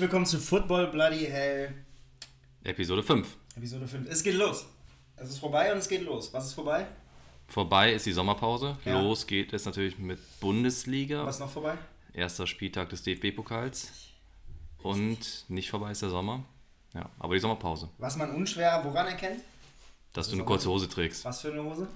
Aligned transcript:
Herzlich 0.00 0.12
willkommen 0.12 0.24
zu 0.24 0.38
Football 0.38 0.86
Bloody 0.86 1.26
Hell. 1.26 1.74
Episode 2.64 3.02
5. 3.02 3.36
Episode 3.54 3.86
5. 3.86 4.08
Es 4.08 4.22
geht 4.22 4.34
los. 4.34 4.64
Es 5.16 5.28
ist 5.28 5.38
vorbei 5.38 5.70
und 5.74 5.76
es 5.76 5.90
geht 5.90 6.00
los. 6.00 6.32
Was 6.32 6.46
ist 6.46 6.54
vorbei? 6.54 6.86
Vorbei 7.48 7.92
ist 7.92 8.06
die 8.06 8.12
Sommerpause. 8.12 8.78
Ja. 8.86 8.98
Los 8.98 9.26
geht 9.26 9.52
es 9.52 9.66
natürlich 9.66 9.98
mit 9.98 10.18
Bundesliga. 10.40 11.26
Was 11.26 11.34
ist 11.34 11.40
noch 11.40 11.50
vorbei? 11.50 11.76
Erster 12.14 12.46
Spieltag 12.46 12.88
des 12.88 13.02
DFB-Pokals. 13.02 13.90
Und 14.82 15.44
nicht 15.48 15.68
vorbei 15.68 15.90
ist 15.90 16.00
der 16.00 16.08
Sommer. 16.08 16.46
Ja, 16.94 17.10
aber 17.18 17.34
die 17.34 17.40
Sommerpause. 17.40 17.90
Was 17.98 18.16
man 18.16 18.34
unschwer 18.34 18.82
woran 18.82 19.06
erkennt? 19.06 19.42
Dass 20.14 20.30
du 20.30 20.36
eine 20.36 20.46
kurze 20.46 20.70
Hose 20.70 20.88
trägst. 20.88 21.26
Was 21.26 21.42
für 21.42 21.52
eine 21.52 21.62
Hose? 21.62 21.86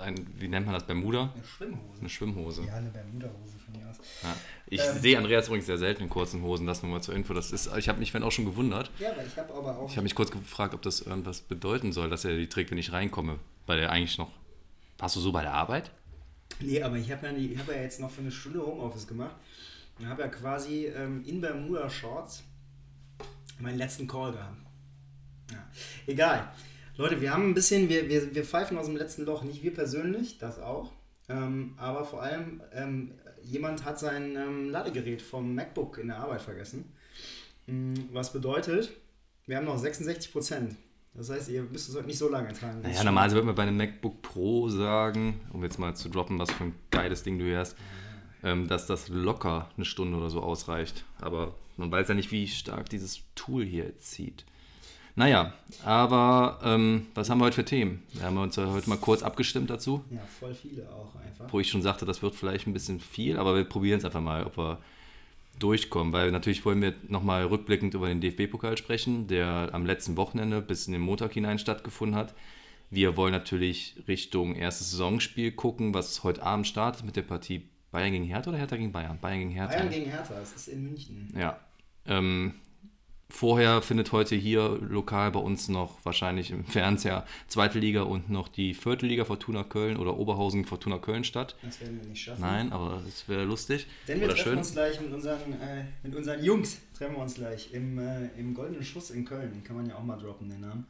Ein, 0.00 0.26
wie 0.40 0.48
nennt 0.48 0.66
man 0.66 0.74
das? 0.74 0.84
Bermuda? 0.84 1.30
Eine 1.32 1.44
Schwimmhose. 1.44 2.00
Eine 2.00 2.08
Schwimmhose. 2.08 2.64
Ja, 2.64 2.74
eine 2.74 2.90
Bermuda-Hose 2.90 3.55
von 3.66 3.80
mir 3.80 3.88
aus. 3.88 3.96
Ja. 4.22 4.36
Ich 4.68 4.80
Ähm. 4.80 4.98
sehe 5.00 5.18
Andreas 5.18 5.46
übrigens 5.48 5.66
sehr 5.66 5.78
selten 5.78 6.04
in 6.04 6.08
kurzen 6.08 6.42
Hosen. 6.42 6.66
Das 6.66 6.82
nur 6.82 6.90
mal 6.92 7.02
zur 7.02 7.14
Info. 7.14 7.34
Das 7.34 7.52
ist, 7.52 7.68
ich 7.76 7.88
habe 7.88 7.98
mich 7.98 8.12
vorhin 8.12 8.26
auch 8.26 8.32
schon 8.32 8.46
gewundert. 8.46 8.90
Ja, 8.98 9.10
aber 9.12 9.24
ich 9.24 9.36
habe 9.36 9.52
aber 9.52 9.78
auch. 9.78 9.88
Ich 9.90 9.96
habe 9.96 10.04
mich 10.04 10.14
kurz 10.14 10.30
gefragt, 10.30 10.74
ob 10.74 10.82
das 10.82 11.00
irgendwas 11.00 11.40
bedeuten 11.42 11.92
soll, 11.92 12.08
dass 12.08 12.24
er 12.24 12.36
die 12.36 12.48
trägt, 12.48 12.70
wenn 12.70 12.78
ich 12.78 12.92
reinkomme. 12.92 13.38
Weil 13.66 13.80
er 13.80 13.90
eigentlich 13.90 14.16
noch. 14.18 14.30
Warst 14.98 15.16
du 15.16 15.20
so 15.20 15.32
bei 15.32 15.42
der 15.42 15.52
Arbeit? 15.52 15.90
Nee, 16.60 16.82
aber 16.82 16.96
ich 16.96 17.10
habe 17.12 17.26
ja, 17.26 17.32
ich 17.34 17.58
hab 17.58 17.68
ja 17.68 17.74
jetzt 17.74 18.00
noch 18.00 18.10
für 18.10 18.22
eine 18.22 18.30
Stunde 18.30 18.64
Homeoffice 18.64 19.06
gemacht 19.06 19.34
und 19.98 20.08
habe 20.08 20.22
ja 20.22 20.28
quasi 20.28 20.86
ähm, 20.86 21.22
in 21.26 21.40
Bermuda-Shorts 21.40 22.44
meinen 23.58 23.76
letzten 23.78 24.06
Call 24.06 24.32
gehabt. 24.32 24.56
Ja. 25.50 25.64
Egal. 26.06 26.48
Leute, 26.96 27.20
wir 27.20 27.32
haben 27.32 27.50
ein 27.50 27.54
bisschen, 27.54 27.88
wir, 27.90 28.08
wir, 28.08 28.34
wir 28.34 28.44
pfeifen 28.44 28.78
aus 28.78 28.86
dem 28.86 28.96
letzten 28.96 29.24
Loch, 29.26 29.42
nicht 29.42 29.62
wir 29.62 29.74
persönlich, 29.74 30.38
das 30.38 30.58
auch. 30.58 30.92
Ähm, 31.28 31.74
aber 31.76 32.04
vor 32.04 32.22
allem, 32.22 32.62
ähm, 32.72 33.12
jemand 33.46 33.84
hat 33.84 33.98
sein 33.98 34.36
ähm, 34.36 34.70
Ladegerät 34.70 35.22
vom 35.22 35.54
MacBook 35.54 35.98
in 35.98 36.08
der 36.08 36.18
Arbeit 36.18 36.42
vergessen. 36.42 36.92
Mm, 37.66 37.94
Was 38.12 38.32
bedeutet, 38.32 38.90
wir 39.46 39.56
haben 39.56 39.64
noch 39.64 39.78
66 39.78 40.32
Prozent. 40.32 40.76
Das 41.14 41.30
heißt, 41.30 41.48
ihr 41.48 41.62
müsst 41.62 41.88
es 41.88 41.96
heute 41.96 42.06
nicht 42.06 42.18
so 42.18 42.28
lange 42.28 42.52
tragen. 42.52 42.82
Naja, 42.82 43.02
normalerweise 43.02 43.36
würde 43.36 43.46
man 43.46 43.54
bei 43.54 43.62
einem 43.62 43.76
MacBook 43.78 44.20
Pro 44.20 44.68
sagen, 44.68 45.40
um 45.52 45.62
jetzt 45.62 45.78
mal 45.78 45.94
zu 45.96 46.10
droppen, 46.10 46.38
was 46.38 46.50
für 46.50 46.64
ein 46.64 46.74
geiles 46.90 47.22
Ding 47.22 47.38
du 47.38 47.46
hier 47.46 47.58
hast, 47.58 47.76
ähm, 48.42 48.68
dass 48.68 48.86
das 48.86 49.08
locker 49.08 49.70
eine 49.76 49.86
Stunde 49.86 50.18
oder 50.18 50.28
so 50.28 50.42
ausreicht. 50.42 51.04
Aber 51.18 51.54
man 51.76 51.90
weiß 51.90 52.08
ja 52.08 52.14
nicht, 52.14 52.32
wie 52.32 52.46
stark 52.46 52.90
dieses 52.90 53.22
Tool 53.34 53.64
hier 53.64 53.96
zieht. 53.98 54.44
Naja, 55.18 55.54
aber 55.82 56.60
ähm, 56.62 57.06
was 57.14 57.30
haben 57.30 57.38
wir 57.38 57.46
heute 57.46 57.56
für 57.56 57.64
Themen? 57.64 58.02
Wir 58.12 58.24
haben 58.24 58.36
uns 58.36 58.56
ja 58.56 58.66
heute 58.70 58.88
mal 58.90 58.98
kurz 58.98 59.22
abgestimmt 59.22 59.70
dazu, 59.70 60.04
Ja, 60.10 60.20
voll 60.38 60.54
viele 60.54 60.86
auch 60.90 61.14
einfach. 61.16 61.50
wo 61.50 61.58
ich 61.58 61.70
schon 61.70 61.80
sagte, 61.80 62.04
das 62.04 62.20
wird 62.22 62.34
vielleicht 62.34 62.66
ein 62.66 62.74
bisschen 62.74 63.00
viel, 63.00 63.38
aber 63.38 63.56
wir 63.56 63.64
probieren 63.64 63.98
es 63.98 64.04
einfach 64.04 64.20
mal, 64.20 64.44
ob 64.44 64.58
wir 64.58 64.78
durchkommen, 65.58 66.12
weil 66.12 66.30
natürlich 66.32 66.62
wollen 66.66 66.82
wir 66.82 66.94
nochmal 67.08 67.46
rückblickend 67.46 67.94
über 67.94 68.08
den 68.08 68.20
DFB-Pokal 68.20 68.76
sprechen, 68.76 69.26
der 69.26 69.70
am 69.72 69.86
letzten 69.86 70.18
Wochenende 70.18 70.60
bis 70.60 70.86
in 70.86 70.92
den 70.92 71.00
Montag 71.00 71.32
hinein 71.32 71.58
stattgefunden 71.58 72.14
hat. 72.14 72.34
Wir 72.90 73.16
wollen 73.16 73.32
natürlich 73.32 73.96
Richtung 74.06 74.54
erstes 74.54 74.90
Saisonspiel 74.90 75.50
gucken, 75.52 75.94
was 75.94 76.22
heute 76.24 76.42
Abend 76.42 76.66
startet 76.66 77.06
mit 77.06 77.16
der 77.16 77.22
Partie 77.22 77.62
Bayern 77.90 78.12
gegen 78.12 78.24
Hertha 78.24 78.50
oder 78.50 78.58
Hertha 78.58 78.76
gegen 78.76 78.92
Bayern? 78.92 79.18
Bayern 79.18 79.38
gegen 79.38 79.50
Hertha. 79.52 79.78
Bayern 79.78 79.90
gegen 79.90 80.10
Hertha, 80.10 80.34
es 80.42 80.52
ist 80.54 80.68
in 80.68 80.82
München. 80.84 81.32
Ja. 81.34 81.58
Ähm, 82.04 82.52
vorher 83.28 83.82
findet 83.82 84.12
heute 84.12 84.36
hier 84.36 84.78
lokal 84.80 85.30
bei 85.32 85.40
uns 85.40 85.68
noch 85.68 85.98
wahrscheinlich 86.04 86.50
im 86.50 86.64
Fernseher 86.64 87.26
zweite 87.48 87.78
Liga 87.78 88.02
und 88.02 88.30
noch 88.30 88.48
die 88.48 88.72
vierte 88.74 89.06
Liga 89.06 89.24
Fortuna 89.24 89.64
Köln 89.64 89.96
oder 89.96 90.16
Oberhausen 90.16 90.64
Fortuna 90.64 90.98
Köln 90.98 91.24
statt. 91.24 91.56
Das 91.62 91.80
werden 91.80 92.00
wir 92.00 92.08
nicht 92.08 92.22
schaffen. 92.22 92.40
Nein, 92.40 92.72
aber 92.72 93.02
es 93.08 93.28
wäre 93.28 93.44
lustig. 93.44 93.86
Denn 94.08 94.20
wir 94.20 94.26
oder 94.26 94.34
treffen 94.34 94.48
schön. 94.50 94.58
uns 94.58 94.72
gleich 94.72 95.00
mit 95.00 95.12
unseren, 95.12 95.52
äh, 95.60 95.84
mit 96.02 96.14
unseren 96.14 96.42
Jungs, 96.44 96.78
treffen 96.96 97.14
wir 97.16 97.22
uns 97.22 97.34
gleich 97.34 97.72
im, 97.72 97.98
äh, 97.98 98.28
im 98.38 98.54
Goldenen 98.54 98.84
Schuss 98.84 99.10
in 99.10 99.24
Köln. 99.24 99.52
Den 99.52 99.64
kann 99.64 99.76
man 99.76 99.86
ja 99.86 99.96
auch 99.96 100.04
mal 100.04 100.16
droppen, 100.18 100.48
den 100.48 100.60
Namen. 100.60 100.86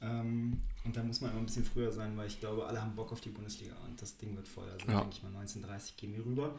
Ähm, 0.00 0.60
und 0.84 0.96
da 0.96 1.02
muss 1.02 1.20
man 1.20 1.32
immer 1.32 1.40
ein 1.40 1.46
bisschen 1.46 1.64
früher 1.64 1.90
sein, 1.92 2.16
weil 2.16 2.28
ich 2.28 2.38
glaube, 2.40 2.66
alle 2.66 2.80
haben 2.80 2.94
Bock 2.94 3.12
auf 3.12 3.20
die 3.20 3.30
Bundesliga 3.30 3.74
und 3.86 4.00
das 4.00 4.16
Ding 4.16 4.36
wird 4.36 4.46
voll. 4.48 4.68
Also 4.72 4.86
Ja. 4.86 5.00
denke 5.00 5.16
ich 5.16 5.22
mal, 5.22 5.32
19.30 5.32 5.96
gehen 5.96 6.14
wir 6.14 6.24
rüber. 6.24 6.54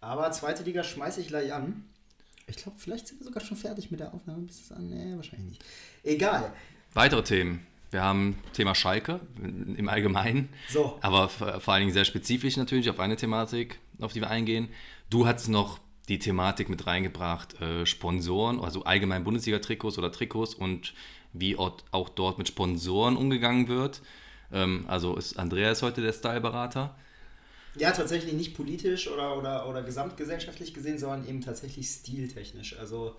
Aber 0.00 0.30
zweite 0.32 0.62
Liga 0.64 0.82
schmeiße 0.82 1.20
ich 1.20 1.28
gleich 1.28 1.52
an. 1.52 1.84
Ich 2.50 2.56
glaube, 2.62 2.78
vielleicht 2.78 3.08
sind 3.08 3.20
wir 3.20 3.26
sogar 3.26 3.42
schon 3.42 3.56
fertig 3.56 3.90
mit 3.90 4.00
der 4.00 4.12
Aufnahme. 4.12 4.42
Bis 4.42 4.60
es 4.60 4.72
an? 4.72 4.88
Nee, 4.88 5.16
wahrscheinlich 5.16 5.48
nicht. 5.50 5.64
Egal. 6.04 6.52
Weitere 6.94 7.22
Themen. 7.22 7.66
Wir 7.90 8.02
haben 8.02 8.38
Thema 8.52 8.74
Schalke 8.76 9.18
im 9.42 9.88
Allgemeinen, 9.88 10.48
So. 10.68 10.96
aber 11.02 11.28
vor 11.28 11.74
allen 11.74 11.80
Dingen 11.80 11.92
sehr 11.92 12.04
spezifisch 12.04 12.56
natürlich 12.56 12.88
auf 12.88 13.00
eine 13.00 13.16
Thematik, 13.16 13.80
auf 14.00 14.12
die 14.12 14.20
wir 14.20 14.30
eingehen. 14.30 14.68
Du 15.10 15.26
hattest 15.26 15.48
noch 15.48 15.80
die 16.08 16.20
Thematik 16.20 16.68
mit 16.68 16.86
reingebracht, 16.86 17.60
äh, 17.60 17.86
Sponsoren, 17.86 18.60
also 18.60 18.84
allgemein 18.84 19.24
Bundesliga-Trikots 19.24 19.98
oder 19.98 20.12
Trikots 20.12 20.54
und 20.54 20.94
wie 21.32 21.56
auch 21.56 21.78
auch 21.90 22.08
dort 22.08 22.38
mit 22.38 22.46
Sponsoren 22.48 23.16
umgegangen 23.16 23.66
wird. 23.66 24.02
Ähm, 24.52 24.84
also 24.86 25.16
ist 25.16 25.36
Andreas 25.38 25.82
heute 25.82 26.00
der 26.00 26.12
Styleberater. 26.12 26.96
Ja, 27.76 27.92
tatsächlich 27.92 28.32
nicht 28.34 28.54
politisch 28.56 29.08
oder, 29.08 29.36
oder, 29.38 29.68
oder 29.68 29.82
gesamtgesellschaftlich 29.82 30.74
gesehen, 30.74 30.98
sondern 30.98 31.26
eben 31.28 31.40
tatsächlich 31.40 31.86
stiltechnisch. 31.88 32.76
Also 32.78 33.16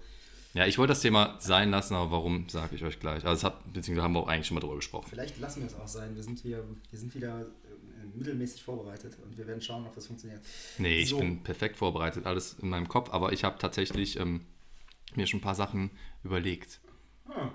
Ja, 0.53 0.65
ich 0.65 0.77
wollte 0.77 0.91
das 0.91 1.01
Thema 1.01 1.37
sein 1.39 1.71
lassen, 1.71 1.95
aber 1.95 2.11
warum, 2.11 2.49
sage 2.49 2.75
ich 2.75 2.83
euch 2.83 2.99
gleich. 2.99 3.25
Also, 3.25 3.47
hat, 3.47 3.71
beziehungsweise 3.73 4.03
haben 4.03 4.13
wir 4.13 4.19
auch 4.19 4.27
eigentlich 4.27 4.47
schon 4.47 4.55
mal 4.55 4.61
drüber 4.61 4.75
gesprochen. 4.75 5.07
Vielleicht 5.09 5.39
lassen 5.39 5.61
wir 5.61 5.67
es 5.67 5.75
auch 5.75 5.87
sein. 5.87 6.15
Wir 6.15 6.23
sind 6.23 6.43
wieder, 6.43 6.63
wir 6.89 6.99
sind 6.99 7.15
wieder 7.15 7.39
äh, 7.41 8.17
mittelmäßig 8.17 8.61
vorbereitet 8.61 9.17
und 9.23 9.37
wir 9.37 9.47
werden 9.47 9.61
schauen, 9.61 9.85
ob 9.85 9.95
das 9.95 10.07
funktioniert. 10.07 10.41
Nee, 10.77 10.99
ich 10.99 11.09
So. 11.09 11.19
bin 11.19 11.41
perfekt 11.43 11.77
vorbereitet, 11.77 12.25
alles 12.25 12.57
in 12.61 12.67
meinem 12.69 12.89
Kopf, 12.89 13.09
aber 13.13 13.31
ich 13.31 13.43
habe 13.45 13.57
tatsächlich 13.57 14.19
ähm, 14.19 14.41
mir 15.15 15.27
schon 15.27 15.39
ein 15.39 15.43
paar 15.43 15.55
Sachen 15.55 15.91
überlegt. 16.25 16.81
Ah, 17.29 17.49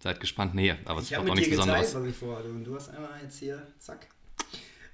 Seid 0.00 0.20
gespannt. 0.20 0.54
Nee, 0.54 0.74
aber 0.84 0.98
es 1.00 1.06
ich 1.06 1.12
ist 1.12 1.16
habe 1.18 1.30
auch 1.30 1.34
mit 1.34 1.44
nichts 1.46 1.56
dir 1.56 1.64
gezeigt, 1.64 1.80
Besonderes. 1.80 1.94
was 1.94 2.10
ich 2.10 2.16
vorhatte 2.16 2.48
und 2.50 2.64
du 2.64 2.74
hast 2.74 2.88
einmal 2.90 3.22
jetzt 3.22 3.38
hier, 3.38 3.66
zack. 3.78 4.08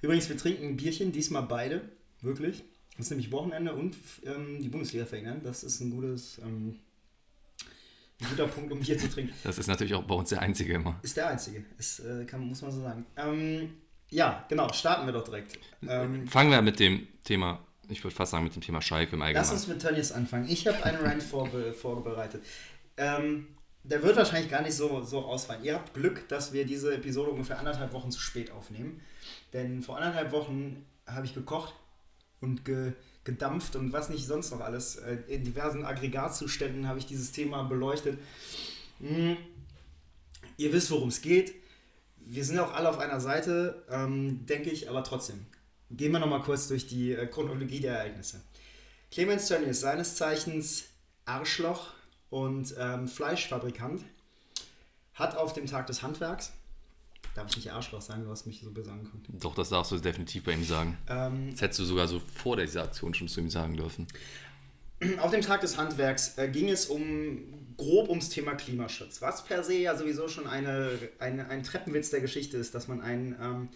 Übrigens, 0.01 0.29
wir 0.29 0.37
trinken 0.37 0.65
ein 0.67 0.77
Bierchen, 0.77 1.11
diesmal 1.11 1.43
beide, 1.43 1.81
wirklich. 2.21 2.63
Das 2.97 3.05
ist 3.05 3.11
nämlich 3.11 3.31
Wochenende 3.31 3.73
und 3.73 3.95
ähm, 4.25 4.61
die 4.61 4.67
Bundesliga 4.69 5.05
verhindern. 5.05 5.41
Das 5.43 5.63
ist 5.63 5.79
ein 5.79 5.89
gutes, 5.91 6.39
ähm, 6.39 6.79
ein 8.21 8.29
guter 8.29 8.47
Punkt, 8.47 8.71
um 8.71 8.79
Bier 8.79 8.97
zu 8.97 9.09
trinken. 9.09 9.33
Das 9.43 9.57
ist 9.57 9.67
natürlich 9.67 9.93
auch 9.93 10.03
bei 10.03 10.15
uns 10.15 10.29
der 10.29 10.41
einzige 10.41 10.73
immer. 10.73 10.99
Ist 11.01 11.15
der 11.15 11.29
einzige, 11.29 11.63
ist, 11.77 11.99
äh, 11.99 12.25
kann, 12.25 12.41
muss 12.41 12.61
man 12.61 12.71
so 12.71 12.81
sagen. 12.81 13.05
Ähm, 13.15 13.73
ja, 14.09 14.45
genau, 14.49 14.71
starten 14.73 15.05
wir 15.05 15.13
doch 15.13 15.23
direkt. 15.23 15.57
Ähm, 15.87 16.27
Fangen 16.27 16.51
wir 16.51 16.61
mit 16.61 16.79
dem 16.79 17.07
Thema, 17.23 17.63
ich 17.87 18.03
würde 18.03 18.15
fast 18.15 18.31
sagen, 18.31 18.43
mit 18.43 18.55
dem 18.55 18.61
Thema 18.61 18.81
Schalke 18.81 19.13
im 19.13 19.19
Lass 19.19 19.27
Allgemeinen. 19.27 19.51
uns 19.51 19.67
mit 19.67 19.81
Tönnies 19.81 20.11
anfangen. 20.11 20.49
Ich 20.49 20.67
habe 20.67 20.83
einen 20.83 20.97
Rant 20.97 21.23
vorbe 21.23 21.73
vorbereitet. 21.73 22.43
Ähm, 22.97 23.47
der 23.83 24.03
wird 24.03 24.17
wahrscheinlich 24.17 24.51
gar 24.51 24.61
nicht 24.61 24.73
so, 24.75 25.01
so 25.03 25.19
ausfallen. 25.19 25.63
Ihr 25.63 25.75
habt 25.75 25.93
Glück, 25.93 26.27
dass 26.27 26.51
wir 26.51 26.65
diese 26.65 26.93
Episode 26.93 27.31
ungefähr 27.31 27.59
anderthalb 27.59 27.93
Wochen 27.93 28.11
zu 28.11 28.19
spät 28.19 28.51
aufnehmen. 28.51 28.99
Denn 29.53 29.81
vor 29.83 29.97
anderthalb 29.97 30.31
Wochen 30.31 30.85
habe 31.05 31.25
ich 31.25 31.33
gekocht 31.33 31.73
und 32.41 32.65
ge 32.65 32.93
gedampft 33.25 33.75
und 33.75 33.93
was 33.93 34.09
nicht 34.09 34.25
sonst 34.25 34.49
noch 34.51 34.61
alles. 34.61 34.95
Äh, 34.95 35.17
In 35.27 35.43
diversen 35.43 35.85
Aggregatzuständen 35.85 36.87
habe 36.87 36.99
ich 36.99 37.05
dieses 37.05 37.31
Thema 37.31 37.63
beleuchtet. 37.63 38.17
Hm. 38.99 39.37
Ihr 40.57 40.73
wisst, 40.73 40.89
worum 40.89 41.09
es 41.09 41.21
geht. 41.21 41.53
Wir 42.17 42.43
sind 42.43 42.59
auch 42.59 42.73
alle 42.73 42.89
auf 42.89 42.97
einer 42.97 43.19
Seite, 43.19 43.83
ähm, 43.89 44.45
denke 44.45 44.69
ich, 44.69 44.89
aber 44.89 45.03
trotzdem. 45.03 45.45
Gehen 45.91 46.11
wir 46.11 46.19
nochmal 46.19 46.41
kurz 46.41 46.67
durch 46.67 46.87
die 46.87 47.13
äh, 47.13 47.27
Chronologie 47.27 47.79
der 47.79 47.95
Ereignisse. 47.95 48.41
Clemens 49.11 49.47
Tönnies, 49.47 49.79
seines 49.79 50.15
Zeichens 50.15 50.85
Arschloch 51.25 51.91
und 52.29 52.75
ähm, 52.77 53.07
Fleischfabrikant, 53.07 54.03
hat 55.13 55.35
auf 55.35 55.53
dem 55.53 55.65
Tag 55.65 55.87
des 55.87 56.03
Handwerks, 56.03 56.51
darf 57.35 57.49
ich 57.49 57.57
nicht 57.57 57.71
Arschloch 57.71 58.01
sagen, 58.01 58.23
du 58.23 58.29
hast 58.31 58.45
mich 58.45 58.61
so 58.61 58.71
böse 58.71 58.91
angeguckt, 58.91 59.27
Doch, 59.39 59.55
das 59.55 59.69
darfst 59.69 59.91
du 59.91 59.97
definitiv 59.97 60.43
bei 60.43 60.53
ihm 60.53 60.63
sagen. 60.63 60.97
ähm, 61.07 61.51
Das 61.51 61.61
hättest 61.61 61.79
du 61.79 61.85
sogar 61.85 62.07
so 62.07 62.19
vor 62.19 62.57
dieser 62.57 62.83
Aktion 62.83 63.13
schon 63.13 63.27
zu 63.27 63.39
ihm 63.39 63.49
sagen 63.49 63.75
dürfen. 63.77 64.07
Auf 65.21 65.31
dem 65.31 65.41
Tag 65.41 65.61
des 65.61 65.77
Handwerks 65.77 66.37
äh, 66.37 66.49
ging 66.49 66.67
es 66.69 66.87
um 66.87 67.73
grob 67.77 68.09
ums 68.09 68.27
Thema 68.27 68.55
Klimaschutz, 68.55 69.21
was 69.21 69.45
per 69.45 69.63
se 69.63 69.75
ja 69.75 69.97
sowieso 69.97 70.27
schon 70.27 70.45
eine, 70.45 70.91
eine, 71.19 71.47
ein 71.47 71.63
Treppenwitz 71.63 72.09
der 72.09 72.19
Geschichte 72.19 72.57
ist, 72.57 72.75
dass 72.75 72.89
man 72.89 72.99
einen 72.99 73.33
ähm, 73.41 73.69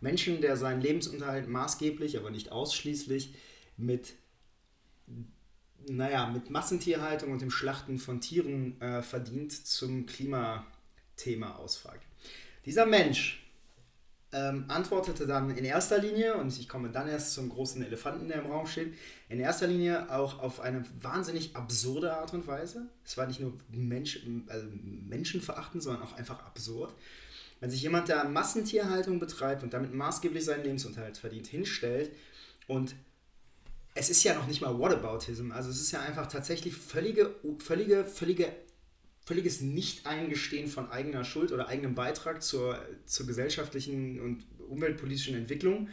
Menschen, 0.00 0.40
der 0.40 0.56
seinen 0.56 0.80
Lebensunterhalt 0.80 1.48
maßgeblich, 1.48 2.16
aber 2.16 2.30
nicht 2.30 2.52
ausschließlich 2.52 3.34
mit, 3.76 4.12
naja, 5.88 6.28
mit 6.28 6.50
Massentierhaltung 6.50 7.32
und 7.32 7.42
dem 7.42 7.50
Schlachten 7.50 7.98
von 7.98 8.20
Tieren 8.20 8.80
äh, 8.80 9.02
verdient, 9.02 9.50
zum 9.66 10.06
Klimathema 10.06 11.56
ausfragt. 11.56 12.06
Dieser 12.64 12.86
Mensch 12.86 13.40
ähm, 14.32 14.64
antwortete 14.68 15.26
dann 15.26 15.50
in 15.56 15.64
erster 15.64 15.98
Linie, 15.98 16.34
und 16.36 16.56
ich 16.56 16.68
komme 16.68 16.90
dann 16.90 17.08
erst 17.08 17.34
zum 17.34 17.48
großen 17.48 17.82
Elefanten, 17.84 18.28
der 18.28 18.42
im 18.42 18.50
Raum 18.50 18.66
steht, 18.66 18.94
in 19.28 19.40
erster 19.40 19.66
Linie 19.66 20.10
auch 20.10 20.38
auf 20.38 20.60
eine 20.60 20.84
wahnsinnig 21.00 21.56
absurde 21.56 22.14
Art 22.14 22.32
und 22.32 22.46
Weise. 22.46 22.86
Es 23.04 23.16
war 23.16 23.26
nicht 23.26 23.40
nur 23.40 23.54
Mensch, 23.70 24.20
also 24.46 24.66
menschenverachtend, 24.72 25.82
sondern 25.82 26.02
auch 26.02 26.12
einfach 26.16 26.44
absurd. 26.44 26.94
Wenn 27.58 27.70
sich 27.70 27.82
jemand, 27.82 28.08
der 28.08 28.24
Massentierhaltung 28.24 29.18
betreibt 29.18 29.62
und 29.62 29.74
damit 29.74 29.92
maßgeblich 29.92 30.44
seinen 30.44 30.64
Lebensunterhalt 30.64 31.18
verdient, 31.18 31.46
hinstellt 31.46 32.10
und 32.68 32.94
es 33.94 34.08
ist 34.08 34.22
ja 34.22 34.34
noch 34.34 34.46
nicht 34.46 34.60
mal 34.60 34.78
Whataboutism. 34.78 35.50
Also 35.50 35.70
es 35.70 35.80
ist 35.80 35.90
ja 35.90 36.00
einfach 36.00 36.26
tatsächlich 36.26 36.74
völlige, 36.76 37.34
völlige, 37.58 38.04
völlige, 38.04 38.52
völliges 39.30 39.60
Nicht-Eingestehen 39.60 40.66
von 40.66 40.90
eigener 40.90 41.24
Schuld 41.24 41.52
oder 41.52 41.68
eigenem 41.68 41.94
Beitrag 41.94 42.42
zur, 42.42 42.84
zur 43.06 43.28
gesellschaftlichen 43.28 44.20
und 44.20 44.44
umweltpolitischen 44.68 45.36
Entwicklung 45.36 45.88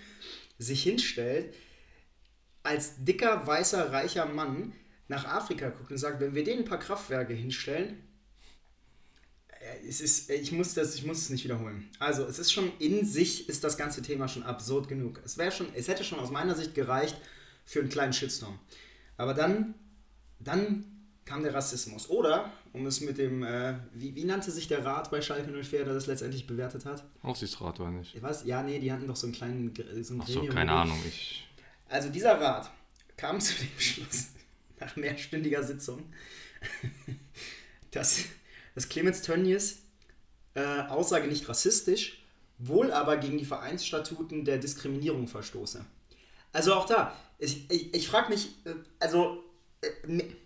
sich 0.58 0.82
hinstellt, 0.82 1.54
als 2.64 2.96
dicker, 3.04 3.46
weißer, 3.46 3.92
reicher 3.92 4.26
Mann 4.26 4.74
nach 5.08 5.26
Afrika 5.26 5.70
guckt 5.70 5.92
und 5.92 6.00
sagt, 6.00 6.20
wenn 6.20 6.34
wir 6.34 6.44
denen 6.44 6.64
ein 6.64 6.68
paar 6.68 6.80
Kraftwerke 6.80 7.36
hinstellen, 7.36 8.02
äh, 9.50 9.88
es 9.88 10.02
ist, 10.02 10.32
ich 10.32 10.52
muss 10.52 10.74
das, 10.74 10.96
ich 10.96 11.06
muss 11.06 11.20
es 11.20 11.30
nicht 11.30 11.44
wiederholen. 11.44 11.88
Also 12.00 12.26
es 12.26 12.40
ist 12.40 12.52
schon 12.52 12.72
in 12.80 13.06
sich 13.06 13.48
ist 13.50 13.64
das 13.64 13.78
ganze 13.78 14.02
Thema 14.02 14.28
schon 14.28 14.42
absurd 14.42 14.88
genug. 14.88 15.22
Es 15.24 15.38
schon, 15.56 15.68
es 15.76 15.88
hätte 15.88 16.04
schon 16.04 16.20
aus 16.20 16.32
meiner 16.32 16.56
Sicht 16.56 16.74
gereicht 16.74 17.16
für 17.66 17.82
einen 17.82 17.90
kleinen 17.90 18.14
Shitstorm. 18.14 18.58
Aber 19.16 19.36
dann, 19.36 19.76
dann 20.40 20.97
kam 21.28 21.44
der 21.44 21.54
Rassismus. 21.54 22.10
Oder, 22.10 22.52
um 22.74 22.86
es 22.88 23.02
mit 23.02 23.18
dem, 23.18 23.44
äh, 23.44 23.76
wie, 23.94 24.16
wie 24.16 24.24
nannte 24.24 24.50
sich 24.50 24.68
der 24.68 24.86
Rat 24.86 25.12
bei 25.12 25.22
Schalke 25.22 25.52
04, 25.52 25.86
der 25.86 25.94
das 25.94 26.08
letztendlich 26.08 26.48
bewertet 26.48 26.86
hat? 26.86 27.04
Aufsichtsrat 27.22 27.80
oder 27.80 27.92
nicht? 27.92 28.20
Was? 28.22 28.46
Ja, 28.46 28.64
nee, 28.64 28.80
die 28.80 28.92
hatten 28.92 29.08
doch 29.08 29.16
so 29.16 29.28
einen 29.28 29.36
kleinen 29.36 29.74
so 30.02 30.14
ein 30.14 30.22
Ach 30.22 30.28
so, 30.28 30.46
keine 30.46 30.72
Ahnung. 30.72 30.98
Ich... 31.08 31.48
Also 31.90 32.10
dieser 32.10 32.40
Rat 32.40 32.72
kam 33.18 33.40
zu 33.42 33.54
dem 33.56 33.80
Schluss, 33.80 34.28
nach 34.80 34.96
mehrstündiger 34.96 35.64
Sitzung, 35.64 36.12
dass, 37.92 38.20
dass 38.74 38.90
Clemens 38.90 39.22
Tönnies 39.22 39.80
äh, 40.54 40.82
Aussage 40.88 41.28
nicht 41.28 41.48
rassistisch, 41.50 42.24
wohl 42.58 42.92
aber 42.92 43.18
gegen 43.18 43.38
die 43.38 43.46
Vereinsstatuten 43.46 44.46
der 44.46 44.58
Diskriminierung 44.58 45.28
verstoße. 45.28 45.86
Also 46.54 46.74
auch 46.74 46.86
da, 46.86 47.14
ich, 47.38 47.70
ich, 47.70 47.94
ich 47.94 48.08
frage 48.08 48.30
mich, 48.30 48.50
äh, 48.66 48.74
also 49.00 49.44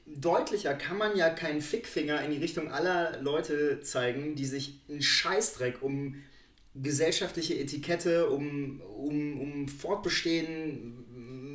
deutlicher 0.06 0.74
kann 0.74 0.98
man 0.98 1.16
ja 1.16 1.30
keinen 1.30 1.62
Fickfinger 1.62 2.22
in 2.22 2.32
die 2.32 2.38
Richtung 2.38 2.72
aller 2.72 3.22
Leute 3.22 3.82
zeigen, 3.82 4.36
die 4.36 4.46
sich 4.46 4.82
einen 4.90 5.02
Scheißdreck 5.02 5.82
um 5.82 6.16
gesellschaftliche 6.76 7.58
Etikette, 7.58 8.30
um, 8.30 8.82
um, 8.82 9.40
um 9.40 9.68
Fortbestehen 9.68 11.06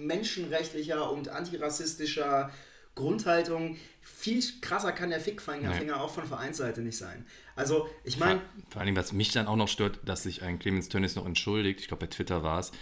menschenrechtlicher 0.06 1.10
und 1.10 1.28
antirassistischer 1.28 2.50
Grundhaltung. 2.94 3.76
Viel 4.00 4.42
krasser 4.60 4.92
kann 4.92 5.10
der 5.10 5.20
Fickfinger 5.20 5.74
nee. 5.78 5.90
auch 5.92 6.10
von 6.10 6.26
Vereinsseite 6.26 6.80
nicht 6.80 6.96
sein. 6.96 7.26
Also, 7.56 7.88
ich 8.04 8.18
meine. 8.18 8.40
Vor, 8.40 8.70
vor 8.70 8.82
allem, 8.82 8.96
was 8.96 9.12
mich 9.12 9.32
dann 9.32 9.46
auch 9.46 9.56
noch 9.56 9.68
stört, 9.68 10.00
dass 10.04 10.22
sich 10.22 10.42
ein 10.42 10.58
Clemens 10.58 10.88
Tönnies 10.88 11.16
noch 11.16 11.26
entschuldigt, 11.26 11.80
ich 11.80 11.88
glaube 11.88 12.06
bei 12.06 12.10
Twitter 12.10 12.42
war 12.42 12.60
es, 12.60 12.72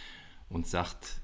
und 0.48 0.66
sagt, 0.66 1.20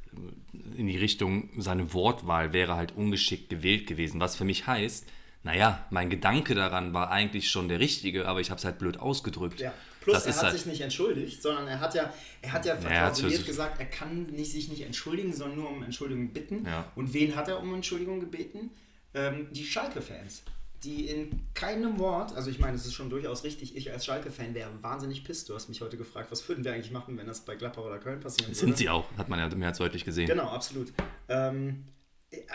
in 0.76 0.86
die 0.86 0.96
Richtung, 0.96 1.50
seine 1.58 1.92
Wortwahl 1.92 2.52
wäre 2.52 2.76
halt 2.76 2.96
ungeschickt 2.96 3.48
gewählt 3.48 3.86
gewesen. 3.86 4.20
Was 4.20 4.36
für 4.36 4.44
mich 4.44 4.66
heißt, 4.66 5.06
naja, 5.42 5.86
mein 5.90 6.10
Gedanke 6.10 6.54
daran 6.54 6.92
war 6.92 7.10
eigentlich 7.10 7.50
schon 7.50 7.68
der 7.68 7.80
richtige, 7.80 8.28
aber 8.28 8.40
ich 8.40 8.50
habe 8.50 8.58
es 8.58 8.64
halt 8.64 8.78
blöd 8.78 8.98
ausgedrückt. 8.98 9.60
Ja. 9.60 9.72
Plus, 10.00 10.14
das 10.14 10.26
er 10.26 10.36
hat 10.36 10.42
halt 10.44 10.56
sich 10.56 10.66
nicht 10.66 10.80
entschuldigt, 10.80 11.42
sondern 11.42 11.66
er 11.66 11.80
hat 11.80 11.94
ja, 11.94 12.12
er 12.40 12.52
hat 12.52 12.64
ja 12.64 12.76
verklausuliert 12.76 13.44
gesagt, 13.44 13.80
er 13.80 13.86
kann 13.86 14.24
nicht, 14.26 14.50
sich 14.50 14.68
nicht 14.68 14.82
entschuldigen, 14.82 15.32
sondern 15.32 15.58
nur 15.58 15.70
um 15.70 15.82
Entschuldigung 15.82 16.28
bitten. 16.32 16.64
Ja. 16.64 16.90
Und 16.94 17.12
wen 17.12 17.36
hat 17.36 17.48
er 17.48 17.60
um 17.60 17.74
Entschuldigung 17.74 18.20
gebeten? 18.20 18.70
Ähm, 19.12 19.48
die 19.50 19.64
Schalke-Fans 19.64 20.42
die 20.84 21.06
in 21.08 21.42
keinem 21.54 21.98
Wort, 21.98 22.34
also 22.34 22.50
ich 22.50 22.58
meine, 22.58 22.76
es 22.76 22.86
ist 22.86 22.94
schon 22.94 23.10
durchaus 23.10 23.44
richtig, 23.44 23.76
ich 23.76 23.92
als 23.92 24.06
Schalke-Fan 24.06 24.54
wäre 24.54 24.70
wahnsinnig 24.80 25.24
pisst. 25.24 25.48
Du 25.48 25.54
hast 25.54 25.68
mich 25.68 25.80
heute 25.82 25.96
gefragt, 25.96 26.30
was 26.30 26.48
würden 26.48 26.64
wir 26.64 26.72
eigentlich 26.72 26.90
machen, 26.90 27.18
wenn 27.18 27.26
das 27.26 27.40
bei 27.40 27.54
Gladbach 27.54 27.84
oder 27.84 27.98
Köln 27.98 28.20
passieren 28.20 28.48
würde. 28.48 28.58
Sind 28.58 28.78
sie 28.78 28.88
auch, 28.88 29.04
hat 29.18 29.28
man 29.28 29.38
ja 29.38 29.48
mehr 29.54 29.68
als 29.68 29.78
deutlich 29.78 30.04
gesehen. 30.04 30.26
Genau, 30.26 30.44
absolut. 30.44 30.92
Ähm, 31.28 31.84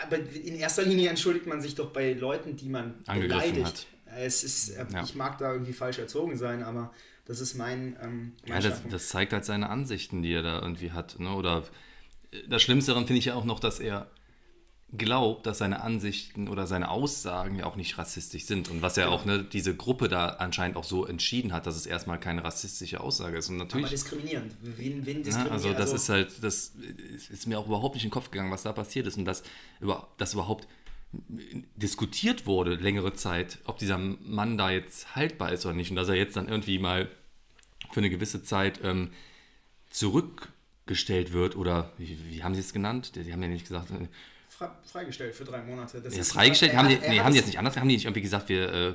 aber 0.02 0.18
in 0.18 0.56
erster 0.56 0.82
Linie 0.82 1.10
entschuldigt 1.10 1.46
man 1.46 1.60
sich 1.60 1.74
doch 1.74 1.92
bei 1.92 2.14
Leuten, 2.14 2.56
die 2.56 2.68
man 2.68 3.04
beleidigt. 3.04 3.64
Hat. 3.64 3.86
Es 4.16 4.42
ist, 4.42 4.70
äh, 4.70 4.86
ja. 4.92 5.02
Ich 5.04 5.14
mag 5.14 5.38
da 5.38 5.52
irgendwie 5.52 5.72
falsch 5.72 5.98
erzogen 5.98 6.36
sein, 6.36 6.62
aber 6.62 6.92
das 7.26 7.40
ist 7.40 7.54
mein. 7.54 7.96
Ähm, 8.02 8.32
mein 8.46 8.62
ja, 8.62 8.68
das, 8.70 8.82
das, 8.88 9.08
zeigt 9.08 9.32
halt 9.32 9.44
seine 9.44 9.68
Ansichten, 9.68 10.22
die 10.22 10.32
er 10.32 10.42
da 10.42 10.60
irgendwie 10.60 10.92
hat. 10.92 11.18
Ne? 11.18 11.32
Oder 11.34 11.64
das 12.48 12.62
Schlimmste 12.62 12.92
daran 12.92 13.06
finde 13.06 13.18
ich 13.18 13.26
ja 13.26 13.34
auch 13.34 13.44
noch, 13.44 13.60
dass 13.60 13.78
er 13.78 14.10
glaubt, 14.92 15.46
dass 15.46 15.58
seine 15.58 15.80
Ansichten 15.80 16.48
oder 16.48 16.66
seine 16.66 16.90
Aussagen 16.90 17.56
ja 17.56 17.66
auch 17.66 17.76
nicht 17.76 17.98
rassistisch 17.98 18.44
sind. 18.44 18.70
Und 18.70 18.82
was 18.82 18.96
ja 18.96 19.08
auch 19.08 19.24
ne, 19.24 19.42
diese 19.42 19.74
Gruppe 19.74 20.08
da 20.08 20.28
anscheinend 20.28 20.76
auch 20.76 20.84
so 20.84 21.04
entschieden 21.04 21.52
hat, 21.52 21.66
dass 21.66 21.76
es 21.76 21.86
erstmal 21.86 22.20
keine 22.20 22.44
rassistische 22.44 23.00
Aussage 23.00 23.36
ist. 23.36 23.48
Und 23.48 23.56
natürlich, 23.56 23.86
Aber 23.86 23.94
diskriminierend. 23.94 24.54
Wen, 24.62 25.04
wen 25.04 25.22
diskriminiert? 25.22 25.46
Ja, 25.46 25.52
also 25.52 25.72
das 25.72 25.80
also 25.80 25.96
ist 25.96 26.08
halt, 26.08 26.44
das 26.44 26.72
ist 27.30 27.46
mir 27.46 27.58
auch 27.58 27.66
überhaupt 27.66 27.94
nicht 27.94 28.04
in 28.04 28.10
den 28.10 28.14
Kopf 28.14 28.30
gegangen, 28.30 28.52
was 28.52 28.62
da 28.62 28.72
passiert 28.72 29.06
ist. 29.06 29.18
Und 29.18 29.24
dass, 29.24 29.42
dass 30.18 30.34
überhaupt 30.34 30.68
diskutiert 31.76 32.46
wurde 32.46 32.74
längere 32.74 33.12
Zeit, 33.12 33.58
ob 33.64 33.78
dieser 33.78 33.98
Mann 33.98 34.56
da 34.56 34.70
jetzt 34.70 35.16
haltbar 35.16 35.52
ist 35.52 35.66
oder 35.66 35.74
nicht. 35.74 35.90
Und 35.90 35.96
dass 35.96 36.08
er 36.08 36.14
jetzt 36.14 36.36
dann 36.36 36.48
irgendwie 36.48 36.78
mal 36.78 37.10
für 37.90 38.00
eine 38.00 38.10
gewisse 38.10 38.42
Zeit 38.42 38.80
ähm, 38.84 39.10
zurückgestellt 39.90 41.32
wird 41.32 41.56
oder 41.56 41.92
wie, 41.98 42.18
wie 42.28 42.44
haben 42.44 42.54
sie 42.54 42.60
es 42.60 42.72
genannt? 42.72 43.12
Die 43.16 43.32
haben 43.32 43.42
ja 43.42 43.48
nicht 43.48 43.66
gesagt, 43.66 43.90
äh, 43.90 44.08
freigestellt 44.84 45.34
für 45.34 45.44
drei 45.44 45.62
Monate. 45.62 46.00
Das 46.00 46.14
ja, 46.14 46.20
ist 46.20 46.32
freigestellt? 46.32 46.74
Haben 46.74 46.88
die, 46.88 46.98
nee, 46.98 47.20
haben 47.20 47.32
die 47.32 47.38
jetzt 47.38 47.46
nicht 47.46 47.58
anders? 47.58 47.76
Haben 47.76 47.88
die 47.88 47.96
nicht 47.96 48.04
irgendwie 48.04 48.22
gesagt, 48.22 48.48
wir 48.48 48.72
äh, 48.72 48.94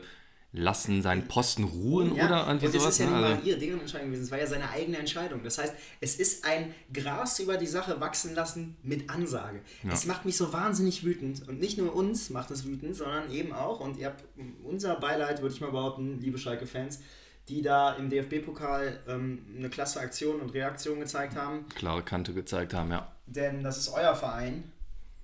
lassen 0.53 1.01
seinen 1.01 1.27
Posten 1.27 1.63
ruhen 1.63 2.15
ja, 2.15 2.25
oder 2.25 2.47
irgendwie 2.47 2.65
und 2.65 2.71
sowas? 2.73 2.85
Das 2.85 2.93
ist 2.93 2.99
ja 2.99 3.05
nicht 3.05 3.15
also, 3.15 3.35
mal 3.35 3.59
deren 3.59 3.79
Entscheidung 3.79 4.07
gewesen, 4.07 4.23
es 4.23 4.31
war 4.31 4.39
ja 4.39 4.47
seine 4.47 4.69
eigene 4.69 4.97
Entscheidung. 4.97 5.43
Das 5.43 5.57
heißt, 5.57 5.73
es 6.01 6.15
ist 6.15 6.45
ein 6.45 6.73
Gras 6.93 7.39
über 7.39 7.57
die 7.57 7.67
Sache 7.67 7.99
wachsen 8.01 8.35
lassen 8.35 8.77
mit 8.83 9.09
Ansage. 9.09 9.61
Ja. 9.83 9.93
Es 9.93 10.05
macht 10.05 10.25
mich 10.25 10.35
so 10.35 10.51
wahnsinnig 10.51 11.03
wütend 11.03 11.47
und 11.47 11.59
nicht 11.59 11.77
nur 11.77 11.95
uns 11.95 12.29
macht 12.29 12.51
es 12.51 12.65
wütend, 12.65 12.95
sondern 12.95 13.31
eben 13.31 13.53
auch, 13.53 13.79
und 13.79 13.97
ihr 13.97 14.07
habt 14.07 14.23
unser 14.63 14.95
Beileid, 14.95 15.41
würde 15.41 15.55
ich 15.55 15.61
mal 15.61 15.71
behaupten, 15.71 16.19
liebe 16.19 16.37
Schalke-Fans, 16.37 16.99
die 17.47 17.61
da 17.61 17.93
im 17.93 18.09
DFB-Pokal 18.09 18.99
ähm, 19.07 19.45
eine 19.57 19.69
klasse 19.69 19.99
Aktion 19.99 20.41
und 20.41 20.53
Reaktion 20.53 20.99
gezeigt 20.99 21.35
haben. 21.35 21.67
Klare 21.69 22.03
Kante 22.03 22.33
gezeigt 22.33 22.73
haben, 22.73 22.91
ja. 22.91 23.11
Denn 23.25 23.63
das 23.63 23.77
ist 23.77 23.89
euer 23.89 24.15
Verein 24.15 24.71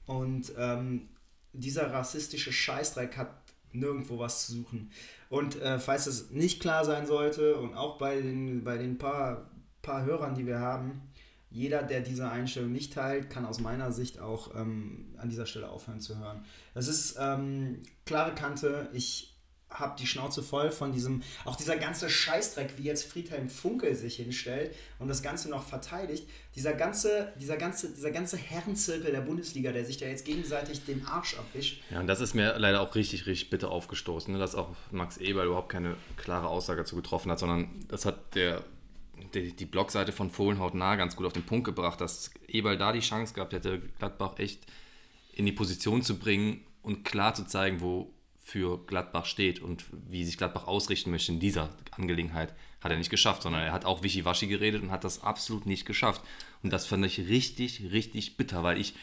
und 0.07 0.51
ähm, 0.57 1.09
dieser 1.53 1.93
rassistische 1.93 2.51
Scheißdreck 2.51 3.17
hat 3.17 3.29
nirgendwo 3.71 4.17
was 4.17 4.47
zu 4.47 4.53
suchen. 4.53 4.91
Und 5.29 5.61
äh, 5.61 5.77
falls 5.77 6.07
es 6.07 6.31
nicht 6.31 6.61
klar 6.61 6.85
sein 6.85 7.05
sollte 7.05 7.57
und 7.57 7.75
auch 7.75 7.97
bei 7.97 8.21
den, 8.21 8.63
bei 8.63 8.77
den 8.77 8.97
paar, 8.97 9.51
paar 9.81 10.05
Hörern, 10.05 10.35
die 10.35 10.47
wir 10.47 10.59
haben, 10.59 11.01
jeder, 11.49 11.83
der 11.83 12.01
diese 12.01 12.29
Einstellung 12.29 12.71
nicht 12.71 12.93
teilt, 12.93 13.29
kann 13.29 13.45
aus 13.45 13.59
meiner 13.59 13.91
Sicht 13.91 14.19
auch 14.19 14.53
ähm, 14.55 15.15
an 15.17 15.29
dieser 15.29 15.45
Stelle 15.45 15.69
aufhören 15.69 16.01
zu 16.01 16.17
hören. 16.17 16.43
Das 16.73 16.87
ist 16.87 17.17
ähm, 17.19 17.81
klare 18.05 18.35
Kante. 18.35 18.89
Ich 18.93 19.36
habe 19.69 19.97
die 19.99 20.07
Schnauze 20.07 20.41
voll 20.41 20.71
von 20.71 20.91
diesem, 20.91 21.23
auch 21.45 21.55
dieser 21.55 21.77
ganze 21.77 22.09
Scheißdreck, 22.09 22.77
wie 22.77 22.83
jetzt 22.83 23.03
Friedhelm 23.05 23.49
Funkel 23.49 23.95
sich 23.95 24.15
hinstellt 24.15 24.73
und 24.97 25.07
das 25.07 25.21
Ganze 25.21 25.49
noch 25.49 25.63
verteidigt. 25.63 26.27
Dieser 26.55 26.73
ganze, 26.73 27.33
dieser 27.39 27.57
ganze, 27.57 27.93
dieser 27.93 28.11
ganze 28.11 28.37
Herrenzirkel 28.37 29.11
der 29.11 29.21
Bundesliga, 29.21 29.71
der 29.71 29.85
sich 29.85 29.97
da 29.97 30.05
jetzt 30.05 30.25
gegenseitig 30.25 30.85
den 30.85 31.05
Arsch 31.05 31.37
abwischt. 31.37 31.81
Ja, 31.91 31.99
und 31.99 32.07
das 32.07 32.21
ist 32.21 32.33
mir 32.33 32.57
leider 32.57 32.81
auch 32.81 32.95
richtig, 32.95 33.27
richtig 33.27 33.49
bitter 33.49 33.69
aufgestoßen, 33.69 34.33
ne? 34.33 34.39
dass 34.39 34.55
auch 34.55 34.69
Max 34.91 35.17
Eberl 35.17 35.47
überhaupt 35.47 35.69
keine 35.69 35.95
klare 36.15 36.47
Aussage 36.47 36.81
dazu 36.81 36.95
getroffen 36.95 37.31
hat, 37.31 37.39
sondern 37.39 37.85
das 37.89 38.05
hat 38.05 38.35
der, 38.35 38.63
die, 39.33 39.53
die 39.53 39.65
Blogseite 39.65 40.13
von 40.13 40.31
Fohlenhaut 40.31 40.75
nah 40.75 40.95
ganz 40.95 41.15
gut 41.15 41.25
auf 41.25 41.33
den 41.33 41.45
Punkt 41.45 41.65
gebracht, 41.65 41.99
dass 41.99 42.31
Eberl 42.47 42.77
da 42.77 42.93
die 42.93 43.01
Chance 43.01 43.33
gehabt 43.33 43.53
hätte, 43.53 43.81
Gladbach 43.99 44.39
echt 44.39 44.65
in 45.33 45.45
die 45.45 45.51
Position 45.51 46.01
zu 46.01 46.17
bringen 46.17 46.61
und 46.81 47.03
klar 47.03 47.33
zu 47.33 47.45
zeigen, 47.45 47.81
wo 47.81 48.11
für 48.47 48.79
Gladbach 48.85 49.25
steht 49.25 49.59
und 49.59 49.83
wie 49.91 50.23
sich 50.23 50.37
Gladbach 50.37 50.67
ausrichten 50.67 51.11
möchte 51.11 51.33
in 51.33 51.41
dieser 51.41 51.67
Angelegenheit, 51.91 52.53
hat 52.79 52.91
er 52.91 52.97
nicht 52.97 53.09
geschafft, 53.09 53.41
sondern 53.41 53.61
er 53.61 53.73
hat 53.73 53.83
auch 53.83 54.03
Wischiwaschi 54.03 54.47
geredet 54.47 54.81
und 54.81 54.89
hat 54.89 55.03
das 55.03 55.21
absolut 55.21 55.65
nicht 55.65 55.85
geschafft. 55.85 56.21
Und 56.63 56.71
das 56.71 56.85
fand 56.85 57.05
ich 57.05 57.19
richtig, 57.27 57.91
richtig 57.91 58.37
bitter, 58.37 58.63
weil 58.63 58.79
ich 58.79 58.95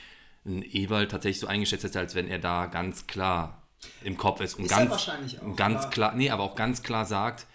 Ewald 0.46 1.10
tatsächlich 1.10 1.40
so 1.40 1.46
eingeschätzt 1.46 1.84
hätte, 1.84 1.98
als 1.98 2.14
wenn 2.14 2.26
er 2.26 2.38
da 2.38 2.64
ganz 2.64 3.06
klar 3.06 3.62
im 4.02 4.16
Kopf 4.16 4.40
ist 4.40 4.54
und 4.54 4.64
ist 4.64 4.70
ganz, 4.70 4.90
wahrscheinlich 4.90 5.38
auch, 5.38 5.56
ganz 5.56 5.90
klar, 5.90 6.14
nee, 6.14 6.30
aber 6.30 6.42
auch 6.42 6.54
ganz 6.54 6.82
klar 6.82 7.04
sagt, 7.04 7.46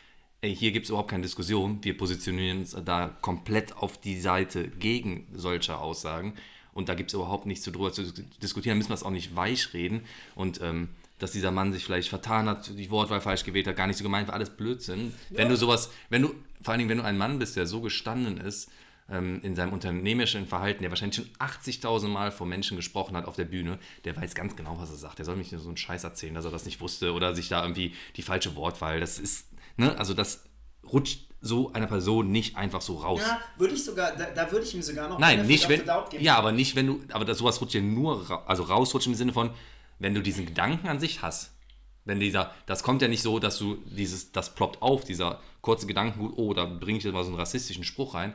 ey, 0.41 0.55
hier 0.55 0.72
gibt 0.72 0.84
es 0.84 0.91
überhaupt 0.91 1.10
keine 1.10 1.24
Diskussion, 1.24 1.84
wir 1.84 1.98
positionieren 1.98 2.60
uns 2.60 2.77
da 2.86 3.17
komplett 3.22 3.75
auf 3.75 4.00
die 4.00 4.19
Seite 4.19 4.67
gegen 4.67 5.27
solche 5.34 5.79
Aussagen 5.79 6.36
und 6.72 6.88
da 6.88 6.93
gibt 6.93 7.10
es 7.10 7.15
überhaupt 7.15 7.48
nichts 7.48 7.63
zu 7.63 7.72
drüber 7.72 7.91
zu 7.91 8.03
diskutieren, 8.43 8.77
müssen 8.77 8.91
wir 8.91 8.96
es 8.96 9.03
auch 9.03 9.10
nicht 9.10 9.36
weich 9.36 9.74
reden 9.74 10.03
und 10.36 10.62
ähm, 10.62 10.89
dass 11.19 11.31
dieser 11.31 11.51
Mann 11.51 11.71
sich 11.73 11.83
vielleicht 11.85 12.09
vertan 12.09 12.47
hat, 12.49 12.69
die 12.77 12.89
Wortwahl 12.89 13.21
falsch 13.21 13.43
gewählt 13.43 13.67
hat, 13.67 13.75
gar 13.75 13.88
nicht 13.88 13.97
so 13.97 14.03
gemeint 14.03 14.27
war, 14.27 14.35
alles 14.35 14.49
Blödsinn. 14.49 15.13
Ja. 15.29 15.38
Wenn 15.39 15.49
du 15.49 15.55
sowas, 15.57 15.89
wenn 16.09 16.21
du, 16.23 16.33
vor 16.61 16.71
allen 16.71 16.79
Dingen, 16.79 16.89
wenn 16.89 16.97
du 16.97 17.03
ein 17.03 17.17
Mann 17.17 17.39
bist, 17.39 17.55
der 17.55 17.67
so 17.67 17.81
gestanden 17.81 18.38
ist, 18.38 18.69
ähm, 19.11 19.39
in 19.43 19.55
seinem 19.55 19.73
unternehmerischen 19.73 20.47
Verhalten, 20.47 20.81
der 20.83 20.91
wahrscheinlich 20.91 21.15
schon 21.17 21.29
80.000 21.39 22.07
Mal 22.07 22.31
vor 22.31 22.45
Menschen 22.47 22.77
gesprochen 22.77 23.17
hat 23.17 23.25
auf 23.25 23.35
der 23.35 23.45
Bühne, 23.45 23.79
der 24.05 24.15
weiß 24.15 24.35
ganz 24.35 24.55
genau, 24.55 24.77
was 24.79 24.89
er 24.91 24.97
sagt. 24.97 25.17
Der 25.17 25.25
soll 25.25 25.35
mich 25.35 25.51
nur 25.51 25.59
so 25.61 25.67
einen 25.67 25.77
Scheiß 25.77 26.03
erzählen, 26.03 26.33
dass 26.35 26.45
er 26.45 26.51
das 26.51 26.65
nicht 26.65 26.79
wusste 26.79 27.13
oder 27.13 27.33
sich 27.35 27.49
da 27.49 27.61
irgendwie 27.63 27.93
die 28.17 28.21
falsche 28.21 28.55
Wortwahl, 28.55 28.99
das 28.99 29.17
ist, 29.19 29.47
ne, 29.77 29.97
also 29.97 30.13
das 30.13 30.43
rutscht 30.91 31.21
so 31.41 31.71
einer 31.73 31.88
Person 31.88 32.31
nicht 32.31 32.57
einfach 32.57 32.81
so 32.81 32.97
raus. 32.97 33.21
Ja, 33.21 33.39
würde 33.57 33.73
ich 33.73 33.83
sogar, 33.83 34.11
da, 34.15 34.25
da 34.25 34.51
würde 34.51 34.65
ich 34.65 34.75
ihm 34.75 34.81
sogar 34.81 35.07
noch 35.07 35.19
Nein, 35.19 35.47
nicht 35.47 35.69
wenn. 35.69 35.81
Ja, 36.19 36.35
aber 36.35 36.51
nicht 36.51 36.75
wenn 36.75 36.85
du. 36.88 37.01
Aber 37.11 37.23
das, 37.25 37.38
sowas 37.38 37.61
rutscht 37.61 37.75
ja 37.75 37.81
nur. 37.81 38.29
ra- 38.29 38.43
Also 38.45 38.63
rausrutscht 38.63 39.07
im 39.07 39.15
Sinne 39.15 39.31
von, 39.31 39.51
wenn 40.00 40.13
du 40.13 40.22
diesen 40.22 40.46
Gedanken 40.46 40.88
an 40.88 41.00
sich 41.00 41.22
hast. 41.22 41.51
Wenn 42.06 42.20
dieser. 42.20 42.53
Das 42.65 42.82
kommt 42.82 43.01
ja 43.01 43.08
nicht 43.08 43.22
so, 43.22 43.39
dass 43.39 43.58
du 43.58 43.75
dieses. 43.86 44.32
Das 44.32 44.56
ploppt 44.56 44.82
auf, 44.82 45.03
dieser 45.03 45.41
kurze 45.62 45.86
Gedankengut, 45.86 46.34
oh, 46.38 46.53
da 46.53 46.65
bringe 46.65 46.98
ich 46.98 47.03
jetzt 47.03 47.13
mal 47.13 47.24
so 47.24 47.29
einen 47.29 47.39
rassistischen 47.39 47.84
Spruch 47.84 48.15
rein. 48.15 48.34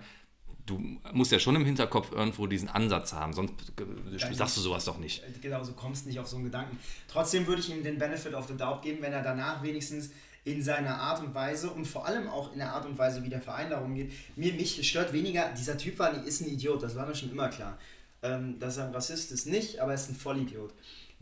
Du 0.66 0.78
musst 1.12 1.30
ja 1.30 1.38
schon 1.38 1.56
im 1.56 1.64
Hinterkopf 1.64 2.12
irgendwo 2.12 2.46
diesen 2.46 2.70
Ansatz 2.70 3.12
haben, 3.12 3.34
sonst 3.34 3.52
äh, 3.78 4.34
sagst 4.34 4.56
du 4.56 4.62
sowas 4.62 4.86
doch 4.86 4.96
nicht. 4.98 5.22
Genau, 5.42 5.62
so 5.62 5.72
kommst 5.72 6.06
nicht 6.06 6.18
auf 6.18 6.26
so 6.26 6.36
einen 6.36 6.46
Gedanken. 6.46 6.78
Trotzdem 7.06 7.46
würde 7.46 7.60
ich 7.60 7.70
ihm 7.70 7.82
den 7.82 7.98
Benefit 7.98 8.32
of 8.32 8.46
the 8.46 8.56
doubt 8.56 8.80
geben, 8.80 9.02
wenn 9.02 9.12
er 9.12 9.22
danach 9.22 9.62
wenigstens 9.62 10.10
in 10.44 10.62
seiner 10.62 10.98
Art 10.98 11.22
und 11.22 11.34
Weise 11.34 11.70
und 11.70 11.86
vor 11.86 12.06
allem 12.06 12.28
auch 12.28 12.52
in 12.52 12.58
der 12.58 12.72
Art 12.72 12.86
und 12.86 12.96
Weise, 12.98 13.24
wie 13.24 13.28
der 13.28 13.40
Verein 13.40 13.70
darum 13.70 13.94
geht. 13.94 14.12
Mir, 14.36 14.52
mich 14.52 14.88
stört 14.88 15.12
weniger, 15.12 15.52
dieser 15.52 15.76
Typ 15.76 15.98
war, 15.98 16.24
ist 16.24 16.40
ein 16.42 16.48
Idiot, 16.48 16.82
das 16.82 16.94
war 16.96 17.06
mir 17.06 17.14
schon 17.14 17.30
immer 17.30 17.48
klar. 17.48 17.78
Ähm, 18.22 18.58
dass 18.58 18.76
er 18.76 18.86
ein 18.86 18.94
Rassist 18.94 19.32
ist, 19.32 19.46
nicht, 19.46 19.80
aber 19.80 19.92
er 19.92 19.96
ist 19.96 20.08
ein 20.08 20.16
Vollidiot. 20.16 20.72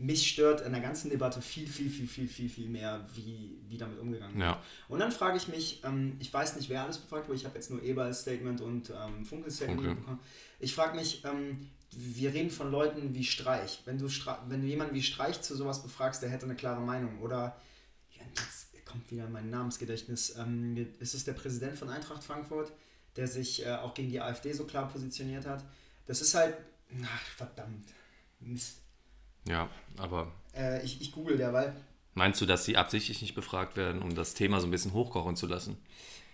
Mich 0.03 0.27
stört 0.27 0.59
in 0.59 0.73
der 0.73 0.81
ganzen 0.81 1.09
Debatte 1.09 1.41
viel, 1.41 1.65
viel, 1.65 1.89
viel, 1.89 2.07
viel, 2.07 2.27
viel, 2.27 2.49
viel 2.49 2.67
mehr, 2.67 3.07
wie, 3.13 3.57
wie 3.69 3.77
damit 3.77 3.99
umgegangen 3.99 4.35
wird. 4.35 4.43
Ja. 4.43 4.61
Und 4.89 4.99
dann 4.99 5.13
frage 5.13 5.37
ich 5.37 5.47
mich, 5.47 5.81
ähm, 5.85 6.17
ich 6.19 6.33
weiß 6.33 6.57
nicht, 6.57 6.69
wer 6.69 6.83
alles 6.83 6.97
befragt 6.97 7.29
wurde, 7.29 7.37
ich 7.37 7.45
habe 7.45 7.55
jetzt 7.55 7.71
nur 7.71 7.81
Eberls 7.81 8.19
Statement 8.19 8.59
und 8.59 8.89
ähm, 8.89 9.25
Funkels 9.25 9.55
Statement 9.55 9.81
Funke. 9.81 10.01
bekommen. 10.01 10.19
Ich 10.59 10.75
frage 10.75 10.97
mich, 10.97 11.23
ähm, 11.23 11.69
wir 11.91 12.33
reden 12.33 12.49
von 12.49 12.69
Leuten 12.69 13.15
wie 13.15 13.23
Streich. 13.23 13.81
Wenn 13.85 13.97
du, 13.97 14.09
Stra 14.09 14.43
wenn 14.49 14.61
du 14.61 14.67
jemanden 14.67 14.93
wie 14.93 15.01
Streich 15.01 15.41
zu 15.41 15.55
sowas 15.55 15.81
befragst, 15.81 16.21
der 16.21 16.29
hätte 16.29 16.43
eine 16.45 16.55
klare 16.55 16.81
Meinung. 16.81 17.21
Oder, 17.21 17.55
jetzt 18.35 18.67
kommt 18.83 19.09
wieder 19.09 19.29
mein 19.29 19.49
Namensgedächtnis, 19.49 20.35
ähm, 20.37 20.85
ist 20.99 21.13
es 21.13 21.23
der 21.23 21.33
Präsident 21.33 21.77
von 21.77 21.87
Eintracht 21.87 22.25
Frankfurt, 22.25 22.73
der 23.15 23.29
sich 23.29 23.65
äh, 23.65 23.71
auch 23.71 23.93
gegen 23.93 24.09
die 24.09 24.19
AfD 24.19 24.51
so 24.51 24.65
klar 24.65 24.89
positioniert 24.89 25.45
hat. 25.45 25.63
Das 26.07 26.19
ist 26.19 26.35
halt, 26.35 26.57
ach, 27.05 27.25
verdammt, 27.37 27.85
Mist. 28.41 28.82
Ja, 29.47 29.69
aber 29.97 30.31
Äh, 30.55 30.83
ich, 30.83 31.01
ich 31.01 31.11
google 31.11 31.37
derweil. 31.37 31.75
meinst 32.13 32.39
du, 32.41 32.45
dass 32.45 32.65
sie 32.65 32.77
absichtlich 32.77 33.21
nicht 33.21 33.35
befragt 33.35 33.75
werden, 33.77 34.01
um 34.01 34.13
das 34.15 34.33
Thema 34.33 34.59
so 34.59 34.67
ein 34.67 34.71
bisschen 34.71 34.93
hochkochen 34.93 35.35
zu 35.35 35.47
lassen? 35.47 35.77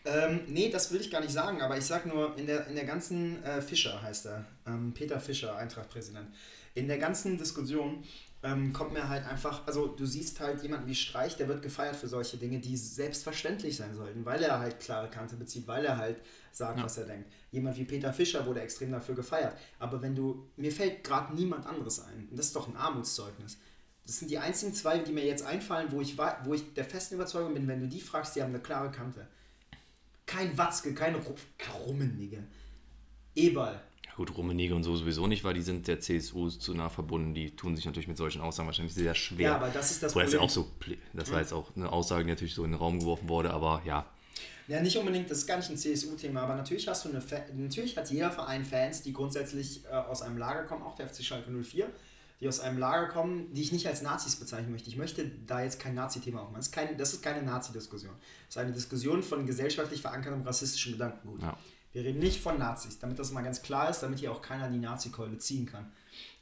Ähm, 0.06 0.42
nee, 0.48 0.70
das 0.70 0.92
will 0.92 1.02
ich 1.02 1.12
gar 1.12 1.22
nicht 1.22 1.34
sagen, 1.34 1.62
aber 1.62 1.78
ich 1.78 1.86
sag 1.86 2.06
nur, 2.06 2.38
in 2.38 2.46
der, 2.48 2.68
in 2.68 2.76
der 2.76 2.86
ganzen 2.86 3.44
äh, 3.44 3.62
Fischer 3.62 4.02
heißt 4.02 4.28
er, 4.28 4.46
ähm, 4.66 4.94
Peter 4.94 5.20
Fischer, 5.20 5.56
Eintracht-Präsident, 5.58 6.28
in 6.74 6.88
der 6.88 6.98
ganzen 6.98 7.38
Diskussion 7.38 8.04
ähm, 8.42 8.72
kommt 8.72 8.94
mir 8.94 9.10
halt 9.10 9.26
einfach, 9.26 9.68
also 9.68 9.88
du 9.88 10.06
siehst 10.06 10.40
halt 10.40 10.64
jemanden 10.64 10.88
wie 10.88 10.96
Streich, 10.96 11.36
der 11.36 11.48
wird 11.50 11.62
gefeiert 11.62 11.96
für 11.98 12.08
solche 12.08 12.38
Dinge, 12.38 12.60
die 12.60 12.78
selbstverständlich 12.78 13.76
sein 13.76 13.94
sollten, 13.94 14.24
weil 14.26 14.42
er 14.42 14.60
halt 14.60 14.80
klare 14.80 15.10
Kante 15.10 15.36
bezieht, 15.36 15.68
weil 15.68 15.84
er 15.86 15.98
halt 15.98 16.22
sagt, 16.54 16.78
Ja. 16.80 16.86
was 16.86 16.98
er 16.98 17.06
denkt. 17.06 17.30
Jemand 17.52 17.78
wie 17.78 17.84
Peter 17.84 18.14
Fischer 18.14 18.46
wurde 18.46 18.62
extrem 18.62 18.92
dafür 18.92 19.16
gefeiert, 19.16 19.58
aber 19.78 20.02
wenn 20.02 20.16
du, 20.16 20.48
mir 20.56 20.72
fällt 20.72 21.04
gerade 21.04 21.36
niemand 21.36 21.66
anderes 21.66 22.00
ein, 22.02 22.30
und 22.30 22.38
das 22.40 22.48
ist 22.48 22.56
doch 22.56 22.68
ein 22.70 22.78
Armutszeugnis. 22.78 23.58
Das 24.06 24.18
sind 24.20 24.32
die 24.32 24.38
einzigen 24.40 24.74
zwei, 24.74 24.98
die 25.00 25.12
mir 25.12 25.26
jetzt 25.26 25.46
einfallen, 25.46 25.92
wo 25.92 26.00
ich, 26.02 26.18
wo 26.18 26.54
ich 26.54 26.74
der 26.74 26.86
festen 26.86 27.16
Überzeugung 27.16 27.54
bin, 27.54 27.68
wenn 27.68 27.82
du 27.82 27.88
die 27.88 28.02
fragst, 28.02 28.36
die 28.36 28.42
haben 28.42 28.50
eine 28.54 28.64
klare 28.64 28.90
Kante. 28.90 29.28
Kein 30.26 30.58
Watzke, 30.58 30.94
kein 30.94 31.16
Ru- 31.16 31.36
Rummenigge. 31.86 32.44
Eberl. 33.36 33.80
Gut, 34.20 34.36
Rummenigge 34.36 34.76
und 34.76 34.84
so 34.84 34.98
sowieso 34.98 35.28
nicht, 35.28 35.46
weil 35.46 35.54
die 35.54 35.62
sind 35.62 35.88
der 35.88 36.02
CSU 36.02 36.50
zu 36.50 36.74
nah 36.74 36.90
verbunden. 36.90 37.34
Die 37.34 37.56
tun 37.56 37.78
sich 37.78 37.86
natürlich 37.86 38.10
mit 38.10 38.18
solchen 38.18 38.42
Aussagen 38.42 38.68
wahrscheinlich 38.68 38.94
sehr 38.94 39.16
schwer. 39.16 39.52
Ja, 39.52 39.56
aber 39.56 39.70
das 39.70 39.92
ist 39.92 40.04
das 40.04 40.14
ja 40.14 40.24
Problem. 40.24 40.42
auch 40.42 40.50
so, 40.50 40.68
das 41.14 41.32
war 41.32 41.40
jetzt 41.40 41.54
auch 41.54 41.74
eine 41.74 41.90
Aussage, 41.90 42.26
die 42.26 42.30
natürlich 42.32 42.54
so 42.54 42.66
in 42.66 42.72
den 42.72 42.78
Raum 42.78 43.00
geworfen 43.00 43.30
wurde, 43.30 43.52
aber 43.52 43.82
ja, 43.86 44.06
Ja, 44.68 44.82
nicht 44.82 44.98
unbedingt, 44.98 45.32
das 45.32 45.38
ist 45.38 45.48
gar 45.48 45.56
nicht 45.56 45.70
ein 45.70 45.78
CSU-Thema, 45.78 46.42
aber 46.42 46.56
natürlich 46.56 46.86
hast 46.90 47.06
du 47.06 47.10
eine 47.12 47.22
Fa 47.22 47.38
natürlich 47.56 47.96
hat 47.96 48.12
jeder 48.12 48.30
Verein 48.30 48.66
Fans, 48.66 49.04
die 49.04 49.14
grundsätzlich 49.14 49.86
äh, 49.86 49.94
aus 49.96 50.22
einem 50.22 50.38
Lager 50.38 50.64
kommen, 50.64 50.84
auch 50.84 50.96
der 50.96 51.08
FC 51.08 51.24
Schalke 51.24 51.50
04, 51.50 51.88
die 52.42 52.48
aus 52.50 52.60
einem 52.60 52.78
Lager 52.78 53.08
kommen, 53.08 53.54
die 53.54 53.62
ich 53.62 53.72
nicht 53.72 53.88
als 53.88 54.02
Nazis 54.02 54.36
bezeichnen 54.36 54.74
möchte. 54.74 54.90
Ich 54.90 54.98
möchte 54.98 55.32
da 55.48 55.64
jetzt 55.64 55.80
kein 55.80 55.96
Nazi-Thema 55.96 56.42
aufmachen. 56.42 56.58
Das 56.58 56.66
ist, 56.68 56.74
kein, 56.74 56.98
das 56.98 57.14
ist 57.14 57.22
keine 57.22 57.42
Nazi-Diskussion. 57.42 58.12
Das 58.48 58.58
ist 58.58 58.62
eine 58.62 58.74
Diskussion 58.74 59.24
von 59.24 59.46
gesellschaftlich 59.46 60.02
verankertem 60.02 60.42
rassistischen 60.42 60.92
Gedankengut. 60.92 61.42
Ja. 61.42 61.58
Wir 61.92 62.04
reden 62.04 62.20
nicht 62.20 62.42
von 62.42 62.60
Nazis, 62.60 63.00
damit 63.00 63.18
das 63.18 63.32
mal 63.32 63.44
ganz 63.44 63.62
klar 63.62 63.90
ist, 63.90 64.02
damit 64.02 64.20
hier 64.20 64.32
auch 64.32 64.42
keiner 64.42 64.70
die 64.70 64.78
Nazi-Keule 64.78 65.38
ziehen 65.40 65.66
kann. 65.66 65.92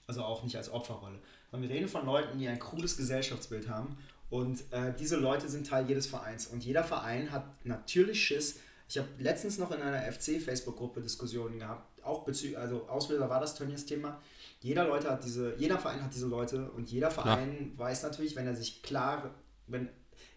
Also 0.05 0.23
auch 0.23 0.43
nicht 0.43 0.57
als 0.57 0.71
Opferrolle. 0.71 1.19
Sondern 1.51 1.69
wir 1.69 1.75
reden 1.75 1.87
von 1.87 2.05
Leuten, 2.05 2.37
die 2.37 2.47
ein 2.47 2.59
cooles 2.59 2.97
Gesellschaftsbild 2.97 3.69
haben. 3.69 3.97
Und 4.29 4.61
äh, 4.71 4.93
diese 4.99 5.15
Leute 5.15 5.47
sind 5.47 5.67
Teil 5.67 5.87
jedes 5.87 6.07
Vereins. 6.07 6.47
Und 6.47 6.65
jeder 6.65 6.83
Verein 6.83 7.31
hat 7.31 7.45
natürlich 7.65 8.21
Schiss. 8.21 8.59
Ich 8.89 8.97
habe 8.97 9.07
letztens 9.19 9.57
noch 9.57 9.71
in 9.71 9.81
einer 9.81 10.11
FC-Facebook-Gruppe 10.11 11.01
Diskussionen 11.01 11.59
gehabt. 11.59 12.03
Auch 12.03 12.23
bezüglich, 12.23 12.57
also 12.57 12.87
Auslöser 12.89 13.29
war 13.29 13.39
das 13.39 13.55
Tönnies 13.55 13.85
Thema. 13.85 14.21
Jeder 14.61 14.85
Leute 14.85 15.09
hat 15.09 15.23
diese, 15.23 15.55
jeder 15.57 15.77
Verein 15.77 16.03
hat 16.03 16.13
diese 16.13 16.27
Leute 16.27 16.71
und 16.71 16.89
jeder 16.89 17.11
Verein 17.11 17.73
weiß 17.77 18.03
natürlich, 18.03 18.35
wenn 18.35 18.47
er 18.47 18.55
sich 18.55 18.81
klar, 18.81 19.35
wenn 19.67 19.89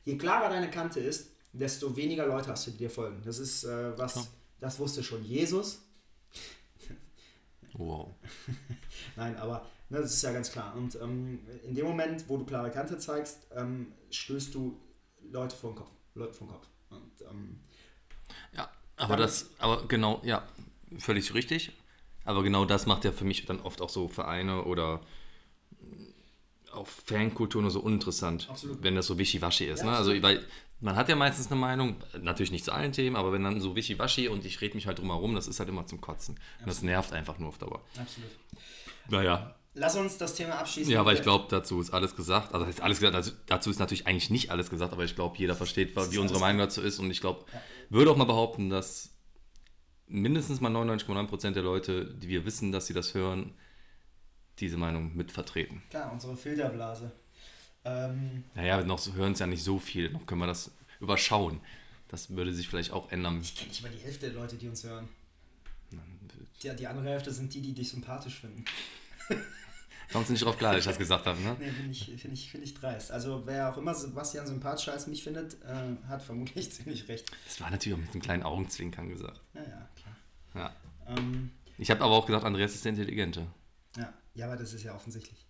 je 0.04 0.18
klarer 0.18 0.50
deine 0.50 0.70
Kante 0.70 1.00
ist, 1.00 1.30
desto 1.52 1.96
weniger 1.96 2.26
Leute 2.26 2.50
hast 2.50 2.66
du, 2.66 2.72
die 2.72 2.78
dir 2.78 2.90
folgen. 2.90 3.22
Das 3.24 3.38
ist 3.38 3.64
äh, 3.64 3.96
was, 3.96 4.12
Klar. 4.14 4.26
Das 4.60 4.78
wusste 4.78 5.02
schon 5.02 5.24
Jesus. 5.24 5.82
wow. 7.74 8.14
Nein, 9.16 9.36
aber 9.36 9.66
ne, 9.88 9.98
das 10.00 10.14
ist 10.14 10.22
ja 10.22 10.32
ganz 10.32 10.50
klar. 10.52 10.74
Und 10.76 10.96
ähm, 10.96 11.40
in 11.64 11.74
dem 11.74 11.86
Moment, 11.86 12.28
wo 12.28 12.36
du 12.36 12.44
klare 12.44 12.70
Kante 12.70 12.98
zeigst, 12.98 13.46
ähm, 13.54 13.92
stößt 14.10 14.54
du 14.54 14.80
Leute 15.30 15.56
vor 15.56 15.70
den 15.70 15.76
Kopf. 15.76 15.90
Leute 16.14 16.32
vor 16.34 16.46
den 16.46 16.52
Kopf. 16.54 16.68
Und, 16.90 17.22
ähm, 17.30 17.60
Ja, 18.52 18.70
aber 18.96 19.16
das, 19.16 19.50
aber 19.58 19.86
genau, 19.88 20.20
ja, 20.24 20.46
völlig 20.98 21.32
richtig. 21.34 21.72
Aber 22.24 22.42
genau 22.42 22.64
das 22.64 22.86
macht 22.86 23.04
ja 23.04 23.12
für 23.12 23.24
mich 23.24 23.46
dann 23.46 23.60
oft 23.60 23.80
auch 23.80 23.88
so 23.88 24.08
Vereine 24.08 24.64
oder 24.64 25.00
auch 26.72 26.86
Fankultur 26.86 27.62
nur 27.62 27.70
so 27.70 27.80
uninteressant, 27.80 28.48
Absolut. 28.50 28.82
wenn 28.82 28.94
das 28.94 29.06
so 29.06 29.18
wischiwaschi 29.18 29.66
ist. 29.66 29.80
Ja, 29.80 29.86
ne? 29.86 29.90
Also, 29.92 30.10
absolut. 30.12 30.22
weil 30.22 30.44
man 30.80 30.96
hat 30.96 31.08
ja 31.08 31.16
meistens 31.16 31.50
eine 31.50 31.60
Meinung, 31.60 31.96
natürlich 32.20 32.52
nicht 32.52 32.64
zu 32.64 32.72
allen 32.72 32.92
Themen, 32.92 33.16
aber 33.16 33.32
wenn 33.32 33.44
dann 33.44 33.60
so 33.60 33.76
wischiwaschi 33.76 34.28
und 34.28 34.44
ich 34.44 34.60
rede 34.60 34.74
mich 34.74 34.86
halt 34.86 34.98
drum 34.98 35.08
herum, 35.08 35.34
das 35.34 35.46
ist 35.46 35.58
halt 35.60 35.68
immer 35.68 35.86
zum 35.86 36.00
Kotzen. 36.00 36.38
Und 36.60 36.68
das 36.68 36.82
nervt 36.82 37.12
einfach 37.12 37.38
nur 37.38 37.48
auf 37.48 37.58
Dauer. 37.58 37.82
absolut. 37.98 38.30
Naja, 39.08 39.54
Lass 39.74 39.96
uns 39.96 40.18
das 40.18 40.34
Thema 40.34 40.58
abschließen. 40.58 40.92
ja, 40.92 41.00
aber 41.00 41.12
ich 41.12 41.22
glaube, 41.22 41.46
dazu 41.48 41.80
ist 41.80 41.90
alles 41.90 42.16
gesagt. 42.16 42.52
Also, 42.54 42.66
das 42.66 42.76
ist 42.76 42.80
alles 42.80 42.98
gesagt. 42.98 43.14
Also, 43.14 43.32
dazu 43.46 43.70
ist 43.70 43.78
natürlich 43.78 44.06
eigentlich 44.06 44.28
nicht 44.30 44.50
alles 44.50 44.68
gesagt, 44.68 44.92
aber 44.92 45.04
ich 45.04 45.14
glaube, 45.14 45.38
jeder 45.38 45.54
versteht, 45.54 45.94
wie 46.10 46.18
unsere 46.18 46.40
Meinung 46.40 46.58
dazu 46.58 46.82
ist. 46.82 46.98
Und 46.98 47.10
ich 47.10 47.20
glaube, 47.20 47.44
würde 47.88 48.10
auch 48.10 48.16
mal 48.16 48.24
behaupten, 48.24 48.68
dass 48.68 49.10
mindestens 50.08 50.60
mal 50.60 50.72
99,9% 50.72 51.52
der 51.52 51.62
Leute, 51.62 52.04
die 52.04 52.28
wir 52.28 52.44
wissen, 52.44 52.72
dass 52.72 52.86
sie 52.86 52.94
das 52.94 53.14
hören, 53.14 53.54
diese 54.60 54.76
Meinung 54.76 55.16
mitvertreten. 55.16 55.82
Klar, 55.90 56.12
unsere 56.12 56.36
Filterblase. 56.36 57.12
Ähm, 57.84 58.44
Naja, 58.54 58.82
noch 58.82 59.00
hören 59.14 59.32
es 59.32 59.38
ja 59.38 59.46
nicht 59.46 59.62
so 59.64 59.78
viele. 59.78 60.10
Noch 60.10 60.26
können 60.26 60.40
wir 60.40 60.46
das 60.46 60.70
überschauen. 61.00 61.60
Das 62.08 62.30
würde 62.30 62.52
sich 62.52 62.68
vielleicht 62.68 62.92
auch 62.92 63.10
ändern. 63.10 63.40
ich 63.40 63.54
kenne 63.54 63.68
nicht 63.68 63.82
mal 63.82 63.90
die 63.90 63.98
Hälfte 63.98 64.26
der 64.30 64.34
Leute, 64.40 64.56
die 64.56 64.68
uns 64.68 64.84
hören. 64.84 65.08
Ja, 66.62 66.74
die 66.74 66.86
andere 66.86 67.08
Hälfte 67.08 67.32
sind 67.32 67.54
die, 67.54 67.62
die 67.62 67.72
dich 67.72 67.88
sympathisch 67.90 68.38
finden. 68.40 68.64
Kommst 70.12 70.28
du 70.28 70.32
nicht 70.32 70.44
drauf 70.44 70.58
klar, 70.58 70.72
dass 70.72 70.80
ich 70.80 70.86
das 70.88 70.98
gesagt 70.98 71.24
habe, 71.24 71.40
ne? 71.40 71.56
Nee, 71.58 71.70
finde 71.70 71.92
ich, 71.92 72.04
find 72.20 72.34
ich, 72.34 72.50
find 72.50 72.64
ich 72.64 72.74
dreist. 72.74 73.12
Also, 73.12 73.46
wer 73.46 73.70
auch 73.72 73.78
immer 73.78 73.94
Sebastian 73.94 74.46
sympathischer 74.46 74.92
als 74.92 75.06
mich 75.06 75.22
findet, 75.22 75.54
äh, 75.62 75.96
hat 76.08 76.20
vermutlich 76.22 76.70
ziemlich 76.72 77.08
recht. 77.08 77.30
Das 77.46 77.60
war 77.60 77.70
natürlich 77.70 77.96
auch 77.96 78.02
mit 78.02 78.10
einem 78.12 78.20
kleinen 78.20 78.42
Augenzwinkern 78.42 79.08
gesagt. 79.08 79.40
Ja, 79.54 79.62
ja, 79.62 79.88
klar. 79.94 80.16
Ja. 81.06 81.14
Ähm, 81.16 81.50
Ich 81.78 81.90
habe 81.90 82.02
aber 82.02 82.14
auch 82.14 82.26
gesagt, 82.26 82.44
Andreas 82.44 82.74
ist 82.74 82.84
der 82.84 82.90
Intelligente. 82.90 83.46
Ja, 83.96 84.12
ja, 84.34 84.46
aber 84.46 84.56
das 84.56 84.72
ist 84.72 84.82
ja 84.82 84.94
offensichtlich. 84.94 85.46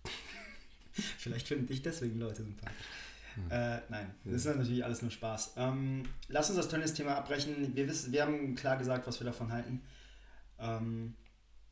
Vielleicht 0.93 1.47
finden 1.47 1.67
dich 1.67 1.81
deswegen 1.81 2.19
Leute 2.19 2.43
sympathisch. 2.43 2.75
Hm. 3.35 3.49
Äh, 3.49 3.79
nein, 3.89 4.13
das 4.25 4.45
ist 4.45 4.55
natürlich 4.55 4.83
alles 4.83 5.01
nur 5.01 5.11
Spaß. 5.11 5.53
Ähm, 5.57 6.03
lass 6.27 6.49
uns 6.49 6.57
das 6.57 6.67
Tennis-Thema 6.67 7.15
abbrechen. 7.15 7.75
Wir, 7.75 7.87
wissen, 7.87 8.11
wir 8.11 8.23
haben 8.23 8.55
klar 8.55 8.77
gesagt, 8.77 9.07
was 9.07 9.19
wir 9.19 9.25
davon 9.25 9.51
halten. 9.51 9.81
Ähm, 10.59 11.15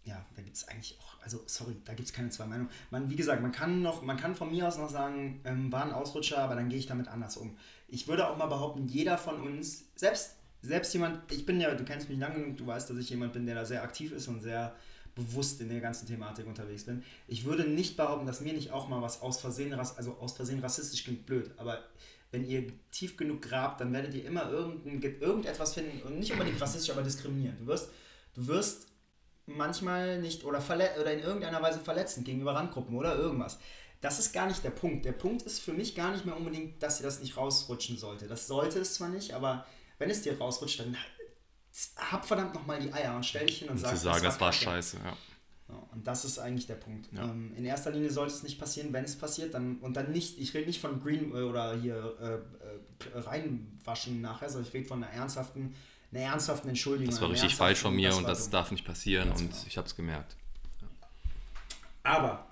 ja, 0.04 0.26
da 0.36 0.42
gibt 0.42 0.56
es 0.56 0.68
eigentlich 0.68 0.98
auch, 1.00 1.22
also 1.22 1.44
sorry, 1.46 1.76
da 1.86 1.94
gibt 1.94 2.08
es 2.08 2.14
keine 2.14 2.30
zwei 2.30 2.46
Meinungen. 2.46 2.70
Man, 2.90 3.10
wie 3.10 3.16
gesagt, 3.16 3.42
man 3.42 3.52
kann 3.52 3.82
noch, 3.82 4.02
man 4.02 4.18
kann 4.18 4.36
von 4.36 4.50
mir 4.50 4.68
aus 4.68 4.78
noch 4.78 4.90
sagen, 4.90 5.42
ähm, 5.44 5.72
war 5.72 5.84
ein 5.84 5.92
Ausrutscher, 5.92 6.40
aber 6.40 6.56
dann 6.56 6.70
gehe 6.70 6.80
ich 6.80 6.88
damit 6.88 7.08
anders 7.08 7.38
um. 7.38 7.58
Ich 7.88 8.08
würde 8.08 8.28
auch 8.28 8.38
mal 8.38 8.48
behaupten, 8.48 8.88
jeder 8.88 9.18
von 9.18 9.42
uns, 9.42 9.86
selbst, 9.96 10.38
selbst 10.62 10.94
jemand, 10.94 11.32
ich 11.32 11.46
bin 11.46 11.60
ja, 11.60 11.74
du 11.76 11.84
kennst 11.84 12.10
mich 12.10 12.18
lange 12.18 12.36
genug, 12.36 12.58
du 12.58 12.68
weißt, 12.68 12.90
dass 12.90 12.98
ich 12.98 13.10
jemand 13.10 13.34
bin, 13.34 13.46
der 13.46 13.56
da 13.56 13.66
sehr 13.66 13.84
aktiv 13.84 14.12
ist 14.12 14.28
und 14.28 14.42
sehr 14.42 14.76
bewusst 15.16 15.60
in 15.62 15.70
der 15.70 15.82
ganzen 15.82 16.08
Thematik 16.08 16.48
unterwegs 16.48 16.86
bin. 16.86 17.04
Ich 17.28 17.46
würde 17.46 17.68
nicht 17.68 17.98
behaupten, 17.98 18.26
dass 18.26 18.42
mir 18.42 18.54
nicht 18.54 18.72
auch 18.72 18.88
mal 18.88 19.02
was 19.02 19.22
aus 19.22 19.40
Versehen, 19.40 19.74
also 19.74 20.18
aus 20.20 20.34
Versehen 20.34 20.60
rassistisch 20.60 21.04
klingt 21.04 21.26
blöd, 21.26 21.52
aber 21.58 21.84
wenn 22.32 22.46
ihr 22.46 22.68
tief 22.92 23.18
genug 23.18 23.42
grabt, 23.42 23.82
dann 23.82 23.92
werdet 23.92 24.14
ihr 24.14 24.26
immer 24.26 24.50
irgendein, 24.50 25.20
irgendetwas 25.20 25.74
finden 25.74 26.02
und 26.04 26.20
nicht 26.20 26.32
unbedingt 26.32 26.62
rassistisch, 26.62 26.92
aber 26.92 27.02
diskriminierend. 27.02 27.62
Du 27.62 27.68
wirst, 27.68 27.90
du 28.36 28.48
wirst 28.48 28.88
manchmal 29.48 30.20
nicht 30.20 30.44
oder, 30.46 30.64
oder 30.70 31.14
in 31.14 31.20
irgendeiner 31.20 31.62
Weise 31.62 31.80
verletzend 31.80 32.26
gegenüber 32.26 32.54
Randgruppen 32.54 32.96
oder 32.96 33.16
irgendwas. 33.16 33.60
Das 34.02 34.20
ist 34.20 34.32
gar 34.32 34.48
nicht 34.48 34.64
der 34.64 34.70
Punkt. 34.70 35.06
Der 35.06 35.12
Punkt 35.12 35.42
ist 35.42 35.60
für 35.60 35.74
mich 35.74 35.96
gar 35.96 36.12
nicht 36.12 36.26
mehr 36.26 36.38
unbedingt, 36.38 36.82
dass 36.82 36.98
dir 36.98 37.04
das 37.04 37.20
nicht 37.20 37.36
rausrutschen 37.36 37.98
sollte. 37.98 38.28
Das 38.28 38.48
sollte 38.48 38.80
es 38.80 38.94
zwar 38.94 39.10
nicht, 39.10 39.34
aber 39.34 39.66
wenn 39.98 40.10
es 40.10 40.22
dir 40.22 40.38
rausrutscht, 40.38 40.80
dann 40.80 40.96
hab 41.98 42.26
verdammt 42.26 42.54
nochmal 42.54 42.80
die 42.80 42.92
Eier 42.94 43.16
und 43.16 43.26
stell 43.26 43.46
dich 43.46 43.60
hin 43.60 43.70
und, 43.70 43.76
Und 43.76 43.82
sag, 43.82 43.92
zu 43.92 43.98
sagen, 43.98 44.24
das 44.24 44.40
war 44.40 44.52
kacke. 44.52 44.64
scheiße. 44.64 44.98
Ja. 45.04 45.18
Ja, 45.70 45.76
und 45.92 46.08
das 46.08 46.26
ist 46.26 46.40
eigentlich 46.40 46.66
der 46.66 46.76
Punkt. 46.76 47.10
Ja. 47.14 47.24
Ähm, 47.26 47.54
in 47.56 47.64
erster 47.64 47.92
Linie 47.92 48.10
sollte 48.10 48.34
es 48.34 48.42
nicht 48.42 48.60
passieren, 48.60 48.92
wenn 48.92 49.06
es 49.06 49.16
passiert, 49.16 49.54
dann 49.54 49.78
und 49.78 49.96
dann 49.96 50.12
nicht, 50.12 50.40
ich 50.40 50.54
rede 50.56 50.66
nicht 50.66 50.82
von 50.82 51.00
Green 51.02 51.32
äh, 51.32 51.42
oder 51.42 51.76
hier 51.76 52.16
äh, 52.20 53.16
äh, 53.16 53.20
reinwaschen 53.20 54.20
nachher, 54.20 54.50
sondern 54.50 54.68
ich 54.68 54.74
rede 54.74 54.88
von 54.88 55.04
einer 55.04 55.14
ernsthaften, 55.14 55.76
einer 56.12 56.24
ernsthaften 56.24 56.70
Entschuldigung. 56.70 57.12
Das 57.12 57.22
war 57.22 57.30
richtig 57.30 57.56
falsch 57.56 57.80
von 57.80 57.96
mir 57.96 58.16
und 58.16 58.24
war 58.24 58.32
das 58.32 58.46
dumm. 58.46 58.52
darf 58.54 58.72
nicht 58.72 58.84
passieren 58.84 59.30
und 59.30 59.38
genau. 59.38 59.56
ich 59.68 59.78
habe 59.78 59.88
es 59.88 59.96
gemerkt. 59.96 60.36
Aber 62.02 62.48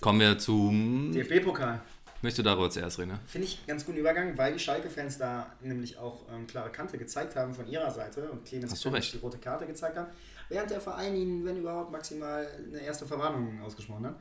Kommen 0.00 0.20
wir 0.20 0.38
zum. 0.38 1.12
DFB-Pokal 1.12 1.80
Möchtest 2.24 2.38
du 2.38 2.42
darüber 2.42 2.70
zuerst 2.70 2.98
reden? 2.98 3.10
Ne? 3.10 3.20
finde 3.26 3.46
ich 3.46 3.66
ganz 3.66 3.84
guten 3.84 3.98
Übergang, 3.98 4.38
weil 4.38 4.54
die 4.54 4.58
Schalke-Fans 4.58 5.18
da 5.18 5.52
nämlich 5.60 5.98
auch 5.98 6.22
ähm, 6.32 6.46
klare 6.46 6.70
Kante 6.70 6.96
gezeigt 6.96 7.36
haben 7.36 7.52
von 7.52 7.68
ihrer 7.68 7.90
Seite 7.90 8.30
und 8.30 8.46
Clemens 8.46 8.80
die 8.80 9.18
rote 9.18 9.36
Karte 9.36 9.66
gezeigt 9.66 9.98
hat, 9.98 10.10
während 10.48 10.70
der 10.70 10.80
Verein 10.80 11.14
ihnen, 11.16 11.44
wenn 11.44 11.58
überhaupt, 11.58 11.92
maximal 11.92 12.48
eine 12.66 12.80
erste 12.80 13.04
Verwarnung 13.04 13.60
ausgesprochen 13.60 14.06
hat. 14.06 14.16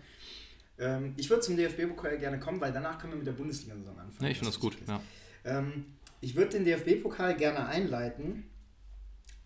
Ähm, 0.79 1.13
ich 1.15 1.29
würde 1.29 1.43
zum 1.43 1.55
DFB-Pokal 1.55 2.17
gerne 2.17 2.41
kommen, 2.41 2.59
weil 2.59 2.73
danach 2.73 2.99
können 2.99 3.13
wir 3.13 3.17
mit 3.19 3.27
der 3.27 3.31
Bundesliga-Saison 3.31 3.97
anfangen. 3.97 4.25
Ne, 4.25 4.31
ich 4.31 4.37
finde 4.37 4.51
das 4.51 4.59
gut. 4.59 4.75
Ja. 4.85 4.99
Ähm, 5.45 5.85
ich 6.19 6.35
würde 6.35 6.57
den 6.57 6.65
DFB-Pokal 6.65 7.37
gerne 7.37 7.67
einleiten. 7.67 8.49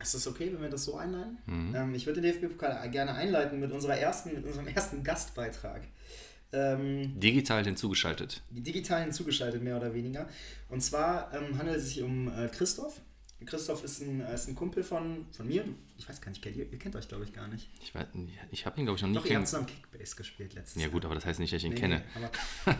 Ist 0.01 0.15
das 0.15 0.25
okay, 0.25 0.51
wenn 0.51 0.63
wir 0.63 0.69
das 0.69 0.83
so 0.83 0.97
einleiten? 0.97 1.37
Mhm. 1.45 1.75
Ähm, 1.75 1.93
ich 1.93 2.07
würde 2.07 2.21
den 2.21 2.33
DFB-Pokal 2.33 2.89
gerne 2.89 3.13
einleiten 3.13 3.59
mit, 3.59 3.71
unserer 3.71 3.99
ersten, 3.99 4.33
mit 4.33 4.45
unserem 4.45 4.67
ersten 4.67 5.03
Gastbeitrag. 5.03 5.83
Ähm, 6.53 7.19
Digital 7.19 7.63
hinzugeschaltet. 7.65 8.41
digital 8.51 9.03
hinzugeschaltet, 9.03 9.61
mehr 9.61 9.77
oder 9.77 9.93
weniger. 9.93 10.27
Und 10.69 10.81
zwar 10.81 11.33
ähm, 11.33 11.57
handelt 11.57 11.77
es 11.77 11.89
sich 11.89 12.01
um 12.01 12.27
äh, 12.29 12.47
Christoph. 12.47 13.01
Christoph 13.45 13.83
ist 13.83 14.01
ein, 14.01 14.21
äh, 14.21 14.33
ist 14.33 14.47
ein 14.47 14.55
Kumpel 14.55 14.83
von, 14.83 15.27
von 15.31 15.45
mir. 15.47 15.63
Ich 15.97 16.09
weiß 16.09 16.21
gar 16.21 16.29
nicht, 16.29 16.41
kennt 16.41 16.55
ihr, 16.55 16.71
ihr 16.71 16.79
kennt 16.79 16.95
euch, 16.95 17.07
glaube 17.07 17.23
ich, 17.25 17.33
gar 17.33 17.47
nicht. 17.47 17.69
Ich, 17.83 17.93
weiß 17.93 18.07
ich 18.49 18.65
habe 18.65 18.79
ihn, 18.79 18.85
glaube 18.85 18.97
ich, 18.97 19.03
noch 19.03 19.09
nie 19.09 19.15
Doch, 19.15 19.25
ihr 19.25 19.37
habt 19.37 19.47
zusammen 19.47 19.67
Kickbase 19.67 20.15
gespielt 20.15 20.53
letztes 20.55 20.75
Ja, 20.75 20.83
Jahr. 20.83 20.91
gut, 20.91 21.05
aber 21.05 21.13
das 21.15 21.25
heißt 21.25 21.39
nicht, 21.39 21.53
dass 21.53 21.59
ich 21.59 21.65
ihn 21.65 21.73
Nee, 21.73 21.79
kenne. 21.79 22.01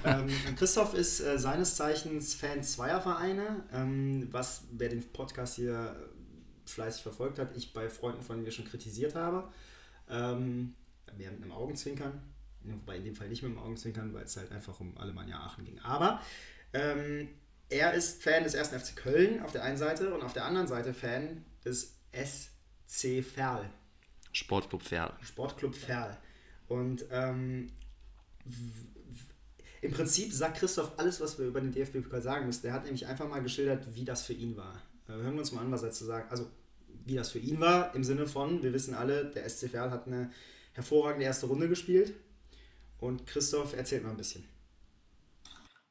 aber, 0.03 0.19
ähm, 0.24 0.29
Christoph 0.55 0.93
ist 0.95 1.19
äh, 1.19 1.38
seines 1.38 1.75
Zeichens 1.75 2.33
Fan 2.33 2.63
zweier 2.63 3.01
Vereine, 3.01 3.63
ähm, 3.71 4.27
was 4.31 4.63
wer 4.71 4.89
den 4.89 5.03
Podcast 5.12 5.55
hier 5.57 5.95
fleißig 6.65 7.03
verfolgt 7.03 7.38
hat, 7.38 7.55
ich 7.55 7.71
bei 7.74 7.88
Freunden 7.89 8.24
von 8.24 8.41
mir 8.41 8.51
schon 8.51 8.65
kritisiert 8.65 9.13
habe. 9.13 9.50
Ähm, 10.09 10.74
mehr 11.17 11.31
mit 11.31 11.41
einem 11.43 11.51
Augenzwinkern, 11.51 12.19
wobei 12.74 12.97
in 12.97 13.03
dem 13.03 13.15
Fall 13.15 13.29
nicht 13.29 13.43
mit 13.43 13.51
einem 13.51 13.59
Augenzwinkern, 13.59 14.13
weil 14.13 14.24
es 14.24 14.38
halt 14.38 14.51
einfach 14.51 14.79
um 14.79 14.97
Alemannia 14.97 15.39
Aachen 15.39 15.65
ging. 15.65 15.79
Aber 15.79 16.21
ähm, 16.74 17.29
er 17.69 17.93
ist 17.93 18.24
Fan 18.24 18.43
des 18.43 18.55
1. 18.55 18.69
FC 18.69 18.95
Köln 18.95 19.41
auf 19.41 19.51
der 19.51 19.63
einen 19.63 19.77
Seite 19.77 20.13
und 20.13 20.21
auf 20.21 20.33
der 20.33 20.45
anderen 20.45 20.67
Seite 20.67 20.93
Fan 20.93 21.45
des 21.65 21.97
SC 22.13 23.24
Verl. 23.24 23.69
Sportclub 24.31 24.83
Ferl. 24.83 25.13
Sportclub 25.21 25.75
Ferl. 25.75 26.17
Und 26.67 27.05
ähm, 27.12 27.71
im 29.81 29.91
Prinzip 29.91 30.33
sagt 30.33 30.57
Christoph 30.57 30.91
alles, 30.97 31.21
was 31.21 31.39
wir 31.39 31.47
über 31.47 31.62
den 31.62 31.71
DFB-Pokal 31.71 32.21
sagen 32.21 32.45
müssen. 32.45 32.63
Der 32.63 32.74
hat 32.74 32.83
nämlich 32.83 33.05
einfach 33.07 33.27
mal 33.27 33.41
geschildert, 33.41 33.95
wie 33.95 34.05
das 34.05 34.24
für 34.24 34.33
ihn 34.33 34.57
war. 34.57 34.81
Äh, 35.07 35.13
hören 35.13 35.33
wir 35.33 35.39
uns 35.39 35.51
mal 35.51 35.62
an, 35.62 35.71
was 35.71 35.83
er 35.83 35.91
zu 35.91 36.05
sagen 36.05 36.27
Also, 36.29 36.47
wie 37.05 37.15
das 37.15 37.31
für 37.31 37.39
ihn 37.39 37.59
war, 37.59 37.95
im 37.95 38.03
Sinne 38.03 38.27
von, 38.27 38.63
wir 38.63 38.74
wissen 38.74 38.93
alle, 38.93 39.25
der 39.25 39.47
SC 39.47 39.69
Verl 39.69 39.91
hat 39.91 40.07
eine 40.07 40.29
hervorragende 40.74 41.25
erste 41.25 41.45
Runde 41.45 41.69
gespielt. 41.69 42.13
Und 43.00 43.27
Christoph 43.27 43.75
erzählt 43.75 44.04
mal 44.04 44.12
ein 44.12 44.18
bisschen. 44.18 44.48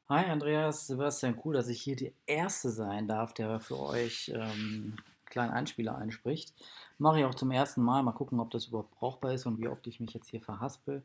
Hi 0.09 0.25
Andreas, 0.25 0.87
Sebastian, 0.87 1.39
cool, 1.43 1.53
dass 1.53 1.67
ich 1.67 1.81
hier 1.81 1.95
der 1.95 2.11
Erste 2.25 2.69
sein 2.69 3.07
darf, 3.07 3.33
der 3.33 3.59
für 3.59 3.79
euch 3.79 4.31
ähm, 4.33 4.41
einen 4.41 5.01
kleinen 5.25 5.51
Einspieler 5.51 5.97
einspricht. 5.97 6.53
Mache 6.97 7.19
ich 7.19 7.25
auch 7.25 7.35
zum 7.35 7.51
ersten 7.51 7.81
Mal. 7.81 8.03
Mal 8.03 8.13
gucken, 8.13 8.39
ob 8.39 8.51
das 8.51 8.67
überhaupt 8.67 8.91
brauchbar 8.91 9.33
ist 9.33 9.45
und 9.45 9.59
wie 9.59 9.67
oft 9.67 9.85
ich 9.87 9.99
mich 9.99 10.13
jetzt 10.13 10.29
hier 10.29 10.41
verhaspel. 10.41 11.03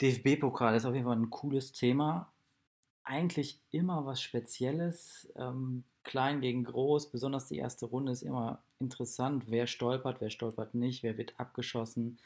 DFB-Pokal 0.00 0.74
ist 0.74 0.84
auf 0.84 0.94
jeden 0.94 1.06
Fall 1.06 1.16
ein 1.16 1.30
cooles 1.30 1.72
Thema. 1.72 2.32
Eigentlich 3.04 3.60
immer 3.70 4.06
was 4.06 4.22
Spezielles. 4.22 5.32
Ähm, 5.36 5.84
klein 6.04 6.40
gegen 6.40 6.64
groß, 6.64 7.10
besonders 7.10 7.48
die 7.48 7.58
erste 7.58 7.86
Runde 7.86 8.12
ist 8.12 8.22
immer 8.22 8.62
interessant. 8.78 9.44
Wer 9.48 9.66
stolpert, 9.66 10.20
wer 10.20 10.30
stolpert 10.30 10.74
nicht, 10.74 11.02
wer 11.02 11.18
wird 11.18 11.38
abgeschossen, 11.38 12.18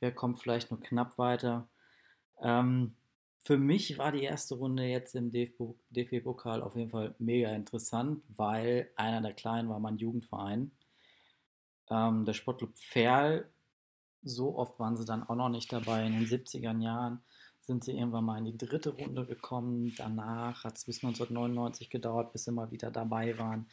wer 0.00 0.14
kommt 0.14 0.38
vielleicht 0.38 0.70
nur 0.70 0.80
knapp 0.80 1.18
weiter. 1.18 1.68
Ähm, 2.40 2.94
für 3.38 3.58
mich 3.58 3.98
war 3.98 4.12
die 4.12 4.22
erste 4.22 4.54
Runde 4.54 4.84
jetzt 4.84 5.16
im 5.16 5.32
DFB 5.32 5.74
DFB-Pokal 5.90 6.62
auf 6.62 6.76
jeden 6.76 6.90
Fall 6.90 7.14
mega 7.18 7.50
interessant, 7.50 8.22
weil 8.28 8.90
einer 8.96 9.20
der 9.20 9.34
Kleinen 9.34 9.68
war 9.68 9.80
mein 9.80 9.98
Jugendverein. 9.98 10.70
Ähm, 11.90 12.24
der 12.24 12.34
Sportclub 12.34 12.76
Ferl, 12.78 13.50
so 14.22 14.56
oft 14.56 14.78
waren 14.78 14.96
sie 14.96 15.04
dann 15.04 15.24
auch 15.24 15.34
noch 15.34 15.48
nicht 15.48 15.72
dabei. 15.72 16.06
In 16.06 16.12
den 16.12 16.26
70er 16.26 16.80
Jahren 16.80 17.20
sind 17.60 17.84
sie 17.84 17.92
irgendwann 17.92 18.24
mal 18.24 18.38
in 18.38 18.44
die 18.44 18.56
dritte 18.56 18.90
Runde 18.90 19.26
gekommen. 19.26 19.92
Danach 19.96 20.64
hat 20.64 20.76
es 20.76 20.84
bis 20.84 21.02
1999 21.02 21.90
gedauert, 21.90 22.32
bis 22.32 22.44
sie 22.44 22.52
mal 22.52 22.70
wieder 22.70 22.90
dabei 22.90 23.36
waren. 23.38 23.66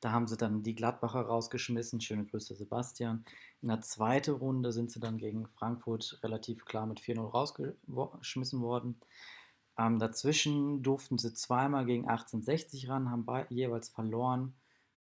Da 0.00 0.12
haben 0.12 0.26
sie 0.26 0.36
dann 0.36 0.62
die 0.62 0.74
Gladbacher 0.74 1.22
rausgeschmissen. 1.22 2.00
Schöne 2.00 2.26
Grüße, 2.26 2.54
Sebastian. 2.54 3.24
In 3.62 3.68
der 3.68 3.80
zweiten 3.80 4.34
Runde 4.34 4.72
sind 4.72 4.90
sie 4.90 5.00
dann 5.00 5.18
gegen 5.18 5.46
Frankfurt 5.48 6.18
relativ 6.22 6.64
klar 6.64 6.86
mit 6.86 7.00
4-0 7.00 7.30
rausgeschmissen 7.30 8.60
worden. 8.60 9.00
Ähm, 9.78 9.98
dazwischen 9.98 10.82
durften 10.82 11.18
sie 11.18 11.34
zweimal 11.34 11.84
gegen 11.86 12.08
1860 12.08 12.88
ran, 12.88 13.10
haben 13.10 13.26
jeweils 13.50 13.88
verloren. 13.88 14.54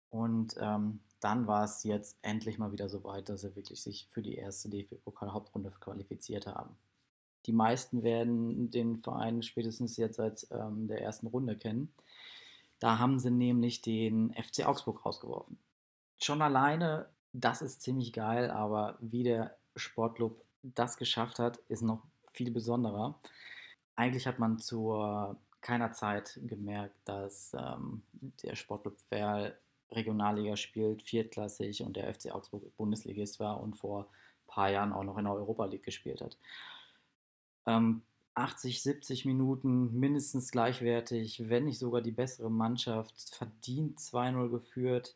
Und 0.09 0.55
ähm, 0.59 1.01
dann 1.19 1.47
war 1.47 1.63
es 1.63 1.83
jetzt 1.83 2.17
endlich 2.21 2.57
mal 2.57 2.71
wieder 2.71 2.89
so 2.89 3.03
weit, 3.03 3.29
dass 3.29 3.41
sie 3.41 3.55
wirklich 3.55 3.81
sich 3.81 4.07
für 4.11 4.21
die 4.21 4.35
erste 4.35 4.69
DFB-Pokal-Hauptrunde 4.69 5.71
qualifiziert 5.79 6.47
haben. 6.47 6.77
Die 7.45 7.53
meisten 7.53 8.03
werden 8.03 8.71
den 8.71 8.97
Verein 8.97 9.43
spätestens 9.43 9.97
jetzt 9.97 10.17
seit 10.17 10.47
ähm, 10.51 10.87
der 10.87 11.01
ersten 11.01 11.27
Runde 11.27 11.57
kennen. 11.57 11.93
Da 12.79 12.99
haben 12.99 13.19
sie 13.19 13.31
nämlich 13.31 13.81
den 13.81 14.33
FC 14.33 14.65
Augsburg 14.65 15.05
rausgeworfen. 15.05 15.57
Schon 16.21 16.41
alleine, 16.41 17.09
das 17.33 17.61
ist 17.61 17.81
ziemlich 17.81 18.13
geil, 18.13 18.51
aber 18.51 18.97
wie 18.99 19.23
der 19.23 19.57
Sportclub 19.75 20.43
das 20.61 20.97
geschafft 20.97 21.39
hat, 21.39 21.57
ist 21.69 21.81
noch 21.81 22.01
viel 22.31 22.51
besonderer. 22.51 23.19
Eigentlich 23.95 24.27
hat 24.27 24.39
man 24.39 24.59
zu 24.59 25.37
keiner 25.61 25.93
Zeit 25.93 26.39
gemerkt, 26.43 26.95
dass 27.05 27.55
ähm, 27.57 28.03
der 28.43 28.55
Sportclub 28.55 28.99
Ferl 29.09 29.57
Regionalliga 29.91 30.55
spielt, 30.55 31.01
viertklassig 31.01 31.81
und 31.81 31.95
der 31.95 32.13
FC 32.13 32.31
Augsburg 32.31 32.75
Bundesligist 32.77 33.39
war 33.39 33.61
und 33.61 33.75
vor 33.75 34.01
ein 34.01 34.47
paar 34.47 34.69
Jahren 34.69 34.93
auch 34.93 35.03
noch 35.03 35.17
in 35.17 35.25
der 35.25 35.33
Europa 35.33 35.65
League 35.65 35.83
gespielt 35.83 36.21
hat. 36.21 36.37
Ähm, 37.65 38.01
80, 38.35 38.83
70 38.83 39.25
Minuten 39.25 39.97
mindestens 39.97 40.51
gleichwertig, 40.51 41.49
wenn 41.49 41.65
nicht 41.65 41.79
sogar 41.79 42.01
die 42.01 42.11
bessere 42.11 42.51
Mannschaft, 42.51 43.33
verdient 43.33 43.99
2-0 43.99 44.49
geführt, 44.49 45.15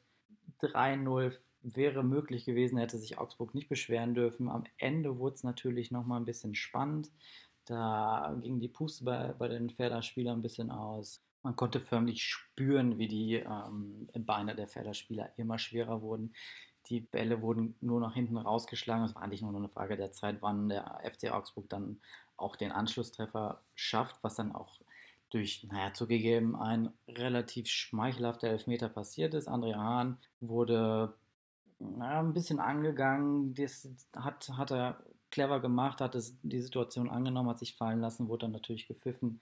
3-0 0.62 1.34
wäre 1.62 2.04
möglich 2.04 2.46
gewesen, 2.46 2.78
hätte 2.78 2.98
sich 2.98 3.18
Augsburg 3.18 3.54
nicht 3.54 3.70
beschweren 3.70 4.14
dürfen. 4.14 4.50
Am 4.50 4.64
Ende 4.78 5.20
wurde 5.20 5.36
es 5.36 5.44
natürlich 5.44 5.92
nochmal 5.92 6.20
ein 6.20 6.26
bisschen 6.26 6.56
spannend. 6.56 7.12
Da 7.66 8.38
ging 8.42 8.60
die 8.60 8.70
Puste 8.70 9.04
bei, 9.04 9.34
bei 9.34 9.48
den 9.48 9.70
Pferderspielern 9.70 10.40
ein 10.40 10.42
bisschen 10.42 10.72
aus. 10.72 11.22
Man 11.44 11.56
konnte 11.56 11.80
förmlich 11.80 12.24
spüren, 12.24 12.98
wie 12.98 13.08
die 13.08 13.36
ähm, 13.36 14.10
Beine 14.14 14.56
der 14.56 14.68
Pferderspieler 14.68 15.32
immer 15.38 15.60
schwerer 15.60 16.02
wurden. 16.02 16.34
Die 16.90 17.02
Bälle 17.02 17.42
wurden 17.42 17.76
nur 17.82 18.00
nach 18.00 18.14
hinten 18.14 18.38
rausgeschlagen. 18.38 19.06
Es 19.06 19.16
war 19.16 19.22
eigentlich 19.22 19.42
nur 19.42 19.52
noch 19.52 19.60
eine 19.60 19.70
Frage 19.70 19.96
der 19.96 20.12
Zeit, 20.12 20.38
wann 20.42 20.70
der 20.70 21.02
FC 21.04 21.32
Augsburg 21.32 21.70
dann 21.70 22.00
auch 22.38 22.56
den 22.56 22.72
Anschlusstreffer 22.72 23.62
schafft, 23.76 24.24
was 24.24 24.36
dann 24.36 24.54
auch 24.54 24.80
durch, 25.30 25.68
naja, 25.70 25.94
zugegeben, 25.94 26.56
ein 26.56 26.92
relativ 27.08 27.68
schmeichelhafter 27.68 28.48
Elfmeter 28.48 28.90
passiert 28.90 29.34
ist. 29.34 29.48
Andrea 29.48 29.78
Hahn 29.78 30.18
wurde 30.42 31.14
naja, 31.80 32.20
ein 32.20 32.34
bisschen 32.34 32.60
angegangen. 32.60 33.54
Das 33.54 33.88
hat, 34.16 34.50
hat 34.50 34.72
er 34.72 35.02
clever 35.32 35.60
gemacht, 35.60 36.02
hat 36.02 36.16
es, 36.16 36.36
die 36.42 36.62
Situation 36.62 37.10
angenommen, 37.10 37.50
hat 37.50 37.60
sich 37.60 37.76
fallen 37.76 38.02
lassen, 38.02 38.28
wurde 38.28 38.46
dann 38.46 38.52
natürlich 38.52 38.88
gepfiffen. 38.88 39.42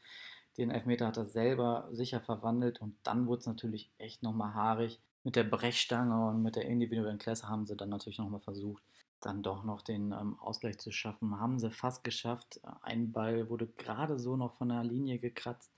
Den 0.57 0.71
Elfmeter 0.71 1.07
hat 1.07 1.17
er 1.17 1.25
selber 1.25 1.87
sicher 1.91 2.19
verwandelt 2.19 2.81
und 2.81 2.95
dann 3.03 3.27
wurde 3.27 3.41
es 3.41 3.47
natürlich 3.47 3.91
echt 3.97 4.23
nochmal 4.23 4.53
haarig. 4.53 4.99
Mit 5.27 5.35
der 5.35 5.43
Brechstange 5.43 6.25
und 6.29 6.41
mit 6.41 6.55
der 6.55 6.63
individuellen 6.67 7.17
Klasse 7.17 7.49
haben 7.49 7.65
sie 7.65 7.75
dann 7.75 7.89
natürlich 7.89 8.17
nochmal 8.17 8.39
versucht, 8.39 8.81
dann 9.19 9.43
doch 9.43 9.65
noch 9.65 9.81
den 9.81 10.13
ähm, 10.13 10.39
Ausgleich 10.39 10.77
zu 10.77 10.89
schaffen. 10.93 11.37
Haben 11.37 11.59
sie 11.59 11.69
fast 11.69 12.05
geschafft. 12.05 12.61
Ein 12.81 13.11
Ball 13.11 13.49
wurde 13.49 13.67
gerade 13.67 14.19
so 14.19 14.37
noch 14.37 14.53
von 14.53 14.69
der 14.69 14.85
Linie 14.85 15.19
gekratzt 15.19 15.69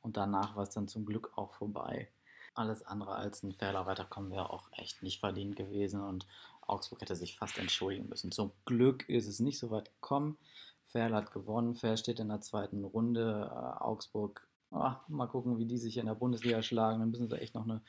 und 0.00 0.16
danach 0.16 0.56
war 0.56 0.62
es 0.62 0.70
dann 0.70 0.88
zum 0.88 1.04
Glück 1.04 1.36
auch 1.36 1.52
vorbei. 1.52 2.08
Alles 2.54 2.82
andere 2.82 3.16
als 3.16 3.42
ein 3.42 3.52
fairer 3.52 3.84
Weiterkommen 3.84 4.30
wäre 4.30 4.48
auch 4.48 4.70
echt 4.72 5.02
nicht 5.02 5.20
verdient 5.20 5.54
gewesen 5.54 6.00
und 6.00 6.26
Augsburg 6.62 7.02
hätte 7.02 7.14
sich 7.14 7.36
fast 7.36 7.58
entschuldigen 7.58 8.08
müssen. 8.08 8.32
Zum 8.32 8.52
Glück 8.64 9.06
ist 9.10 9.26
es 9.26 9.38
nicht 9.38 9.58
so 9.58 9.70
weit 9.70 9.92
gekommen. 9.96 10.38
Ferl 10.86 11.14
hat 11.14 11.30
gewonnen. 11.30 11.74
Ferl 11.74 11.98
steht 11.98 12.20
in 12.20 12.28
der 12.28 12.40
zweiten 12.40 12.84
Runde. 12.84 13.50
Äh, 13.52 13.82
Augsburg, 13.84 14.48
ach, 14.74 15.08
mal 15.08 15.26
gucken, 15.26 15.58
wie 15.58 15.66
die 15.66 15.78
sich 15.78 15.96
in 15.96 16.06
der 16.06 16.14
Bundesliga 16.14 16.62
schlagen. 16.62 17.00
Dann 17.00 17.10
müssen 17.10 17.28
sie 17.28 17.40
echt 17.40 17.54
noch 17.54 17.64
eine, 17.64 17.80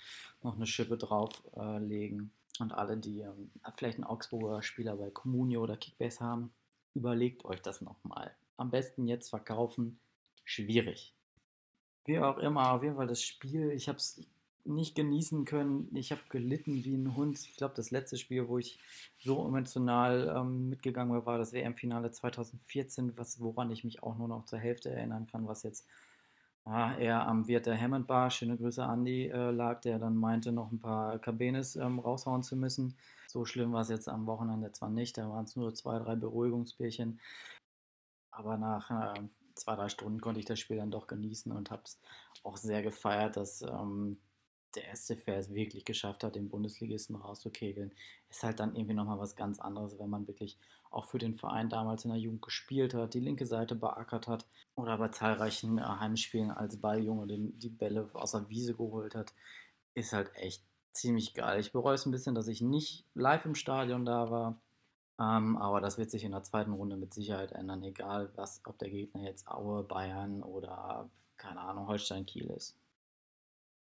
noch 0.43 0.55
eine 0.55 0.65
Schippe 0.65 0.97
drauflegen. 0.97 2.31
Äh, 2.59 2.63
Und 2.63 2.73
alle, 2.73 2.97
die 2.97 3.21
ähm, 3.21 3.51
vielleicht 3.77 3.97
einen 3.97 4.05
Augsburger 4.05 4.61
Spieler 4.61 4.95
bei 4.97 5.09
Comunio 5.09 5.61
oder 5.63 5.77
Kickbase 5.77 6.19
haben, 6.21 6.53
überlegt 6.93 7.45
euch 7.45 7.61
das 7.61 7.81
nochmal. 7.81 8.35
Am 8.57 8.71
besten 8.71 9.07
jetzt 9.07 9.29
verkaufen, 9.29 9.99
schwierig. 10.43 11.13
Wie 12.05 12.19
auch 12.19 12.37
immer, 12.37 12.71
auf 12.71 12.83
jeden 12.83 12.95
Fall 12.95 13.07
das 13.07 13.21
Spiel, 13.23 13.71
ich 13.71 13.87
habe 13.89 13.97
es 13.97 14.21
nicht 14.65 14.95
genießen 14.95 15.45
können. 15.45 15.95
Ich 15.95 16.11
habe 16.11 16.21
gelitten 16.29 16.83
wie 16.83 16.95
ein 16.95 17.15
Hund. 17.15 17.39
Ich 17.39 17.55
glaube, 17.55 17.75
das 17.75 17.91
letzte 17.91 18.17
Spiel, 18.17 18.47
wo 18.47 18.57
ich 18.57 18.79
so 19.19 19.45
emotional 19.47 20.33
ähm, 20.35 20.69
mitgegangen 20.69 21.13
war, 21.13 21.25
war 21.25 21.37
das 21.37 21.53
WM-Finale 21.53 22.11
2014, 22.11 23.17
was, 23.17 23.39
woran 23.39 23.71
ich 23.71 23.83
mich 23.83 24.01
auch 24.03 24.17
nur 24.17 24.27
noch 24.27 24.45
zur 24.45 24.59
Hälfte 24.59 24.89
erinnern 24.89 25.27
kann, 25.27 25.47
was 25.47 25.63
jetzt 25.63 25.87
ah, 26.65 26.97
eher 26.97 27.25
am 27.27 27.47
Wirt 27.47 27.67
der 27.67 27.79
Hammond 27.79 28.07
Bar, 28.07 28.29
schöne 28.31 28.57
Grüße 28.57 28.83
Andy, 28.83 29.27
äh, 29.27 29.51
lag, 29.51 29.81
der 29.81 29.99
dann 29.99 30.15
meinte, 30.15 30.51
noch 30.51 30.71
ein 30.71 30.79
paar 30.79 31.19
Cabenes 31.19 31.75
ähm, 31.75 31.99
raushauen 31.99 32.43
zu 32.43 32.55
müssen. 32.55 32.97
So 33.27 33.45
schlimm 33.45 33.73
war 33.73 33.81
es 33.81 33.89
jetzt 33.89 34.09
am 34.09 34.25
Wochenende 34.25 34.71
zwar 34.71 34.89
nicht, 34.89 35.17
da 35.17 35.29
waren 35.29 35.45
es 35.45 35.55
nur 35.55 35.73
zwei, 35.73 35.99
drei 35.99 36.15
Beruhigungsbierchen. 36.15 37.19
Aber 38.31 38.57
nach 38.57 39.15
äh, 39.15 39.21
zwei, 39.55 39.75
drei 39.75 39.89
Stunden 39.89 40.19
konnte 40.19 40.39
ich 40.39 40.45
das 40.45 40.59
Spiel 40.59 40.77
dann 40.77 40.91
doch 40.91 41.07
genießen 41.07 41.51
und 41.51 41.71
habe 41.71 41.83
es 41.85 41.99
auch 42.43 42.57
sehr 42.57 42.81
gefeiert, 42.81 43.37
dass 43.37 43.61
ähm, 43.61 44.17
der 44.75 44.93
SCV 44.93 45.27
es 45.29 45.53
wirklich 45.53 45.85
geschafft 45.85 46.23
hat, 46.23 46.35
den 46.35 46.49
Bundesligisten 46.49 47.15
rauszukegeln. 47.15 47.93
Ist 48.29 48.43
halt 48.43 48.59
dann 48.59 48.75
irgendwie 48.75 48.93
nochmal 48.93 49.19
was 49.19 49.35
ganz 49.35 49.59
anderes, 49.59 49.97
wenn 49.99 50.09
man 50.09 50.27
wirklich 50.27 50.57
auch 50.89 51.05
für 51.05 51.17
den 51.17 51.35
Verein 51.35 51.69
damals 51.69 52.05
in 52.05 52.11
der 52.11 52.19
Jugend 52.19 52.41
gespielt 52.41 52.93
hat, 52.93 53.13
die 53.13 53.19
linke 53.19 53.45
Seite 53.45 53.75
beackert 53.75 54.27
hat 54.27 54.45
oder 54.75 54.97
bei 54.97 55.09
zahlreichen 55.09 55.77
äh, 55.77 55.81
Heimspielen 55.81 56.51
als 56.51 56.79
Balljunge 56.79 57.27
den, 57.27 57.57
die 57.59 57.69
Bälle 57.69 58.09
aus 58.13 58.31
der 58.31 58.49
Wiese 58.49 58.75
geholt 58.75 59.15
hat. 59.15 59.33
Ist 59.93 60.13
halt 60.13 60.31
echt 60.35 60.63
ziemlich 60.91 61.33
geil. 61.33 61.59
Ich 61.59 61.71
bereue 61.71 61.95
es 61.95 62.05
ein 62.05 62.11
bisschen, 62.11 62.35
dass 62.35 62.47
ich 62.47 62.61
nicht 62.61 63.05
live 63.13 63.45
im 63.45 63.55
Stadion 63.55 64.05
da 64.05 64.29
war. 64.29 64.61
Ähm, 65.19 65.57
aber 65.57 65.79
das 65.79 65.97
wird 65.97 66.11
sich 66.11 66.23
in 66.25 66.31
der 66.31 66.43
zweiten 66.43 66.73
Runde 66.73 66.97
mit 66.97 67.13
Sicherheit 67.13 67.53
ändern, 67.53 67.83
egal 67.83 68.29
was, 68.35 68.61
ob 68.65 68.77
der 68.79 68.89
Gegner 68.89 69.23
jetzt 69.23 69.47
Aue, 69.47 69.83
Bayern 69.83 70.43
oder 70.43 71.09
keine 71.37 71.61
Ahnung, 71.61 71.87
Holstein 71.87 72.25
Kiel 72.25 72.47
ist. 72.47 72.77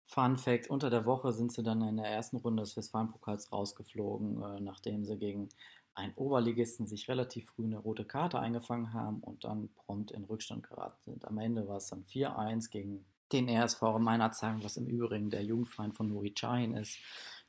Fun 0.06 0.38
Fact: 0.38 0.69
Unter 0.69 0.89
der 0.89 1.06
Woche 1.06 1.32
sind 1.32 1.51
sie 1.51 1.63
dann 1.63 1.82
in 1.82 1.97
der 1.97 2.08
ersten 2.08 2.38
Runde 2.38 2.62
des 2.62 2.77
Westfalenpokals 2.77 3.51
rausgeflogen, 3.51 4.41
äh, 4.43 4.60
nachdem 4.60 5.06
sie 5.06 5.17
gegen 5.17 5.49
einen 5.95 6.13
Oberligisten 6.15 6.88
sich 6.88 7.08
relativ 7.08 7.49
früh 7.49 7.65
eine 7.65 7.77
rote 7.77 8.06
Karte 8.06 8.39
eingefangen 8.39 8.93
haben 8.93 9.19
und 9.19 9.43
dann 9.43 9.69
prompt 9.75 10.12
in 10.12 10.23
Rückstand 10.23 10.67
geraten 10.67 10.99
sind. 11.06 11.25
Am 11.25 11.38
Ende 11.38 11.67
war 11.67 11.77
es 11.77 11.88
dann 11.88 12.03
4-1 12.06 12.69
gegen 12.71 13.06
den 13.32 13.49
RSV 13.49 13.82
Meinerzhagen, 13.99 14.63
was 14.63 14.77
im 14.77 14.88
Übrigen 14.88 15.29
der 15.29 15.43
Jugendverein 15.43 15.93
von 15.93 16.08
Nuri 16.08 16.34
Chahin 16.34 16.75
ist. 16.75 16.97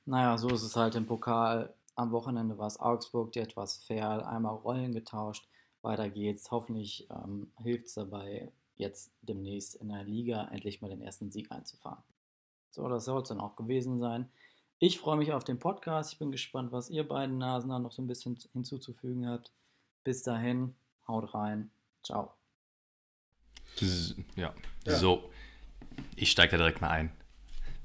Naja, 0.07 0.37
so 0.39 0.49
ist 0.49 0.63
es 0.63 0.77
halt 0.77 0.95
im 0.95 1.07
Pokal. 1.07 1.75
Am 1.95 2.11
Wochenende 2.11 2.59
war 2.59 2.67
es 2.67 2.81
Augsburg, 2.81 3.33
die 3.33 3.41
etwas 3.41 3.79
fair, 3.85 4.27
einmal 4.27 4.57
Rollen 4.57 4.93
getauscht. 4.93 5.47
Weiter 5.83 6.09
geht's. 6.11 6.51
Hoffentlich 6.51 7.09
ähm, 7.11 7.53
hilft 7.63 7.87
es 7.87 7.95
dabei, 7.95 8.51
jetzt 8.77 9.13
demnächst 9.23 9.77
in 9.77 9.89
der 9.89 10.05
Liga 10.05 10.49
endlich 10.51 10.81
mal 10.81 10.89
den 10.89 11.03
ersten 11.03 11.31
Sieg 11.31 11.53
einzufahren. 11.53 12.03
So, 12.71 12.89
das 12.89 13.05
soll 13.05 13.23
es 13.23 13.29
dann 13.29 13.41
auch 13.41 13.55
gewesen 13.55 14.01
sein. 14.01 14.29
Ich 14.79 14.99
freue 14.99 15.17
mich 15.17 15.33
auf 15.33 15.45
den 15.45 15.59
Podcast. 15.59 16.13
Ich 16.13 16.19
bin 16.19 16.33
gespannt, 16.33 16.73
was 16.73 16.91
ihr 16.91 17.07
beiden 17.07 17.39
Nasen 17.39 17.71
da 17.71 17.79
noch 17.79 17.93
so 17.93 18.03
ein 18.03 18.07
bisschen 18.07 18.37
hinzuzufügen 18.53 19.29
habt. 19.29 19.53
Bis 20.03 20.23
dahin, 20.23 20.75
haut 21.07 21.33
rein. 21.35 21.71
Ciao. 22.03 22.35
Ja, 24.37 24.53
ja. 24.85 24.97
so. 24.97 25.31
Ich 26.17 26.31
steige 26.31 26.53
da 26.53 26.57
direkt 26.59 26.81
mal 26.81 26.91
ein. 26.91 27.13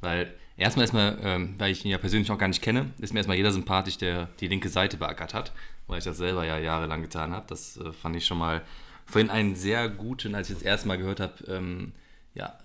Weil 0.02 0.34
erstmal, 0.58 0.84
erstmal 0.84 1.19
ähm, 1.21 1.56
weil 1.60 1.71
ich 1.71 1.86
ihn 1.86 1.91
ja 1.91 1.97
persönlich 1.97 2.30
noch 2.30 2.38
gar 2.38 2.47
nicht 2.47 2.62
kenne, 2.62 2.91
ist 2.99 3.13
mir 3.13 3.19
erstmal 3.19 3.38
jeder 3.38 3.52
sympathisch, 3.52 3.97
der 3.97 4.25
die 4.39 4.47
linke 4.47 4.69
Seite 4.69 4.97
beackert 4.97 5.34
hat, 5.34 5.52
weil 5.88 5.99
ich 5.99 6.06
das 6.06 6.17
selber 6.17 6.45
ja 6.45 6.58
jahrelang 6.58 7.02
getan 7.02 7.32
habe. 7.34 7.45
Das 7.47 7.78
äh, 7.78 7.93
fand 7.93 8.15
ich 8.15 8.25
schon 8.25 8.38
mal 8.38 8.63
vorhin 9.06 9.30
einen 9.30 9.56
sehr 9.56 9.89
guten, 9.89 10.36
als 10.36 10.49
ich 10.49 10.56
das 10.56 10.63
erste 10.63 10.88
Mal 10.88 10.97
gehört 10.97 11.19
habe, 11.19 11.43
ähm, 11.47 11.93
ja, 12.34 12.58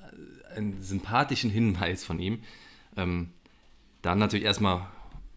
einen 0.55 0.81
sympathischen 0.83 1.51
Hinweis 1.51 2.05
von 2.05 2.19
ihm. 2.21 2.43
Ähm, 2.97 3.33
dann 4.05 4.19
natürlich 4.19 4.45
erstmal 4.45 4.87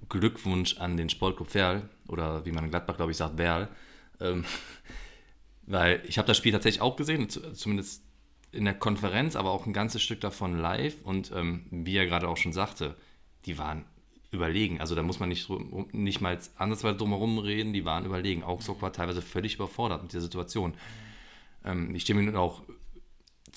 Glückwunsch 0.10 0.78
an 0.78 0.98
den 0.98 1.10
Sportclub 1.10 1.50
Verl 1.50 1.90
oder 2.08 2.46
wie 2.46 2.52
man 2.52 2.66
in 2.66 2.70
Gladbach, 2.70 2.98
glaube 2.98 3.12
ich, 3.12 3.18
sagt, 3.18 3.38
Werl. 3.38 3.70
Ähm, 4.20 4.46
weil 5.66 6.02
ich 6.08 6.18
habe 6.18 6.28
das 6.28 6.38
Spiel 6.38 6.52
tatsächlich 6.52 6.82
auch 6.82 6.96
gesehen, 6.96 7.30
zumindest 7.30 8.04
in 8.52 8.66
der 8.66 8.74
Konferenz, 8.74 9.36
aber 9.36 9.52
auch 9.52 9.66
ein 9.66 9.74
ganzes 9.74 10.02
Stück 10.02 10.22
davon 10.22 10.58
live. 10.58 10.96
Und 11.04 11.32
ähm, 11.36 11.66
wie 11.72 11.98
er 11.98 12.06
gerade 12.06 12.28
auch 12.28 12.38
schon 12.38 12.54
sagte, 12.54 12.96
die 13.46 13.58
waren 13.58 13.86
überlegen. 14.32 14.82
Also 14.82 14.96
da 14.96 15.04
muss 15.04 15.20
man 15.20 15.30
nicht, 15.30 15.50
nicht 15.94 16.22
mal 16.22 16.38
ansatzweise 16.58 16.98
drumherum 16.98 17.40
reden, 17.40 17.74
die 17.74 17.86
waren 17.86 18.06
überlegen. 18.06 18.44
Augsburg 18.44 18.82
war 18.82 18.92
teilweise 18.92 19.22
völlig 19.22 19.56
überfordert 19.56 20.04
mit 20.04 20.14
der 20.14 20.22
Situation. 20.22 20.74
Ähm, 21.64 21.96
ich 21.96 22.04
stimme 22.04 22.22
Ihnen 22.22 22.36
auch 22.36 22.64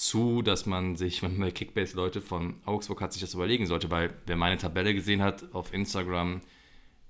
zu, 0.00 0.40
dass 0.40 0.64
man 0.64 0.96
sich, 0.96 1.22
wenn 1.22 1.36
man 1.36 1.52
Kickbase-Leute 1.52 2.22
von 2.22 2.56
Augsburg 2.64 3.02
hat, 3.02 3.12
sich 3.12 3.20
das 3.20 3.34
überlegen 3.34 3.66
sollte, 3.66 3.90
weil 3.90 4.14
wer 4.24 4.34
meine 4.34 4.56
Tabelle 4.56 4.94
gesehen 4.94 5.20
hat 5.20 5.52
auf 5.52 5.74
Instagram, 5.74 6.40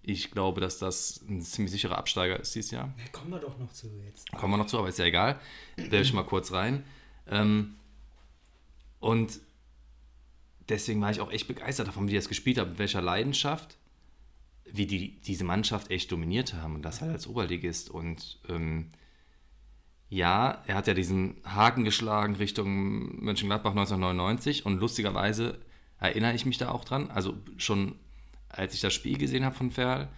ich 0.03 0.33
glaube, 0.33 0.61
dass 0.61 0.79
das 0.79 1.21
ein 1.29 1.41
ziemlich 1.41 1.71
sicherer 1.71 1.99
Absteiger 1.99 2.41
ist 2.41 2.53
dieses 2.53 2.73
Jahr. 2.73 2.93
Ja, 2.99 3.05
kommen 3.13 3.31
wir 3.31 3.39
doch 3.39 3.57
noch 3.59 3.73
zu 3.73 3.87
jetzt. 4.05 4.33
Kommen 4.33 4.55
wir 4.55 4.57
noch 4.57 4.67
zu, 4.67 4.77
aber 4.77 4.89
ist 4.89 4.99
ja 4.99 5.05
egal. 5.05 5.39
Werfe 5.77 6.03
ich 6.03 6.13
mal 6.13 6.25
kurz 6.25 6.51
rein. 6.51 6.83
Ähm, 7.29 7.77
und 8.99 9.39
deswegen 10.69 11.01
war 11.01 11.13
ich 11.13 11.21
auch 11.21 11.31
echt 11.31 11.47
begeistert 11.47 11.87
davon, 11.87 12.09
wie 12.09 12.11
die 12.11 12.17
das 12.17 12.29
gespielt 12.29 12.59
haben, 12.59 12.71
mit 12.71 12.81
welcher 12.81 13.03
Leidenschaft, 13.03 13.79
wie 14.65 14.87
die 14.87 15.21
diese 15.21 15.45
Mannschaft 15.45 15.93
echt 15.93 16.11
dominiert 16.11 16.55
haben 16.55 16.75
und 16.75 16.83
das 16.83 17.01
halt 17.03 17.13
als 17.13 17.29
Oberligist. 17.29 17.89
Und 17.89 18.41
ähm, 18.49 18.91
ja, 20.11 20.63
er 20.67 20.75
hat 20.75 20.89
ja 20.89 20.95
diesen 20.95 21.37
Haken 21.45 21.85
geschlagen 21.85 22.35
Richtung 22.35 23.25
Mönchengladbach 23.25 23.71
1999 23.71 24.67
und 24.67 24.81
lustigerweise 24.81 25.61
erinnere 26.01 26.35
ich 26.35 26.45
mich 26.45 26.59
da 26.59 26.71
auch 26.71 26.85
dran. 26.85 27.11
Also 27.11 27.37
schon 27.57 27.95
als 28.49 28.75
ich 28.75 28.81
das 28.81 28.93
Spiel 28.93 29.17
gesehen 29.17 29.45
habe 29.45 29.55
von 29.55 29.71
Ferl, 29.71 30.09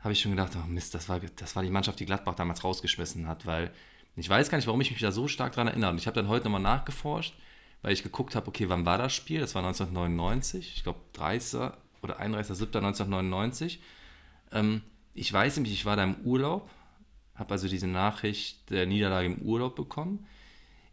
habe 0.00 0.12
ich 0.12 0.20
schon 0.20 0.32
gedacht, 0.32 0.52
oh 0.56 0.66
Mist, 0.66 0.94
das 0.94 1.08
war, 1.08 1.20
das 1.20 1.54
war 1.54 1.62
die 1.62 1.70
Mannschaft, 1.70 2.00
die 2.00 2.06
Gladbach 2.06 2.34
damals 2.34 2.64
rausgeschmissen 2.64 3.28
hat, 3.28 3.46
weil 3.46 3.70
ich 4.16 4.28
weiß 4.28 4.50
gar 4.50 4.58
nicht, 4.58 4.66
warum 4.66 4.80
ich 4.80 4.90
mich 4.90 5.00
da 5.00 5.12
so 5.12 5.28
stark 5.28 5.52
dran 5.52 5.68
erinnere. 5.68 5.90
Und 5.90 5.98
ich 5.98 6.08
habe 6.08 6.16
dann 6.16 6.28
heute 6.28 6.44
nochmal 6.44 6.60
nachgeforscht, 6.60 7.34
weil 7.80 7.92
ich 7.92 8.02
geguckt 8.02 8.34
habe, 8.34 8.48
okay, 8.48 8.68
wann 8.68 8.84
war 8.84 8.98
das 8.98 9.14
Spiel? 9.14 9.40
Das 9.40 9.54
war 9.54 9.64
1999, 9.64 10.72
ich 10.76 10.82
glaube 10.82 10.98
30. 11.12 11.70
oder 12.02 12.20
31.07.1999. 12.20 13.78
Ähm, 14.50 14.82
ich 15.14 15.32
weiß 15.32 15.56
nämlich, 15.56 15.72
ich 15.72 15.84
war 15.84 15.94
da 15.94 16.02
im 16.02 16.16
Urlaub 16.24 16.68
habe 17.42 17.52
also 17.52 17.68
diese 17.68 17.88
Nachricht 17.88 18.70
der 18.70 18.86
Niederlage 18.86 19.26
im 19.26 19.42
Urlaub 19.42 19.74
bekommen. 19.74 20.26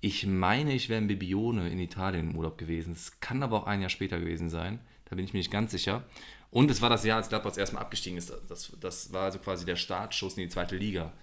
Ich 0.01 0.25
meine, 0.25 0.73
ich 0.73 0.89
wäre 0.89 0.99
in 0.99 1.07
Bibione 1.07 1.69
in 1.69 1.79
Italien 1.79 2.31
im 2.31 2.35
Urlaub 2.35 2.57
gewesen. 2.57 2.93
Es 2.93 3.19
kann 3.19 3.43
aber 3.43 3.57
auch 3.57 3.67
ein 3.67 3.81
Jahr 3.81 3.89
später 3.89 4.19
gewesen 4.19 4.49
sein. 4.49 4.79
Da 5.05 5.15
bin 5.15 5.25
ich 5.25 5.33
mir 5.33 5.39
nicht 5.39 5.51
ganz 5.51 5.71
sicher. 5.71 6.03
Und 6.49 6.71
es 6.71 6.81
war 6.81 6.89
das 6.89 7.05
Jahr, 7.05 7.17
als 7.17 7.29
Gladbach 7.29 7.55
erstmal 7.55 7.83
abgestiegen 7.83 8.17
ist. 8.17 8.33
Das, 8.47 8.75
das 8.79 9.13
war 9.13 9.25
also 9.25 9.37
quasi 9.37 9.65
der 9.65 9.75
Startschuss 9.75 10.37
in 10.37 10.43
die 10.43 10.49
zweite 10.49 10.75
Liga. 10.75 11.13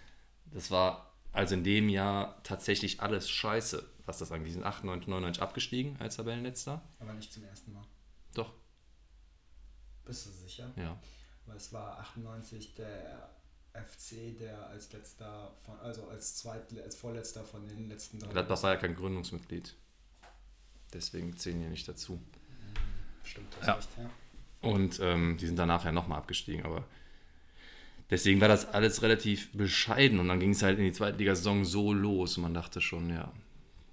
Das 0.53 0.71
war 0.71 1.13
also 1.33 1.55
in 1.55 1.65
dem 1.65 1.89
Jahr 1.89 2.41
tatsächlich 2.45 3.01
alles 3.01 3.29
scheiße, 3.29 3.85
was 4.05 4.19
das 4.19 4.31
angeht. 4.31 4.49
Die 4.49 4.53
sind 4.53 4.65
98, 4.65 5.09
99 5.09 5.43
abgestiegen 5.43 5.97
als 5.99 6.17
Tabellenletzter. 6.17 6.83
Aber 7.01 7.13
nicht 7.15 7.33
zum 7.33 7.43
ersten 7.43 7.73
Mal. 7.73 7.85
Doch. 8.35 8.53
Bist 10.05 10.27
du 10.27 10.31
sicher? 10.31 10.73
Ja. 10.77 10.97
Weil 11.47 11.57
es 11.57 11.73
war 11.73 11.99
98 11.99 12.75
der 12.77 13.36
FC, 13.83 14.39
der 14.39 14.69
als 14.69 14.93
letzter, 14.93 15.55
von, 15.65 15.79
also 15.81 16.07
als 16.09 16.37
zweit, 16.37 16.63
als 16.83 16.97
vorletzter 16.97 17.45
von 17.45 17.67
den 17.67 17.89
letzten 17.89 18.19
drei. 18.19 18.29
Gladbach 18.29 18.63
war 18.63 18.75
ja 18.75 18.81
kein 18.81 18.95
Gründungsmitglied. 18.95 19.75
Deswegen 20.93 21.37
zählen 21.37 21.61
die 21.61 21.69
nicht 21.69 21.89
dazu. 21.89 22.21
Stimmt, 23.23 23.55
das 23.59 23.67
ja. 23.67 23.75
Recht, 23.75 23.89
ja. 23.99 24.11
Und 24.69 25.01
ähm, 25.01 25.37
die 25.39 25.47
sind 25.47 25.57
danach 25.57 25.85
ja 25.85 25.93
nochmal 25.93 26.19
abgestiegen, 26.19 26.65
aber 26.65 26.85
deswegen 28.11 28.41
war 28.41 28.49
das 28.49 28.67
alles 28.67 29.03
relativ 29.03 29.53
bescheiden 29.53 30.19
und 30.19 30.29
dann 30.29 30.41
ging 30.41 30.51
es 30.51 30.63
halt 30.63 30.79
in 30.79 30.85
die 30.85 30.93
zweite 30.93 31.19
Liga-Saison 31.19 31.65
so 31.65 31.93
los 31.93 32.37
und 32.37 32.43
man 32.43 32.55
dachte 32.55 32.81
schon, 32.81 33.11
ja, 33.11 33.33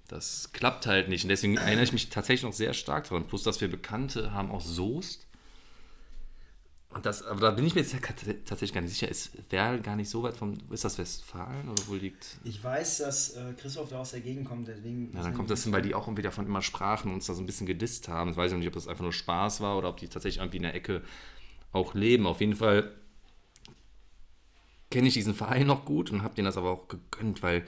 das 0.08 0.52
klappt 0.52 0.86
halt 0.86 1.08
nicht. 1.08 1.24
Und 1.24 1.30
deswegen 1.30 1.56
erinnere 1.56 1.84
ich 1.84 1.92
mich 1.92 2.08
tatsächlich 2.10 2.44
noch 2.44 2.52
sehr 2.52 2.74
stark 2.74 3.08
daran. 3.08 3.26
Plus, 3.26 3.42
dass 3.42 3.60
wir 3.60 3.68
Bekannte 3.68 4.32
haben 4.32 4.50
aus 4.50 4.66
Soest, 4.66 5.23
und 6.94 7.06
das, 7.06 7.22
aber 7.22 7.40
da 7.40 7.50
bin 7.50 7.66
ich 7.66 7.74
mir 7.74 7.80
jetzt 7.80 7.96
tatsächlich 8.00 8.72
gar 8.72 8.80
nicht 8.80 8.92
sicher. 8.92 9.08
Ist 9.08 9.32
Werl 9.50 9.80
gar 9.80 9.96
nicht 9.96 10.08
so 10.08 10.22
weit 10.22 10.36
vom. 10.36 10.54
Ist 10.70 10.84
das 10.84 10.96
Westfalen 10.98 11.68
oder 11.68 11.82
wo 11.86 11.94
liegt. 11.94 12.38
Ich 12.44 12.62
weiß, 12.62 12.98
dass 12.98 13.36
äh, 13.36 13.52
Christoph 13.58 13.90
da 13.90 14.00
aus 14.00 14.12
der 14.12 14.20
Gegend 14.20 14.46
kommt, 14.46 14.68
deswegen. 14.68 15.12
Ja, 15.14 15.22
dann 15.22 15.34
kommt 15.34 15.50
das 15.50 15.64
hin, 15.64 15.72
weil 15.72 15.82
die 15.82 15.94
auch 15.94 16.06
irgendwie 16.06 16.22
davon 16.22 16.46
immer 16.46 16.62
sprachen 16.62 17.08
und 17.08 17.14
uns 17.14 17.26
da 17.26 17.34
so 17.34 17.42
ein 17.42 17.46
bisschen 17.46 17.66
gedisst 17.66 18.08
haben. 18.08 18.30
Ich 18.30 18.36
weiß 18.36 18.52
nicht, 18.52 18.68
ob 18.68 18.74
das 18.74 18.88
einfach 18.88 19.02
nur 19.02 19.12
Spaß 19.12 19.60
war 19.60 19.76
oder 19.76 19.88
ob 19.88 19.96
die 19.96 20.08
tatsächlich 20.08 20.40
irgendwie 20.40 20.58
in 20.58 20.62
der 20.62 20.74
Ecke 20.74 21.02
auch 21.72 21.94
leben. 21.94 22.26
Auf 22.26 22.40
jeden 22.40 22.56
Fall 22.56 22.92
kenne 24.90 25.08
ich 25.08 25.14
diesen 25.14 25.34
Verein 25.34 25.66
noch 25.66 25.84
gut 25.84 26.12
und 26.12 26.22
habe 26.22 26.34
denen 26.34 26.46
das 26.46 26.56
aber 26.56 26.70
auch 26.70 26.88
gegönnt, 26.88 27.42
weil 27.42 27.66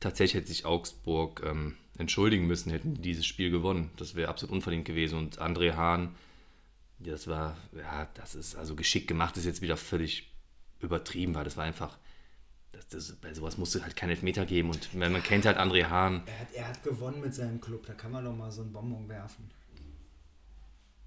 tatsächlich 0.00 0.34
hätte 0.34 0.48
sich 0.48 0.64
Augsburg 0.64 1.42
ähm, 1.44 1.76
entschuldigen 1.98 2.46
müssen, 2.46 2.70
hätten 2.70 2.94
die 2.94 3.02
dieses 3.02 3.26
Spiel 3.26 3.50
gewonnen. 3.50 3.90
Das 3.96 4.16
wäre 4.16 4.28
absolut 4.28 4.52
unverdient 4.52 4.84
gewesen. 4.84 5.18
Und 5.18 5.40
André 5.40 5.74
Hahn 5.76 6.16
Das 6.98 7.26
war, 7.26 7.56
ja, 7.76 8.08
das 8.14 8.34
ist, 8.34 8.54
also 8.56 8.74
geschickt 8.76 9.08
gemacht 9.08 9.36
ist 9.36 9.44
jetzt 9.44 9.62
wieder 9.62 9.76
völlig 9.76 10.32
übertrieben, 10.80 11.34
weil 11.34 11.44
das 11.44 11.56
war 11.56 11.64
einfach, 11.64 11.98
das, 12.72 12.88
das, 12.88 13.12
bei 13.16 13.34
sowas 13.34 13.58
musste 13.58 13.82
halt 13.82 13.96
keinen 13.96 14.10
Elfmeter 14.10 14.46
geben 14.46 14.70
und 14.70 14.94
man, 14.94 15.12
man 15.12 15.22
kennt 15.22 15.44
halt 15.44 15.58
André 15.58 15.86
Hahn. 15.88 16.22
Er 16.26 16.38
hat, 16.40 16.48
er 16.54 16.68
hat 16.68 16.82
gewonnen 16.82 17.20
mit 17.20 17.34
seinem 17.34 17.60
Club, 17.60 17.86
da 17.86 17.94
kann 17.94 18.12
man 18.12 18.24
doch 18.24 18.34
mal 18.34 18.50
so 18.50 18.62
einen 18.62 18.72
Bonbon 18.72 19.08
werfen. 19.08 19.50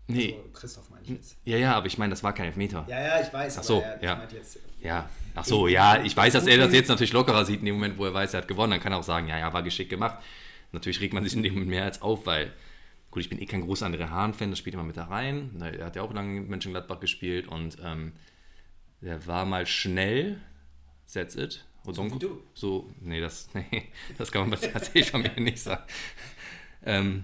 Nee, 0.09 0.35
Also 0.37 0.49
Christoph 0.53 0.89
meine 0.89 1.03
ich 1.03 1.09
jetzt. 1.09 1.37
ja, 1.43 1.57
ja, 1.57 1.73
aber 1.75 1.87
ich 1.87 1.97
meine, 1.97 2.11
das 2.11 2.23
war 2.23 2.33
kein 2.33 2.45
Elfmeter. 2.47 2.85
Ja, 2.87 3.01
ja, 3.01 3.21
ich 3.21 3.33
weiß. 3.33 3.57
Ach 3.57 3.63
so, 3.63 3.77
aber 3.77 3.85
er, 3.87 4.03
ja. 4.03 4.27
Jetzt, 4.31 4.59
Ja, 4.81 5.09
ach 5.35 5.43
so, 5.43 5.67
ja, 5.67 6.01
ich 6.01 6.15
weiß, 6.15 6.31
dass 6.31 6.47
er 6.47 6.57
das 6.57 6.71
jetzt 6.71 6.87
natürlich 6.87 7.11
lockerer 7.11 7.43
sieht 7.43 7.59
in 7.59 7.65
dem 7.65 7.75
Moment, 7.75 7.97
wo 7.97 8.05
er 8.05 8.13
weiß, 8.13 8.33
er 8.33 8.41
hat 8.41 8.47
gewonnen. 8.47 8.71
Dann 8.71 8.79
kann 8.79 8.93
er 8.93 8.99
auch 8.99 9.03
sagen, 9.03 9.27
ja, 9.27 9.37
ja, 9.37 9.51
war 9.51 9.63
geschickt 9.63 9.89
gemacht. 9.89 10.23
Natürlich 10.71 11.01
regt 11.01 11.13
man 11.13 11.25
sich 11.25 11.33
in 11.33 11.43
dem 11.43 11.53
Moment 11.53 11.69
mehr 11.71 11.83
als 11.83 12.01
auf, 12.01 12.25
weil, 12.25 12.53
gut, 13.11 13.21
ich 13.21 13.29
bin 13.29 13.41
eh 13.41 13.45
kein 13.45 13.61
großer 13.61 13.85
André 13.85 14.09
Hahn-Fan, 14.09 14.49
das 14.49 14.59
spielt 14.59 14.73
immer 14.73 14.83
mit 14.83 14.97
da 14.97 15.05
rein. 15.05 15.61
Er 15.61 15.85
hat 15.85 15.95
ja 15.95 16.01
auch 16.01 16.13
lange 16.13 16.37
in 16.37 16.47
Mönchengladbach 16.47 16.99
gespielt 16.99 17.47
und 17.47 17.77
ähm, 17.83 18.13
der 19.01 19.25
war 19.27 19.45
mal 19.45 19.65
schnell, 19.65 20.41
that's 21.13 21.35
it. 21.35 21.65
Odonko, 21.85 22.17
du. 22.19 22.43
So, 22.53 22.91
nee, 22.99 23.21
das, 23.21 23.49
nee, 23.53 23.89
das 24.17 24.31
kann 24.31 24.49
man 24.49 24.59
tatsächlich 24.59 25.11
von 25.11 25.21
mir 25.21 25.39
nicht 25.39 25.59
sagen. 25.59 25.83
Ähm, 26.83 27.23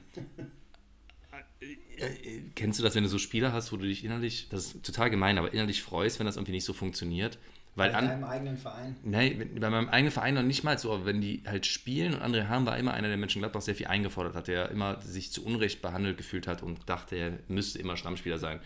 äh, 1.98 2.42
kennst 2.56 2.80
du 2.80 2.84
das, 2.84 2.96
wenn 2.96 3.04
du 3.04 3.10
so 3.10 3.18
Spieler 3.18 3.54
hast, 3.54 3.72
wo 3.72 3.78
du 3.78 3.86
dich 3.86 4.04
innerlich, 4.04 4.48
das 4.50 4.68
ist 4.68 4.86
total 4.86 5.10
gemein, 5.10 5.38
aber 5.38 5.54
innerlich 5.54 5.84
freust, 5.84 6.20
wenn 6.20 6.26
das 6.26 6.38
irgendwie 6.38 6.54
nicht 6.54 6.66
so 6.66 6.74
funktioniert? 6.74 7.38
Weil 7.76 7.90
in 7.90 7.96
an, 7.96 8.08
deinem 8.08 8.24
eigenen 8.24 8.58
Verein. 8.58 8.96
Nein, 9.04 9.50
bei 9.60 9.70
meinem 9.70 9.90
eigenen 9.90 10.12
Verein 10.12 10.36
noch 10.36 10.44
nicht 10.44 10.64
mal 10.64 10.78
so, 10.78 10.94
aber 10.94 11.06
wenn 11.06 11.22
die 11.22 11.44
halt 11.48 11.66
spielen 11.66 12.14
und 12.14 12.22
André 12.22 12.48
Hahn 12.48 12.66
war 12.66 12.78
immer 12.78 12.94
einer, 12.94 13.08
der 13.08 13.18
Mönchengladbach 13.18 13.62
sehr 13.62 13.76
viel 13.76 13.88
eingefordert 13.88 14.36
hat, 14.36 14.48
der 14.48 14.70
immer 14.70 15.02
sich 15.02 15.32
zu 15.32 15.44
Unrecht 15.44 15.82
behandelt 15.82 16.18
gefühlt 16.18 16.46
hat 16.46 16.62
und 16.62 16.88
dachte, 16.88 17.16
er 17.16 17.40
müsste 17.48 17.80
immer 17.80 17.98
Stammspieler 17.98 18.38
sein. 18.38 18.60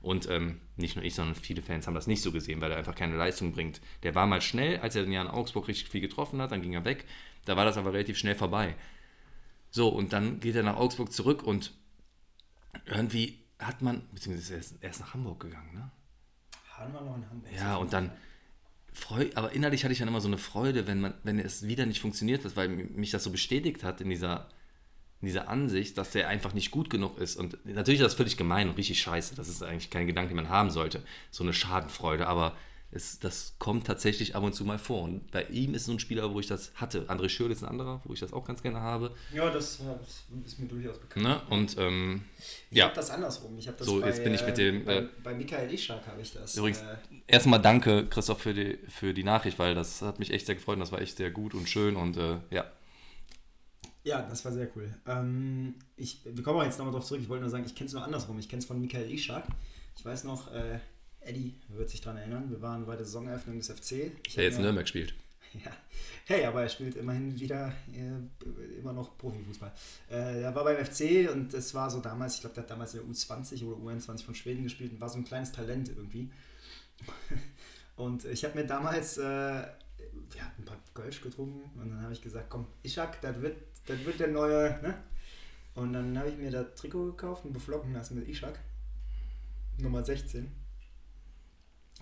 Und 0.00 0.28
ähm, 0.28 0.60
nicht 0.76 0.96
nur 0.96 1.04
ich, 1.04 1.14
sondern 1.14 1.34
viele 1.34 1.62
Fans 1.62 1.86
haben 1.86 1.94
das 1.94 2.06
nicht 2.06 2.22
so 2.22 2.30
gesehen, 2.32 2.60
weil 2.60 2.70
er 2.70 2.76
einfach 2.76 2.94
keine 2.94 3.16
Leistung 3.16 3.52
bringt. 3.52 3.80
Der 4.02 4.14
war 4.14 4.26
mal 4.26 4.40
schnell, 4.40 4.78
als 4.80 4.96
er 4.96 5.02
den 5.02 5.12
Jahr 5.12 5.24
in 5.24 5.30
Augsburg 5.30 5.68
richtig 5.68 5.88
viel 5.88 6.02
getroffen 6.02 6.40
hat, 6.40 6.52
dann 6.52 6.62
ging 6.62 6.74
er 6.74 6.84
weg. 6.84 7.06
Da 7.44 7.56
war 7.56 7.64
das 7.64 7.76
aber 7.76 7.92
relativ 7.92 8.18
schnell 8.18 8.34
vorbei. 8.34 8.74
So, 9.70 9.88
und 9.88 10.12
dann 10.12 10.40
geht 10.40 10.56
er 10.56 10.62
nach 10.62 10.76
Augsburg 10.76 11.12
zurück 11.12 11.42
und 11.42 11.72
irgendwie 12.86 13.40
hat 13.58 13.82
man, 13.82 14.02
beziehungsweise 14.12 14.54
er 14.54 14.60
ist, 14.60 14.74
er 14.80 14.90
ist 14.90 15.00
nach 15.00 15.14
Hamburg 15.14 15.40
gegangen, 15.40 15.74
ne? 15.74 15.90
Haben 16.76 16.92
wir 16.92 17.00
noch 17.00 17.16
in 17.16 17.28
Hamburg. 17.28 17.52
Ja, 17.56 17.76
und 17.76 17.92
dann 17.92 18.10
freu, 18.94 19.26
aber 19.34 19.52
innerlich 19.52 19.84
hatte 19.84 19.92
ich 19.92 19.98
dann 19.98 20.08
immer 20.08 20.20
so 20.20 20.28
eine 20.28 20.38
Freude, 20.38 20.86
wenn 20.86 21.00
man, 21.00 21.14
wenn 21.24 21.38
es 21.38 21.66
wieder 21.66 21.84
nicht 21.84 22.00
funktioniert 22.00 22.44
hat, 22.44 22.56
weil 22.56 22.68
mich 22.68 23.10
das 23.10 23.24
so 23.24 23.30
bestätigt 23.30 23.82
hat 23.82 24.00
in 24.00 24.08
dieser, 24.08 24.48
in 25.20 25.26
dieser 25.26 25.48
Ansicht, 25.48 25.98
dass 25.98 26.12
der 26.12 26.28
einfach 26.28 26.54
nicht 26.54 26.70
gut 26.70 26.90
genug 26.90 27.18
ist. 27.18 27.36
Und 27.36 27.58
natürlich 27.66 28.00
ist 28.00 28.06
das 28.06 28.14
völlig 28.14 28.36
gemein 28.36 28.68
und 28.68 28.78
richtig 28.78 29.00
scheiße. 29.00 29.34
Das 29.34 29.48
ist 29.48 29.62
eigentlich 29.62 29.90
kein 29.90 30.06
Gedanke, 30.06 30.28
den 30.28 30.36
man 30.36 30.48
haben 30.48 30.70
sollte. 30.70 31.02
So 31.32 31.42
eine 31.42 31.52
Schadenfreude. 31.52 32.28
Aber 32.28 32.56
es, 32.94 33.18
das 33.18 33.56
kommt 33.58 33.86
tatsächlich 33.86 34.36
ab 34.36 34.44
und 34.44 34.54
zu 34.54 34.64
mal 34.64 34.78
vor. 34.78 35.02
Und 35.02 35.30
bei 35.32 35.42
ihm 35.44 35.74
ist 35.74 35.86
so 35.86 35.92
ein 35.92 35.98
Spieler, 35.98 36.32
wo 36.32 36.40
ich 36.40 36.46
das 36.46 36.72
hatte. 36.76 37.06
André 37.08 37.28
Schürrle 37.28 37.52
ist 37.52 37.62
ein 37.62 37.68
anderer, 37.68 38.00
wo 38.04 38.12
ich 38.12 38.20
das 38.20 38.32
auch 38.32 38.44
ganz 38.44 38.62
gerne 38.62 38.80
habe. 38.80 39.14
Ja, 39.32 39.50
das, 39.50 39.80
äh, 39.80 39.84
das 40.42 40.52
ist 40.52 40.58
mir 40.60 40.66
durchaus 40.66 40.98
bekannt. 40.98 41.24
Ne? 41.24 41.40
Und 41.50 41.76
ähm, 41.78 42.24
Ich 42.70 42.78
ja, 42.78 42.84
habe 42.84 42.94
das 42.94 43.10
andersrum. 43.10 43.58
Ich 43.58 43.66
habe 43.66 43.76
das 43.76 43.86
So, 43.86 44.00
bei, 44.00 44.06
jetzt 44.06 44.22
bin 44.22 44.32
ich 44.32 44.46
mit 44.46 44.58
äh, 44.58 44.72
dem, 44.72 44.84
Bei, 44.84 44.96
äh, 44.98 45.08
bei 45.22 45.34
Michael 45.34 45.72
Ischak 45.72 46.06
habe 46.06 46.22
ich 46.22 46.32
das. 46.32 46.56
Übrigens, 46.56 46.78
äh, 46.82 46.96
erstmal 47.26 47.60
danke, 47.60 48.06
Christoph, 48.06 48.40
für 48.40 48.54
die, 48.54 48.78
für 48.88 49.12
die 49.12 49.24
Nachricht, 49.24 49.58
weil 49.58 49.74
das 49.74 50.00
hat 50.00 50.20
mich 50.20 50.30
echt 50.30 50.46
sehr 50.46 50.54
gefreut 50.54 50.74
und 50.74 50.80
das 50.80 50.92
war 50.92 51.00
echt 51.00 51.16
sehr 51.16 51.30
gut 51.30 51.54
und 51.54 51.68
schön 51.68 51.96
und 51.96 52.16
äh, 52.16 52.38
ja. 52.50 52.64
Ja, 54.04 54.22
das 54.22 54.44
war 54.44 54.52
sehr 54.52 54.68
cool. 54.76 54.94
Ähm, 55.06 55.76
ich, 55.96 56.20
wir 56.24 56.44
kommen 56.44 56.62
jetzt 56.64 56.78
nochmal 56.78 56.92
drauf 56.92 57.06
zurück. 57.06 57.22
Ich 57.22 57.28
wollte 57.28 57.42
nur 57.42 57.50
sagen, 57.50 57.64
ich 57.64 57.74
kenne 57.74 57.88
es 57.88 57.94
nur 57.94 58.04
andersrum. 58.04 58.38
Ich 58.38 58.48
kenne 58.48 58.60
es 58.60 58.66
von 58.66 58.78
Michael 58.78 59.10
Ischak. 59.10 59.46
Ich 59.96 60.04
weiß 60.04 60.24
noch, 60.24 60.52
äh, 60.52 60.78
Eddie 61.24 61.54
wird 61.68 61.90
sich 61.90 62.00
daran 62.00 62.18
erinnern. 62.18 62.50
Wir 62.50 62.60
waren 62.62 62.84
bei 62.86 62.96
der 62.96 63.04
Saisoneröffnung 63.04 63.56
des 63.58 63.68
FC. 63.70 64.12
Ich 64.26 64.34
Der 64.34 64.44
jetzt 64.44 64.54
in 64.54 64.60
mir- 64.60 64.66
Nürnberg 64.66 64.88
spielt. 64.88 65.14
Ja. 65.64 65.70
Hey, 66.24 66.44
aber 66.46 66.62
er 66.62 66.68
spielt 66.68 66.96
immerhin 66.96 67.38
wieder 67.38 67.72
äh, 67.92 68.78
immer 68.80 68.92
noch 68.92 69.16
Profifußball. 69.16 69.70
Äh, 70.10 70.40
er 70.42 70.52
war 70.52 70.64
beim 70.64 70.84
FC 70.84 71.30
und 71.32 71.54
es 71.54 71.72
war 71.74 71.88
so 71.88 72.00
damals, 72.00 72.34
ich 72.34 72.40
glaube, 72.40 72.54
der 72.56 72.64
hat 72.64 72.70
damals 72.70 72.94
in 72.94 73.00
der 73.02 73.08
U20 73.08 73.64
oder 73.64 73.76
U21 73.92 74.24
von 74.24 74.34
Schweden 74.34 74.64
gespielt 74.64 74.90
und 74.92 75.00
war 75.00 75.08
so 75.08 75.16
ein 75.18 75.24
kleines 75.24 75.52
Talent 75.52 75.90
irgendwie. 75.90 76.28
Und 77.96 78.24
ich 78.24 78.44
habe 78.44 78.58
mir 78.58 78.66
damals, 78.66 79.18
äh, 79.18 79.22
wir 79.22 80.42
hatten 80.44 80.62
ein 80.62 80.64
paar 80.64 80.80
Kölsch 80.94 81.20
getrunken 81.20 81.70
und 81.80 81.90
dann 81.90 82.02
habe 82.02 82.12
ich 82.12 82.20
gesagt, 82.20 82.46
komm, 82.50 82.66
Ishak, 82.82 83.20
das 83.20 83.40
wird, 83.40 83.56
das 83.86 84.04
wird 84.04 84.18
der 84.18 84.28
neue, 84.28 84.70
ne? 84.82 84.94
Und 85.76 85.92
dann 85.92 86.18
habe 86.18 86.28
ich 86.30 86.36
mir 86.36 86.50
das 86.50 86.74
Trikot 86.74 87.06
gekauft 87.12 87.44
und 87.44 87.52
beflocken 87.52 87.92
lassen 87.92 88.16
mit 88.18 88.28
Ishak. 88.28 88.58
Nummer 89.78 90.02
16. 90.02 90.50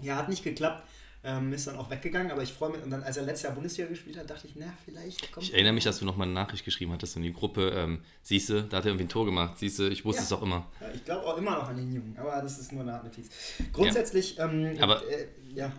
Ja, 0.00 0.16
hat 0.16 0.28
nicht 0.28 0.42
geklappt. 0.44 0.86
Ähm, 1.24 1.52
ist 1.52 1.68
dann 1.68 1.76
auch 1.76 1.88
weggegangen, 1.88 2.32
aber 2.32 2.42
ich 2.42 2.52
freue 2.52 2.70
mich. 2.72 2.82
Und 2.82 2.90
dann, 2.90 3.04
als 3.04 3.16
er 3.16 3.22
letztes 3.22 3.44
Jahr 3.44 3.52
Bundesliga 3.52 3.88
gespielt 3.88 4.16
hat, 4.18 4.28
dachte 4.28 4.48
ich, 4.48 4.54
na, 4.56 4.66
vielleicht 4.84 5.30
kommt. 5.30 5.46
Ich 5.46 5.54
erinnere 5.54 5.72
mich, 5.72 5.84
dass 5.84 6.00
du 6.00 6.04
nochmal 6.04 6.26
eine 6.26 6.34
Nachricht 6.34 6.64
geschrieben 6.64 6.90
hattest 6.90 7.14
in 7.16 7.22
die 7.22 7.32
Gruppe. 7.32 7.70
Ähm, 7.76 8.00
siehste, 8.22 8.64
da 8.64 8.78
hat 8.78 8.84
er 8.86 8.88
irgendwie 8.90 9.04
ein 9.04 9.08
Tor 9.08 9.24
gemacht. 9.24 9.56
Siehste, 9.56 9.86
ich 9.88 10.04
wusste 10.04 10.20
Ja. 10.20 10.24
es 10.24 10.28
doch 10.30 10.42
immer. 10.42 10.66
Ja, 10.80 10.88
ich 10.92 11.04
glaube 11.04 11.24
auch 11.24 11.36
immer 11.38 11.52
noch 11.52 11.68
an 11.68 11.76
den 11.76 11.92
Jungen, 11.94 12.16
aber 12.18 12.42
das 12.42 12.58
ist 12.58 12.72
nur 12.72 12.82
eine 12.82 12.94
Art 12.94 13.04
Notiz. 13.04 13.28
Grundsätzlich, 13.72 14.36
ähm, 14.40 14.76
Aber- 14.80 15.08
äh, 15.08 15.28
ja. 15.54 15.72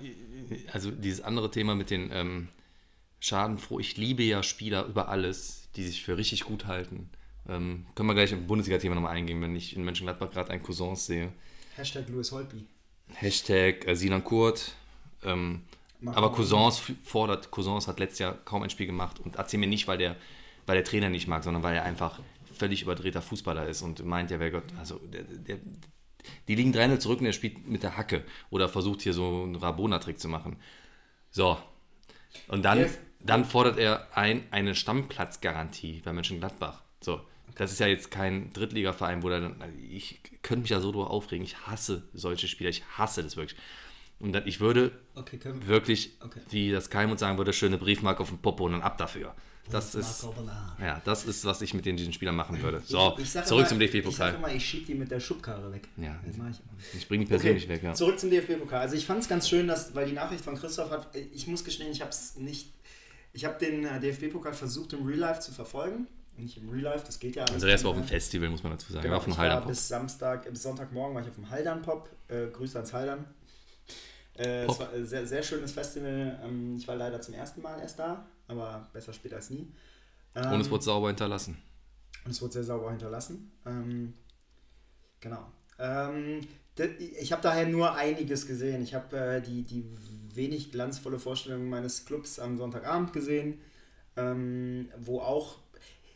Also 0.72 0.92
dieses 0.92 1.20
andere 1.22 1.52
Thema 1.52 1.76
mit 1.76 1.90
den 1.90 2.10
ähm, 2.14 2.48
Schadenfroh. 3.20 3.80
Ich 3.80 3.98
liebe 3.98 4.24
ja 4.24 4.44
Spieler 4.44 4.86
über 4.86 5.10
alles, 5.10 5.68
die 5.76 5.84
sich 5.84 6.04
für 6.04 6.16
richtig 6.18 6.46
gut 6.46 6.68
halten. 6.68 7.10
Ähm, 7.50 7.86
können 7.96 8.08
wir 8.08 8.14
gleich 8.14 8.32
im 8.32 8.48
Bundesliga-Thema 8.48 8.96
nochmal 8.96 9.16
eingehen, 9.18 9.42
wenn 9.42 9.56
ich 9.58 9.76
in 9.76 9.84
Mönchengladbach 9.84 10.32
gerade 10.32 10.52
einen 10.52 10.64
Cousins 10.64 11.06
sehe. 11.06 11.34
Hashtag 11.76 12.08
Louis 12.08 12.32
Holtby. 12.32 12.66
Hashtag 13.16 13.88
äh, 13.88 13.96
Sinan 13.96 14.24
Kurt. 14.24 14.74
Ähm, 15.24 15.62
aber. 16.06 16.32
Cousins 16.32 16.82
fordert, 17.04 17.52
Cousins 17.52 17.88
hat 17.88 18.00
letztes 18.00 18.20
Jahr 18.20 18.34
kaum 18.34 18.64
ein 18.64 18.70
Spiel 18.70 18.88
gemacht 18.88 19.20
und 19.20 19.36
erzähl 19.36 19.60
mir 19.60 19.68
nicht, 19.68 19.88
weil 19.88 19.98
der, 19.98 20.18
weil 20.66 20.76
der 20.76 20.84
Trainer 20.84 21.10
nicht 21.10 21.28
mag, 21.28 21.44
sondern 21.44 21.64
weil 21.64 21.76
er 21.76 21.84
einfach 21.84 22.20
völlig 22.54 22.82
überdrehter 22.82 23.22
Fußballer 23.22 23.68
ist 23.68 23.82
und 23.82 24.06
meint, 24.06 24.32
ja, 24.32 24.40
wer 24.40 24.52
Gott, 24.52 24.66
also 24.78 24.98
der, 24.98 25.24
der, 25.24 25.58
die 26.48 26.56
liegen 26.56 26.74
3-0 26.74 27.00
zurück 27.00 27.20
und 27.20 27.26
er 27.26 27.34
spielt 27.34 27.68
mit 27.68 27.84
der 27.84 27.98
Hacke 27.98 28.24
oder 28.50 28.70
versucht 28.70 29.02
hier 29.02 29.14
so 29.14 29.44
einen 29.44 29.56
Rabona-Trick 29.56 30.20
zu 30.20 30.28
machen. 30.28 30.58
So. 31.32 31.58
Und 32.48 32.64
dann, 32.64 32.90
dann 33.20 33.46
fordert 33.46 33.78
er 33.78 34.08
ein, 34.16 34.44
eine 34.52 34.76
Stammplatzgarantie 34.76 36.02
bei 36.04 36.14
Mönchengladbach. 36.14 36.82
So. 37.02 37.22
Das 37.56 37.72
ist 37.72 37.80
ja 37.80 37.88
jetzt 37.88 38.10
kein 38.12 38.52
Drittligaverein, 38.54 39.24
wo 39.24 39.30
dann, 39.30 39.62
also 39.62 39.76
ich 39.90 40.20
könnte 40.42 40.62
mich 40.64 40.70
ja 40.72 40.80
so 40.80 40.92
drüber 40.92 41.12
aufregen. 41.12 41.44
Ich 41.46 41.58
hasse 41.68 42.04
solche 42.14 42.48
Spieler. 42.48 42.70
Ich 42.70 42.84
hasse 42.98 43.24
das 43.24 43.38
wirklich. 43.38 43.60
Und 44.20 44.34
dann, 44.34 44.48
ich 44.48 44.60
würde 44.60 44.92
Okay, 45.16 45.40
wir. 45.44 45.68
wirklich, 45.68 46.12
Okay. 46.24 46.40
wie 46.50 46.72
das 46.72 46.90
Keimund 46.90 47.20
sagen 47.20 47.38
würde, 47.38 47.52
schöne 47.54 47.78
Briefmarke 47.78 48.22
auf 48.22 48.30
dem 48.30 48.38
Popo 48.38 48.66
und 48.66 48.72
dann 48.74 48.82
ab 48.82 48.98
dafür. 48.98 49.36
Das 49.72 49.96
ist, 49.96 50.28
ja, 50.82 51.02
das 51.06 51.24
ist, 51.24 51.46
was 51.46 51.62
ich 51.62 51.74
mit 51.74 51.86
den, 51.86 51.96
diesen 51.96 52.12
Spielern 52.12 52.36
machen 52.36 52.62
würde. 52.62 52.82
So, 52.86 53.16
Ich- 53.18 53.24
ich 53.24 53.32
zurück 53.46 53.60
immer- 53.62 53.68
zum 53.70 53.80
Ich 53.82 53.92
sag 53.92 53.94
DFB-Pokal. 53.94 54.36
immer, 54.36 54.54
ich 54.54 54.66
schieb 54.66 54.86
die 54.88 54.94
mit 54.94 55.10
der 55.10 55.22
Schubkarre 55.22 55.72
weg. 55.72 55.88
Ja. 55.96 56.20
das 56.26 56.36
mache 56.36 56.50
ich 56.50 56.60
immer. 56.60 56.70
Ich 56.98 57.08
bringe 57.08 57.24
die 57.24 57.30
persönlich 57.30 57.64
Okay, 57.64 57.74
weg, 57.76 57.84
ja. 57.84 57.94
Zurück 57.94 58.20
zum 58.20 58.30
DFB-Pokal. 58.30 58.82
Also 58.82 58.96
ich 58.98 59.06
fand 59.06 59.22
es 59.22 59.30
ganz 59.30 59.48
schön, 59.48 59.68
dass, 59.70 59.96
weil 59.96 60.06
die 60.06 60.12
Nachricht 60.12 60.44
von 60.44 60.56
Christoph 60.58 60.92
hat, 60.92 61.16
ich 61.16 61.48
muss 61.48 61.64
gestehen, 61.64 61.90
ich 61.94 62.02
habe 62.02 62.10
es 62.12 62.36
nicht, 62.36 62.74
ich 63.32 63.46
habe 63.46 63.58
den 63.58 63.86
äh, 63.86 64.02
DFB-Pokal 64.02 64.54
versucht 64.54 64.92
im 64.94 65.06
Real 65.06 65.20
Life 65.20 65.40
zu 65.40 65.54
verfolgen. 65.54 66.08
Nicht 66.36 66.58
im 66.58 66.70
Real 66.70 66.84
Life, 66.84 67.06
das 67.06 67.20
geht 67.20 67.36
ja 67.36 67.44
alles. 67.44 67.56
Also 67.56 67.68
der 67.68 67.76
ist 67.76 67.84
war 67.84 67.92
auf 67.92 67.98
dem 67.98 68.02
mehr. 68.02 68.10
Festival, 68.10 68.50
muss 68.50 68.64
man 68.64 68.72
dazu 68.74 68.92
sagen. 68.92 69.04
Genau, 69.04 69.14
war 69.14 69.18
auf 69.20 69.26
dem 69.26 69.38
Haldern 69.38 69.68
bis 69.68 69.88
Samstag, 69.88 70.50
bis 70.50 70.64
Sonntagmorgen 70.64 71.16
war 71.16 71.22
ich 71.22 71.30
auf 71.30 71.36
dem 71.36 71.50
Haldern 71.50 71.82
Pop. 71.82 72.10
Äh, 72.28 72.48
Grüße 72.48 72.78
ans 72.78 72.92
Haldern. 72.94 73.26
Äh, 74.36 74.66
Pop. 74.66 74.74
es 74.76 74.80
war 74.80 74.90
ein 74.94 75.06
sehr, 75.06 75.28
sehr 75.28 75.44
schönes 75.44 75.72
Festival. 75.72 76.40
Ähm, 76.44 76.76
ich 76.78 76.88
war 76.88 76.96
leider 76.96 77.22
zum 77.22 77.36
ersten 77.36 77.62
Mal 77.62 77.80
erst 77.80 78.00
da, 78.00 78.26
aber 78.48 78.90
besser 78.94 79.14
später 79.14 79.36
als 79.36 79.50
nie. 79.52 79.72
Ähm, 80.36 80.54
Und 80.54 80.62
es 80.62 80.70
wurde 80.72 80.84
sauber 80.84 81.08
hinterlassen. 81.10 81.58
und 82.26 82.32
es 82.32 82.42
wurde 82.42 82.54
sehr 82.54 82.64
sauber 82.64 82.90
hinterlassen. 82.90 83.52
Ähm, 83.68 84.14
genau. 85.20 85.46
Ähm, 85.78 86.42
ich 87.22 87.32
habe 87.32 87.44
daher 87.44 87.68
nur 87.68 87.94
einiges 87.96 88.48
gesehen. 88.48 88.82
Ich 88.82 88.96
habe 88.96 89.16
äh, 89.16 89.42
die, 89.42 89.62
die 89.62 89.86
wenig 90.34 90.72
glanzvolle 90.72 91.20
Vorstellung 91.20 91.70
meines 91.70 92.06
Clubs 92.06 92.40
am 92.40 92.58
Sonntagabend 92.58 93.14
gesehen, 93.14 93.60
ähm, 94.18 94.90
wo 94.98 95.20
auch, 95.20 95.60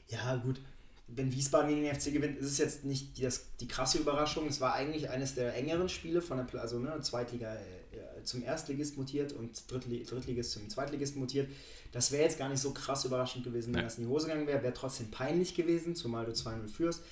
ja 0.10 0.36
gut, 0.38 0.60
wenn 1.08 1.32
Wiesbaden 1.32 1.70
gegen 1.70 1.84
den 1.84 1.96
FC 1.96 2.12
gewinnt, 2.12 2.38
ist 2.38 2.48
es 2.48 2.58
jetzt 2.58 2.84
nicht 2.86 3.18
die, 3.18 3.22
das, 3.22 3.46
die 3.60 3.68
krasse 3.68 3.98
Überraschung. 4.00 4.48
Es 4.48 4.60
war 4.60 4.74
eigentlich 4.74 5.10
eines 5.10 5.36
der 5.36 5.56
engeren 5.56 5.88
Spiele 5.90 6.22
von 6.22 6.46
der, 6.46 6.62
also 6.62 6.80
ne, 6.80 7.00
Zweitliga 7.02 7.56
äh, 7.56 8.24
zum 8.24 8.44
Erstligist 8.44 8.98
mutiert 8.98 9.32
und 9.32 9.72
Drittli 9.72 10.04
Drittligist 10.04 10.52
zum 10.52 10.70
Zweitligist 10.70 11.16
mutiert. 11.16 11.50
Das 11.94 12.12
wäre 12.12 12.24
jetzt 12.24 12.38
gar 12.38 12.50
nicht 12.50 12.60
so 12.60 12.72
krass 12.74 13.06
überraschend 13.06 13.46
gewesen, 13.46 13.74
wenn 13.74 13.80
Ja. 13.80 13.86
das 13.86 13.98
in 13.98 14.04
die 14.04 14.10
Hose 14.10 14.28
gegangen 14.28 14.48
wäre. 14.48 14.62
Wäre 14.64 14.74
trotzdem 14.74 15.10
peinlich 15.10 15.56
gewesen, 15.56 15.96
zumal 15.96 16.26
du 16.26 16.34
2-0 16.34 16.68
führst. 16.68 17.04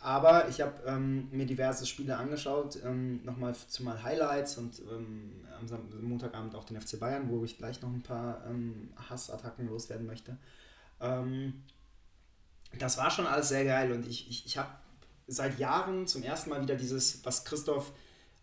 Aber 0.00 0.48
ich 0.48 0.60
habe 0.60 0.74
ähm, 0.86 1.28
mir 1.32 1.46
diverse 1.46 1.86
Spiele 1.86 2.18
angeschaut, 2.18 2.78
ähm, 2.84 3.20
nochmal 3.24 3.56
zumal 3.66 4.00
Highlights 4.02 4.58
und 4.58 4.80
ähm, 4.92 5.32
am 5.58 6.08
Montagabend 6.08 6.54
auch 6.54 6.64
den 6.64 6.80
FC 6.80 7.00
Bayern, 7.00 7.28
wo 7.30 7.44
ich 7.44 7.56
gleich 7.58 7.80
noch 7.82 7.88
ein 7.88 8.02
paar 8.02 8.44
ähm, 8.48 8.90
Hassattacken 9.08 9.66
loswerden 9.68 10.06
möchte. 10.06 10.36
Ähm, 11.00 11.62
das 12.76 12.98
war 12.98 13.10
schon 13.10 13.26
alles 13.26 13.48
sehr 13.48 13.64
geil 13.64 13.92
und 13.92 14.06
ich, 14.06 14.28
ich, 14.28 14.46
ich 14.46 14.58
habe 14.58 14.68
seit 15.26 15.58
Jahren 15.58 16.06
zum 16.06 16.22
ersten 16.22 16.50
Mal 16.50 16.62
wieder 16.62 16.74
dieses, 16.74 17.24
was 17.24 17.44
Christoph 17.44 17.92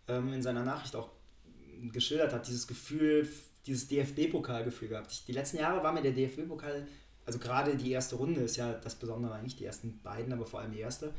ähm, 0.08 0.32
in 0.32 0.42
seiner 0.42 0.64
Nachricht 0.64 0.96
auch 0.96 1.10
geschildert 1.92 2.32
hat, 2.32 2.46
dieses 2.46 2.66
Gefühl, 2.66 3.28
dieses 3.66 3.88
DFB-Pokalgefühl 3.88 4.88
gehabt. 4.88 5.12
Ich, 5.12 5.24
die 5.24 5.32
letzten 5.32 5.58
Jahre 5.58 5.82
war 5.82 5.92
mir 5.92 6.02
der 6.02 6.12
DFB-Pokal, 6.12 6.86
also 7.26 7.38
gerade 7.38 7.76
die 7.76 7.90
erste 7.90 8.16
Runde 8.16 8.40
ist 8.40 8.56
ja 8.56 8.72
das 8.72 8.94
Besondere 8.94 9.34
eigentlich, 9.34 9.56
die 9.56 9.64
ersten 9.64 10.00
beiden, 10.02 10.32
aber 10.32 10.46
vor 10.46 10.60
allem 10.60 10.72
die 10.72 10.78
erste. 10.78 11.12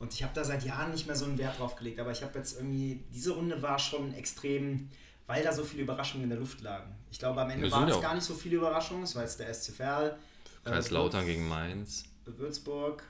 Und 0.00 0.12
ich 0.12 0.22
habe 0.22 0.32
da 0.34 0.44
seit 0.44 0.64
Jahren 0.64 0.90
nicht 0.90 1.06
mehr 1.06 1.14
so 1.14 1.26
einen 1.26 1.38
Wert 1.38 1.58
drauf 1.58 1.76
gelegt, 1.76 2.00
aber 2.00 2.10
ich 2.10 2.22
habe 2.22 2.36
jetzt 2.38 2.56
irgendwie, 2.56 3.04
diese 3.12 3.32
Runde 3.32 3.62
war 3.62 3.78
schon 3.78 4.12
extrem, 4.14 4.88
weil 5.26 5.44
da 5.44 5.52
so 5.52 5.62
viele 5.62 5.82
Überraschungen 5.82 6.24
in 6.24 6.30
der 6.30 6.38
Luft 6.38 6.62
lagen. 6.62 6.92
Ich 7.12 7.18
glaube, 7.18 7.40
am 7.40 7.50
Ende 7.50 7.70
waren 7.70 7.88
es 7.88 8.00
gar 8.00 8.14
nicht 8.14 8.24
so 8.24 8.34
viele 8.34 8.56
Überraschungen, 8.56 9.04
es 9.04 9.14
war 9.14 9.22
jetzt 9.22 9.38
der 9.38 9.52
SC 9.52 9.72
Verl. 9.72 10.18
äh, 10.64 10.70
Kaiserslautern 10.70 11.26
gegen 11.26 11.46
Mainz. 11.48 12.04
Würzburg, 12.38 13.02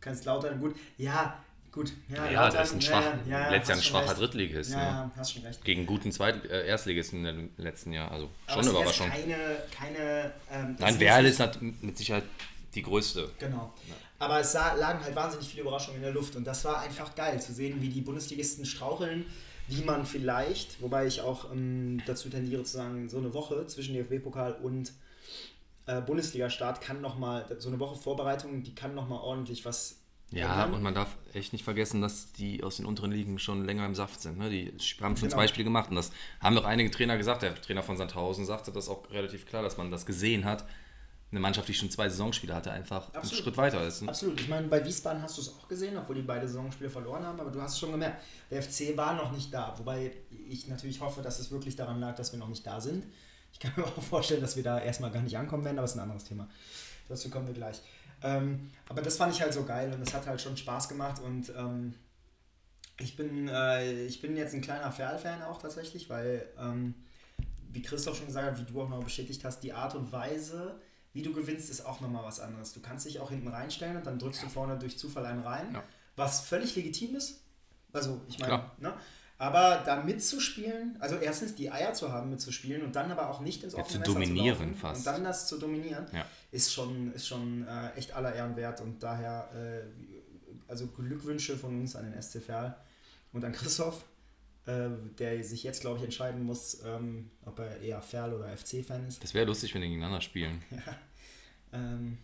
Kaiserslautern, 0.00 0.60
gut, 0.60 0.74
ja, 0.96 1.42
gut. 1.72 1.92
Ja, 2.08 2.30
Ja, 2.30 2.44
Lautern, 2.44 2.54
das 2.54 2.68
ist 2.68 2.74
ein 2.74 2.82
schwach, 2.82 3.04
ja, 3.28 3.40
ja, 3.40 3.50
letztes 3.50 3.68
Jahr 3.68 3.78
ein 3.78 3.82
schwacher 3.82 4.10
recht. 4.10 4.20
Drittligist. 4.20 4.70
Ja, 4.72 5.06
ne? 5.06 5.10
hast 5.16 5.32
schon 5.32 5.42
recht. 5.42 5.64
Gegen 5.64 5.86
guten 5.86 6.12
Zweit 6.12 6.44
äh, 6.46 6.66
Erstligisten 6.66 7.24
im 7.24 7.50
letzten 7.56 7.92
Jahr. 7.92 8.10
Also 8.10 8.30
Aber 8.46 8.62
schon 8.62 8.70
eine 8.70 8.78
Überraschung. 8.78 9.08
Keine, 9.10 9.36
keine, 9.70 10.32
ähm, 10.50 10.76
Nein, 10.78 11.00
Werl 11.00 11.26
ist 11.26 11.40
mit 11.82 11.98
Sicherheit 11.98 12.24
die 12.74 12.82
größte. 12.82 13.30
Genau. 13.38 13.72
Aber 14.18 14.40
es 14.40 14.52
sah, 14.52 14.74
lagen 14.74 15.02
halt 15.02 15.16
wahnsinnig 15.16 15.48
viele 15.48 15.62
Überraschungen 15.62 15.96
in 15.96 16.02
der 16.02 16.12
Luft 16.12 16.36
und 16.36 16.46
das 16.46 16.64
war 16.64 16.80
einfach 16.80 17.14
geil 17.14 17.40
zu 17.40 17.52
sehen, 17.52 17.80
wie 17.80 17.88
die 17.88 18.02
Bundesligisten 18.02 18.66
straucheln, 18.66 19.24
wie 19.66 19.82
man 19.82 20.04
vielleicht, 20.04 20.80
wobei 20.82 21.06
ich 21.06 21.22
auch 21.22 21.50
ähm, 21.52 22.02
dazu 22.06 22.28
tendiere 22.28 22.62
zu 22.64 22.76
sagen, 22.76 23.08
so 23.08 23.18
eine 23.18 23.32
Woche 23.32 23.66
zwischen 23.66 23.94
DFB-Pokal 23.94 24.52
und 24.62 24.92
äh, 25.86 26.00
Bundesliga-Start 26.00 26.80
kann 26.80 27.00
nochmal, 27.00 27.44
so 27.58 27.68
eine 27.68 27.78
Woche 27.80 27.96
Vorbereitung, 27.96 28.62
die 28.62 28.74
kann 28.74 28.94
nochmal 28.94 29.20
ordentlich 29.20 29.64
was 29.64 29.96
Ja, 30.30 30.52
ändern. 30.64 30.74
und 30.74 30.82
man 30.82 30.94
darf 30.94 31.16
echt 31.34 31.52
nicht 31.52 31.64
vergessen, 31.64 32.00
dass 32.00 32.32
die 32.32 32.62
aus 32.62 32.76
den 32.76 32.86
unteren 32.86 33.10
Ligen 33.12 33.38
schon 33.38 33.64
länger 33.64 33.86
im 33.86 33.94
Saft 33.94 34.20
sind. 34.20 34.38
Ne? 34.38 34.50
Die 34.50 34.66
haben 35.00 35.16
schon 35.16 35.28
Genau. 35.28 35.40
zwei 35.40 35.48
Spiele 35.48 35.64
gemacht 35.64 35.90
und 35.90 35.96
das 35.96 36.12
haben 36.40 36.54
doch 36.54 36.64
einige 36.64 36.90
Trainer 36.90 37.16
gesagt. 37.16 37.42
Der 37.42 37.54
Trainer 37.60 37.82
von 37.82 37.96
Sandhausen 37.96 38.44
sagte 38.46 38.70
das 38.72 38.88
auch 38.88 39.10
relativ 39.10 39.46
klar, 39.46 39.62
dass 39.62 39.76
man 39.76 39.90
das 39.90 40.06
gesehen 40.06 40.44
hat. 40.44 40.64
Eine 41.32 41.38
Mannschaft, 41.40 41.68
die 41.68 41.74
schon 41.74 41.88
zwei 41.90 42.08
Saisonspiele 42.08 42.52
hatte, 42.52 42.72
einfach 42.72 43.06
einen 43.08 43.18
Absolut. 43.22 43.44
Schritt 43.44 43.56
weiter 43.56 43.86
ist. 43.86 44.02
Ne? 44.02 44.08
Absolut. 44.08 44.40
Ich 44.40 44.48
meine, 44.48 44.66
bei 44.66 44.84
Wiesbaden 44.84 45.22
hast 45.22 45.36
du 45.36 45.42
es 45.42 45.54
auch 45.56 45.68
gesehen, 45.68 45.96
obwohl 45.96 46.16
die 46.16 46.22
beide 46.22 46.48
Saisonspiele 46.48 46.90
verloren 46.90 47.24
haben, 47.24 47.38
aber 47.38 47.52
du 47.52 47.62
hast 47.62 47.74
es 47.74 47.78
schon 47.78 47.92
gemerkt, 47.92 48.20
der 48.50 48.60
FC 48.64 48.96
war 48.96 49.14
noch 49.14 49.30
nicht 49.30 49.54
da. 49.54 49.72
Wobei 49.78 50.10
ich 50.48 50.66
natürlich 50.66 51.00
hoffe, 51.00 51.22
dass 51.22 51.38
es 51.38 51.52
wirklich 51.52 51.76
daran 51.76 52.00
lag, 52.00 52.16
dass 52.16 52.32
wir 52.32 52.38
noch 52.40 52.48
nicht 52.48 52.66
da 52.66 52.80
sind. 52.80 53.04
Ich 53.62 53.66
kann 53.68 53.72
mir 53.76 53.84
auch 53.84 54.02
vorstellen, 54.02 54.40
dass 54.40 54.56
wir 54.56 54.62
da 54.62 54.80
erstmal 54.80 55.10
gar 55.10 55.20
nicht 55.22 55.36
ankommen 55.36 55.64
werden, 55.64 55.76
aber 55.78 55.84
es 55.84 55.90
ist 55.92 55.98
ein 55.98 56.02
anderes 56.02 56.24
Thema. 56.24 56.48
Dazu 57.10 57.28
kommen 57.28 57.46
wir 57.46 57.52
gleich. 57.52 57.82
Ähm, 58.22 58.70
aber 58.88 59.02
das 59.02 59.16
fand 59.18 59.34
ich 59.34 59.42
halt 59.42 59.52
so 59.52 59.64
geil 59.64 59.92
und 59.92 60.00
es 60.00 60.14
hat 60.14 60.26
halt 60.26 60.40
schon 60.40 60.56
Spaß 60.56 60.88
gemacht 60.88 61.20
und 61.20 61.52
ähm, 61.56 61.94
ich, 62.98 63.16
bin, 63.16 63.48
äh, 63.48 64.04
ich 64.04 64.20
bin 64.22 64.36
jetzt 64.36 64.54
ein 64.54 64.62
kleiner 64.62 64.90
Ferl-Fan 64.90 65.42
auch 65.42 65.60
tatsächlich, 65.60 66.08
weil, 66.08 66.46
ähm, 66.58 66.94
wie 67.72 67.82
Christoph 67.82 68.16
schon 68.16 68.26
gesagt 68.26 68.46
hat, 68.46 68.58
wie 68.58 68.70
du 68.72 68.80
auch 68.80 68.88
noch 68.88 69.02
bestätigt 69.04 69.44
hast, 69.44 69.60
die 69.60 69.72
Art 69.74 69.94
und 69.94 70.10
Weise, 70.10 70.80
wie 71.12 71.22
du 71.22 71.32
gewinnst, 71.32 71.68
ist 71.70 71.84
auch 71.84 72.00
nochmal 72.00 72.24
was 72.24 72.40
anderes. 72.40 72.72
Du 72.72 72.80
kannst 72.80 73.04
dich 73.06 73.20
auch 73.20 73.30
hinten 73.30 73.48
reinstellen 73.48 73.96
und 73.96 74.06
dann 74.06 74.18
drückst 74.18 74.42
du 74.42 74.48
vorne 74.48 74.78
durch 74.78 74.98
Zufall 74.98 75.26
einen 75.26 75.42
rein, 75.42 75.74
Ja. 75.74 75.82
was 76.16 76.40
völlig 76.40 76.76
legitim 76.76 77.14
ist. 77.16 77.42
Also, 77.92 78.20
ich 78.28 78.38
meine, 78.38 78.70
ne? 78.78 78.94
Aber 79.40 79.82
da 79.86 80.02
mitzuspielen, 80.02 80.96
also 81.00 81.16
erstens 81.16 81.54
die 81.54 81.70
Eier 81.70 81.94
zu 81.94 82.12
haben, 82.12 82.28
mitzuspielen 82.28 82.82
und 82.82 82.94
dann 82.94 83.10
aber 83.10 83.30
auch 83.30 83.40
nicht 83.40 83.64
ins 83.64 83.72
Ja, 83.72 83.78
offene 83.80 84.04
zu 84.04 84.12
Messer 84.12 84.26
dominieren 84.26 84.56
zu 84.58 84.62
laufen 84.64 84.76
fast. 84.76 84.98
Und 84.98 85.06
dann 85.06 85.24
das 85.24 85.48
zu 85.48 85.56
dominieren, 85.56 86.06
Ja. 86.12 86.26
ist 86.52 86.74
schon, 86.74 87.10
ist 87.14 87.26
schon 87.26 87.66
äh, 87.66 87.90
echt 87.94 88.12
aller 88.12 88.34
Ehren 88.34 88.54
wert 88.56 88.82
und 88.82 89.02
daher 89.02 89.48
äh, 89.54 89.80
also 90.68 90.86
Glückwünsche 90.88 91.56
von 91.56 91.80
uns 91.80 91.96
an 91.96 92.10
den 92.12 92.20
SC 92.20 92.42
Verl 92.42 92.76
und 93.32 93.42
an 93.42 93.52
Christoph, 93.52 94.04
äh, 94.66 94.90
der 95.18 95.42
sich 95.42 95.62
jetzt, 95.62 95.80
glaube 95.80 95.96
ich, 96.00 96.04
entscheiden 96.04 96.42
muss, 96.44 96.82
ähm, 96.84 97.30
ob 97.46 97.60
er 97.60 97.80
eher 97.80 98.02
Ferl 98.02 98.34
oder 98.34 98.54
FC-Fan 98.54 99.08
ist. 99.08 99.24
Das 99.24 99.32
wäre 99.32 99.46
lustig, 99.46 99.74
wenn 99.74 99.80
die 99.80 99.88
gegeneinander 99.88 100.20
spielen. 100.20 100.62
Ähm, 101.72 102.18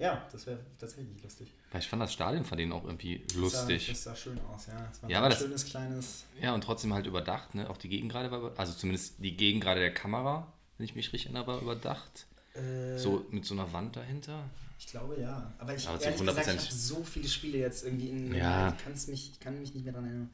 ja, 0.00 0.26
das 0.32 0.46
wäre 0.46 0.58
tatsächlich 0.78 1.22
lustig. 1.22 1.52
Weil 1.70 1.80
ich 1.80 1.88
fand 1.88 2.02
das 2.02 2.12
Stadion 2.12 2.44
von 2.44 2.58
denen 2.58 2.72
auch 2.72 2.84
irgendwie 2.84 3.18
Das 3.26 3.32
sah, 3.34 3.40
lustig. 3.40 3.88
das 3.90 4.02
sah 4.02 4.16
schön 4.16 4.40
aus, 4.52 4.66
ja. 4.66 4.88
Es 4.90 5.02
war 5.02 5.10
Ja, 5.10 5.18
ein 5.18 5.24
aber 5.24 5.30
das- 5.30 5.38
schönes 5.40 5.64
kleines. 5.66 6.24
Ja, 6.40 6.54
und 6.54 6.62
trotzdem 6.64 6.92
halt 6.92 7.06
überdacht, 7.06 7.54
ne? 7.54 7.70
Auch 7.70 7.76
die 7.76 7.88
Gegengrade 7.88 8.30
war, 8.32 8.38
über- 8.40 8.52
also 8.58 8.72
zumindest 8.72 9.14
die 9.18 9.36
Gegengrade 9.36 9.80
der 9.80 9.94
Kamera, 9.94 10.52
wenn 10.78 10.84
ich 10.86 10.94
mich 10.96 11.06
richtig 11.12 11.26
erinnere, 11.26 11.46
war 11.46 11.60
überdacht. 11.62 12.26
Äh, 12.54 12.98
So 12.98 13.24
mit 13.30 13.44
so 13.44 13.54
einer 13.54 13.72
Wand 13.72 13.94
dahinter. 13.94 14.42
Ich 14.78 14.86
glaube 14.86 15.20
ja. 15.20 15.52
Aber 15.58 15.74
ich, 15.76 15.86
Aber 15.86 15.98
zu 15.98 16.06
ehrlich 16.06 16.20
gesagt, 16.20 16.38
ich 16.40 16.46
100% 16.48 16.58
habe 16.66 16.72
so 16.74 17.04
viele 17.04 17.28
Spiele 17.28 17.58
jetzt 17.58 17.84
irgendwie 17.84 18.08
in. 18.08 18.34
Ja. 18.34 18.74
Ich, 18.96 19.06
mich, 19.08 19.30
ich 19.32 19.38
kann 19.40 19.60
mich 19.60 19.72
nicht 19.74 19.84
mehr 19.84 19.92
daran 19.92 20.08
erinnern. 20.08 20.30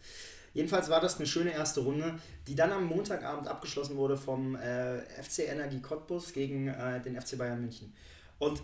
Jedenfalls 0.55 0.89
war 0.89 1.01
das 1.03 1.17
eine 1.19 1.27
schöne 1.27 1.51
erste 1.51 1.81
Runde, 1.81 2.19
die 2.47 2.55
dann 2.55 2.73
am 2.73 2.87
Montagabend 2.87 3.47
abgeschlossen 3.49 3.97
wurde 3.97 4.17
vom 4.17 4.55
äh, 4.57 5.01
FC 5.23 5.41
Energie 5.49 5.81
Cottbus 5.83 6.33
gegen 6.33 6.69
äh, 6.69 7.03
den 7.03 7.21
FC 7.21 7.37
Bayern 7.37 7.61
München. 7.61 7.93
Und 8.39 8.63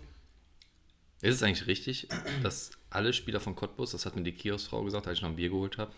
Ist 1.22 1.37
es 1.37 1.42
eigentlich 1.42 1.66
richtig, 1.68 2.08
dass 2.42 2.72
alle 2.90 3.12
Spieler 3.12 3.40
von 3.40 3.54
Cottbus, 3.54 3.92
das 3.92 4.04
hat 4.04 4.16
mir 4.16 4.22
die 4.22 4.32
Kioskfrau 4.32 4.82
gesagt, 4.82 5.06
als 5.06 5.18
ich 5.18 5.22
noch 5.22 5.30
ein 5.30 5.37
Bier 5.37 5.48
geholt 5.50 5.78
habe, 5.78 5.92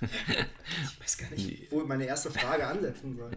ich 0.00 1.00
weiß 1.00 1.18
gar 1.18 1.30
nicht, 1.30 1.70
wo 1.70 1.84
meine 1.84 2.04
erste 2.04 2.30
Frage 2.30 2.66
ansetzen 2.66 3.16
soll. 3.16 3.30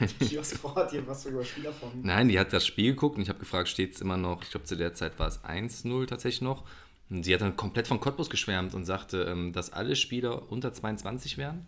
Die 0.00 0.26
Kioskfrau 0.28 0.74
hat 0.74 0.90
hier 0.90 1.06
was 1.06 1.26
über 1.26 1.44
Spielerformen. 1.44 2.00
Nein, 2.02 2.28
die 2.28 2.38
hat 2.38 2.52
das 2.52 2.66
Spiel 2.66 2.92
geguckt 2.92 3.16
und 3.16 3.22
ich 3.22 3.28
habe 3.28 3.38
gefragt, 3.38 3.68
steht 3.68 3.94
es 3.94 4.00
immer 4.00 4.16
noch, 4.16 4.42
ich 4.42 4.50
glaube 4.50 4.64
zu 4.66 4.76
der 4.76 4.94
Zeit 4.94 5.18
war 5.18 5.28
es 5.28 5.44
1-0 5.44 6.06
tatsächlich 6.06 6.42
noch. 6.42 6.64
Und 7.10 7.24
sie 7.24 7.34
hat 7.34 7.40
dann 7.40 7.56
komplett 7.56 7.86
von 7.88 8.00
Cottbus 8.00 8.30
geschwärmt 8.30 8.72
und 8.72 8.84
sagte, 8.84 9.24
ähm, 9.24 9.52
dass 9.52 9.72
alle 9.72 9.96
Spieler 9.96 10.50
unter 10.50 10.72
22 10.72 11.38
wären. 11.38 11.66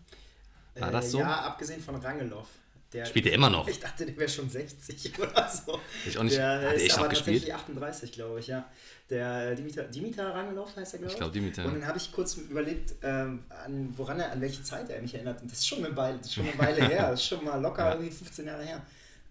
War 0.77 0.91
das 0.91 1.11
so? 1.11 1.19
Äh, 1.19 1.23
Ja, 1.23 1.41
abgesehen 1.43 1.83
von 1.83 1.97
Rangelov. 1.97 2.49
Der, 2.93 3.07
Spielt 3.07 3.27
er 3.27 3.33
immer 3.33 3.49
noch? 3.49 3.67
Ich 3.69 3.81
dachte, 3.81 4.05
der 4.05 4.17
wäre 4.17 4.29
schon 4.29 4.51
60 4.51 5.19
oder 5.19 5.49
so. 5.49 5.81
Ich 6.07 6.19
auch 6.19 6.23
nicht. 6.25 6.37
Der 6.37 6.61
Hat 6.61 6.75
ist 6.75 6.83
echt 6.83 6.93
aber 6.95 7.05
noch 7.05 7.11
gespielt? 7.11 7.37
tatsächlich 7.39 7.55
38, 7.55 8.13
glaube 8.13 8.41
ich, 8.41 8.47
ja. 8.49 8.69
Der 9.09 9.55
Dimitar, 9.55 9.85
Dimitar 9.85 10.35
Rangelov 10.35 10.77
heißt 10.77 10.95
er, 10.95 10.99
glaube 10.99 11.07
ich. 11.09 11.13
Ich 11.15 11.19
glaube, 11.19 11.33
Dimitar. 11.33 11.65
Und 11.67 11.75
dann 11.75 11.87
habe 11.87 11.99
ich 11.99 12.13
kurz 12.13 12.35
überlegt, 12.37 12.95
ähm, 13.03 13.45
an, 13.65 13.93
woran 13.97 14.21
er, 14.21 14.33
an 14.33 14.41
welche 14.41 14.63
Zeit 14.63 14.89
er 14.91 15.01
mich 15.03 15.15
erinnert. 15.15 15.41
Und 15.43 15.51
das 15.51 15.59
ist 15.61 15.69
schon 15.69 15.85
eine 15.85 15.97
Weile, 15.97 16.19
schon 16.29 16.47
eine 16.49 16.59
Weile 16.59 16.85
her. 16.89 17.11
Das 17.11 17.21
ist 17.21 17.27
schon 17.29 17.45
mal 17.45 17.61
locker 17.61 17.85
Ja. 17.87 17.95
irgendwie 17.95 18.11
15 18.13 18.47
Jahre 18.47 18.65
her. 18.65 18.83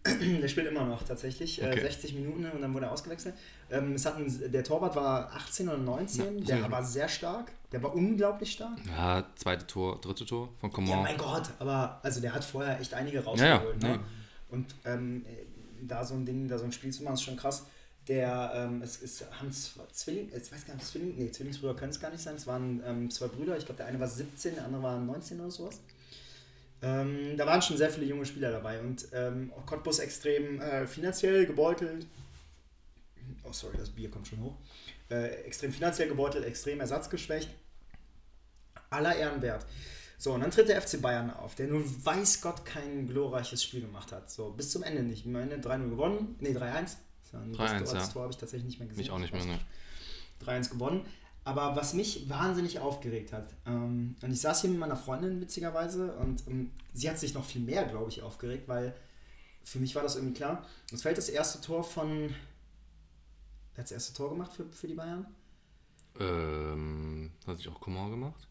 Der 0.06 0.47
spielt 0.47 0.67
immer 0.67 0.84
noch 0.84 1.04
tatsächlich. 1.04 1.62
Äh, 1.62 1.67
Okay. 1.67 1.82
60 1.82 2.15
Minuten 2.15 2.45
und 2.50 2.62
dann 2.62 2.74
wurde 2.74 2.88
er 2.88 2.91
ausgewechselt. 2.91 3.36
Ähm, 3.71 3.93
es 3.93 4.05
hat 4.05 4.17
ein, 4.17 4.51
der 4.51 4.63
Torwart 4.63 4.95
war 4.95 5.31
18 5.34 5.69
oder 5.69 5.77
19, 5.77 6.39
Ja, 6.39 6.57
der 6.57 6.71
war 6.71 6.84
sehr 6.84 7.07
stark. 7.07 7.51
Der 7.71 7.81
war 7.81 7.95
unglaublich 7.95 8.51
stark. 8.51 8.77
Ja, 8.86 9.25
zweite 9.36 9.65
Tor, 9.65 9.99
dritte 10.01 10.25
Tor 10.25 10.49
von 10.60 10.69
Ja, 10.69 10.75
Coman. 10.75 11.03
mein 11.03 11.17
Gott, 11.17 11.43
aber 11.60 11.99
also 12.03 12.19
der 12.19 12.34
hat 12.34 12.43
vorher 12.43 12.79
echt 12.81 12.93
einige 12.93 13.17
ja, 13.19 13.23
rausgeholt. 13.23 13.81
nee. 13.81 13.89
ne? 13.89 13.99
Und 14.49 14.75
ähm, 14.84 15.25
da 15.81 16.03
so 16.03 16.13
ein 16.15 16.25
Ding, 16.25 16.47
da 16.49 16.57
so 16.57 16.65
ein 16.65 16.71
Spiel 16.73 16.91
zu 16.91 17.03
machen, 17.03 17.13
ist 17.13 17.23
schon 17.23 17.38
krass. 17.38 17.65
Der, 18.07 18.51
ähm, 18.55 18.81
es, 18.81 19.01
es 19.01 19.23
haben 19.39 19.51
zwei 19.53 19.84
Zwilling, 19.93 20.27
ich 20.36 20.51
weiß 20.51 20.65
gar 20.65 20.73
nicht, 20.73 20.86
Zwilling, 20.86 21.15
nee, 21.17 21.31
Zwillingsbrüder 21.31 21.75
können 21.75 21.91
es 21.91 21.99
gar 21.99 22.10
nicht 22.12 22.21
sein. 22.21 22.36
Es 22.36 22.47
waren 22.47 22.81
ähm, 22.86 23.10
zwei 23.10 23.27
Brüder, 23.27 23.55
ich 23.57 23.65
glaube, 23.65 23.77
der 23.77 23.86
eine 23.86 23.99
war 23.99 24.07
17, 24.07 24.55
der 24.55 24.65
andere 24.65 24.84
war 24.84 24.99
19 24.99 25.39
oder 25.39 25.51
sowas. 25.51 25.79
Ähm, 26.81 27.38
da 27.38 27.45
waren 27.45 27.62
schon 27.62 27.77
sehr 27.77 27.91
viele 27.91 28.07
junge 28.07 28.25
Spieler 28.25 28.51
dabei 28.51 28.81
und 28.81 29.07
ähm, 29.13 29.51
Cottbus 29.67 29.99
extrem 29.99 30.60
äh, 30.60 30.88
finanziell 30.88 31.45
gebeutelt. 31.45 32.07
Oh, 33.43 33.51
sorry, 33.51 33.77
das 33.77 33.89
Bier 33.89 34.10
kommt 34.12 34.27
schon 34.27 34.41
hoch. 34.41 34.56
Äh, 35.10 35.43
extrem 35.45 35.71
finanziell 35.73 36.08
gebeutelt, 36.08 36.45
extrem 36.45 36.80
ersatzgeschwächt. 36.80 37.49
Aller 38.89 39.15
Ehren 39.15 39.41
wert. 39.41 39.65
So, 40.17 40.34
und 40.34 40.41
dann 40.41 40.51
tritt 40.51 40.69
der 40.69 40.80
FC 40.82 41.02
Bayern 41.02 41.31
auf, 41.31 41.56
der 41.56 41.67
nun 41.67 41.83
weiß 42.06 42.42
Gott 42.42 42.63
kein 42.65 43.08
glorreiches 43.08 43.63
Spiel 43.63 43.81
gemacht 43.81 44.12
hat. 44.12 44.29
So, 44.29 44.52
bis 44.52 44.69
zum 44.69 44.83
Ende 44.83 45.02
nicht. 45.02 45.25
Am 45.25 45.35
Ende 45.35 45.56
3-0 45.58 45.89
gewonnen. 45.89 46.35
Ne, 46.39 46.50
3-1. 46.50 46.98
Das, 47.23 47.33
war 47.33 47.42
ein- 47.42 47.56
3-1, 47.56 47.79
das, 47.79 47.92
das 47.94 48.08
ja. 48.08 48.13
Tor 48.13 48.21
habe 48.23 48.31
ich 48.31 48.37
tatsächlich 48.37 48.67
nicht 48.67 48.79
mehr 48.79 48.87
gesehen. 48.87 49.02
Mich 49.02 49.12
auch 49.12 49.17
nicht 49.19 49.33
Ich 49.33 49.46
mehr, 49.46 49.56
ne. 49.58 49.62
3-1 50.46 50.69
gewonnen. 50.69 51.06
Aber 51.44 51.75
was 51.75 51.96
mich 51.96 52.29
wahnsinnig 52.29 52.77
aufgeregt 52.79 53.33
hat, 53.33 53.52
ähm, 53.65 54.15
und 54.21 54.31
ich 54.31 54.42
saß 54.42 54.62
hier 54.62 54.69
mit 54.69 54.77
meiner 54.77 54.96
Freundin 54.96 55.42
witzigerweise 55.42 56.13
und 56.17 56.46
ähm, 56.48 56.69
sie 56.94 57.10
hat 57.10 57.17
sich 57.17 57.33
noch 57.33 57.44
viel 57.44 57.62
mehr, 57.62 57.85
glaube 57.85 58.10
ich, 58.12 58.21
aufgeregt, 58.21 58.67
weil 58.67 58.94
für 59.63 59.79
mich 59.79 59.96
war 59.96 60.04
das 60.04 60.17
irgendwie 60.17 60.35
klar. 60.35 60.67
Es 60.94 61.02
fällt 61.02 61.17
das 61.17 61.29
erste 61.29 61.60
Tor 61.62 61.83
von. 61.83 62.35
Wer 63.76 63.84
hat 63.84 63.86
das 63.86 63.92
erste 63.92 64.13
Tor 64.13 64.30
gemacht 64.30 64.52
für, 64.54 64.65
für 64.65 64.88
die 64.88 64.94
Bayern? 64.94 65.26
Ähm, 66.19 67.32
hat 67.48 67.58
sich 67.58 67.67
auch 67.69 67.80
Coman 67.80 68.12
gemacht? 68.12 68.48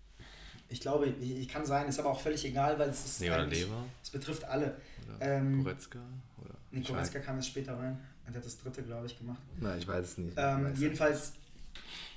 Ich 0.69 0.81
glaube, 0.81 1.07
ich, 1.09 1.37
ich 1.41 1.49
kann 1.49 1.67
sein, 1.67 1.89
ist 1.89 1.99
aber 1.99 2.11
auch 2.11 2.21
völlig 2.21 2.45
egal, 2.45 2.79
weil 2.79 2.89
es 2.91 3.05
ist. 3.05 3.21
Nee, 3.21 3.29
oder 3.31 3.47
Lever? 3.47 3.85
Es 4.03 4.11
betrifft 4.11 4.45
alle. 4.45 4.77
Oder 5.19 5.37
Ähm, 5.37 5.65
Goretzka? 5.65 5.99
Oder 6.41 6.55
Nee, 6.71 6.81
Goretzka 6.81 7.19
kam 7.19 7.37
jetzt 7.37 7.49
später 7.49 7.77
rein. 7.77 7.99
Und 8.27 8.33
der 8.35 8.41
hat 8.41 8.47
das 8.47 8.59
dritte, 8.59 8.83
glaube 8.83 9.07
ich, 9.07 9.19
gemacht. 9.19 9.41
Nein, 9.59 9.79
ich 9.79 9.89
weiß 9.89 10.05
es 10.05 10.19
nicht. 10.19 10.35
Ähm, 10.37 10.65
Weiß 10.67 10.79
jedenfalls, 10.79 11.33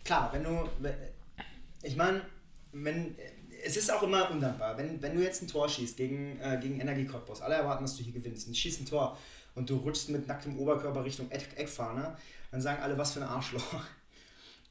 klar, 0.05 0.31
wenn 0.31 0.43
du, 0.43 0.69
ich 1.81 1.95
meine, 1.95 2.21
wenn, 2.71 3.15
es 3.65 3.77
ist 3.77 3.91
auch 3.91 4.03
immer 4.03 4.29
undankbar, 4.29 4.77
wenn, 4.77 5.01
wenn 5.01 5.15
du 5.15 5.23
jetzt 5.23 5.41
ein 5.41 5.47
Tor 5.47 5.67
schießt 5.67 5.97
gegen, 5.97 6.39
äh, 6.39 6.59
gegen 6.61 6.79
Energie 6.79 7.05
Cottbus, 7.05 7.41
alle 7.41 7.55
erwarten, 7.55 7.83
dass 7.83 7.97
du 7.97 8.03
hier 8.03 8.13
gewinnst, 8.13 8.47
und 8.47 8.55
schießt 8.55 8.81
ein 8.81 8.85
Tor 8.85 9.17
und 9.55 9.69
du 9.69 9.77
rutschst 9.77 10.09
mit 10.09 10.27
nacktem 10.27 10.57
Oberkörper 10.57 11.03
Richtung 11.03 11.29
Eck 11.31 11.49
Eckfahne, 11.55 12.17
dann 12.51 12.61
sagen 12.61 12.81
alle, 12.81 12.97
was 12.97 13.13
für 13.13 13.21
ein 13.21 13.27
Arschloch. 13.27 13.81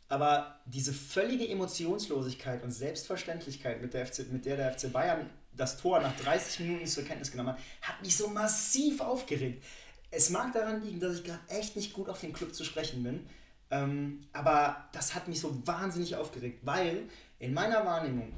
Aber 0.09 0.61
diese 0.67 0.93
völlige 0.93 1.49
Emotionslosigkeit 1.49 2.63
und 2.63 2.71
Selbstverständlichkeit, 2.71 3.81
mit 3.81 3.95
der, 3.95 4.07
FC, 4.07 4.31
mit 4.31 4.45
der 4.45 4.57
der 4.57 4.73
FC 4.73 4.93
Bayern 4.93 5.31
das 5.55 5.79
Tor 5.79 6.01
nach 6.01 6.15
30 6.17 6.61
Minuten 6.61 6.87
zur 6.87 7.05
Kenntnis 7.05 7.31
genommen 7.31 7.51
hat, 7.51 7.59
hat 7.81 8.03
mich 8.03 8.17
so 8.17 8.29
massiv 8.29 9.01
aufgeregt. 9.01 9.65
Es 10.11 10.31
mag 10.31 10.53
daran 10.53 10.83
liegen, 10.83 11.01
dass 11.01 11.17
ich 11.17 11.25
gerade 11.25 11.41
echt 11.49 11.77
nicht 11.77 11.95
gut 11.95 12.09
auf 12.09 12.21
den 12.21 12.33
Club 12.33 12.55
zu 12.55 12.65
sprechen 12.65 13.03
bin. 13.03 13.27
Ähm, 13.71 14.21
aber 14.35 14.89
das 14.93 15.15
hat 15.15 15.29
mich 15.29 15.41
so 15.41 15.67
wahnsinnig 15.67 16.17
aufgeregt, 16.17 16.61
weil 16.63 17.09
in 17.39 17.55
meiner 17.55 17.85
Wahrnehmung, 17.87 18.33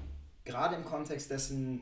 gerade 0.44 0.76
im 0.76 0.84
Kontext 0.84 1.30
dessen 1.30 1.80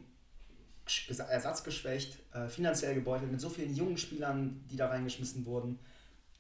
ersatzgeschwächt, 1.08 2.18
äh, 2.34 2.48
finanziell 2.48 2.94
gebeutelt, 2.94 3.30
mit 3.30 3.40
so 3.40 3.48
vielen 3.48 3.74
jungen 3.74 3.98
Spielern, 3.98 4.64
die 4.70 4.76
da 4.76 4.88
reingeschmissen 4.88 5.46
wurden, 5.46 5.78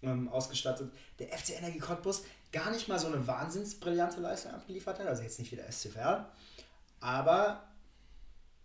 ähm, 0.02 0.28
ausgestattet, 0.28 0.92
der 1.18 1.28
FC 1.28 1.50
Energie 1.58 1.78
Cottbus 1.78 2.24
gar 2.50 2.70
nicht 2.70 2.88
mal 2.88 2.98
so 2.98 3.06
eine 3.06 3.26
wahnsinnsbrillante 3.26 4.20
Leistung 4.20 4.52
abgeliefert 4.52 4.98
hat, 4.98 5.06
also 5.06 5.22
jetzt 5.22 5.38
nicht 5.38 5.52
wie 5.52 5.56
der 5.56 5.70
aber 7.00 7.64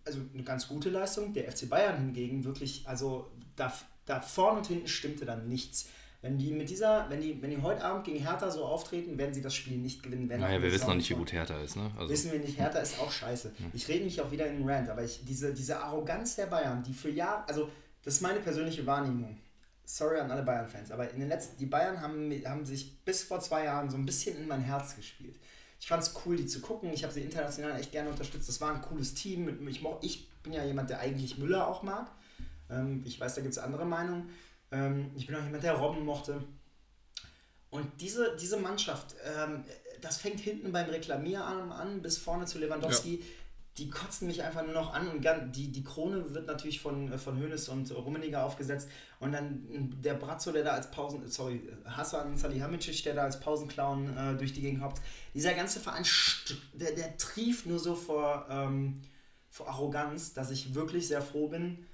also 0.06 0.20
eine 0.34 0.44
ganz 0.44 0.68
gute 0.68 0.90
Leistung. 0.90 1.34
Der 1.34 1.52
FC 1.52 1.70
Bayern 1.70 1.98
hingegen 1.98 2.44
wirklich, 2.44 2.88
also 2.88 3.32
da, 3.56 3.74
da 4.06 4.22
vorne 4.22 4.60
und 4.60 4.68
hinten 4.68 4.88
stimmte 4.88 5.26
dann 5.26 5.48
nichts. 5.48 5.90
Wenn 6.22 6.38
die 6.38 6.52
mit 6.52 6.70
dieser, 6.70 7.10
wenn 7.10 7.22
die, 7.22 7.40
wenn 7.42 7.52
die 7.52 7.62
heute 7.62 7.84
Abend 7.84 8.04
gegen 8.04 8.20
Hertha 8.20 8.50
so 8.50 8.66
auftreten, 8.66 9.18
werden 9.18 9.34
sie 9.34 9.42
das 9.42 9.54
Spiel 9.54 9.78
nicht 9.78 10.02
gewinnen. 10.02 10.28
naja, 10.28 10.62
wir 10.62 10.72
wissen 10.72 10.88
noch 10.88 10.96
nicht, 10.96 11.10
wie 11.10 11.16
gut 11.16 11.32
Hertha 11.32 11.62
ist, 11.62 11.76
ne? 11.76 11.92
Also 11.96 12.12
wissen 12.12 12.32
wir 12.32 12.40
nicht, 12.40 12.58
Hertha 12.58 12.80
ist 12.80 13.00
auch 13.00 13.12
scheiße. 13.12 13.54
Ich 13.74 13.88
rede 13.88 14.04
mich 14.04 14.20
auch 14.20 14.32
wieder 14.32 14.48
in 14.48 14.58
den 14.58 14.70
Rant, 14.70 14.90
aber 14.90 15.04
ich, 15.04 15.24
diese, 15.26 15.54
diese 15.54 15.80
Arroganz 15.80 16.36
der 16.36 16.48
Bayern, 16.48 16.82
die 16.84 16.94
für 16.94 17.10
Jahre, 17.10 17.48
also 17.48 17.70
das 18.04 18.16
ist 18.16 18.22
meine 18.22 18.40
persönliche 18.40 18.86
Wahrnehmung. 18.86 19.38
Sorry 19.86 20.20
an 20.20 20.30
alle 20.32 20.44
Bayern-Fans, 20.44 20.92
aber 20.92 21.10
in 21.12 21.20
den 21.20 21.30
letzten, 21.30 21.58
die 21.58 21.66
Bayern 21.66 22.02
haben, 22.02 22.32
haben 22.46 22.66
sich 22.66 22.98
bis 23.06 23.24
vor 23.24 23.40
zwei 23.40 23.66
Jahren 23.66 23.90
so 23.90 23.96
ein 23.96 24.06
bisschen 24.06 24.38
in 24.38 24.48
mein 24.48 24.62
Herz 24.62 24.96
gespielt. 24.96 25.36
Ich 25.80 25.88
fand 25.88 26.04
es 26.04 26.14
cool, 26.26 26.36
die 26.36 26.46
zu 26.46 26.60
gucken. 26.62 26.92
Ich 26.92 27.04
habe 27.04 27.14
sie 27.14 27.22
international 27.22 27.80
echt 27.80 27.92
gerne 27.92 28.10
unterstützt. 28.10 28.50
Das 28.50 28.60
war 28.60 28.74
ein 28.74 28.82
cooles 28.82 29.14
Team. 29.14 29.68
Ich, 29.68 29.86
ich 30.02 30.30
bin 30.42 30.54
ja 30.54 30.66
jemand, 30.66 30.90
der 30.90 31.00
eigentlich 31.00 31.38
Müller 31.38 31.68
auch 31.68 31.84
mag. 31.84 32.10
Ähm, 32.70 33.04
ich 33.06 33.20
weiß, 33.20 33.36
da 33.36 33.42
gibt 33.42 33.54
es 33.54 33.60
andere 33.60 33.86
Meinungen. 33.86 34.30
Ähm, 34.72 35.12
ich 35.16 35.28
bin 35.28 35.36
auch 35.36 35.44
jemand, 35.44 35.64
der 35.64 35.74
Robben 35.74 36.06
mochte. 36.06 36.42
Und 37.70 37.90
diese, 38.00 38.36
diese 38.40 38.58
Mannschaft, 38.58 39.16
ähm, 39.26 39.64
das 40.02 40.18
fängt 40.18 40.40
hinten 40.40 40.72
beim 40.72 40.90
Reklamierarm 40.90 41.72
an, 41.72 42.02
bis 42.02 42.18
vorne 42.18 42.46
zu 42.46 42.60
Lewandowski. 42.60 43.18
Ja. 43.18 43.26
Die 43.78 43.90
kotzen 43.92 44.28
mich 44.28 44.42
einfach 44.42 44.64
nur 44.64 44.74
noch 44.74 44.92
an 44.92 45.08
und 45.08 45.24
die, 45.56 45.72
die 45.72 45.84
Krone 45.84 46.34
wird 46.34 46.48
natürlich 46.48 46.82
von, 46.82 47.12
äh, 47.12 47.18
von 47.18 47.40
Hoeneß 47.40 47.70
und 47.70 47.92
Rummeniger 47.92 48.44
aufgesetzt. 48.44 48.90
Und 49.20 49.34
dann 49.34 49.96
der 50.02 50.16
Brazzo, 50.16 50.52
der 50.52 50.64
da 50.64 50.72
als 50.72 50.90
Pausen, 50.90 51.28
sorry, 51.28 51.62
Hassan 51.86 52.38
Salihamidzic, 52.38 53.04
der 53.04 53.14
da 53.14 53.24
als 53.24 53.40
Pausenclown 53.40 54.18
äh, 54.18 54.36
durch 54.36 54.54
die 54.54 54.62
Gegend 54.62 54.82
hoppt. 54.82 55.02
Dieser 55.36 55.54
ganze 55.54 55.80
Verein, 55.80 56.06
der, 56.74 56.94
der 56.94 57.18
trieft 57.18 57.68
nur 57.68 57.78
so 57.78 57.94
vor, 57.94 58.48
ähm, 58.50 59.00
vor 59.50 59.68
Arroganz, 59.70 60.34
dass 60.34 60.50
ich 60.50 60.74
wirklich 60.74 61.08
sehr 61.08 61.22
froh 61.22 61.48
bin, 61.48 61.86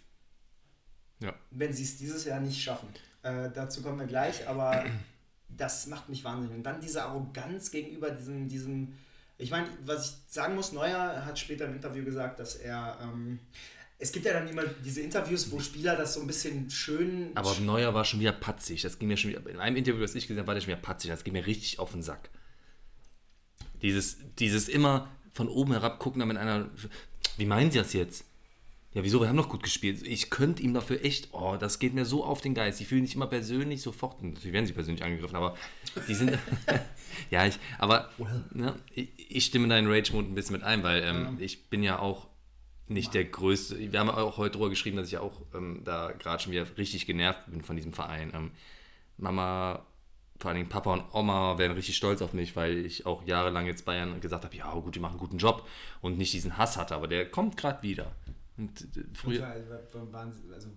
ja. 1.23 1.33
wenn 1.51 1.73
sie 1.73 1.83
es 1.83 1.97
dieses 1.97 2.25
Jahr 2.25 2.39
nicht 2.39 2.61
schaffen. 2.61 2.89
Äh, 3.23 3.49
dazu 3.53 3.81
kommen 3.81 3.99
wir 3.99 4.07
gleich, 4.07 4.47
aber 4.47 4.85
das 5.49 5.87
macht 5.87 6.09
mich 6.09 6.23
wahnsinnig. 6.23 6.55
Und 6.55 6.63
dann 6.63 6.81
diese 6.81 7.03
Arroganz 7.03 7.71
gegenüber 7.71 8.11
diesem, 8.11 8.47
diesem 8.49 8.93
ich 9.37 9.51
meine, 9.51 9.67
was 9.85 10.09
ich 10.27 10.33
sagen 10.33 10.55
muss, 10.55 10.71
Neuer 10.71 11.25
hat 11.25 11.39
später 11.39 11.65
im 11.65 11.73
Interview 11.73 12.03
gesagt, 12.03 12.39
dass 12.39 12.55
er. 12.55 12.97
Ähm, 13.01 13.39
es 13.99 14.11
gibt 14.11 14.25
ja 14.25 14.33
dann 14.33 14.47
immer 14.49 14.63
diese 14.83 15.01
Interviews, 15.01 15.49
wo 15.51 15.59
Spieler 15.59 15.95
das 15.95 16.15
so 16.15 16.21
ein 16.21 16.27
bisschen 16.27 16.69
schön. 16.69 17.31
Aber 17.35 17.57
Neuer 17.61 17.93
war 17.93 18.03
schon 18.03 18.19
wieder 18.19 18.33
patzig. 18.33 18.81
Das 18.81 18.99
ging 18.99 19.07
mir 19.07 19.15
schon 19.15 19.31
wieder. 19.31 19.47
In 19.49 19.59
einem 19.59 19.77
Interview, 19.77 20.01
das 20.01 20.13
ich 20.13 20.27
gesehen 20.27 20.39
habe, 20.39 20.47
war 20.47 20.55
der 20.55 20.61
schon 20.61 20.69
wieder 20.69 20.81
patzig. 20.81 21.09
Das 21.09 21.23
ging 21.23 21.33
mir 21.33 21.45
richtig 21.45 21.79
auf 21.79 21.91
den 21.91 22.03
Sack. 22.03 22.29
Dieses, 23.81 24.17
dieses 24.39 24.67
immer 24.67 25.09
von 25.31 25.47
oben 25.47 25.71
herab 25.71 25.99
gucken, 25.99 26.19
damit 26.19 26.37
einer. 26.37 26.69
Wie 27.37 27.45
meinen 27.45 27.71
Sie 27.71 27.79
das 27.79 27.93
jetzt? 27.93 28.25
Ja, 28.93 29.03
wieso? 29.03 29.21
Wir 29.21 29.27
haben 29.27 29.37
doch 29.37 29.49
gut 29.49 29.63
gespielt. 29.63 30.05
Ich 30.05 30.29
könnte 30.29 30.61
ihm 30.61 30.73
dafür 30.73 31.03
echt, 31.03 31.29
oh, 31.31 31.57
das 31.59 31.79
geht 31.79 31.95
mir 31.95 32.05
so 32.05 32.23
auf 32.23 32.41
den 32.41 32.53
Geist. 32.53 32.79
Die 32.79 32.85
fühlen 32.85 33.05
sich 33.05 33.15
immer 33.15 33.25
persönlich 33.25 33.81
sofort, 33.81 34.21
natürlich 34.21 34.53
werden 34.53 34.67
sie 34.67 34.73
persönlich 34.73 35.03
angegriffen, 35.03 35.35
aber 35.35 35.55
die 36.07 36.13
sind, 36.13 36.37
ja, 37.31 37.45
ich, 37.47 37.57
aber 37.79 38.09
ne, 38.51 38.75
ich, 38.93 39.09
ich, 39.17 39.45
stimme 39.45 39.67
deinen 39.67 39.91
Rage-Mode 39.91 40.27
ein 40.27 40.35
bisschen 40.35 40.53
mit 40.53 40.63
ein, 40.63 40.83
weil 40.83 41.01
ähm, 41.03 41.37
ja. 41.39 41.45
ich 41.45 41.69
bin 41.69 41.81
ja 41.81 41.97
auch 41.97 42.27
nicht 42.87 43.15
der 43.15 43.25
Größte. 43.25 43.91
Wir 43.91 43.99
haben 43.99 44.09
auch 44.09 44.37
heute 44.37 44.57
drüber 44.57 44.69
geschrieben, 44.69 44.97
dass 44.97 45.07
ich 45.07 45.17
auch 45.17 45.41
ähm, 45.55 45.81
da 45.83 46.11
gerade 46.11 46.43
schon 46.43 46.51
wieder 46.51 46.65
richtig 46.77 47.07
genervt 47.07 47.49
bin 47.49 47.63
von 47.63 47.75
diesem 47.75 47.93
Verein. 47.93 48.31
Ähm, 48.35 48.51
Mama, 49.17 49.85
vor 50.37 50.49
allen 50.49 50.57
Dingen 50.57 50.69
Papa 50.69 50.93
und 50.93 51.03
Oma 51.13 51.57
werden 51.57 51.73
richtig 51.73 51.95
stolz 51.95 52.21
auf 52.21 52.33
mich, 52.33 52.55
weil 52.55 52.85
ich 52.85 53.05
auch 53.05 53.25
jahrelang 53.25 53.65
jetzt 53.65 53.85
Bayern 53.85 54.19
gesagt 54.19 54.43
habe, 54.43 54.55
ja 54.55 54.71
gut, 54.73 54.93
die 54.95 54.99
machen 54.99 55.13
einen 55.13 55.19
guten 55.19 55.37
Job 55.37 55.67
und 56.01 56.17
nicht 56.17 56.33
diesen 56.33 56.57
Hass 56.57 56.77
hatte, 56.77 56.93
aber 56.93 57.07
der 57.07 57.29
kommt 57.29 57.57
gerade 57.57 57.81
wieder. 57.81 58.11
Und 58.57 58.81
äh, 58.95 59.03
früher. 59.13 59.41
Waren, 60.11 60.31
also, 60.53 60.69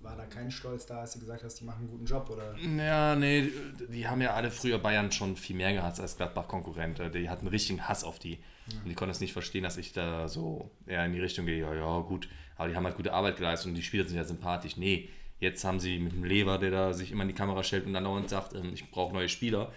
war 0.00 0.16
da 0.16 0.24
kein 0.26 0.50
Stolz 0.50 0.86
da, 0.86 1.00
als 1.00 1.12
du 1.12 1.20
gesagt 1.20 1.44
hast, 1.44 1.60
die 1.60 1.64
machen 1.64 1.80
einen 1.80 1.90
guten 1.90 2.06
Job? 2.06 2.30
Oder? 2.30 2.56
Ja, 2.56 3.14
nee, 3.14 3.50
die 3.92 4.08
haben 4.08 4.22
ja 4.22 4.34
alle 4.34 4.50
früher 4.50 4.78
Bayern 4.78 5.12
schon 5.12 5.36
viel 5.36 5.56
mehr 5.56 5.72
gehasst 5.72 6.00
als 6.00 6.16
Gladbach-Konkurrent. 6.16 7.14
Die 7.14 7.28
hatten 7.28 7.42
einen 7.42 7.48
richtigen 7.48 7.86
Hass 7.86 8.04
auf 8.04 8.18
die. 8.18 8.38
Ja. 8.68 8.80
Und 8.82 8.88
die 8.88 8.94
konnten 8.94 9.10
es 9.10 9.20
nicht 9.20 9.32
verstehen, 9.32 9.62
dass 9.62 9.76
ich 9.76 9.92
da 9.92 10.28
so 10.28 10.70
eher 10.86 11.04
in 11.04 11.12
die 11.12 11.20
Richtung 11.20 11.46
gehe, 11.46 11.60
ja, 11.60 11.74
ja, 11.74 12.00
gut, 12.00 12.28
aber 12.56 12.68
die 12.68 12.76
haben 12.76 12.84
halt 12.84 12.96
gute 12.96 13.12
Arbeit 13.12 13.36
geleistet 13.36 13.68
und 13.68 13.74
die 13.74 13.82
Spieler 13.82 14.06
sind 14.06 14.16
ja 14.16 14.24
sympathisch. 14.24 14.76
Nee, 14.76 15.08
jetzt 15.38 15.64
haben 15.64 15.80
sie 15.80 15.98
mit 15.98 16.12
dem 16.12 16.24
Lever, 16.24 16.58
der 16.58 16.70
da 16.70 16.92
sich 16.92 17.12
immer 17.12 17.22
in 17.22 17.28
die 17.28 17.34
Kamera 17.34 17.62
stellt 17.62 17.86
und 17.86 17.92
dann 17.92 18.04
dauernd 18.04 18.28
sagt, 18.28 18.54
ähm, 18.54 18.72
ich 18.72 18.90
brauche 18.90 19.14
neue 19.14 19.28
Spieler, 19.28 19.72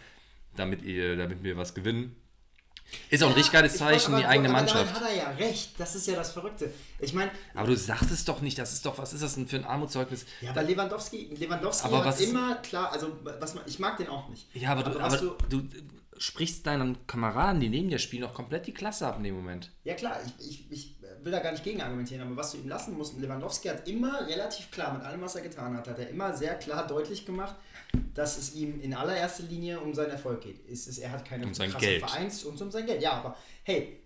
damit, 0.56 0.84
ihr, 0.84 1.16
damit 1.16 1.44
wir 1.44 1.58
was 1.58 1.74
gewinnen 1.74 2.16
ist 3.10 3.24
auch 3.24 3.30
ein 3.30 3.34
richtig 3.34 3.54
geiles 3.54 3.78
Zeichen, 3.78 4.16
die 4.18 4.26
eigene 4.26 4.50
Mannschaft. 4.50 4.94
hat 4.94 5.04
er 5.04 5.16
ja 5.16 5.30
recht. 5.32 5.72
Das 5.78 5.96
ist 5.96 6.08
ja 6.08 6.16
das 6.16 6.32
Verrückte. 6.32 6.74
Ich 7.00 7.14
meine. 7.14 7.32
Aber 7.54 7.68
du 7.68 7.76
sagst 7.76 8.12
es 8.12 8.26
doch 8.26 8.42
nicht. 8.42 8.58
Das 8.58 8.74
ist 8.74 8.86
doch, 8.86 8.98
was 8.98 9.14
ist 9.14 9.24
das 9.24 9.36
denn 9.36 9.48
für 9.48 9.58
ein 9.58 9.66
Armutszeugnis? 9.66 10.26
Ja, 10.42 10.52
aber 10.52 10.64
Lewandowski, 10.64 11.36
Lewandowski 11.38 11.88
aber 11.88 12.06
hat 12.06 12.20
immer 12.22 12.56
klar, 12.56 12.92
also 12.92 13.18
was 13.24 13.56
man, 13.56 13.64
ich 13.68 13.80
mag 13.80 13.98
den 13.98 14.08
auch 14.08 14.30
nicht. 14.30 14.48
Ja, 14.56 14.72
aber, 14.72 14.86
aber, 14.86 15.18
du, 15.18 15.32
aber 15.32 15.48
du, 15.50 15.64
sprichst 16.18 16.68
deinen 16.68 17.08
Kameraden, 17.08 17.60
die 17.60 17.70
neben 17.70 17.90
dir 17.90 18.00
spielen, 18.00 18.24
auch 18.24 18.34
komplett 18.34 18.68
die 18.68 18.74
Klasse 18.74 19.08
ab 19.08 19.18
in 19.18 19.24
dem 19.24 19.36
Moment. 19.36 19.72
Ja, 19.84 19.96
klar. 19.96 20.20
Ich, 20.40 20.48
ich, 20.48 20.72
ich 20.72 20.96
will 21.24 21.32
da 21.32 21.40
gar 21.40 21.52
nicht 21.52 21.64
gegen 21.64 21.82
argumentieren, 21.82 22.26
aber 22.26 22.36
was 22.36 22.52
du 22.52 22.58
ihm 22.58 22.68
lassen 22.68 22.98
musst, 22.98 23.18
Lewandowski 23.20 23.68
hat 23.68 23.88
immer 23.88 24.28
relativ 24.28 24.72
klar, 24.72 24.94
mit 24.94 25.04
allem, 25.04 25.22
was 25.22 25.36
er 25.36 25.42
getan 25.42 25.76
hat, 25.78 25.88
hat 25.88 26.00
er 26.00 26.10
immer 26.10 26.36
sehr 26.36 26.56
klar 26.56 26.88
deutlich 26.88 27.26
gemacht, 27.26 27.56
dass 28.14 28.38
es 28.38 28.56
ihm 28.56 28.82
in 28.82 28.94
allererster 28.94 29.44
Linie 29.44 29.80
um 29.80 29.94
seinen 29.94 30.12
Erfolg 30.12 30.42
geht. 30.42 30.68
Es 30.70 30.88
ist, 30.88 30.98
er 30.98 31.12
hat 31.12 31.26
keine 31.26 31.46
um 31.46 31.54
sein 31.54 31.74
Geld. 31.78 32.04
Vereins 32.04 32.44
und 32.44 32.62
um 32.62 32.72
sein 32.72 32.86
Geld. 32.86 33.02
Ja, 33.02 33.14
aber 33.14 33.38
hey, 33.64 34.00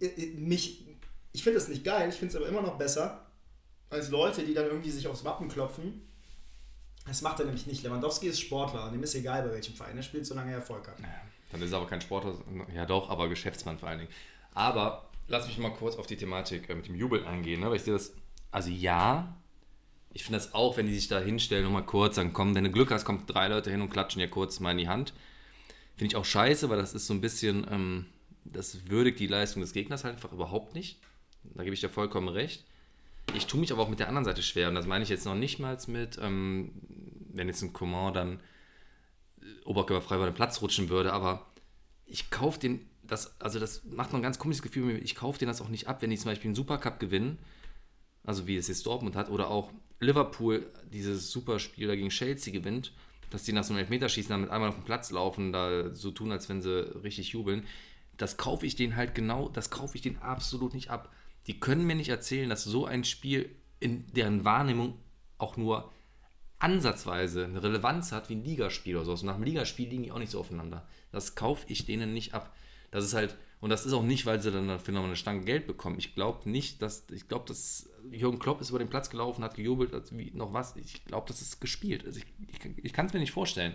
äh, 0.00 0.06
äh, 0.06 0.34
mich, 0.34 0.84
ich 1.32 1.42
finde 1.42 1.58
es 1.58 1.68
nicht 1.68 1.84
geil, 1.84 2.08
ich 2.08 2.16
finde 2.16 2.34
es 2.34 2.36
aber 2.36 2.48
immer 2.48 2.62
noch 2.62 2.76
besser, 2.76 3.26
als 3.90 4.10
Leute, 4.10 4.42
die 4.42 4.54
dann 4.54 4.66
irgendwie 4.66 4.90
sich 4.90 5.06
aufs 5.06 5.24
Wappen 5.24 5.48
klopfen. 5.48 6.02
Das 7.06 7.22
macht 7.22 7.40
er 7.40 7.46
nämlich 7.46 7.66
nicht. 7.66 7.82
Lewandowski 7.82 8.26
ist 8.26 8.40
Sportler, 8.40 8.90
dem 8.90 9.02
ist 9.02 9.14
egal, 9.14 9.42
bei 9.42 9.52
welchem 9.52 9.74
Verein 9.74 9.96
er 9.96 10.02
spielt, 10.02 10.26
solange 10.26 10.50
er 10.50 10.58
Erfolg 10.58 10.86
hat. 10.88 11.00
Ja, 11.00 11.06
dann 11.52 11.62
ist 11.62 11.72
er 11.72 11.78
aber 11.78 11.86
kein 11.86 12.02
Sportler, 12.02 12.34
ja 12.74 12.84
doch, 12.84 13.08
aber 13.08 13.28
Geschäftsmann 13.28 13.78
vor 13.78 13.88
allen 13.88 14.00
Dingen. 14.00 14.12
Aber 14.52 15.07
lass 15.28 15.46
mich 15.46 15.58
mal 15.58 15.72
kurz 15.72 15.96
auf 15.96 16.06
die 16.06 16.16
Thematik 16.16 16.68
äh, 16.68 16.74
mit 16.74 16.88
dem 16.88 16.94
Jubel 16.94 17.24
eingehen, 17.24 17.60
ne? 17.60 17.68
weil 17.68 17.76
ich 17.76 17.82
sehe 17.82 17.94
das, 17.94 18.14
also 18.50 18.70
ja, 18.70 19.36
ich 20.12 20.24
finde 20.24 20.38
das 20.38 20.54
auch, 20.54 20.76
wenn 20.76 20.86
die 20.86 20.94
sich 20.94 21.08
da 21.08 21.20
hinstellen 21.20 21.66
und 21.66 21.72
mal 21.72 21.82
kurz 21.82 22.16
dann 22.16 22.32
kommen, 22.32 22.54
wenn 22.54 22.64
du 22.64 22.70
Glück 22.70 22.90
hast, 22.90 23.04
kommen 23.04 23.24
drei 23.26 23.48
Leute 23.48 23.70
hin 23.70 23.82
und 23.82 23.90
klatschen 23.90 24.20
dir 24.20 24.28
kurz 24.28 24.58
mal 24.58 24.72
in 24.72 24.78
die 24.78 24.88
Hand. 24.88 25.12
Finde 25.96 26.12
ich 26.12 26.16
auch 26.16 26.24
scheiße, 26.24 26.70
weil 26.70 26.78
das 26.78 26.94
ist 26.94 27.06
so 27.06 27.14
ein 27.14 27.20
bisschen, 27.20 27.66
ähm, 27.70 28.06
das 28.44 28.88
würdigt 28.88 29.20
die 29.20 29.26
Leistung 29.26 29.60
des 29.60 29.72
Gegners 29.72 30.04
halt 30.04 30.14
einfach 30.14 30.32
überhaupt 30.32 30.74
nicht. 30.74 30.98
Da 31.42 31.62
gebe 31.62 31.74
ich 31.74 31.80
dir 31.80 31.88
vollkommen 31.88 32.28
recht. 32.28 32.64
Ich 33.34 33.46
tue 33.46 33.60
mich 33.60 33.72
aber 33.72 33.82
auch 33.82 33.88
mit 33.88 34.00
der 34.00 34.08
anderen 34.08 34.24
Seite 34.24 34.42
schwer 34.42 34.68
und 34.68 34.74
das 34.74 34.86
meine 34.86 35.04
ich 35.04 35.10
jetzt 35.10 35.26
noch 35.26 35.34
nicht 35.34 35.58
mal 35.58 35.76
mit, 35.86 36.18
ähm, 36.22 36.72
wenn 37.32 37.48
jetzt 37.48 37.62
ein 37.62 37.74
Command 37.74 38.16
dann 38.16 38.40
äh, 39.40 39.64
oberkörperfrei 39.66 40.16
über 40.16 40.26
den 40.26 40.34
Platz 40.34 40.62
rutschen 40.62 40.88
würde, 40.88 41.12
aber 41.12 41.46
ich 42.06 42.30
kaufe 42.30 42.58
den, 42.58 42.87
das, 43.08 43.40
also 43.40 43.58
das 43.58 43.82
macht 43.84 44.12
noch 44.12 44.18
ein 44.18 44.22
ganz 44.22 44.38
komisches 44.38 44.62
Gefühl, 44.62 45.00
ich 45.02 45.14
kaufe 45.14 45.38
den 45.38 45.48
das 45.48 45.60
auch 45.60 45.68
nicht 45.68 45.88
ab, 45.88 46.02
wenn 46.02 46.10
die 46.10 46.16
zum 46.16 46.30
Beispiel 46.30 46.48
einen 46.48 46.54
Supercup 46.54 47.00
gewinnen, 47.00 47.38
also 48.22 48.46
wie 48.46 48.56
es 48.56 48.68
jetzt 48.68 48.86
Dortmund 48.86 49.16
hat, 49.16 49.30
oder 49.30 49.50
auch 49.50 49.72
Liverpool 50.00 50.70
dieses 50.92 51.32
Superspiel 51.32 51.88
gegen 51.96 52.10
Chelsea 52.10 52.52
gewinnt, 52.52 52.92
dass 53.30 53.42
die 53.42 53.52
nach 53.52 53.64
so 53.64 53.72
einem 53.72 53.80
Elfmeterschießen 53.80 54.30
dann 54.30 54.42
mit 54.42 54.50
einmal 54.50 54.68
auf 54.68 54.76
den 54.76 54.84
Platz 54.84 55.10
laufen, 55.10 55.52
da 55.52 55.94
so 55.94 56.10
tun, 56.10 56.30
als 56.30 56.48
wenn 56.48 56.62
sie 56.62 56.94
richtig 57.02 57.30
jubeln, 57.30 57.66
das 58.16 58.36
kaufe 58.36 58.66
ich 58.66 58.76
denen 58.76 58.96
halt 58.96 59.14
genau, 59.14 59.48
das 59.48 59.70
kaufe 59.70 59.96
ich 59.96 60.02
denen 60.02 60.18
absolut 60.18 60.74
nicht 60.74 60.90
ab. 60.90 61.12
Die 61.46 61.58
können 61.58 61.86
mir 61.86 61.94
nicht 61.94 62.08
erzählen, 62.10 62.50
dass 62.50 62.64
so 62.64 62.84
ein 62.84 63.04
Spiel 63.04 63.54
in 63.80 64.06
deren 64.12 64.44
Wahrnehmung 64.44 64.98
auch 65.38 65.56
nur 65.56 65.90
ansatzweise 66.58 67.44
eine 67.44 67.62
Relevanz 67.62 68.10
hat 68.12 68.28
wie 68.28 68.34
ein 68.34 68.44
Ligaspiel 68.44 68.96
oder 68.96 69.04
so. 69.04 69.12
Und 69.12 69.22
nach 69.24 69.36
dem 69.36 69.44
Ligaspiel 69.44 69.88
liegen 69.88 70.02
die 70.02 70.12
auch 70.12 70.18
nicht 70.18 70.32
so 70.32 70.40
aufeinander. 70.40 70.86
Das 71.12 71.36
kaufe 71.36 71.64
ich 71.68 71.86
denen 71.86 72.12
nicht 72.12 72.34
ab. 72.34 72.52
Das 72.90 73.04
ist 73.04 73.14
halt, 73.14 73.36
und 73.60 73.70
das 73.70 73.86
ist 73.86 73.92
auch 73.92 74.02
nicht, 74.02 74.26
weil 74.26 74.40
sie 74.40 74.50
dann 74.50 74.68
dafür 74.68 74.94
noch 74.94 75.04
eine 75.04 75.16
Stange 75.16 75.44
Geld 75.44 75.66
bekommen. 75.66 75.98
Ich 75.98 76.14
glaube 76.14 76.48
nicht, 76.48 76.80
dass, 76.82 77.04
ich 77.10 77.28
glaube, 77.28 77.46
dass 77.46 77.88
Jürgen 78.10 78.38
Klopp 78.38 78.60
ist 78.60 78.70
über 78.70 78.78
den 78.78 78.88
Platz 78.88 79.10
gelaufen, 79.10 79.44
hat 79.44 79.56
gejubelt, 79.56 79.92
also 79.92 80.16
wie 80.16 80.30
noch 80.32 80.52
was. 80.52 80.76
Ich 80.76 81.04
glaube, 81.04 81.26
das 81.28 81.42
ist 81.42 81.60
gespielt. 81.60 82.04
Also 82.06 82.20
ich, 82.20 82.26
ich, 82.48 82.84
ich 82.84 82.92
kann 82.92 83.06
es 83.06 83.12
mir 83.12 83.20
nicht 83.20 83.32
vorstellen. 83.32 83.74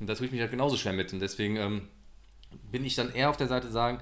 Und 0.00 0.08
da 0.08 0.14
tue 0.14 0.26
ich 0.26 0.32
mich 0.32 0.40
halt 0.40 0.50
genauso 0.50 0.76
schwer 0.76 0.92
mit. 0.92 1.12
Und 1.12 1.20
deswegen, 1.20 1.56
ähm, 1.56 1.88
bin 2.70 2.84
ich 2.84 2.94
dann 2.94 3.12
eher 3.12 3.30
auf 3.30 3.36
der 3.36 3.48
Seite 3.48 3.70
sagen, 3.70 4.00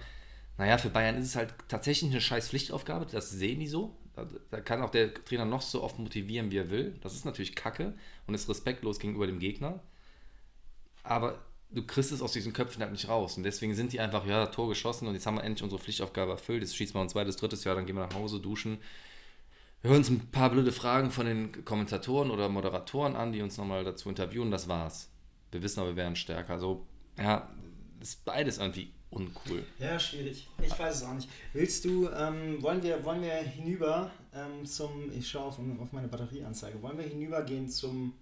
naja, 0.58 0.78
für 0.78 0.90
Bayern 0.90 1.16
ist 1.16 1.28
es 1.28 1.36
halt 1.36 1.54
tatsächlich 1.68 2.10
eine 2.10 2.20
scheiß 2.20 2.48
Pflichtaufgabe, 2.48 3.06
das 3.06 3.30
sehen 3.30 3.60
die 3.60 3.68
so. 3.68 3.96
Da 4.50 4.60
kann 4.60 4.82
auch 4.82 4.90
der 4.90 5.14
Trainer 5.14 5.46
noch 5.46 5.62
so 5.62 5.82
oft 5.82 5.98
motivieren, 5.98 6.50
wie 6.50 6.58
er 6.58 6.68
will. 6.68 6.98
Das 7.00 7.14
ist 7.14 7.24
natürlich 7.24 7.54
kacke 7.54 7.94
und 8.26 8.34
ist 8.34 8.48
respektlos 8.48 8.98
gegenüber 8.98 9.26
dem 9.26 9.38
Gegner. 9.38 9.80
Aber 11.02 11.38
du 11.74 11.84
kriegst 11.84 12.12
es 12.12 12.22
aus 12.22 12.32
diesen 12.32 12.52
Köpfen 12.52 12.82
halt 12.82 12.92
nicht 12.92 13.08
raus. 13.08 13.36
Und 13.36 13.42
deswegen 13.42 13.74
sind 13.74 13.92
die 13.92 14.00
einfach, 14.00 14.26
ja, 14.26 14.46
Tor 14.46 14.68
geschossen 14.68 15.08
und 15.08 15.14
jetzt 15.14 15.26
haben 15.26 15.36
wir 15.36 15.44
endlich 15.44 15.62
unsere 15.62 15.80
Pflichtaufgabe 15.80 16.32
erfüllt. 16.32 16.62
Jetzt 16.62 16.76
schießen 16.76 16.94
wir 16.94 17.00
ein 17.00 17.08
zweites, 17.08 17.36
drittes 17.36 17.64
Jahr, 17.64 17.74
dann 17.74 17.86
gehen 17.86 17.96
wir 17.96 18.06
nach 18.06 18.14
Hause, 18.14 18.40
duschen. 18.40 18.78
Wir 19.80 19.90
hören 19.90 19.98
uns 19.98 20.10
ein 20.10 20.30
paar 20.30 20.50
blöde 20.50 20.70
Fragen 20.70 21.10
von 21.10 21.26
den 21.26 21.64
Kommentatoren 21.64 22.30
oder 22.30 22.48
Moderatoren 22.48 23.16
an, 23.16 23.32
die 23.32 23.42
uns 23.42 23.56
nochmal 23.56 23.82
dazu 23.84 24.08
interviewen. 24.08 24.50
Das 24.50 24.68
war's. 24.68 25.10
Wir 25.50 25.62
wissen 25.62 25.80
aber, 25.80 25.90
wir 25.90 25.96
wären 25.96 26.14
stärker. 26.14 26.52
Also, 26.52 26.86
ja, 27.18 27.50
ist 28.00 28.24
beides 28.24 28.58
irgendwie 28.58 28.92
uncool. 29.10 29.64
Ja, 29.78 29.98
schwierig. 29.98 30.48
Ich 30.62 30.78
weiß 30.78 30.96
es 30.96 31.02
auch 31.02 31.14
nicht. 31.14 31.28
Willst 31.52 31.84
du, 31.84 32.08
ähm, 32.10 32.62
wollen, 32.62 32.82
wir, 32.82 33.04
wollen 33.04 33.22
wir 33.22 33.34
hinüber 33.34 34.10
ähm, 34.34 34.64
zum, 34.64 35.10
ich 35.12 35.28
schaue 35.28 35.46
auf, 35.46 35.58
auf 35.58 35.92
meine 35.92 36.08
Batterieanzeige, 36.08 36.80
wollen 36.80 36.96
wir 36.96 37.04
hinübergehen 37.04 37.68
zum, 37.68 38.14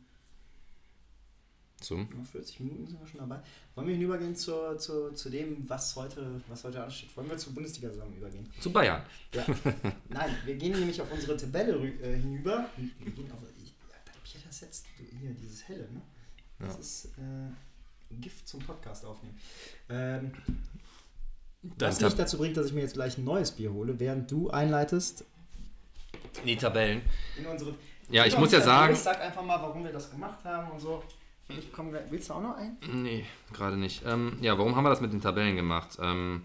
Zum? 1.80 2.08
40 2.32 2.60
Minuten 2.60 2.86
sind 2.86 3.00
wir 3.00 3.06
schon 3.06 3.20
dabei, 3.20 3.40
wollen 3.74 3.86
wir 3.88 3.94
hinübergehen 3.94 4.36
zu, 4.36 4.76
zu, 4.76 5.12
zu 5.14 5.30
dem, 5.30 5.68
was 5.68 5.96
heute, 5.96 6.40
was 6.48 6.62
heute 6.64 6.84
ansteht? 6.84 7.16
Wollen 7.16 7.28
wir 7.30 7.38
zur 7.38 7.54
Bundesliga-Saison 7.54 8.12
übergehen? 8.14 8.46
Zu 8.60 8.70
Bayern. 8.70 9.02
Ja. 9.34 9.44
Nein, 10.10 10.36
wir 10.44 10.54
gehen 10.56 10.78
nämlich 10.78 11.00
auf 11.00 11.10
unsere 11.10 11.36
Tabelle 11.38 11.72
äh, 12.02 12.16
hinüber. 12.18 12.68
Wir 12.98 13.12
gehen 13.12 13.32
auf, 13.32 13.38
ich, 13.62 13.72
ich 14.24 14.44
das 14.46 14.60
jetzt, 14.60 14.84
hier, 15.20 15.30
dieses 15.30 15.66
helle, 15.68 15.88
ne? 15.90 16.02
Das 16.58 16.74
Ja. 16.74 16.80
ist 16.80 17.04
äh, 17.18 18.14
Gift 18.20 18.46
zum 18.46 18.60
Podcast 18.60 19.04
aufnehmen. 19.06 19.38
Ähm, 19.88 20.32
was 21.78 22.00
mich 22.00 22.14
dazu 22.14 22.38
bringt, 22.38 22.56
dass 22.56 22.66
ich 22.66 22.72
mir 22.72 22.80
jetzt 22.82 22.94
gleich 22.94 23.16
ein 23.18 23.24
neues 23.24 23.50
Bier 23.52 23.72
hole, 23.72 23.98
während 23.98 24.30
du 24.30 24.50
einleitest 24.50 25.24
die 26.44 26.56
Tabellen. 26.56 27.02
in 27.38 27.46
unsere. 27.46 27.74
Ja, 28.10 28.24
ich 28.26 28.36
muss 28.36 28.50
ja 28.52 28.58
Tabelle. 28.60 28.76
sagen- 28.76 28.92
Ich 28.94 28.98
sag 29.00 29.20
einfach 29.20 29.42
mal, 29.44 29.60
warum 29.60 29.84
wir 29.84 29.92
das 29.92 30.10
gemacht 30.10 30.42
haben 30.44 30.70
und 30.72 30.80
so. 30.80 31.02
Ich 31.58 31.72
komm, 31.72 31.92
willst 32.10 32.30
du 32.30 32.34
auch 32.34 32.42
noch 32.42 32.56
einen? 32.56 32.76
Nee, 33.02 33.24
gerade 33.52 33.76
nicht. 33.76 34.02
Ähm, 34.06 34.36
ja, 34.40 34.56
warum 34.58 34.76
haben 34.76 34.84
wir 34.84 34.90
das 34.90 35.00
mit 35.00 35.12
den 35.12 35.20
Tabellen 35.20 35.56
gemacht? 35.56 35.98
Ähm, 36.00 36.42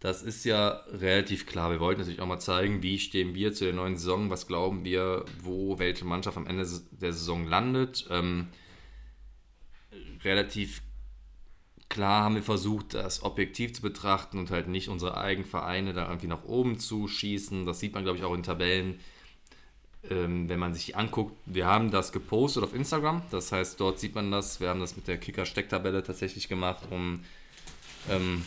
das 0.00 0.22
ist 0.22 0.44
ja 0.44 0.82
relativ 0.92 1.46
klar. 1.46 1.70
Wir 1.70 1.80
wollten 1.80 2.00
natürlich 2.00 2.20
auch 2.20 2.26
mal 2.26 2.38
zeigen, 2.38 2.82
wie 2.82 2.98
stehen 2.98 3.34
wir 3.34 3.52
zu 3.52 3.64
der 3.64 3.72
neuen 3.72 3.96
Saison, 3.96 4.30
was 4.30 4.46
glauben 4.46 4.84
wir, 4.84 5.24
wo 5.42 5.78
welche 5.78 6.04
Mannschaft 6.04 6.36
am 6.36 6.46
Ende 6.46 6.66
der 6.90 7.12
Saison 7.12 7.46
landet. 7.46 8.06
Ähm, 8.10 8.48
relativ 10.22 10.82
klar 11.88 12.24
haben 12.24 12.34
wir 12.34 12.42
versucht, 12.42 12.94
das 12.94 13.22
objektiv 13.22 13.72
zu 13.72 13.82
betrachten 13.82 14.38
und 14.38 14.50
halt 14.50 14.68
nicht 14.68 14.88
unsere 14.88 15.16
eigenen 15.16 15.48
Vereine 15.48 15.94
da 15.94 16.06
irgendwie 16.06 16.26
nach 16.26 16.44
oben 16.44 16.78
zu 16.78 17.08
schießen. 17.08 17.64
Das 17.64 17.80
sieht 17.80 17.94
man, 17.94 18.04
glaube 18.04 18.18
ich, 18.18 18.24
auch 18.24 18.34
in 18.34 18.42
Tabellen 18.42 19.00
ähm, 20.10 20.48
wenn 20.48 20.58
man 20.58 20.74
sich 20.74 20.86
die 20.86 20.94
anguckt, 20.94 21.36
wir 21.46 21.66
haben 21.66 21.90
das 21.90 22.12
gepostet 22.12 22.62
auf 22.64 22.74
Instagram. 22.74 23.22
Das 23.30 23.52
heißt, 23.52 23.80
dort 23.80 23.98
sieht 23.98 24.14
man 24.14 24.30
das. 24.30 24.60
Wir 24.60 24.68
haben 24.68 24.80
das 24.80 24.96
mit 24.96 25.08
der 25.08 25.18
Kicker-Stecktabelle 25.18 26.02
tatsächlich 26.02 26.48
gemacht, 26.48 26.84
um 26.90 27.24
ähm, 28.08 28.44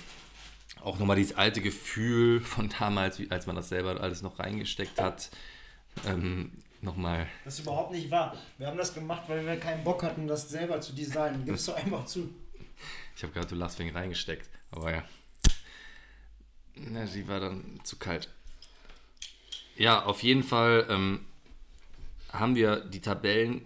auch 0.82 1.00
nochmal 1.00 1.16
dieses 1.16 1.36
alte 1.36 1.62
Gefühl 1.62 2.42
von 2.42 2.70
damals, 2.80 3.20
als 3.30 3.48
man 3.48 3.56
das 3.56 3.70
selber 3.70 4.00
alles 4.02 4.22
noch 4.22 4.40
reingesteckt 4.40 5.00
hat, 5.00 5.30
ähm, 6.08 6.52
nochmal. 6.82 7.28
Das 7.46 7.56
ist 7.56 7.62
überhaupt 7.62 7.92
nicht 7.92 8.10
wahr. 8.12 8.36
Wir 8.58 8.68
haben 8.68 8.78
das 8.78 8.94
gemacht, 8.94 9.24
weil 9.28 9.46
wir 9.46 9.58
keinen 9.58 9.84
Bock 9.84 10.04
hatten, 10.04 10.28
das 10.28 10.50
selber 10.50 10.80
zu 10.82 10.94
designen. 10.94 11.46
Gibst 11.46 11.68
du 11.68 11.74
einfach 11.74 12.06
zu. 12.06 12.30
Ich 13.16 13.24
habe 13.24 13.34
gerade 13.34 13.48
du 13.48 13.56
lachst 13.56 13.80
wegen 13.80 13.96
reingesteckt, 13.96 14.50
aber 14.72 14.92
ja. 14.92 15.04
Na, 16.76 17.06
die 17.06 17.28
war 17.28 17.42
dann 17.42 17.82
zu 17.84 17.98
kalt. 17.98 18.30
Ja, 19.76 20.04
auf 20.04 20.24
jeden 20.24 20.44
Fall 20.44 20.86
ähm, 20.90 21.26
haben 22.32 22.56
wir 22.56 22.78
die 22.78 23.02
Tabellen 23.02 23.62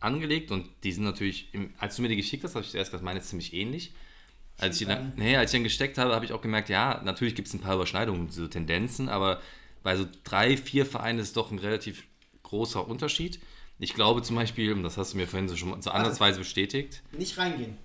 angelegt 0.00 0.50
und 0.50 0.68
die 0.84 0.92
sind 0.92 1.04
natürlich, 1.04 1.48
im, 1.52 1.72
als 1.78 1.96
du 1.96 2.02
mir 2.02 2.08
die 2.08 2.16
geschickt 2.16 2.44
hast, 2.44 2.54
habe 2.54 2.64
ich 2.64 2.70
zuerst 2.70 2.90
gesagt, 2.90 3.04
meine 3.04 3.20
ist 3.20 3.28
ziemlich 3.28 3.54
ähnlich. 3.54 3.92
Als 4.58 4.80
ich, 4.80 4.86
dann, 4.86 5.12
nee, 5.16 5.36
als 5.36 5.52
ich 5.52 5.58
dann 5.58 5.64
gesteckt 5.64 5.98
habe, 5.98 6.14
habe 6.14 6.24
ich 6.24 6.32
auch 6.32 6.42
gemerkt, 6.42 6.68
ja, 6.68 7.00
natürlich 7.04 7.34
gibt 7.34 7.48
es 7.48 7.54
ein 7.54 7.60
paar 7.60 7.74
Überschneidungen, 7.74 8.30
so 8.30 8.46
Tendenzen, 8.46 9.08
aber 9.08 9.40
bei 9.82 9.96
so 9.96 10.06
drei, 10.24 10.56
vier 10.56 10.86
Vereinen 10.86 11.18
ist 11.18 11.36
doch 11.36 11.50
ein 11.50 11.58
relativ 11.58 12.04
großer 12.42 12.86
Unterschied. 12.86 13.40
Ich 13.78 13.94
glaube 13.94 14.22
zum 14.22 14.36
Beispiel, 14.36 14.72
und 14.72 14.82
das 14.82 14.96
hast 14.96 15.14
du 15.14 15.16
mir 15.16 15.26
vorhin 15.26 15.48
so 15.48 15.56
schon 15.56 15.70
mal 15.70 15.82
so 15.82 15.90
ansatzweise 15.90 16.38
bestätigt. 16.38 17.02
Nicht 17.16 17.38
reingehen. 17.38 17.76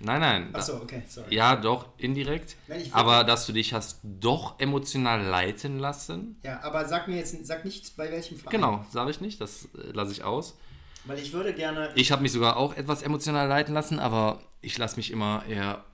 Nein, 0.00 0.20
nein. 0.20 0.54
Achso, 0.54 0.76
okay, 0.76 1.02
sorry. 1.08 1.34
ja, 1.34 1.56
doch, 1.56 1.88
indirekt. 1.96 2.56
Nein, 2.68 2.82
aber 2.92 3.24
dass 3.24 3.46
du 3.46 3.52
dich 3.52 3.72
hast 3.72 4.00
doch 4.02 4.60
emotional 4.60 5.22
leiten 5.22 5.78
lassen. 5.78 6.36
Ja, 6.42 6.62
aber 6.62 6.86
sag 6.86 7.08
mir 7.08 7.16
jetzt, 7.16 7.46
sag 7.46 7.64
nicht 7.64 7.96
bei 7.96 8.10
welchem 8.10 8.36
Verein. 8.36 8.50
Genau, 8.50 8.86
sage 8.90 9.10
ich 9.10 9.20
nicht, 9.20 9.40
das 9.40 9.68
äh, 9.74 9.92
lasse 9.92 10.12
ich 10.12 10.22
aus. 10.22 10.56
Weil 11.04 11.18
ich 11.18 11.32
würde 11.32 11.54
gerne. 11.54 11.90
Ich 11.94 12.12
habe 12.12 12.22
mich 12.22 12.32
sogar 12.32 12.56
auch 12.56 12.76
etwas 12.76 13.02
emotional 13.02 13.48
leiten 13.48 13.72
lassen, 13.72 13.98
aber 13.98 14.42
ich 14.60 14.76
lasse 14.76 14.96
mich 14.96 15.10
immer 15.10 15.44
eher. 15.48 15.84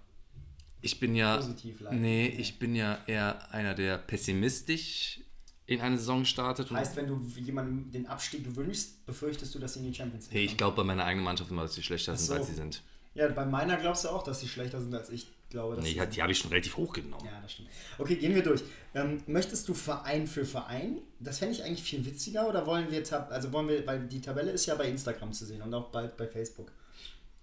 Ich 0.81 0.99
bin 0.99 1.15
ja. 1.15 1.37
Positiv 1.37 1.81
leiten. 1.81 2.01
Nee, 2.01 2.27
ich 2.27 2.59
bin 2.59 2.75
ja 2.75 2.99
eher 3.07 3.53
einer, 3.53 3.75
der 3.75 3.99
pessimistisch 3.99 5.21
in 5.67 5.81
eine 5.81 5.97
Saison 5.97 6.25
startet. 6.25 6.71
Heißt, 6.71 6.97
wenn 6.97 7.07
du 7.07 7.21
jemandem 7.37 7.91
den 7.91 8.07
Abstieg 8.07 8.57
wünschst, 8.57 9.07
befürchtest 9.07 9.55
du, 9.55 9.59
dass 9.59 9.75
sie 9.75 9.81
in 9.81 9.93
die 9.93 9.95
Champions 9.95 10.27
League 10.27 10.35
hey, 10.35 10.45
ich 10.45 10.57
glaube 10.57 10.77
bei 10.79 10.85
meiner 10.85 11.05
eigenen 11.05 11.25
Mannschaft 11.25 11.51
immer, 11.51 11.63
dass 11.63 11.75
sie 11.75 11.83
schlechter 11.83 12.17
sind, 12.17 12.27
so. 12.27 12.35
als 12.35 12.49
sie 12.49 12.55
sind. 12.55 12.83
Ja, 13.15 13.29
bei 13.29 13.45
meiner 13.45 13.77
glaubst 13.77 14.05
du 14.05 14.09
auch, 14.09 14.23
dass 14.23 14.41
sie 14.41 14.49
schlechter 14.49 14.81
sind, 14.81 14.95
als 14.95 15.11
ich 15.11 15.29
glaube. 15.51 15.77
Dass 15.77 15.85
Nee, 15.85 15.95
die, 15.95 16.07
die 16.07 16.23
habe 16.23 16.33
ich 16.33 16.39
schon 16.39 16.51
relativ 16.51 16.77
hoch 16.77 16.93
genommen. 16.93 17.25
Ja, 17.25 17.41
das 17.41 17.53
stimmt. 17.53 17.69
Okay, 17.99 18.17
gehen 18.17 18.35
wir 18.35 18.43
durch. 18.43 18.63
Ähm, 18.95 19.23
möchtest 19.27 19.69
du 19.69 19.75
Verein 19.75 20.27
für 20.27 20.45
Verein? 20.45 20.99
Das 21.21 21.39
fände 21.39 21.55
ich 21.55 21.63
eigentlich 21.63 21.83
viel 21.83 22.05
witziger 22.05 22.49
oder 22.49 22.67
wollen 22.67 22.91
wir, 22.91 23.03
also 23.31 23.53
wollen 23.53 23.69
wir, 23.69 23.87
weil 23.87 24.07
die 24.07 24.21
Tabelle 24.21 24.51
ist 24.51 24.67
ja 24.67 24.75
bei 24.75 24.89
Instagram 24.89 25.33
zu 25.33 25.47
sehen 25.47 25.63
und 25.63 25.73
auch 25.75 25.91
bald 25.91 26.17
bei 26.17 26.27
Facebook. 26.27 26.73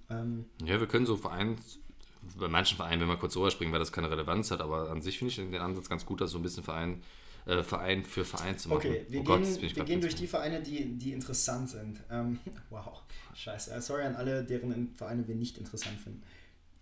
Ähm, 0.10 0.46
Ja, 0.64 0.80
wir 0.80 0.88
können 0.88 1.06
so 1.06 1.16
Vereins, 1.16 1.80
bei 2.38 2.48
manchen 2.48 2.76
Vereinen, 2.76 3.02
wenn 3.02 3.08
wir 3.08 3.18
kurz 3.18 3.36
rüberspringen, 3.36 3.72
weil 3.72 3.80
das 3.80 3.92
keine 3.92 4.10
Relevanz 4.10 4.52
hat, 4.52 4.62
aber 4.62 4.90
an 4.90 5.02
sich 5.02 5.18
finde 5.18 5.30
ich 5.30 5.36
den 5.38 5.56
Ansatz 5.56 5.88
ganz 5.90 6.06
gut, 6.06 6.22
das 6.22 6.32
so 6.32 6.40
ein 6.40 6.44
bisschen 6.44 6.64
Verein, 6.64 7.02
äh, 7.46 7.64
Verein 7.64 8.04
für 8.06 8.26
Verein 8.26 8.58
zu 8.58 8.70
machen. 8.70 8.78
okay, 8.78 9.06
wir 9.10 9.22
Oh 9.22 9.24
Gott, 9.24 9.44
gehen, 9.44 9.64
ich 9.64 9.76
wir 9.76 9.84
gehen 9.86 10.02
durch 10.02 10.16
die 10.16 10.28
Vereine, 10.28 10.62
die, 10.62 10.98
die 10.98 11.14
interessant 11.14 11.70
sind. 11.70 12.00
Ähm, 12.10 12.40
wow, 12.70 13.02
scheiße. 13.36 13.74
Äh, 13.74 13.82
Sorry 13.82 14.04
an 14.04 14.16
alle, 14.16 14.44
deren 14.44 14.94
Vereine 14.96 15.28
wir 15.28 15.36
nicht 15.36 15.58
interessant 15.58 16.00
finden. 16.00 16.24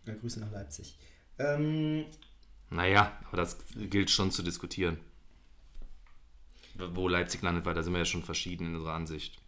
Äh, 0.05 0.13
Grüße 0.13 0.39
nach 0.39 0.51
Leipzig. 0.51 0.97
Ähm, 1.39 2.05
Naja, 2.69 3.17
aber 3.27 3.37
das 3.37 3.57
gilt 3.75 4.09
schon 4.09 4.31
zu 4.31 4.43
diskutieren. 4.43 4.99
Wo 6.75 7.07
Leipzig 7.07 7.41
landet, 7.41 7.65
weil 7.65 7.73
da 7.73 7.81
sind 7.81 7.93
wir 7.93 7.99
ja 7.99 8.05
schon 8.05 8.23
verschieden 8.23 8.67
in 8.67 8.75
unserer 8.75 8.93
Ansicht. 8.93 9.39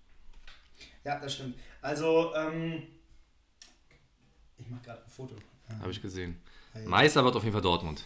ja, 1.03 1.19
das 1.19 1.35
stimmt. 1.35 1.55
Also, 1.81 2.33
ähm, 2.35 2.83
ich 4.57 4.67
mache 4.67 4.81
gerade 4.83 5.03
ein 5.03 5.09
Foto. 5.09 5.35
Ähm, 5.69 5.79
Habe 5.79 5.91
ich 5.91 6.01
gesehen. 6.01 6.41
Hey. 6.73 6.87
Meister 6.87 7.23
wird 7.23 7.35
auf 7.35 7.43
jeden 7.43 7.53
Fall 7.53 7.61
Dortmund. 7.61 8.03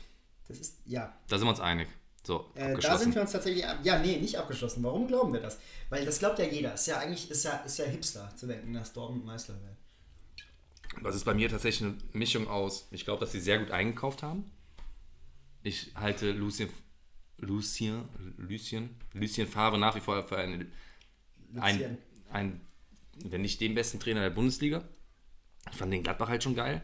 Das 0.47 0.59
ist, 0.59 0.77
ja, 0.85 1.13
Da 1.29 1.37
sind 1.37 1.47
wir 1.47 1.51
uns 1.51 1.61
einig. 1.61 1.87
So, 2.25 2.49
Äh, 2.55 2.77
da 2.77 2.97
sind 2.97 3.13
wir 3.13 3.21
uns 3.21 3.33
tatsächlich, 3.33 3.65
ja, 3.83 3.99
nee, 3.99 4.17
nicht 4.17 4.37
abgeschlossen. 4.37 4.81
Warum 4.83 5.07
glauben 5.07 5.33
wir 5.33 5.41
das? 5.41 5.59
Weil 5.89 6.05
das 6.05 6.19
glaubt 6.19 6.39
ja 6.39 6.45
jeder. 6.45 6.73
Ist 6.73 6.87
ja 6.87 6.99
eigentlich, 6.99 7.29
ist 7.29 7.43
ja, 7.43 7.57
ist 7.57 7.77
ja 7.77 7.85
Hipster 7.85 8.33
zu 8.35 8.47
denken, 8.47 8.73
dass 8.73 8.93
Dortmund 8.93 9.25
Meister 9.25 9.53
wird. 9.53 11.03
Das 11.03 11.15
ist 11.15 11.25
bei 11.25 11.33
mir 11.33 11.49
tatsächlich 11.49 11.89
eine 11.89 11.97
Mischung 12.13 12.47
aus. 12.47 12.87
Ich 12.91 13.03
glaube, 13.03 13.19
dass 13.19 13.31
sie 13.33 13.41
sehr 13.41 13.59
gut 13.59 13.71
eingekauft 13.71 14.23
haben. 14.23 14.49
Ich 15.63 15.91
halte 15.95 16.31
Lucien, 16.31 16.69
Lucien, 17.39 18.07
Lucien, 18.37 18.95
Lucien 19.13 19.47
Favre 19.47 19.77
nach 19.77 19.95
wie 19.95 19.99
vor 19.99 20.23
für 20.23 20.37
einen, 20.37 20.71
ein, 21.59 21.97
ein, 22.31 22.61
wenn 23.25 23.41
nicht 23.41 23.59
den 23.59 23.75
besten 23.75 23.99
Trainer 23.99 24.21
der 24.21 24.29
Bundesliga. 24.29 24.83
Ich 25.71 25.77
fand 25.77 25.91
den 25.91 26.03
Gladbach 26.03 26.29
halt 26.29 26.43
schon 26.43 26.55
geil. 26.55 26.81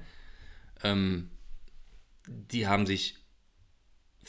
Ähm, 0.84 1.30
die 2.28 2.68
haben 2.68 2.86
sich 2.86 3.19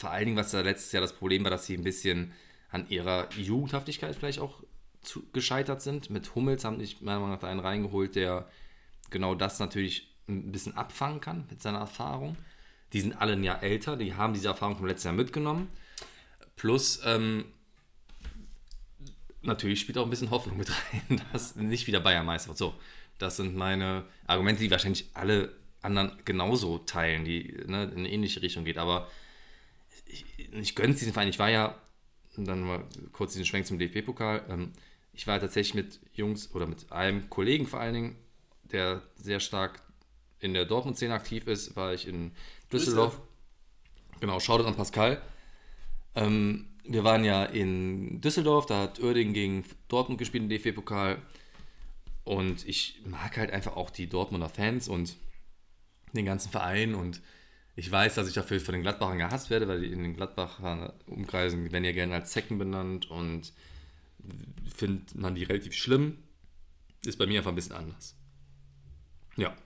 vor 0.00 0.10
allen 0.10 0.24
Dingen, 0.24 0.36
was 0.36 0.50
da 0.50 0.60
letztes 0.62 0.92
Jahr 0.92 1.02
das 1.02 1.12
Problem 1.12 1.44
war, 1.44 1.50
dass 1.50 1.66
sie 1.66 1.76
ein 1.76 1.84
bisschen 1.84 2.32
an 2.70 2.88
ihrer 2.88 3.28
Jugendhaftigkeit 3.34 4.16
vielleicht 4.16 4.38
auch 4.38 4.62
zu, 5.02 5.22
gescheitert 5.32 5.82
sind. 5.82 6.08
Mit 6.08 6.34
Hummels 6.34 6.64
haben 6.64 6.80
sich 6.80 7.02
meiner 7.02 7.20
Meinung 7.20 7.36
nach 7.36 7.42
einen 7.42 7.60
reingeholt, 7.60 8.14
der 8.14 8.48
genau 9.10 9.34
das 9.34 9.58
natürlich 9.58 10.08
ein 10.26 10.52
bisschen 10.52 10.74
abfangen 10.74 11.20
kann 11.20 11.44
mit 11.50 11.60
seiner 11.60 11.80
Erfahrung. 11.80 12.36
Die 12.94 13.00
sind 13.02 13.20
alle 13.20 13.34
ein 13.34 13.44
Jahr 13.44 13.62
älter, 13.62 13.96
die 13.96 14.14
haben 14.14 14.32
diese 14.32 14.48
Erfahrung 14.48 14.76
vom 14.76 14.86
letzten 14.86 15.08
Jahr 15.08 15.16
mitgenommen. 15.16 15.68
Plus, 16.56 17.00
ähm, 17.04 17.44
natürlich 19.42 19.80
spielt 19.80 19.98
auch 19.98 20.04
ein 20.04 20.10
bisschen 20.10 20.30
Hoffnung 20.30 20.56
mit 20.56 20.70
rein, 20.92 21.20
dass 21.32 21.56
nicht 21.56 21.86
wieder 21.86 22.00
Bayern 22.00 22.24
Meister. 22.24 22.54
So, 22.54 22.74
das 23.18 23.36
sind 23.36 23.54
meine 23.54 24.04
Argumente, 24.26 24.62
die 24.62 24.70
wahrscheinlich 24.70 25.10
alle 25.12 25.52
anderen 25.82 26.12
genauso 26.24 26.78
teilen, 26.78 27.26
die 27.26 27.54
ne, 27.66 27.84
in 27.84 27.98
eine 27.98 28.10
ähnliche 28.10 28.40
Richtung 28.40 28.64
geht. 28.64 28.78
Aber 28.78 29.08
ich, 30.12 30.24
ich 30.52 30.74
gönne 30.74 30.92
es 30.92 30.98
diesen 30.98 31.12
Verein. 31.12 31.28
Ich 31.28 31.38
war 31.38 31.50
ja, 31.50 31.80
dann 32.36 32.62
mal 32.62 32.84
kurz 33.12 33.32
diesen 33.32 33.46
Schwenk 33.46 33.66
zum 33.66 33.78
DFB-Pokal. 33.78 34.44
Ähm, 34.48 34.72
ich 35.12 35.26
war 35.26 35.40
tatsächlich 35.40 35.74
mit 35.74 36.00
Jungs 36.14 36.54
oder 36.54 36.66
mit 36.66 36.90
einem 36.92 37.28
Kollegen 37.28 37.66
vor 37.66 37.80
allen 37.80 37.94
Dingen, 37.94 38.16
der 38.64 39.02
sehr 39.16 39.40
stark 39.40 39.82
in 40.38 40.54
der 40.54 40.64
Dortmund-Szene 40.64 41.12
aktiv 41.12 41.46
ist, 41.46 41.76
war 41.76 41.92
ich 41.92 42.06
in 42.06 42.32
Düsseldorf. 42.72 43.20
Genau, 44.20 44.40
Shoutout 44.40 44.66
an 44.66 44.76
Pascal. 44.76 45.20
Ähm, 46.14 46.66
wir 46.84 47.04
waren 47.04 47.24
ja 47.24 47.44
in 47.44 48.20
Düsseldorf, 48.20 48.66
da 48.66 48.82
hat 48.82 49.00
Oerding 49.00 49.32
gegen 49.32 49.64
Dortmund 49.88 50.18
gespielt 50.18 50.44
im 50.44 50.48
DFB-Pokal. 50.48 51.20
Und 52.24 52.66
ich 52.66 53.00
mag 53.04 53.36
halt 53.36 53.50
einfach 53.50 53.76
auch 53.76 53.90
die 53.90 54.08
Dortmunder 54.08 54.48
Fans 54.48 54.88
und 54.88 55.16
den 56.12 56.24
ganzen 56.24 56.50
Verein. 56.50 56.94
Und 56.94 57.20
ich 57.80 57.90
weiß, 57.90 58.14
dass 58.16 58.28
ich 58.28 58.34
dafür 58.34 58.60
von 58.60 58.74
den 58.74 58.82
Gladbachern 58.82 59.16
gehasst 59.16 59.48
werde, 59.48 59.66
weil 59.66 59.80
die 59.80 59.90
in 59.90 60.02
den 60.02 60.14
Gladbacher 60.14 60.92
Umkreisen 61.06 61.72
werden 61.72 61.84
ja 61.84 61.92
gerne 61.92 62.12
als 62.14 62.30
Zecken 62.30 62.58
benannt 62.58 63.10
und 63.10 63.54
findet 64.76 65.14
man 65.14 65.34
die 65.34 65.44
relativ 65.44 65.72
schlimm. 65.72 66.18
Ist 67.06 67.16
bei 67.16 67.26
mir 67.26 67.38
einfach 67.38 67.52
ein 67.52 67.54
bisschen 67.54 67.76
anders. 67.76 68.16
Ja, 69.36 69.56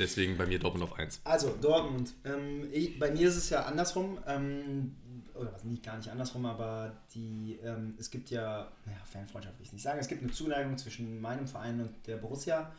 deswegen 0.00 0.36
bei 0.36 0.46
mir 0.46 0.58
Dortmund 0.58 0.90
auf 0.90 0.98
1. 0.98 1.20
Also, 1.22 1.56
Dortmund. 1.60 2.14
Ähm, 2.24 2.66
ich, 2.72 2.98
bei 2.98 3.12
mir 3.12 3.28
ist 3.28 3.36
es 3.36 3.50
ja 3.50 3.62
andersrum. 3.66 4.18
Ähm, 4.26 4.96
oder 5.34 5.52
was 5.52 5.62
nicht 5.62 5.84
gar 5.84 5.96
nicht 5.96 6.08
andersrum, 6.08 6.46
aber 6.46 6.96
die, 7.14 7.60
ähm, 7.62 7.94
es 8.00 8.10
gibt 8.10 8.30
ja, 8.30 8.72
naja, 8.84 8.98
Fanfreundschaft 9.04 9.56
will 9.60 9.66
ich 9.66 9.72
nicht 9.72 9.82
sagen, 9.82 10.00
es 10.00 10.08
gibt 10.08 10.24
eine 10.24 10.32
Zuneigung 10.32 10.76
zwischen 10.76 11.20
meinem 11.20 11.46
Verein 11.46 11.80
und 11.80 12.04
der 12.08 12.16
Borussia. 12.16 12.72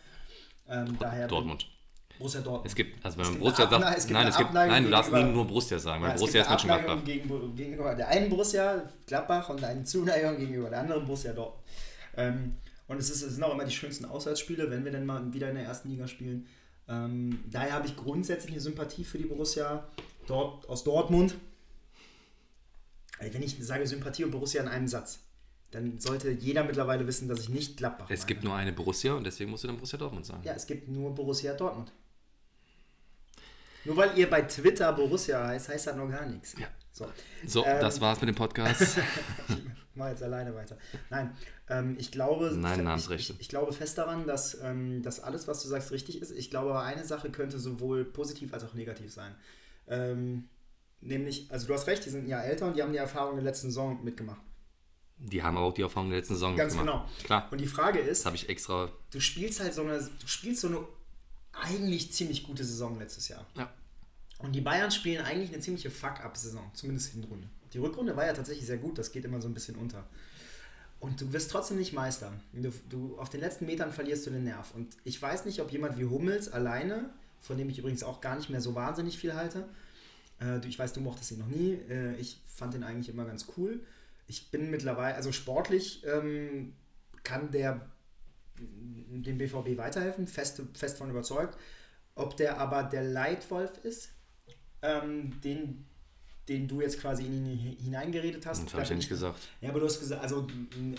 Ähm, 0.67 0.97
daher 0.99 1.29
Dortmund. 1.29 1.69
Borussia 2.17 2.41
Dortmund. 2.41 2.65
Es 2.67 2.75
gibt, 2.75 3.03
also 3.05 3.17
wenn 3.17 3.25
man 3.25 3.39
Borussia 3.39 3.69
sagt, 3.69 3.97
es 3.97 4.07
gibt 4.07 4.13
nein, 4.19 4.27
es 4.27 4.37
gibt, 4.37 4.53
nein, 4.53 4.83
du 4.83 4.89
darfst 4.89 5.11
nie 5.11 5.23
nur 5.23 5.45
Borussia 5.45 5.79
sagen, 5.79 6.01
weil 6.01 6.11
Ja, 6.11 6.15
Borussia 6.15 6.41
ist 6.41 6.49
Mönchengladbach. 6.49 7.03
Gegen, 7.03 7.55
gegenüber 7.55 7.95
der 7.95 8.07
einen 8.07 8.29
Borussia 8.29 8.83
Gladbach 9.05 9.49
und 9.49 9.63
eine 9.63 9.83
Zuneigung 9.83 10.37
gegenüber 10.37 10.69
der 10.69 10.79
anderen 10.79 11.05
Borussia 11.05 11.33
Dortmund. 11.33 11.63
Ähm, 12.17 12.55
und 12.87 12.97
es, 12.97 13.09
ist, 13.09 13.23
es 13.23 13.33
sind 13.33 13.43
auch 13.43 13.53
immer 13.53 13.65
die 13.65 13.71
schönsten 13.75 14.05
Auswärtsspiele, 14.05 14.69
wenn 14.69 14.85
wir 14.85 14.91
dann 14.91 15.05
mal 15.05 15.33
wieder 15.33 15.49
in 15.49 15.55
der 15.55 15.65
ersten 15.65 15.89
Liga 15.89 16.07
spielen. 16.07 16.47
Ähm, 16.87 17.39
daher 17.51 17.73
habe 17.73 17.87
ich 17.87 17.95
grundsätzlich 17.95 18.51
eine 18.51 18.61
Sympathie 18.61 19.03
für 19.03 19.17
die 19.17 19.25
Borussia 19.25 19.87
dort, 20.27 20.69
aus 20.69 20.83
Dortmund. 20.83 21.35
Ey, 23.19 23.33
Wenn 23.33 23.43
ich 23.43 23.57
sage 23.65 23.87
Sympathie 23.87 24.23
und 24.23 24.31
Borussia 24.31 24.61
in 24.61 24.67
einem 24.67 24.87
Satz, 24.87 25.19
dann 25.71 25.99
sollte 25.99 26.31
jeder 26.31 26.63
mittlerweile 26.63 27.07
wissen, 27.07 27.27
dass 27.27 27.39
ich 27.39 27.49
nicht 27.49 27.77
Gladbach 27.77 28.05
Es 28.09 28.19
meine. 28.19 28.27
gibt 28.27 28.43
nur 28.43 28.55
eine 28.55 28.71
Borussia 28.71 29.13
und 29.13 29.25
deswegen 29.25 29.51
musst 29.51 29.63
du 29.63 29.67
dann 29.67 29.77
Borussia 29.77 29.97
Dortmund 29.97 30.25
sagen. 30.25 30.41
Ja, 30.43 30.53
es 30.53 30.67
gibt 30.67 30.87
nur 30.87 31.13
Borussia 31.13 31.53
Dortmund. 31.53 31.91
Nur 33.85 33.97
weil 33.97 34.17
ihr 34.17 34.29
bei 34.29 34.41
Twitter 34.41 34.91
Borussia 34.93 35.47
heißt, 35.47 35.69
heißt 35.69 35.87
das 35.87 35.95
noch 35.95 36.09
gar 36.09 36.25
nichts. 36.25 36.55
Ja. 36.59 36.67
So, 36.91 37.07
So, 37.45 37.65
Ähm, 37.65 37.79
das 37.81 38.01
war's 38.01 38.19
mit 38.21 38.29
dem 38.29 38.35
Podcast. 38.35 38.97
ich 39.49 39.95
mache 39.95 40.09
jetzt 40.11 40.23
alleine 40.23 40.55
weiter. 40.55 40.77
Nein, 41.09 41.35
ähm, 41.69 41.95
ich 41.99 42.11
glaube. 42.11 42.51
Nein, 42.55 42.79
ich, 42.79 42.85
Namensrechte. 42.85 43.33
ich, 43.33 43.41
ich 43.41 43.49
glaube 43.49 43.73
fest 43.73 43.97
daran, 43.97 44.25
dass, 44.27 44.59
ähm, 44.61 45.01
dass 45.03 45.19
alles, 45.19 45.47
was 45.47 45.61
du 45.61 45.67
sagst, 45.67 45.91
richtig 45.91 46.21
ist. 46.21 46.31
Ich 46.31 46.49
glaube 46.49 46.69
aber, 46.71 46.83
eine 46.83 47.05
Sache 47.05 47.29
könnte 47.31 47.59
sowohl 47.59 48.05
positiv 48.05 48.53
als 48.53 48.63
auch 48.63 48.73
negativ 48.73 49.11
sein. 49.13 49.35
Ähm, 49.87 50.49
nämlich, 51.01 51.47
also 51.51 51.67
du 51.67 51.73
hast 51.73 51.87
recht, 51.87 52.05
die 52.05 52.09
sind 52.09 52.25
ein 52.25 52.29
Jahr 52.29 52.43
älter 52.45 52.65
und 52.67 52.75
die 52.75 52.81
haben 52.81 52.91
die 52.91 52.97
Erfahrung 52.97 53.35
der 53.35 53.43
letzten 53.43 53.67
Saison 53.67 54.03
mitgemacht. 54.03 54.41
Die 55.17 55.43
haben 55.43 55.57
auch 55.57 55.73
die 55.73 55.81
Erfahrung 55.81 56.09
der 56.09 56.19
letzten 56.19 56.33
Saison 56.33 56.55
Ganz 56.55 56.73
gemacht. 56.73 56.87
genau. 56.87 57.09
Klar, 57.23 57.47
Und 57.51 57.59
die 57.61 57.67
Frage 57.67 57.99
ist, 57.99 58.21
das 58.21 58.25
habe 58.25 58.35
ich 58.35 58.49
extra. 58.49 58.89
du 59.11 59.19
spielst 59.19 59.59
halt 59.61 59.73
so 59.73 59.81
eine, 59.81 59.97
du 59.99 60.27
spielst 60.27 60.61
so 60.61 60.67
eine 60.67 60.79
eigentlich 61.61 62.11
ziemlich 62.11 62.43
gute 62.43 62.63
Saison 62.63 62.97
letztes 62.99 63.27
Jahr. 63.27 63.45
Ja. 63.55 63.71
Und 64.39 64.53
die 64.53 64.61
Bayern 64.61 64.91
spielen 64.91 65.23
eigentlich 65.23 65.53
eine 65.53 65.61
ziemliche 65.61 65.89
Fuck-up-Saison, 65.89 66.71
zumindest 66.73 67.13
Hinrunde. 67.13 67.47
Die 67.73 67.77
Rückrunde 67.77 68.15
war 68.15 68.25
ja 68.25 68.33
tatsächlich 68.33 68.65
sehr 68.65 68.77
gut, 68.77 68.97
das 68.97 69.11
geht 69.11 69.25
immer 69.25 69.41
so 69.41 69.47
ein 69.47 69.53
bisschen 69.53 69.75
unter. 69.75 70.05
Und 70.99 71.21
du 71.21 71.33
wirst 71.33 71.51
trotzdem 71.51 71.77
nicht 71.77 71.93
Meister. 71.93 72.33
Du, 72.53 72.73
du, 72.89 73.17
auf 73.17 73.29
den 73.29 73.39
letzten 73.39 73.65
Metern 73.65 73.91
verlierst 73.91 74.25
du 74.25 74.31
den 74.31 74.43
Nerv. 74.43 74.73
Und 74.73 74.95
ich 75.03 75.21
weiß 75.21 75.45
nicht, 75.45 75.61
ob 75.61 75.71
jemand 75.71 75.97
wie 75.97 76.05
Hummels 76.05 76.51
alleine, 76.51 77.09
von 77.39 77.57
dem 77.57 77.69
ich 77.69 77.79
übrigens 77.79 78.03
auch 78.03 78.21
gar 78.21 78.35
nicht 78.35 78.49
mehr 78.49 78.61
so 78.61 78.75
wahnsinnig 78.75 79.17
viel 79.17 79.33
halte, 79.33 79.67
äh, 80.39 80.59
du, 80.59 80.67
ich 80.67 80.79
weiß, 80.79 80.93
du 80.93 81.01
mochtest 81.01 81.31
ihn 81.31 81.39
noch 81.39 81.47
nie, 81.47 81.73
äh, 81.89 82.15
ich 82.15 82.39
fand 82.47 82.73
ihn 82.75 82.83
eigentlich 82.83 83.09
immer 83.09 83.25
ganz 83.25 83.47
cool. 83.57 83.81
Ich 84.27 84.51
bin 84.51 84.71
mittlerweile, 84.71 85.15
also 85.15 85.31
sportlich 85.31 86.03
ähm, 86.05 86.73
kann 87.23 87.51
der 87.51 87.85
dem 88.57 89.37
BVB 89.37 89.77
weiterhelfen, 89.77 90.27
fest, 90.27 90.61
fest 90.73 90.97
von 90.97 91.09
überzeugt. 91.09 91.57
Ob 92.15 92.37
der 92.37 92.59
aber 92.59 92.83
der 92.83 93.03
Leitwolf 93.03 93.77
ist, 93.83 94.11
ähm, 94.81 95.39
den, 95.41 95.85
den 96.47 96.67
du 96.67 96.81
jetzt 96.81 96.99
quasi 96.99 97.25
in 97.25 97.45
ihn 97.45 97.77
hineingeredet 97.81 98.45
hast. 98.45 98.63
Das 98.63 98.73
habe 98.73 98.83
ich 98.83 98.89
ja 98.89 98.95
nicht 98.95 99.09
gesagt. 99.09 99.39
Ja, 99.61 99.69
aber 99.69 99.79
du 99.79 99.85
hast 99.85 99.99
gesagt, 99.99 100.21
also 100.21 100.47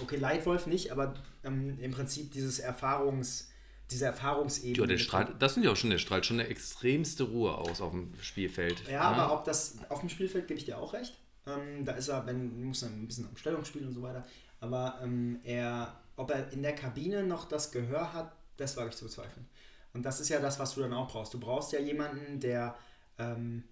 okay, 0.03 0.17
Leitwolf 0.17 0.67
nicht, 0.67 0.93
aber 0.93 1.15
ähm, 1.45 1.79
im 1.81 1.93
Prinzip 1.93 2.33
dieses 2.33 2.59
Erfahrungs, 2.59 3.51
diese 3.91 4.07
Erfahrungsebene. 4.07 4.79
Ja, 4.79 4.87
der 4.87 4.99
strahlt, 4.99 5.31
das 5.39 5.55
finde 5.55 5.69
ich 5.69 5.73
auch 5.73 5.77
schon, 5.77 5.91
der 5.91 5.99
strahlt 5.99 6.27
schon 6.27 6.41
eine 6.41 6.49
extremste 6.49 7.25
Ruhe 7.25 7.57
aus 7.57 7.81
auf 7.81 7.93
dem 7.93 8.13
Spielfeld. 8.21 8.89
Ja, 8.91 9.03
aber 9.03 9.33
ob 9.33 9.45
das 9.45 9.79
auf 9.89 10.01
dem 10.01 10.09
Spielfeld 10.09 10.49
gebe 10.49 10.59
ich 10.59 10.67
dir 10.67 10.79
auch 10.79 10.93
recht. 10.93 11.17
Ähm, 11.47 11.85
da 11.85 11.93
ist 11.93 12.09
er, 12.09 12.27
wenn 12.27 12.65
muss 12.65 12.83
er 12.83 12.89
ein 12.89 13.07
bisschen 13.07 13.29
am 13.29 13.37
Stellungsspiel 13.37 13.87
und 13.87 13.93
so 13.93 14.03
weiter. 14.03 14.27
Aber 14.61 14.99
ähm, 15.03 15.39
er, 15.45 16.01
ob 16.17 16.31
er 16.31 16.53
in 16.53 16.62
der 16.62 16.75
Kabine 16.75 17.23
noch 17.23 17.47
das 17.47 17.73
Gehör 17.73 18.12
hat, 18.12 18.35
das 18.57 18.77
wage 18.77 18.91
ich 18.91 18.97
zu 18.97 19.05
bezweifeln. 19.05 19.47
Und 19.93 20.03
das 20.03 20.21
ist 20.21 20.29
ja 20.29 20.41
das, 20.41 20.59
was 20.59 20.75
du 20.75 20.81
dann 20.81 20.93
auch 20.93 21.11
brauchst. 21.11 21.33
Du 21.33 21.41
brauchst 21.41 21.73
ja 21.73 21.81
jemanden, 21.81 22.41
der 22.41 22.77
ähm, 23.19 23.64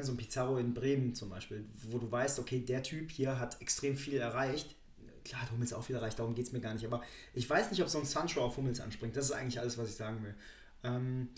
so 0.00 0.12
ein 0.12 0.16
Pizarro 0.16 0.58
in 0.58 0.74
Bremen 0.74 1.14
zum 1.14 1.30
Beispiel, 1.30 1.64
wo 1.88 1.98
du 1.98 2.10
weißt, 2.10 2.38
okay, 2.38 2.60
der 2.60 2.82
Typ 2.82 3.10
hier 3.10 3.38
hat 3.38 3.60
extrem 3.60 3.96
viel 3.96 4.18
erreicht. 4.18 4.76
Klar 5.24 5.42
hat 5.42 5.50
Hummels 5.50 5.72
auch 5.72 5.82
viel 5.82 5.96
erreicht, 5.96 6.18
darum 6.18 6.34
geht 6.34 6.46
es 6.46 6.52
mir 6.52 6.60
gar 6.60 6.74
nicht. 6.74 6.84
Aber 6.84 7.02
ich 7.32 7.48
weiß 7.48 7.70
nicht, 7.70 7.82
ob 7.82 7.88
so 7.88 7.98
ein 7.98 8.04
Sancho 8.04 8.44
auf 8.44 8.56
Hummels 8.56 8.80
anspringt. 8.80 9.16
Das 9.16 9.26
ist 9.26 9.32
eigentlich 9.32 9.58
alles, 9.58 9.78
was 9.78 9.88
ich 9.88 9.94
sagen 9.94 10.22
will. 10.22 10.34
Ähm, 10.82 11.28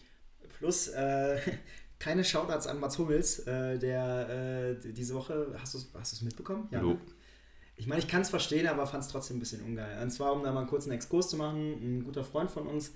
plus, 0.59 0.89
äh, 0.89 1.41
keine 1.99 2.25
Shoutouts 2.25 2.67
an 2.67 2.81
Mats 2.81 2.99
Hummels, 2.99 3.41
äh, 3.41 3.79
der 3.79 4.77
äh, 4.85 4.93
diese 4.93 5.14
Woche, 5.14 5.55
hast 5.59 5.75
du 5.75 5.79
hast 5.95 6.12
es 6.12 6.23
mitbekommen? 6.23 6.69
Jo. 6.71 6.81
ne? 6.81 6.99
Ich 7.77 7.87
meine, 7.87 8.01
ich 8.01 8.09
kann 8.09 8.22
es 8.22 8.31
verstehen, 8.31 8.66
aber 8.66 8.87
fand 8.87 9.05
es 9.05 9.11
trotzdem 9.11 9.37
ein 9.37 9.41
bisschen 9.41 9.62
ungeil. 9.62 10.03
Und 10.03 10.11
zwar, 10.11 10.33
um 10.33 10.43
da 10.43 10.53
mal 10.53 10.61
einen 10.61 10.68
kurzen 10.68 10.93
Exkurs 10.93 11.29
zu 11.29 11.37
machen, 11.37 11.99
ein 11.99 12.05
guter 12.05 12.24
Freund 12.24 12.51
von 12.51 12.66
uns 12.66 12.93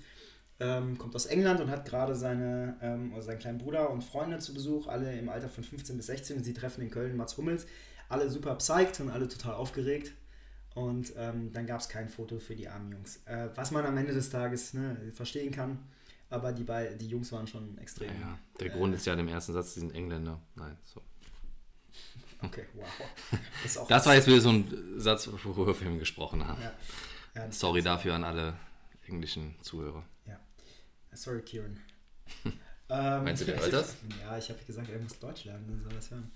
ähm, 0.61 0.97
kommt 0.97 1.15
aus 1.15 1.25
England 1.25 1.59
und 1.59 1.71
hat 1.71 1.85
gerade 1.85 2.15
seine, 2.15 2.77
ähm, 2.81 3.13
oder 3.13 3.23
seinen 3.23 3.39
kleinen 3.39 3.57
Bruder 3.57 3.89
und 3.89 4.03
Freunde 4.03 4.37
zu 4.39 4.53
Besuch, 4.53 4.87
alle 4.87 5.17
im 5.17 5.29
Alter 5.29 5.49
von 5.49 5.63
15 5.63 5.97
bis 5.97 6.05
16 6.05 6.37
und 6.37 6.43
sie 6.43 6.53
treffen 6.53 6.81
in 6.81 6.91
Köln 6.91 7.17
Mats 7.17 7.35
Hummels. 7.37 7.65
Alle 8.09 8.29
super 8.29 8.55
psyched 8.55 8.99
und 8.99 9.09
alle 9.09 9.27
total 9.27 9.55
aufgeregt. 9.55 10.13
Und 10.75 11.13
ähm, 11.17 11.51
dann 11.51 11.65
gab 11.65 11.81
es 11.81 11.89
kein 11.89 12.09
Foto 12.09 12.39
für 12.39 12.55
die 12.55 12.67
armen 12.67 12.91
Jungs. 12.91 13.21
Äh, 13.25 13.49
was 13.55 13.71
man 13.71 13.85
am 13.85 13.97
Ende 13.97 14.13
des 14.13 14.29
Tages 14.29 14.73
ne, 14.73 14.97
verstehen 15.13 15.51
kann, 15.51 15.79
aber 16.29 16.53
die, 16.53 16.65
die 16.97 17.07
Jungs 17.07 17.31
waren 17.31 17.47
schon 17.47 17.77
extrem. 17.79 18.09
Ja, 18.09 18.27
ja. 18.27 18.39
Der 18.59 18.67
äh, 18.67 18.69
Grund 18.69 18.95
ist 18.95 19.05
ja 19.05 19.13
im 19.13 19.27
ersten 19.27 19.53
Satz, 19.53 19.73
die 19.73 19.81
sind 19.81 19.93
Engländer. 19.93 20.39
Nein, 20.55 20.77
so. 20.83 21.01
Okay, 22.41 22.65
wow. 22.73 22.87
Das, 23.63 23.87
Das 23.87 24.05
war 24.05 24.15
jetzt 24.15 24.27
wieder 24.27 24.41
so 24.41 24.49
ein 24.49 24.99
Satz, 24.99 25.29
worüber 25.43 25.79
wir 25.79 25.97
gesprochen 25.99 26.45
haben. 26.45 26.61
Ja. 26.61 26.73
Ja, 27.35 27.51
Sorry 27.51 27.81
dafür 27.81 28.15
an 28.15 28.23
alle 28.23 28.57
englischen 29.07 29.55
Zuhörer. 29.61 30.03
Ja. 30.25 30.39
Sorry, 31.13 31.41
Kieran. 31.41 31.79
ähm, 32.89 33.23
Meinst 33.23 33.41
du, 33.41 33.45
der 33.45 33.59
hört 33.59 33.73
das? 33.73 33.95
Ja, 34.21 34.37
ich 34.37 34.49
habe 34.49 34.59
gesagt, 34.65 34.89
er 34.89 34.99
muss 34.99 35.17
Deutsch 35.19 35.45
lernen, 35.45 35.65
dann 35.67 35.79
soll 35.79 35.91
er 35.91 35.95
das 35.95 36.11
hören. 36.11 36.31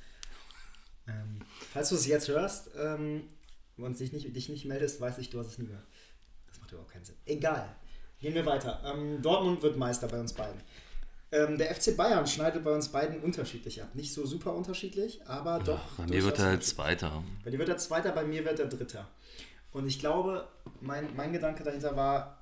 Ähm, 1.07 1.41
falls 1.71 1.89
du 1.89 1.95
es 1.95 2.07
jetzt 2.07 2.27
hörst 2.27 2.69
ähm, 2.77 3.23
und 3.77 3.99
dich 3.99 4.11
nicht, 4.11 4.35
dich 4.35 4.49
nicht 4.49 4.65
meldest, 4.65 5.01
weiß 5.01 5.17
ich, 5.17 5.29
du 5.29 5.39
hast 5.39 5.47
es 5.47 5.57
nie 5.57 5.67
gehört. 5.67 5.85
Das 6.47 6.59
macht 6.59 6.71
überhaupt 6.71 6.91
keinen 6.91 7.05
Sinn. 7.05 7.15
Egal. 7.25 7.75
Gehen 8.19 8.33
wir 8.33 8.45
weiter. 8.45 8.81
Ähm, 8.85 9.21
Dortmund 9.21 9.61
wird 9.61 9.77
Meister 9.77 10.07
bei 10.07 10.19
uns 10.19 10.33
beiden. 10.33 10.61
Ähm, 11.31 11.57
der 11.57 11.73
FC 11.75 11.97
Bayern 11.97 12.25
schneidet 12.27 12.63
bei 12.63 12.71
uns 12.73 12.89
beiden 12.89 13.19
unterschiedlich 13.21 13.81
ab. 13.81 13.89
Nicht 13.95 14.13
so 14.13 14.25
super 14.25 14.53
unterschiedlich, 14.53 15.25
aber 15.27 15.59
doch. 15.59 15.79
Bei 15.97 16.05
mir 16.05 16.23
wird 16.23 16.39
er 16.39 16.45
halt. 16.45 16.63
Zweiter. 16.63 17.23
Bei 17.43 17.49
dir 17.51 17.59
wird 17.59 17.69
er 17.69 17.77
Zweiter, 17.77 18.11
bei 18.11 18.23
mir 18.23 18.45
wird 18.45 18.59
er 18.59 18.67
Dritter. 18.67 19.07
Und 19.71 19.87
ich 19.87 19.99
glaube, 19.99 20.47
mein, 20.81 21.13
mein 21.15 21.33
Gedanke 21.33 21.63
dahinter 21.63 21.95
war, 21.97 22.41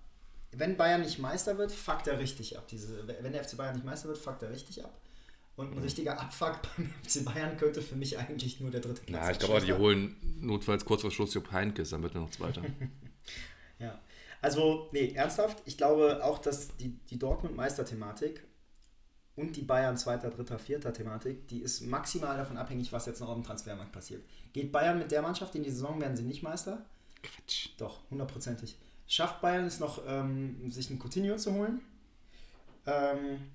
wenn 0.51 0.77
Bayern 0.77 1.01
nicht 1.01 1.17
Meister 1.17 1.57
wird, 1.57 1.71
fuckt 1.71 2.05
er 2.07 2.19
richtig 2.19 2.57
ab. 2.57 2.67
Diese, 2.67 3.07
wenn 3.07 3.31
der 3.33 3.43
FC 3.43 3.57
Bayern 3.57 3.73
nicht 3.75 3.85
Meister 3.85 4.07
wird, 4.09 4.19
fuckt 4.19 4.43
er 4.43 4.51
richtig 4.51 4.83
ab. 4.83 4.91
Und 5.55 5.71
Mhm. 5.71 5.77
ein 5.77 5.83
richtiger 5.83 6.19
Abfuck 6.19 6.59
beim 6.77 6.93
FC 7.07 7.23
Bayern 7.25 7.57
könnte 7.57 7.81
für 7.81 7.95
mich 7.95 8.17
eigentlich 8.19 8.59
nur 8.59 8.69
der 8.69 8.81
dritte 8.81 9.01
Platz 9.03 9.23
Ja, 9.25 9.31
ich 9.31 9.37
sein. 9.39 9.47
glaube, 9.49 9.65
die 9.65 9.73
holen 9.73 10.15
notfalls 10.41 10.83
kurz 10.85 11.01
vor 11.01 11.09
Schluss 11.11 11.33
Jupp 11.33 11.51
Heynckes, 11.51 11.89
dann 11.91 12.03
wird 12.03 12.13
er 12.15 12.21
noch 12.21 12.29
Zweiter. 12.31 12.61
Ja. 13.79 13.99
Also, 14.41 14.89
nee, 14.91 15.13
ernsthaft, 15.13 15.61
ich 15.65 15.77
glaube 15.77 16.23
auch, 16.23 16.37
dass 16.39 16.75
die, 16.77 16.89
die 17.09 17.17
Dortmund-Meister-Thematik 17.17 18.43
und 19.35 19.55
die 19.55 19.61
Bayern 19.61 19.97
zweiter, 19.97 20.29
dritter, 20.29 20.59
vierter 20.59 20.93
Thematik, 20.93 21.47
die 21.47 21.59
ist 21.59 21.81
maximal 21.81 22.37
davon 22.37 22.57
abhängig, 22.57 22.91
was 22.91 23.05
jetzt 23.05 23.19
noch 23.19 23.29
auf 23.29 23.35
dem 23.35 23.43
Transfermarkt 23.43 23.91
passiert. 23.91 24.23
Geht 24.53 24.71
Bayern 24.71 24.99
mit 24.99 25.11
der 25.11 25.21
Mannschaft 25.21 25.55
in 25.55 25.63
die 25.63 25.71
Saison, 25.71 25.99
werden 25.99 26.15
sie 26.15 26.23
nicht 26.23 26.43
Meister? 26.43 26.85
Quatsch. 27.23 27.69
Doch, 27.77 28.01
hundertprozentig. 28.11 28.77
Schafft 29.07 29.41
Bayern 29.41 29.65
es 29.65 29.79
noch, 29.79 30.03
ähm, 30.07 30.69
sich 30.69 30.89
einen 30.89 30.99
Coutinho 30.99 31.35
zu 31.37 31.53
holen? 31.53 31.81
Ähm, 32.85 33.51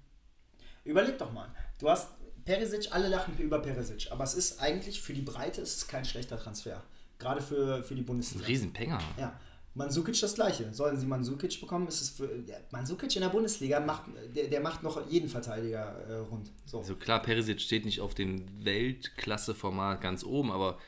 überleg 0.85 1.19
doch 1.19 1.33
mal. 1.33 1.49
Du 1.79 1.89
hast 1.89 2.09
Perisic, 2.45 2.93
alle 2.93 3.09
lachen 3.09 3.37
über 3.39 3.61
Perisic, 3.61 4.11
aber 4.11 4.25
es 4.25 4.35
ist 4.35 4.61
eigentlich 4.61 5.01
für 5.01 5.13
die 5.13 5.23
Breite 5.23 5.61
ist 5.61 5.77
es 5.77 5.87
kein 5.87 6.05
schlechter 6.05 6.39
Transfer. 6.39 6.83
Gerade 7.19 7.41
für, 7.41 7.83
für 7.83 7.95
die 7.95 8.03
Ein 8.03 8.07
Bundesliga. 8.07 8.47
Riesenpenger. 8.47 9.01
Ja. 9.19 9.39
Mansukic 9.79 10.21
das 10.21 10.35
gleiche. 10.35 10.75
Sollen 10.75 10.99
sie 10.99 11.07
Mansukic 11.07 11.61
bekommen, 11.61 11.87
ist 11.87 12.03
es 12.03 12.11
für. 12.11 12.27
Der 12.27 12.61
Mansukic 12.73 13.15
in 13.15 13.23
der 13.23 13.29
Bundesliga 13.29 13.79
macht, 13.79 14.05
der, 14.35 14.49
der 14.49 14.61
macht 14.61 14.83
noch 14.83 15.09
jeden 15.09 15.29
Verteidiger 15.29 15.97
äh, 16.09 16.15
rund. 16.17 16.51
So. 16.67 16.79
Also 16.79 16.97
klar, 16.97 17.23
Perisic 17.23 17.61
steht 17.61 17.85
nicht 17.85 18.01
auf 18.01 18.15
dem 18.15 18.45
Weltklasse-Format 18.65 20.01
ganz 20.01 20.25
oben, 20.25 20.51
aber 20.51 20.79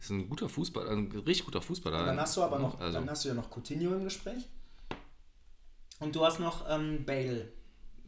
ist 0.00 0.10
ein 0.10 0.28
guter 0.30 0.48
Fußballer, 0.48 0.90
ein 0.90 1.12
richtig 1.12 1.44
guter 1.44 1.60
Fußballer. 1.60 2.06
Dann 2.06 2.20
hast 2.20 2.36
du 2.38 2.42
aber 2.42 2.58
noch, 2.58 2.80
Also, 2.80 2.98
dann 2.98 3.10
hast 3.10 3.24
du 3.24 3.28
ja 3.28 3.34
noch 3.34 3.50
Coutinho 3.50 3.94
im 3.94 4.04
Gespräch. 4.04 4.48
Und 6.00 6.16
du 6.16 6.24
hast 6.24 6.40
noch 6.40 6.64
ähm, 6.70 7.04
Bale 7.04 7.52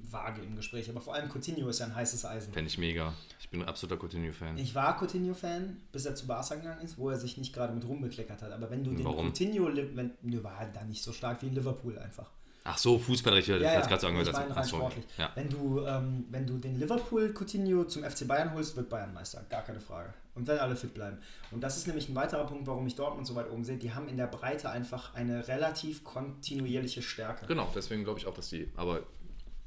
vage 0.02 0.42
im 0.42 0.56
Gespräch. 0.56 0.88
Aber 0.90 1.00
vor 1.00 1.14
allem 1.14 1.28
Coutinho 1.28 1.68
ist 1.68 1.80
ja 1.80 1.86
ein 1.86 1.94
heißes 1.94 2.24
Eisen. 2.24 2.52
Fände 2.52 2.68
ich 2.68 2.78
mega. 2.78 3.14
Ich 3.40 3.48
bin 3.50 3.62
ein 3.62 3.68
absoluter 3.68 4.00
Coutinho-Fan. 4.00 4.58
Ich 4.58 4.74
war 4.74 4.98
Coutinho-Fan, 4.98 5.76
bis 5.92 6.06
er 6.06 6.14
zu 6.14 6.26
Barca 6.26 6.54
gegangen 6.54 6.82
ist, 6.82 6.98
wo 6.98 7.10
er 7.10 7.16
sich 7.16 7.36
nicht 7.36 7.52
gerade 7.52 7.72
mit 7.72 7.84
Ruhm 7.84 8.00
bekleckert 8.00 8.42
hat. 8.42 8.52
Aber 8.52 8.70
wenn 8.70 8.84
du 8.84 8.92
den 8.92 9.04
Warum? 9.04 9.28
Coutinho, 9.28 9.68
wenn, 9.94 10.12
nö, 10.22 10.42
war 10.42 10.60
er 10.60 10.68
da 10.68 10.84
nicht 10.84 11.02
so 11.02 11.12
stark 11.12 11.42
wie 11.42 11.46
in 11.46 11.54
Liverpool 11.54 11.98
einfach. 11.98 12.30
Ach 12.62 12.76
so, 12.76 12.98
Fußballrecht, 12.98 13.48
ich 13.48 13.54
Ja, 13.60 13.72
ja, 13.72 13.80
gerade 13.80 14.00
sagen, 14.00 14.20
ich 14.20 14.32
meine 14.32 14.54
rein 14.54 14.68
sportlich. 14.68 15.04
ja. 15.16 15.30
Wenn, 15.34 15.48
du, 15.48 15.84
ähm, 15.86 16.26
wenn 16.30 16.46
du 16.46 16.58
den 16.58 16.78
Liverpool 16.78 17.32
Coutinho 17.32 17.84
zum 17.84 18.04
FC 18.04 18.28
Bayern 18.28 18.52
holst, 18.52 18.76
wird 18.76 18.88
Bayern 18.88 19.14
Meister. 19.14 19.44
Gar 19.48 19.62
keine 19.62 19.80
Frage. 19.80 20.12
Und 20.34 20.46
wenn 20.46 20.58
alle 20.58 20.76
fit 20.76 20.94
bleiben. 20.94 21.18
Und 21.50 21.62
das 21.62 21.76
ist 21.76 21.86
nämlich 21.86 22.08
ein 22.08 22.14
weiterer 22.14 22.46
Punkt, 22.46 22.66
warum 22.66 22.86
ich 22.86 22.94
Dortmund 22.94 23.26
so 23.26 23.34
weit 23.34 23.50
oben 23.50 23.64
sehe. 23.64 23.78
Die 23.78 23.92
haben 23.92 24.08
in 24.08 24.16
der 24.16 24.26
Breite 24.26 24.70
einfach 24.70 25.14
eine 25.14 25.48
relativ 25.48 26.04
kontinuierliche 26.04 27.02
Stärke. 27.02 27.46
Genau, 27.46 27.70
deswegen 27.74 28.04
glaube 28.04 28.20
ich 28.20 28.26
auch, 28.26 28.34
dass 28.34 28.50
die, 28.50 28.70
aber 28.76 29.02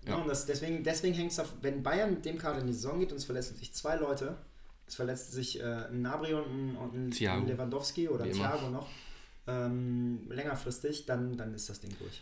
Ja. 0.07 0.15
Und 0.15 0.27
das, 0.27 0.45
deswegen, 0.45 0.83
deswegen 0.83 1.13
hängt 1.13 1.31
es 1.31 1.39
auf, 1.39 1.53
wenn 1.61 1.83
Bayern 1.83 2.11
mit 2.11 2.25
dem 2.25 2.37
Kader 2.37 2.59
in 2.59 2.67
die 2.67 2.73
Saison 2.73 2.99
geht 2.99 3.11
und 3.11 3.17
es 3.17 3.25
verletzen 3.25 3.55
sich 3.55 3.73
zwei 3.73 3.95
Leute, 3.95 4.37
es 4.85 4.95
verletzt 4.95 5.31
sich 5.31 5.59
äh, 5.59 5.63
ein 5.63 6.01
Nabri 6.01 6.33
und 6.33 6.45
ein, 6.45 6.75
und 6.75 6.93
ein 6.93 7.11
Thiago. 7.11 7.45
Lewandowski 7.45 8.09
oder 8.09 8.25
Wie 8.25 8.31
immer. 8.31 8.49
Thiago 8.49 8.69
noch, 8.69 8.87
ähm, 9.47 10.29
längerfristig, 10.29 11.05
dann, 11.05 11.37
dann 11.37 11.53
ist 11.53 11.69
das 11.69 11.79
Ding 11.79 11.95
durch. 11.99 12.21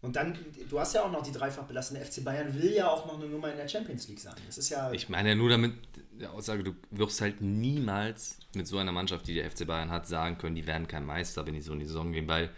Und 0.00 0.16
dann, 0.16 0.36
du 0.68 0.78
hast 0.78 0.94
ja 0.94 1.02
auch 1.02 1.10
noch 1.10 1.22
die 1.22 1.32
dreifach 1.32 1.64
belastende 1.64 2.04
FC 2.04 2.22
Bayern, 2.22 2.52
will 2.60 2.72
ja 2.72 2.90
auch 2.90 3.06
noch 3.06 3.18
eine 3.18 3.26
Nummer 3.26 3.50
in 3.50 3.56
der 3.56 3.68
Champions 3.68 4.06
League 4.08 4.20
sein. 4.20 4.34
Das 4.46 4.58
ist 4.58 4.68
ja, 4.68 4.92
ich 4.92 5.08
meine 5.08 5.30
ja 5.30 5.34
nur 5.34 5.48
damit 5.48 5.72
der 6.12 6.32
Aussage, 6.32 6.62
du 6.62 6.74
wirst 6.90 7.22
halt 7.22 7.40
niemals 7.40 8.38
mit 8.54 8.66
so 8.66 8.76
einer 8.76 8.92
Mannschaft, 8.92 9.26
die 9.26 9.34
der 9.34 9.50
FC 9.50 9.66
Bayern 9.66 9.90
hat, 9.90 10.06
sagen 10.06 10.36
können, 10.36 10.54
die 10.54 10.66
werden 10.66 10.86
kein 10.86 11.06
Meister, 11.06 11.46
wenn 11.46 11.54
die 11.54 11.62
so 11.62 11.72
in 11.72 11.80
die 11.80 11.86
Saison 11.86 12.12
gehen, 12.12 12.28
weil 12.28 12.50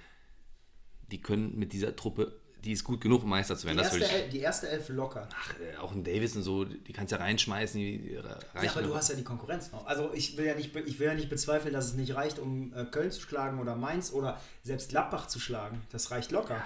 die 1.10 1.20
können 1.20 1.56
mit 1.56 1.72
dieser 1.72 1.94
Truppe, 1.94 2.36
die 2.66 2.72
ist 2.72 2.82
gut 2.82 3.00
genug, 3.00 3.22
um 3.22 3.30
Meister 3.30 3.56
zu 3.56 3.62
die, 3.62 3.76
werden. 3.76 3.78
Das 3.78 3.96
erste 3.96 4.16
ich. 4.24 4.30
Die 4.30 4.40
erste 4.40 4.68
Elf 4.68 4.88
locker. 4.88 5.28
Ach, 5.32 5.54
äh, 5.60 5.76
auch 5.76 5.92
ein 5.92 6.02
Davis 6.02 6.34
und 6.34 6.42
so, 6.42 6.64
die 6.64 6.92
kannst 6.92 7.12
du 7.12 7.16
ja 7.16 7.22
reinschmeißen, 7.22 7.78
die 7.78 8.12
Ja, 8.12 8.70
aber 8.70 8.82
du 8.82 8.94
hast 8.94 9.08
ja 9.08 9.14
die 9.14 9.22
Konkurrenz 9.22 9.70
noch. 9.70 9.86
Also 9.86 10.10
ich 10.12 10.36
will 10.36 10.46
ja 10.46 10.54
nicht, 10.54 10.74
ich 10.74 10.98
will 10.98 11.06
ja 11.06 11.14
nicht 11.14 11.30
bezweifeln, 11.30 11.72
dass 11.72 11.86
es 11.86 11.94
nicht 11.94 12.14
reicht, 12.16 12.40
um 12.40 12.74
äh, 12.74 12.84
Köln 12.84 13.12
zu 13.12 13.20
schlagen 13.20 13.60
oder 13.60 13.76
Mainz 13.76 14.12
oder 14.12 14.40
selbst 14.64 14.88
Gladbach 14.88 15.28
zu 15.28 15.38
schlagen. 15.38 15.80
Das 15.92 16.10
reicht 16.10 16.32
locker. 16.32 16.60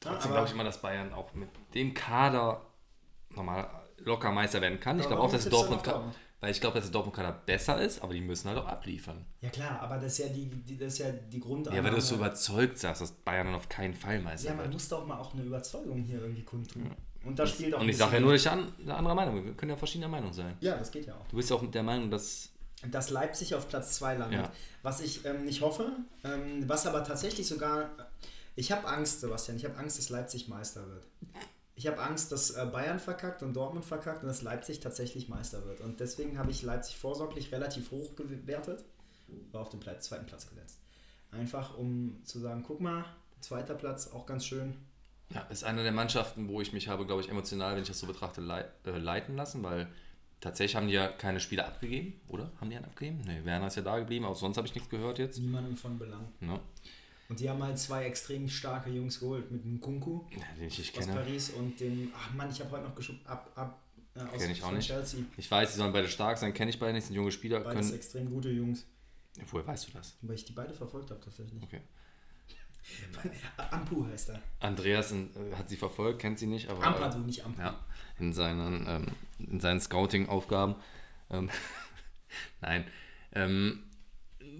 Trotzdem 0.00 0.30
aber- 0.30 0.30
glaube 0.30 0.46
ich 0.48 0.54
immer, 0.54 0.64
dass 0.64 0.80
Bayern 0.80 1.12
auch 1.12 1.34
mit 1.34 1.50
dem 1.74 1.92
Kader 1.92 2.62
nochmal 3.34 3.68
locker 3.98 4.32
Meister 4.32 4.62
werden 4.62 4.80
kann. 4.80 4.98
Ich 4.98 5.06
glaube 5.06 5.22
auch, 5.22 5.30
dass 5.30 5.46
Dortmund, 5.48 5.86
Dortmund? 5.86 6.14
Weil 6.40 6.50
ich 6.50 6.60
glaube, 6.60 6.74
dass 6.76 6.84
der 6.84 6.92
Dortmund-Kader 6.92 7.32
besser 7.46 7.80
ist, 7.80 8.02
aber 8.02 8.12
die 8.14 8.20
müssen 8.20 8.48
halt 8.48 8.58
auch 8.58 8.66
abliefern. 8.66 9.24
Ja 9.40 9.48
klar, 9.50 9.80
aber 9.80 9.96
das 9.96 10.12
ist 10.12 10.18
ja 10.18 10.28
die, 10.28 10.46
die, 10.46 10.76
das 10.76 10.94
ist 10.94 10.98
ja 10.98 11.10
die 11.12 11.38
Ja, 11.38 11.44
Grundannahme. 11.44 11.88
weil 11.88 11.94
du 11.94 12.00
so 12.00 12.16
überzeugt 12.16 12.78
sagst, 12.78 13.02
dass 13.02 13.12
Bayern 13.12 13.46
dann 13.46 13.54
auf 13.56 13.68
keinen 13.68 13.94
Fall 13.94 14.20
Meister 14.20 14.48
Ja, 14.50 14.54
man 14.54 14.64
wird. 14.64 14.74
muss 14.74 14.88
doch 14.88 15.06
mal 15.06 15.18
auch 15.18 15.32
eine 15.34 15.42
Überzeugung 15.42 16.02
hier 16.02 16.20
irgendwie 16.20 16.42
kundtun. 16.44 16.90
Und 17.24 17.38
da 17.38 17.46
spielt 17.46 17.74
auch 17.74 17.80
Und 17.80 17.88
ich 17.88 17.96
sage 17.96 18.14
ja 18.16 18.20
nur, 18.20 18.32
dass 18.32 18.42
ich 18.42 18.50
an, 18.50 18.72
eine 18.82 18.94
andere 18.94 19.14
Meinung 19.16 19.34
bin. 19.36 19.44
Wir 19.46 19.54
können 19.54 19.70
ja 19.70 19.76
verschiedener 19.76 20.08
Meinung 20.08 20.32
sein. 20.32 20.56
Ja, 20.60 20.76
das 20.76 20.92
geht 20.92 21.06
ja 21.06 21.14
auch. 21.16 21.26
Du 21.28 21.36
bist 21.36 21.50
ja 21.50 21.56
auch 21.56 21.68
der 21.68 21.82
Meinung, 21.82 22.10
dass. 22.10 22.50
Dass 22.88 23.10
Leipzig 23.10 23.54
auf 23.56 23.68
Platz 23.68 23.94
2 23.96 24.14
landet. 24.14 24.40
Ja. 24.42 24.52
Was 24.82 25.00
ich 25.00 25.24
ähm, 25.24 25.44
nicht 25.44 25.60
hoffe, 25.62 25.90
ähm, 26.22 26.68
was 26.68 26.86
aber 26.86 27.02
tatsächlich 27.02 27.48
sogar. 27.48 27.90
Ich 28.54 28.70
habe 28.70 28.86
Angst, 28.86 29.20
Sebastian, 29.22 29.56
ich 29.56 29.64
habe 29.64 29.76
Angst, 29.76 29.98
dass 29.98 30.08
Leipzig 30.08 30.46
Meister 30.48 30.86
wird. 30.86 31.06
Ich 31.78 31.86
habe 31.86 32.02
Angst, 32.02 32.32
dass 32.32 32.50
äh, 32.50 32.66
Bayern 32.72 32.98
verkackt 32.98 33.42
und 33.42 33.54
Dortmund 33.54 33.84
verkackt 33.84 34.22
und 34.22 34.28
dass 34.28 34.40
Leipzig 34.40 34.80
tatsächlich 34.80 35.28
Meister 35.28 35.64
wird. 35.66 35.82
Und 35.82 36.00
deswegen 36.00 36.38
habe 36.38 36.50
ich 36.50 36.62
Leipzig 36.62 36.96
vorsorglich 36.96 37.52
relativ 37.52 37.90
hoch 37.90 38.16
gewertet, 38.16 38.82
war 39.52 39.60
auf 39.60 39.68
den 39.68 39.80
Platz, 39.80 40.06
zweiten 40.06 40.24
Platz 40.24 40.48
gesetzt. 40.48 40.78
Einfach 41.30 41.76
um 41.76 42.18
zu 42.24 42.38
sagen, 42.38 42.64
guck 42.66 42.80
mal, 42.80 43.04
zweiter 43.40 43.74
Platz, 43.74 44.08
auch 44.08 44.24
ganz 44.24 44.46
schön. 44.46 44.74
Ja, 45.34 45.42
ist 45.42 45.64
eine 45.64 45.82
der 45.82 45.92
Mannschaften, 45.92 46.48
wo 46.48 46.62
ich 46.62 46.72
mich 46.72 46.88
habe, 46.88 47.04
glaube 47.04 47.20
ich, 47.20 47.28
emotional, 47.28 47.74
wenn 47.74 47.82
ich 47.82 47.88
das 47.88 48.00
so 48.00 48.06
betrachte, 48.06 48.40
äh, 48.84 48.98
leiten 48.98 49.36
lassen, 49.36 49.62
weil 49.62 49.88
tatsächlich 50.40 50.76
haben 50.76 50.86
die 50.86 50.94
ja 50.94 51.08
keine 51.08 51.40
Spiele 51.40 51.66
abgegeben, 51.66 52.20
oder? 52.28 52.50
Haben 52.58 52.70
die 52.70 52.76
einen 52.76 52.86
abgegeben? 52.86 53.22
Nee, 53.26 53.44
Werner 53.44 53.66
ist 53.66 53.76
ja 53.76 53.82
da 53.82 53.98
geblieben, 53.98 54.24
auch 54.24 54.36
sonst 54.36 54.56
habe 54.56 54.66
ich 54.66 54.74
nichts 54.74 54.88
gehört 54.88 55.18
jetzt. 55.18 55.38
Niemandem 55.38 55.76
von 55.76 55.98
Belang. 55.98 56.32
Ne? 56.40 56.58
Und 57.28 57.40
die 57.40 57.50
haben 57.50 57.62
halt 57.62 57.78
zwei 57.78 58.04
extrem 58.04 58.48
starke 58.48 58.90
Jungs 58.90 59.18
geholt 59.20 59.50
mit 59.50 59.64
dem 59.64 59.80
Kunku 59.80 60.24
Ja, 60.30 60.38
den 60.58 60.68
ich 60.68 60.78
nicht 60.78 60.96
aus 60.96 61.04
kenne. 61.06 61.20
Paris 61.20 61.50
und 61.50 61.78
dem, 61.80 62.12
ach 62.16 62.32
Mann, 62.34 62.50
ich 62.50 62.60
habe 62.60 62.70
heute 62.70 62.84
noch 62.84 62.94
geschoben, 62.94 63.20
ab, 63.26 63.50
ab, 63.56 63.80
äh, 64.14 64.20
aus 64.20 64.40
Kenn 64.40 64.50
ich 64.50 64.62
auch 64.62 64.70
nicht. 64.72 64.86
Chelsea. 64.86 65.20
Ich 65.36 65.50
weiß, 65.50 65.72
die 65.72 65.78
sollen 65.78 65.92
beide 65.92 66.08
stark 66.08 66.38
sein, 66.38 66.54
kenne 66.54 66.70
ich 66.70 66.78
beide 66.78 66.92
nicht, 66.92 67.06
sind 67.06 67.16
junge 67.16 67.32
Spieler, 67.32 67.60
Beides 67.60 67.86
können. 67.88 67.94
extrem 67.96 68.30
gute 68.30 68.50
Jungs, 68.50 68.84
Woher 69.50 69.66
weißt 69.66 69.88
du 69.88 69.92
das? 69.92 70.16
weil 70.22 70.36
ich 70.36 70.44
die 70.44 70.52
beide 70.52 70.72
verfolgt 70.72 71.10
habe 71.10 71.20
tatsächlich. 71.20 71.62
Okay. 71.62 71.80
Ampu 73.72 74.06
heißt 74.06 74.28
er. 74.30 74.40
Andreas 74.60 75.10
in, 75.10 75.30
äh, 75.34 75.56
hat 75.56 75.68
sie 75.68 75.76
verfolgt, 75.76 76.20
kennt 76.20 76.38
sie 76.38 76.46
nicht, 76.46 76.68
aber. 76.68 76.84
Ampadu, 76.86 77.18
nicht 77.18 77.44
Ampu. 77.44 77.60
Ja, 77.60 77.84
in 78.20 78.32
seinen, 78.32 78.86
ähm, 78.88 79.06
in 79.38 79.58
seinen 79.58 79.80
Scouting-Aufgaben. 79.80 80.76
Ähm, 81.30 81.50
Nein. 82.60 82.84
Ähm, 83.32 83.82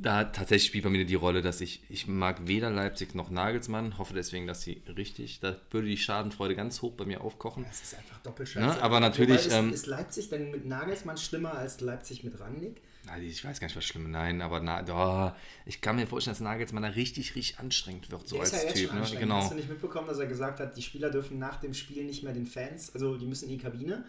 da 0.00 0.24
tatsächlich 0.24 0.68
spielt 0.68 0.84
bei 0.84 0.90
mir 0.90 1.04
die 1.04 1.14
Rolle, 1.14 1.42
dass 1.42 1.60
ich, 1.60 1.82
ich 1.88 2.06
mag 2.06 2.46
weder 2.46 2.70
Leipzig 2.70 3.14
noch 3.14 3.30
Nagelsmann, 3.30 3.98
hoffe 3.98 4.14
deswegen, 4.14 4.46
dass 4.46 4.62
sie 4.62 4.82
richtig, 4.96 5.40
da 5.40 5.56
würde 5.70 5.88
die 5.88 5.96
Schadenfreude 5.96 6.54
ganz 6.54 6.82
hoch 6.82 6.92
bei 6.92 7.04
mir 7.04 7.20
aufkochen. 7.20 7.64
Das 7.64 7.82
ist 7.82 7.96
einfach 7.96 8.18
doppelt 8.20 8.54
Ne, 8.56 8.82
aber 8.82 9.00
natürlich, 9.00 9.46
ist, 9.46 9.52
ähm, 9.52 9.72
ist 9.72 9.86
Leipzig 9.86 10.30
denn 10.30 10.50
mit 10.50 10.66
Nagelsmann 10.66 11.16
schlimmer 11.16 11.54
als 11.54 11.80
Leipzig 11.80 12.24
mit 12.24 12.38
Rangnick? 12.40 12.80
Nein, 13.06 13.22
ich 13.22 13.44
weiß 13.44 13.60
gar 13.60 13.68
nicht, 13.68 13.76
was 13.76 13.84
schlimm 13.84 14.10
Nein, 14.10 14.42
aber 14.42 14.60
na, 14.60 14.84
oh, 14.90 15.36
ich 15.64 15.80
kann 15.80 15.96
mir 15.96 16.06
vorstellen, 16.06 16.34
dass 16.34 16.40
Nagelsmann 16.40 16.82
da 16.82 16.88
richtig, 16.88 17.36
richtig 17.36 17.58
anstrengend 17.60 18.10
wird, 18.10 18.26
so 18.26 18.36
Der 18.36 18.44
als 18.44 18.64
ja 18.64 18.72
Typ. 18.72 18.92
Ne? 18.92 19.02
Genau. 19.18 19.36
Hast 19.36 19.52
du 19.52 19.54
nicht 19.54 19.68
mitbekommen, 19.68 20.08
dass 20.08 20.18
er 20.18 20.26
gesagt 20.26 20.58
hat, 20.58 20.76
die 20.76 20.82
Spieler 20.82 21.10
dürfen 21.10 21.38
nach 21.38 21.60
dem 21.60 21.72
Spiel 21.74 22.04
nicht 22.04 22.22
mehr 22.24 22.32
den 22.32 22.46
Fans, 22.46 22.92
also 22.94 23.16
die 23.16 23.26
müssen 23.26 23.48
in 23.48 23.58
die 23.58 23.62
Kabine 23.62 24.04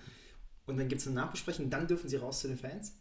und 0.65 0.77
dann 0.77 0.87
gibt 0.87 1.01
es 1.01 1.07
eine 1.07 1.15
Nachbesprechung, 1.15 1.69
dann 1.69 1.87
dürfen 1.87 2.09
sie 2.09 2.17
raus 2.17 2.41
zu 2.41 2.47
den 2.47 2.57
Fans? 2.57 2.93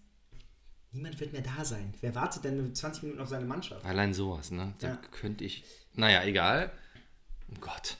Niemand 0.96 1.20
wird 1.20 1.34
mehr 1.34 1.42
da 1.42 1.62
sein. 1.62 1.92
Wer 2.00 2.14
wartet 2.14 2.44
denn 2.44 2.74
20 2.74 3.02
Minuten 3.02 3.20
auf 3.20 3.28
seine 3.28 3.44
Mannschaft? 3.44 3.84
Allein 3.84 4.14
sowas, 4.14 4.50
ne? 4.50 4.72
Da 4.78 4.88
Ja. 4.88 4.96
könnte 5.10 5.44
ich. 5.44 5.62
Naja, 5.92 6.24
egal. 6.24 6.72
Oh 7.50 7.58
Gott. 7.60 7.98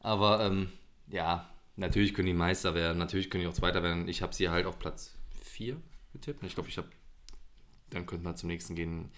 Aber 0.00 0.44
ähm, 0.44 0.70
ja, 1.08 1.48
natürlich 1.76 2.12
können 2.12 2.26
die 2.26 2.34
Meister 2.34 2.74
werden, 2.74 2.98
natürlich 2.98 3.30
können 3.30 3.42
die 3.44 3.48
auch 3.48 3.54
Zweiter 3.54 3.82
werden. 3.82 4.08
Ich 4.08 4.20
habe 4.20 4.34
sie 4.34 4.50
halt 4.50 4.66
auf 4.66 4.78
Platz 4.78 5.14
4 5.42 5.80
getippt. 6.12 6.42
Ich 6.44 6.54
glaube, 6.54 6.68
ich 6.68 6.76
habe. 6.76 6.88
Dann 7.88 8.04
könnten 8.04 8.24
wir 8.26 8.36
zum 8.36 8.48
nächsten 8.50 8.74
gehen. 8.74 9.10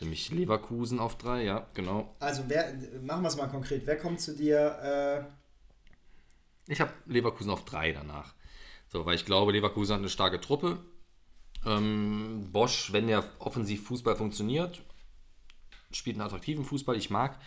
Nämlich 0.00 0.30
Leverkusen 0.32 0.98
auf 0.98 1.16
3, 1.18 1.44
ja, 1.44 1.66
genau. 1.74 2.16
Also, 2.18 2.42
wer, 2.48 2.74
machen 3.02 3.22
wir 3.22 3.28
es 3.28 3.36
mal 3.36 3.46
konkret. 3.46 3.86
Wer 3.86 3.96
kommt 3.96 4.20
zu 4.20 4.34
dir? 4.34 5.28
Äh, 6.66 6.72
Ich 6.72 6.80
habe 6.80 6.92
Leverkusen 7.06 7.50
auf 7.50 7.64
3 7.64 7.92
danach. 7.92 8.34
So, 8.88 9.06
weil 9.06 9.14
ich 9.14 9.24
glaube, 9.24 9.52
Leverkusen 9.52 9.92
hat 9.94 10.00
eine 10.00 10.08
starke 10.08 10.40
Truppe. 10.40 10.82
Ähm, 11.64 12.48
Bosch, 12.52 12.92
wenn 12.92 13.06
der 13.06 13.24
offensiv 13.38 13.86
Fußball 13.86 14.16
funktioniert, 14.16 14.82
spielt 15.92 16.16
einen 16.16 16.26
attraktiven 16.26 16.64
Fußball. 16.64 16.96
Ich 16.96 17.10
mag 17.10 17.38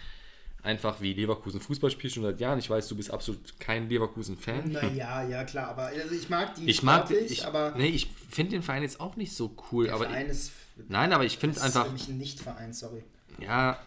einfach, 0.65 0.99
wie 0.99 1.13
Leverkusen 1.13 1.61
Fußball 1.61 1.91
spielt 1.91 2.13
schon 2.13 2.23
seit 2.23 2.39
Jahren. 2.39 2.59
Ich 2.59 2.69
weiß, 2.69 2.87
du 2.87 2.95
bist 2.95 3.11
absolut 3.11 3.59
kein 3.59 3.87
Leverkusen-Fan. 3.87 4.71
naja, 4.71 5.23
ja, 5.23 5.43
klar, 5.43 5.69
aber 5.69 5.83
also 5.83 6.13
ich 6.15 6.29
mag 6.29 6.55
die 6.55 6.65
Ich 6.69 6.81
mag, 6.83 7.09
ich, 7.11 7.45
aber 7.45 7.73
nee, 7.77 7.87
ich 7.87 8.07
finde 8.29 8.51
den 8.51 8.63
Verein 8.63 8.81
jetzt 8.81 8.99
auch 8.99 9.15
nicht 9.15 9.33
so 9.33 9.55
cool. 9.71 9.85
der 9.85 9.95
Aber 9.95 10.05
Verein 10.05 10.27
ist, 10.27 10.51
nein, 10.87 11.13
aber 11.13 11.25
ich 11.25 11.37
finde 11.37 11.57
ist 11.57 11.61
einfach, 11.61 11.85
für 11.85 11.93
mich 11.93 12.07
ein 12.09 12.17
Nicht-Verein, 12.17 12.73
sorry. 12.73 13.03
ja, 13.39 13.79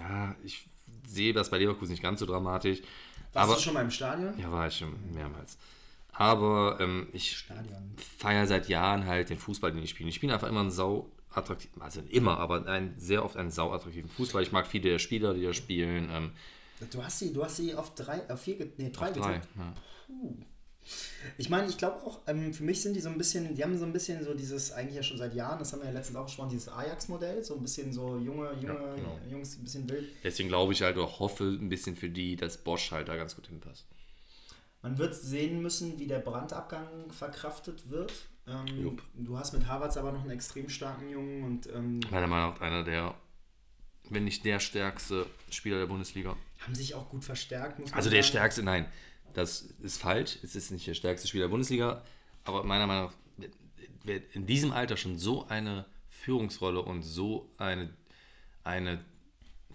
ja, 0.00 0.34
ich 0.44 0.66
sehe 1.06 1.32
das 1.32 1.50
bei 1.50 1.58
Leverkusen 1.58 1.92
nicht 1.92 2.02
ganz 2.02 2.20
so 2.20 2.26
dramatisch. 2.26 2.80
Warst 3.32 3.48
aber 3.48 3.54
du 3.54 3.60
schon 3.60 3.74
mal 3.74 3.82
im 3.82 3.90
Stadion? 3.90 4.38
ja, 4.38 4.50
war 4.50 4.66
ich 4.66 4.76
schon 4.76 4.92
mehrmals. 5.12 5.56
Aber 6.14 6.78
ähm, 6.80 7.08
ich 7.12 7.44
feiere 8.18 8.46
seit 8.46 8.68
Jahren 8.68 9.06
halt 9.06 9.30
den 9.30 9.38
Fußball, 9.38 9.72
den 9.72 9.82
ich 9.82 9.90
spiele. 9.90 10.08
Ich 10.08 10.14
spiele 10.14 10.32
einfach 10.32 10.48
immer 10.48 10.60
einen 10.60 10.70
sau 10.70 11.10
attraktiven, 11.30 11.82
also 11.82 12.00
immer, 12.10 12.38
aber 12.38 12.66
ein, 12.66 12.94
sehr 12.96 13.24
oft 13.24 13.36
einen 13.36 13.50
sau 13.50 13.72
attraktiven 13.72 14.08
Fußball. 14.08 14.42
Ich 14.42 14.52
mag 14.52 14.66
viele 14.66 14.90
der 14.90 14.98
Spieler, 14.98 15.34
die 15.34 15.42
da 15.42 15.52
spielen. 15.52 16.08
Ähm, 16.12 16.30
Du 16.90 17.02
hast 17.02 17.18
sie, 17.20 17.32
du 17.32 17.42
hast 17.44 17.56
sie 17.56 17.74
auf 17.74 17.94
drei, 17.94 18.28
auf 18.28 18.40
vier, 18.40 18.56
nee, 18.76 18.90
drei, 18.90 19.10
drei. 19.10 19.34
getippt. 19.34 19.48
Ja. 19.56 19.74
Ich 21.38 21.48
meine, 21.48 21.66
ich 21.68 21.78
glaube 21.78 22.02
auch, 22.04 22.20
ähm, 22.26 22.52
für 22.52 22.62
mich 22.62 22.82
sind 22.82 22.94
die 22.94 23.00
so 23.00 23.08
ein 23.08 23.16
bisschen, 23.16 23.54
die 23.54 23.62
haben 23.64 23.78
so 23.78 23.86
ein 23.86 23.92
bisschen 23.92 24.22
so 24.22 24.34
dieses, 24.34 24.70
eigentlich 24.72 24.96
ja 24.96 25.02
schon 25.02 25.16
seit 25.16 25.34
Jahren, 25.34 25.58
das 25.58 25.72
haben 25.72 25.80
wir 25.80 25.86
ja 25.86 25.94
letztens 25.94 26.16
auch 26.18 26.26
gesprochen, 26.26 26.50
dieses 26.50 26.68
Ajax-Modell, 26.68 27.42
so 27.42 27.54
ein 27.54 27.62
bisschen 27.62 27.90
so 27.92 28.18
junge, 28.18 28.52
junge 28.60 28.66
Ja, 28.66 28.94
genau. 28.94 29.18
Jungs, 29.30 29.56
ein 29.56 29.64
bisschen 29.64 29.88
wild. 29.88 30.10
Deswegen 30.22 30.50
glaube 30.50 30.74
ich 30.74 30.82
halt 30.82 30.96
oder 30.98 31.18
hoffe 31.18 31.44
ein 31.44 31.70
bisschen 31.70 31.96
für 31.96 32.10
die, 32.10 32.36
dass 32.36 32.58
Bosch 32.58 32.90
halt 32.90 33.08
da 33.08 33.16
ganz 33.16 33.34
gut 33.34 33.46
hinpasst. 33.46 33.86
Man 34.84 34.98
wird 34.98 35.14
sehen 35.14 35.62
müssen, 35.62 35.98
wie 35.98 36.06
der 36.06 36.18
Brandabgang 36.18 37.10
verkraftet 37.10 37.88
wird. 37.88 38.12
Ähm, 38.46 38.98
du 39.14 39.38
hast 39.38 39.54
mit 39.54 39.66
Harvards 39.66 39.96
aber 39.96 40.12
noch 40.12 40.20
einen 40.20 40.30
extrem 40.30 40.68
starken 40.68 41.08
Jungen 41.08 41.42
und 41.42 41.66
ähm, 41.72 42.00
Meiner 42.10 42.26
Meinung 42.26 42.52
nach 42.52 42.60
einer 42.60 42.84
der 42.84 43.14
wenn 44.10 44.24
nicht 44.24 44.44
der 44.44 44.60
stärkste 44.60 45.24
Spieler 45.48 45.78
der 45.78 45.86
Bundesliga. 45.86 46.36
Haben 46.60 46.74
sich 46.74 46.94
auch 46.94 47.08
gut 47.08 47.24
verstärkt, 47.24 47.80
Also 47.94 48.10
der 48.10 48.22
sagen. 48.22 48.30
stärkste, 48.32 48.62
nein, 48.62 48.84
das 49.32 49.62
ist 49.82 49.96
falsch. 49.96 50.38
Es 50.42 50.54
ist 50.54 50.70
nicht 50.70 50.86
der 50.86 50.92
stärkste 50.92 51.26
Spieler 51.28 51.44
der 51.44 51.50
Bundesliga, 51.50 52.02
aber 52.44 52.64
meiner 52.64 52.86
Meinung 52.86 53.10
nach, 53.38 53.48
wer 54.02 54.20
in 54.34 54.44
diesem 54.44 54.72
Alter 54.72 54.98
schon 54.98 55.18
so 55.18 55.46
eine 55.48 55.86
Führungsrolle 56.10 56.82
und 56.82 57.02
so 57.02 57.50
eine, 57.56 57.88
eine 58.62 59.02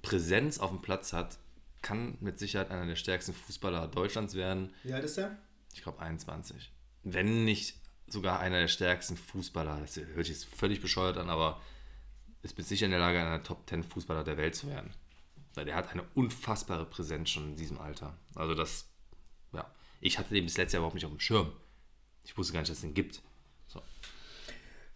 Präsenz 0.03 0.59
auf 0.59 0.69
dem 0.69 0.83
Platz 0.83 1.13
hat, 1.13 1.39
kann 1.81 2.17
mit 2.19 2.39
Sicherheit 2.39 2.71
einer 2.71 2.85
der 2.85 2.95
stärksten 2.95 3.33
Fußballer 3.33 3.87
Deutschlands 3.87 4.35
werden. 4.35 4.73
Wie 4.83 4.93
alt 4.93 5.03
ist 5.03 5.17
der? 5.17 5.37
Ich 5.73 5.81
glaube 5.81 5.99
21. 5.99 6.71
Wenn 7.03 7.45
nicht 7.45 7.75
sogar 8.11 8.39
einer 8.39 8.59
der 8.59 8.67
stärksten 8.67 9.17
Fußballer. 9.17 9.79
Das 9.79 9.95
hört 9.95 10.25
sich 10.25 10.29
jetzt 10.29 10.45
völlig 10.45 10.81
bescheuert 10.81 11.17
an, 11.17 11.29
aber 11.29 11.61
ist 12.41 12.57
mit 12.57 12.67
sicher 12.67 12.85
in 12.85 12.91
der 12.91 12.99
Lage, 12.99 13.19
einer 13.19 13.37
der 13.37 13.43
Top 13.43 13.67
10 13.67 13.83
Fußballer 13.83 14.23
der 14.23 14.37
Welt 14.37 14.55
zu 14.55 14.67
werden. 14.67 14.93
Weil 15.53 15.65
der 15.65 15.75
hat 15.75 15.89
eine 15.89 16.03
unfassbare 16.15 16.85
Präsenz 16.85 17.29
schon 17.29 17.49
in 17.49 17.55
diesem 17.55 17.79
Alter. 17.79 18.17
Also 18.35 18.55
das, 18.55 18.87
ja. 19.51 19.69
Ich 19.99 20.17
hatte 20.17 20.33
den 20.33 20.45
bis 20.45 20.57
letztes 20.57 20.73
Jahr 20.73 20.81
überhaupt 20.81 20.95
nicht 20.95 21.05
auf 21.05 21.11
dem 21.11 21.19
Schirm. 21.19 21.51
Ich 22.23 22.37
wusste 22.37 22.53
gar 22.53 22.61
nicht, 22.61 22.69
dass 22.69 22.77
es 22.77 22.83
den 22.83 22.93
gibt. 22.93 23.21
So. 23.67 23.81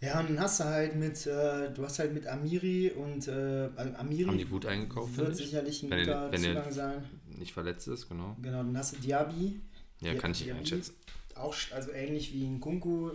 Ja, 0.04 0.20
und 0.20 0.30
dann 0.32 0.40
hast 0.42 0.60
du 0.60 0.66
halt 0.66 0.96
mit, 0.96 1.26
äh, 1.28 1.72
du 1.74 1.84
hast 1.86 2.00
halt 2.00 2.14
mit 2.14 2.28
Amiri 2.28 2.92
und 2.92 3.28
äh, 3.28 3.70
also 3.76 3.96
Amiri 3.96 4.26
Haben 4.26 4.38
die 4.38 4.46
gut 4.46 4.66
eingekauft, 4.66 5.16
wird 5.18 5.36
sicherlich 5.36 5.82
ein 5.84 5.90
Wenn 5.92 6.00
guter 6.00 6.12
er- 6.26 6.32
wenn 6.32 6.44
er- 6.44 6.56
Zugang 6.56 6.72
sein. 6.74 7.04
Nicht 7.38 7.54
verletzt 7.54 7.88
ist, 7.88 8.10
genau. 8.10 8.36
Genau, 8.42 8.58
dann 8.58 8.78
hast 8.78 8.94
du 8.96 9.00
Diaby. 9.00 9.62
Ja, 10.02 10.12
Di- 10.14 10.18
kann 10.18 10.32
ich 10.32 10.40
nicht 10.40 10.48
Diaby. 10.48 10.60
einschätzen. 10.60 10.94
Auch 11.36 11.56
also 11.74 11.92
ähnlich 11.92 12.34
wie 12.34 12.46
ein 12.46 12.60
Kunku, 12.60 13.12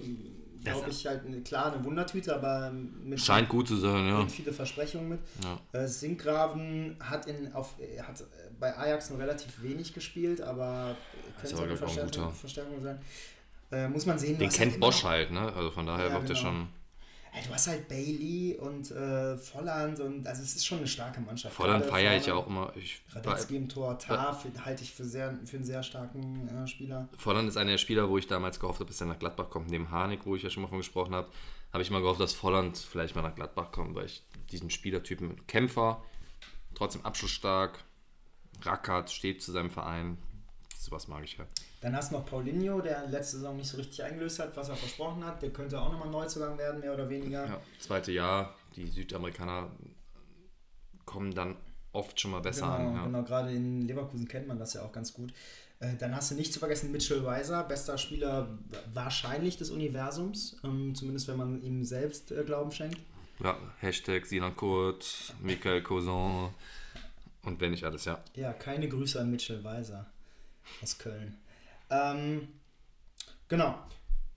glaube 0.65 0.91
ich 0.91 1.07
halt 1.07 1.25
eine, 1.27 1.41
klar 1.43 1.73
eine 1.73 1.85
Wundertüte, 1.85 2.35
aber 2.35 2.71
mit 2.73 3.21
Scheint 3.21 3.49
gut 3.49 3.69
zu 3.69 3.77
sein, 3.77 4.09
ja. 4.09 4.17
bringt 4.17 4.33
viele 4.33 4.53
Versprechungen 4.53 5.09
mit. 5.11 5.21
ja. 5.45 5.81
Äh, 5.81 5.87
Sinkgraven 5.87 6.97
hat, 7.01 7.27
in, 7.27 7.53
auf, 7.53 7.75
er 7.79 8.09
hat 8.09 8.21
äh, 8.23 8.25
bei 8.59 8.77
Ajax 8.77 9.11
nur 9.11 9.19
relativ 9.21 9.63
wenig 9.63 9.93
gespielt, 9.95 10.41
aber 10.41 10.97
könnte 11.41 11.55
aber, 11.57 11.65
eine 11.67 11.77
Verstärkung. 11.77 12.33
Verstärkung 12.33 12.83
sein. 12.83 12.99
Äh, 13.71 13.89
muss 13.89 14.07
man 14.07 14.19
sehen. 14.19 14.39
Den 14.39 14.49
kennt 14.49 14.81
Bosch 14.81 15.03
noch- 15.05 15.11
halt, 15.11 15.31
ne? 15.31 15.53
Also 15.53 15.71
von 15.71 15.87
daher 15.87 16.07
Ja, 16.09 16.15
er 16.15 16.21
genau. 16.23 16.35
schon. 16.35 16.69
Ey, 17.33 17.43
du 17.47 17.53
hast 17.53 17.67
halt 17.67 17.89
Bailey 17.89 18.57
und 18.59 18.91
äh, 18.91 19.37
Volland 19.37 20.01
und 20.01 20.27
also 20.27 20.43
es 20.43 20.57
ist 20.57 20.67
schon 20.67 20.79
eine 20.79 20.87
starke 20.87 21.21
Mannschaft. 21.21 21.55
Volland 21.55 21.85
feiere 21.85 22.17
ich 22.17 22.27
ja 22.27 22.35
auch 22.35 22.47
immer. 22.47 22.73
Ich, 22.77 23.01
Radetzky 23.11 23.57
im 23.57 23.69
Tor, 23.69 23.99
Taf 23.99 24.47
halte 24.65 24.83
ich 24.83 24.93
für, 24.93 25.05
sehr, 25.05 25.39
für 25.45 25.57
einen 25.57 25.65
sehr 25.65 25.83
starken 25.83 26.49
äh, 26.49 26.67
Spieler. 26.67 27.09
Volland 27.19 27.49
ist 27.49 27.57
einer 27.57 27.73
der 27.73 27.79
Spieler, 27.79 28.09
wo 28.09 28.19
ich 28.19 28.27
damals 28.27 28.59
gehofft 28.59 28.81
habe, 28.81 28.91
dass 28.91 29.01
er 29.01 29.07
nach 29.07 29.19
Gladbach 29.19 29.51
kommt, 29.51 29.71
neben 29.71 29.91
Harnik, 29.91 30.25
wo 30.25 30.37
ich 30.37 30.43
ja 30.43 30.51
schon 30.51 30.63
mal 30.63 30.69
von 30.69 30.79
gesprochen 30.79 31.15
habe. 31.15 31.29
Habe 31.73 31.83
ich 31.83 31.91
mal 31.91 32.01
gehofft, 32.01 32.21
dass 32.21 32.33
Volland 32.33 32.79
vielleicht 32.79 33.15
mal 33.15 33.23
nach 33.23 33.35
Gladbach 33.35 33.71
kommt, 33.73 33.95
weil 33.95 34.07
ich 34.07 34.23
diesen 34.51 34.71
Spielertypen 34.71 35.47
Kämpfer, 35.47 36.03
trotzdem 36.75 37.05
abschlussstark, 37.05 37.85
Rackert 38.63 39.11
steht 39.11 39.43
zu 39.43 39.53
seinem 39.53 39.71
Verein. 39.71 40.19
Sowas 40.79 41.09
mag 41.09 41.25
ich 41.25 41.37
ja. 41.37 41.45
Dann 41.81 41.95
hast 41.95 42.11
du 42.11 42.17
noch 42.17 42.27
Paulinho, 42.27 42.81
der 42.81 43.07
letzte 43.09 43.37
Saison 43.37 43.57
nicht 43.57 43.69
so 43.69 43.77
richtig 43.77 44.03
eingelöst 44.03 44.41
hat, 44.41 44.57
was 44.57 44.69
er 44.69 44.77
versprochen 44.77 45.25
hat. 45.25 45.41
Der 45.43 45.51
könnte 45.51 45.81
auch 45.81 45.93
nochmal 45.93 46.11
Neuzugang 46.11 46.59
werden, 46.59 46.81
mehr 46.81 46.93
oder 46.93 47.09
weniger. 47.09 47.47
ja. 47.47 47.61
Zweite 47.79 48.11
Jahr, 48.13 48.55
die 48.75 48.87
Südamerikaner 48.89 49.71
kommen 51.05 51.35
dann 51.35 51.57
oft 51.93 52.21
schon 52.21 52.33
mal 52.33 52.41
besser 52.41 52.67
Genau, 52.77 52.89
an. 52.91 52.95
Ja. 52.97 53.05
genau, 53.05 53.23
gerade 53.23 53.53
in 53.53 53.83
Leverkusen 53.83 54.27
kennt 54.29 54.47
man 54.49 54.59
das 54.59 54.75
ja 54.75 54.83
auch 54.83 54.93
ganz 54.93 55.13
gut. 55.15 55.33
Äh, 55.81 55.95
Dann 55.97 56.15
hast 56.15 56.31
du 56.31 56.35
nicht 56.35 56.53
zu 56.53 56.59
vergessen 56.59 56.91
Mitchell 56.93 57.25
Weiser, 57.25 57.63
bester 57.65 57.97
Spieler 57.97 58.59
wahrscheinlich 58.93 59.57
des 59.57 59.71
Universums, 59.71 60.57
ähm, 60.65 60.95
zumindest 60.95 61.29
wenn 61.29 61.37
man 61.37 61.63
ihm 61.63 61.85
selbst 61.85 62.33
äh, 62.33 62.43
Glauben 62.45 62.73
schenkt. 62.73 62.99
ja. 63.43 63.57
Hashtag 63.81 64.27
Sinan 64.27 64.57
Kurt, 64.57 65.33
Michael 65.41 65.83
Cousin 65.83 66.49
und 67.45 67.61
wenn 67.61 67.71
nicht 67.71 67.85
alles, 67.85 68.05
ja. 68.05 68.19
Ja, 68.35 68.53
keine 68.53 68.89
Grüße 68.89 69.21
an 69.21 69.31
Mitchell 69.31 69.63
Weiser 69.63 70.07
aus 70.83 70.99
Köln. 70.99 71.39
Ähm, 71.91 72.49
genau. 73.49 73.79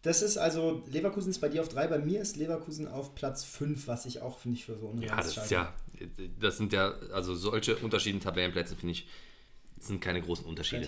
Das 0.01 0.23
ist 0.23 0.37
also, 0.37 0.83
Leverkusen 0.87 1.29
ist 1.29 1.39
bei 1.39 1.49
dir 1.49 1.61
auf 1.61 1.69
3, 1.69 1.87
bei 1.87 1.99
mir 1.99 2.21
ist 2.21 2.35
Leverkusen 2.35 2.87
auf 2.87 3.13
Platz 3.13 3.43
5, 3.43 3.87
was 3.87 4.05
ich 4.07 4.21
auch 4.21 4.39
finde 4.39 4.57
ich 4.57 4.65
für 4.65 4.75
so 4.75 4.87
Ja, 4.87 4.91
unrealistisch 4.91 5.35
das 5.35 5.43
ist 5.45 5.51
ja, 5.51 5.73
das 6.39 6.57
sind 6.57 6.73
ja, 6.73 6.93
also 7.13 7.35
solche 7.35 7.75
Unterschiede 7.77 8.15
in 8.15 8.21
Tabellenplätzen 8.21 8.77
finde 8.77 8.93
ich, 8.93 9.07
sind 9.79 10.01
keine 10.01 10.21
großen 10.21 10.45
Unterschiede. 10.45 10.87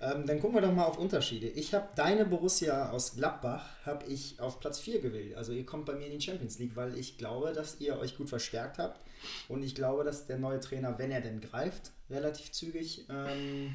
Ähm, 0.00 0.26
dann 0.26 0.40
gucken 0.40 0.56
wir 0.56 0.62
doch 0.62 0.72
mal 0.72 0.84
auf 0.84 0.98
Unterschiede. 0.98 1.48
Ich 1.48 1.74
habe 1.74 1.88
deine 1.96 2.24
Borussia 2.24 2.90
aus 2.90 3.14
Gladbach 3.16 3.64
habe 3.84 4.06
ich 4.06 4.40
auf 4.40 4.60
Platz 4.60 4.78
4 4.78 5.00
gewählt. 5.00 5.36
Also 5.36 5.52
ihr 5.52 5.66
kommt 5.66 5.86
bei 5.86 5.94
mir 5.94 6.06
in 6.06 6.18
die 6.18 6.24
Champions 6.24 6.58
League, 6.58 6.76
weil 6.76 6.96
ich 6.96 7.18
glaube, 7.18 7.52
dass 7.52 7.80
ihr 7.80 7.98
euch 7.98 8.16
gut 8.16 8.28
verstärkt 8.28 8.78
habt. 8.78 9.00
Und 9.48 9.62
ich 9.62 9.74
glaube, 9.74 10.04
dass 10.04 10.26
der 10.26 10.38
neue 10.38 10.60
Trainer, 10.60 10.98
wenn 10.98 11.10
er 11.10 11.20
denn 11.20 11.40
greift, 11.40 11.90
relativ 12.10 12.52
zügig 12.52 13.06
ähm, 13.08 13.74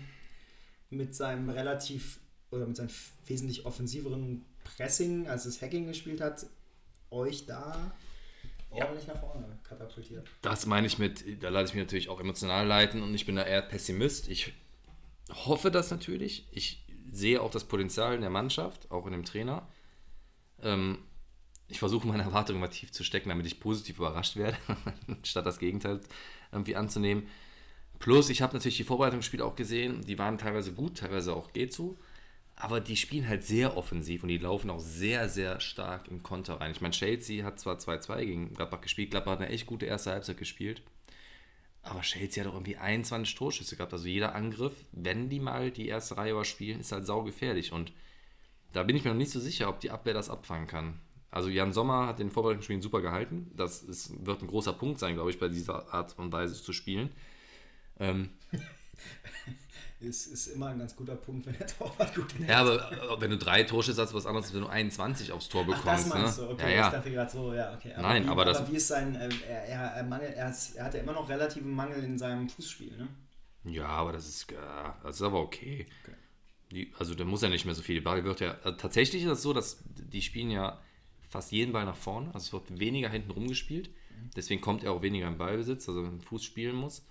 mit 0.89 1.13
seinem 1.13 1.49
relativ 1.49 2.19
oder 2.53 2.65
mit 2.67 2.75
seinem 2.77 2.89
wesentlich 3.25 3.65
offensiveren 3.65 4.45
Pressing, 4.63 5.27
als 5.27 5.45
es 5.45 5.61
Hacking 5.61 5.87
gespielt 5.87 6.21
hat, 6.21 6.45
euch 7.11 7.45
da 7.45 7.93
Ja. 8.75 8.85
ordentlich 8.85 9.07
nach 9.07 9.19
vorne 9.19 9.45
katapultiert. 9.63 10.27
Das 10.41 10.65
meine 10.65 10.87
ich 10.87 10.97
mit, 10.97 11.43
da 11.43 11.49
lasse 11.49 11.69
ich 11.69 11.73
mich 11.75 11.83
natürlich 11.83 12.09
auch 12.09 12.19
emotional 12.19 12.65
leiten 12.65 13.03
und 13.03 13.13
ich 13.13 13.25
bin 13.25 13.35
da 13.35 13.43
eher 13.43 13.61
Pessimist. 13.61 14.29
Ich 14.29 14.53
hoffe 15.31 15.69
das 15.71 15.91
natürlich. 15.91 16.47
Ich 16.51 16.83
sehe 17.11 17.41
auch 17.41 17.51
das 17.51 17.65
Potenzial 17.65 18.15
in 18.15 18.21
der 18.21 18.29
Mannschaft, 18.29 18.89
auch 18.89 19.05
in 19.05 19.11
dem 19.11 19.25
Trainer. 19.25 19.67
Ähm, 20.61 20.97
ich 21.67 21.79
versuche 21.79 22.07
meine 22.07 22.23
Erwartungen 22.23 22.59
immer 22.59 22.69
tief 22.69 22.91
zu 22.91 23.03
stecken, 23.03 23.29
damit 23.29 23.45
ich 23.45 23.59
positiv 23.59 23.97
überrascht 23.97 24.35
werde, 24.35 24.57
statt 25.23 25.45
das 25.45 25.59
Gegenteil 25.59 26.01
irgendwie 26.51 26.75
anzunehmen. 26.75 27.27
Plus, 27.99 28.29
ich 28.29 28.41
habe 28.41 28.53
natürlich 28.53 28.77
die 28.77 28.83
Vorbereitungsspiele 28.83 29.43
auch 29.45 29.55
gesehen, 29.55 30.01
die 30.01 30.17
waren 30.19 30.37
teilweise 30.37 30.73
gut, 30.73 30.97
teilweise 30.97 31.33
auch 31.35 31.53
geht 31.53 31.73
so. 31.73 31.97
Aber 32.55 32.79
die 32.79 32.95
spielen 32.95 33.27
halt 33.27 33.43
sehr 33.43 33.77
offensiv 33.77 34.23
und 34.23 34.29
die 34.29 34.37
laufen 34.37 34.69
auch 34.69 34.79
sehr, 34.79 35.27
sehr 35.27 35.59
stark 35.59 36.07
in 36.07 36.23
Konter 36.23 36.61
rein. 36.61 36.71
Ich 36.71 36.81
meine, 36.81 36.93
Chelsea 36.93 37.43
hat 37.43 37.59
zwar 37.59 37.77
2-2 37.77 38.25
gegen 38.25 38.53
Gladbach 38.53 38.81
gespielt, 38.81 39.11
Gladbach 39.11 39.33
hat 39.33 39.41
eine 39.41 39.49
echt 39.49 39.65
gute 39.65 39.85
erste 39.85 40.11
Halbzeit 40.11 40.37
gespielt. 40.37 40.81
Aber 41.81 42.01
Chelsea 42.01 42.43
hat 42.43 42.49
auch 42.49 42.55
irgendwie 42.55 42.77
21 42.77 43.35
Torschüsse 43.35 43.75
gehabt. 43.75 43.91
Also 43.91 44.07
jeder 44.07 44.35
Angriff, 44.35 44.85
wenn 44.93 45.29
die 45.29 45.41
mal 45.41 45.69
die 45.69 45.87
erste 45.87 46.15
Reihe 46.15 46.31
überspielen, 46.31 46.79
ist 46.79 46.93
halt 46.93 47.05
saugefährlich. 47.05 47.73
Und 47.73 47.91
da 48.71 48.83
bin 48.83 48.95
ich 48.95 49.03
mir 49.03 49.11
noch 49.11 49.17
nicht 49.17 49.31
so 49.31 49.39
sicher, 49.39 49.67
ob 49.67 49.81
die 49.81 49.91
Abwehr 49.91 50.13
das 50.13 50.29
abfangen 50.29 50.67
kann. 50.67 50.99
Also 51.29 51.49
Jan 51.49 51.73
Sommer 51.73 52.07
hat 52.07 52.19
den 52.19 52.29
Vorbereitungsspielen 52.29 52.81
super 52.81 53.01
gehalten. 53.01 53.51
Das 53.55 53.81
ist, 53.81 54.25
wird 54.25 54.41
ein 54.41 54.47
großer 54.47 54.71
Punkt 54.71 54.99
sein, 54.99 55.15
glaube 55.15 55.31
ich, 55.31 55.39
bei 55.39 55.49
dieser 55.49 55.93
Art 55.93 56.17
und 56.17 56.31
Weise 56.31 56.61
zu 56.61 56.71
spielen. 56.73 57.09
Ähm, 57.99 58.29
Ist, 60.03 60.27
ist 60.27 60.47
immer 60.47 60.67
ein 60.67 60.79
ganz 60.79 60.95
guter 60.95 61.15
Punkt, 61.15 61.45
wenn 61.45 61.57
der 61.57 61.65
Torwart 61.67 62.13
gut 62.13 62.33
ist. 62.39 62.47
ja, 62.49 62.57
aber 62.59 62.91
äh, 62.91 63.21
wenn 63.21 63.31
du 63.31 63.37
drei 63.37 63.63
Torschüsse 63.63 64.01
hast, 64.01 64.13
was 64.13 64.25
anderes, 64.25 64.47
als 64.47 64.53
wenn 64.53 64.61
du 64.61 64.67
21 64.67 65.31
aufs 65.31 65.47
Tor 65.49 65.61
Ach, 65.61 65.67
bekommst. 65.67 66.05
das 66.05 66.13
meinst 66.13 66.39
ne? 66.39 66.45
du, 66.47 66.51
okay. 66.53 66.63
Ja, 66.63 66.69
Ich 66.69 66.75
ja. 66.75 66.89
dachte 66.91 67.11
gerade 67.11 67.31
so, 67.31 67.53
ja, 67.53 67.73
okay. 67.73 67.93
Nein, 67.99 68.25
wie, 68.25 68.29
aber 68.29 68.45
das- 68.45 68.69
wie 68.71 68.75
ist 68.75 68.87
sein, 68.89 69.15
äh, 69.15 69.29
er, 69.47 69.65
er, 69.65 69.81
er, 69.95 70.03
Mangel, 70.03 70.27
er, 70.33 70.49
ist, 70.49 70.75
er 70.75 70.85
hat 70.85 70.93
ja 70.93 70.99
immer 70.99 71.13
noch 71.13 71.29
relativen 71.29 71.73
Mangel 71.73 72.03
in 72.03 72.17
seinem 72.17 72.49
Fußspiel, 72.49 72.97
ne? 72.97 73.07
Ja, 73.65 73.87
aber 73.87 74.11
das 74.11 74.27
ist, 74.27 74.51
ja, 74.51 74.97
das 75.03 75.15
ist 75.15 75.21
aber 75.21 75.39
okay. 75.39 75.85
Okay. 76.03 76.15
Die, 76.71 76.91
also 76.99 77.15
da 77.15 77.23
muss 77.23 77.41
ja 77.41 77.49
nicht 77.49 77.65
mehr 77.65 77.75
so 77.75 77.81
viel. 77.81 78.01
Ball 78.01 78.23
wird 78.25 78.41
ja. 78.41 78.57
Also 78.63 78.77
tatsächlich 78.77 79.23
ist 79.23 79.29
es 79.29 79.41
so, 79.41 79.53
dass 79.53 79.77
die 79.85 80.21
spielen 80.21 80.49
ja 80.51 80.79
fast 81.29 81.51
jeden 81.53 81.71
Ball 81.71 81.85
nach 81.85 81.95
vorne. 81.95 82.27
Also 82.33 82.39
es 82.39 82.53
wird 82.69 82.79
weniger 82.79 83.07
hinten 83.09 83.31
rumgespielt. 83.31 83.89
Deswegen 84.35 84.59
kommt 84.59 84.83
er 84.83 84.91
auch 84.91 85.01
weniger 85.01 85.27
im 85.27 85.37
Ballbesitz, 85.37 85.87
also 85.87 86.03
wenn 86.03 86.19
Fuß 86.19 86.43
spielen 86.43 86.75
muss. 86.75 87.05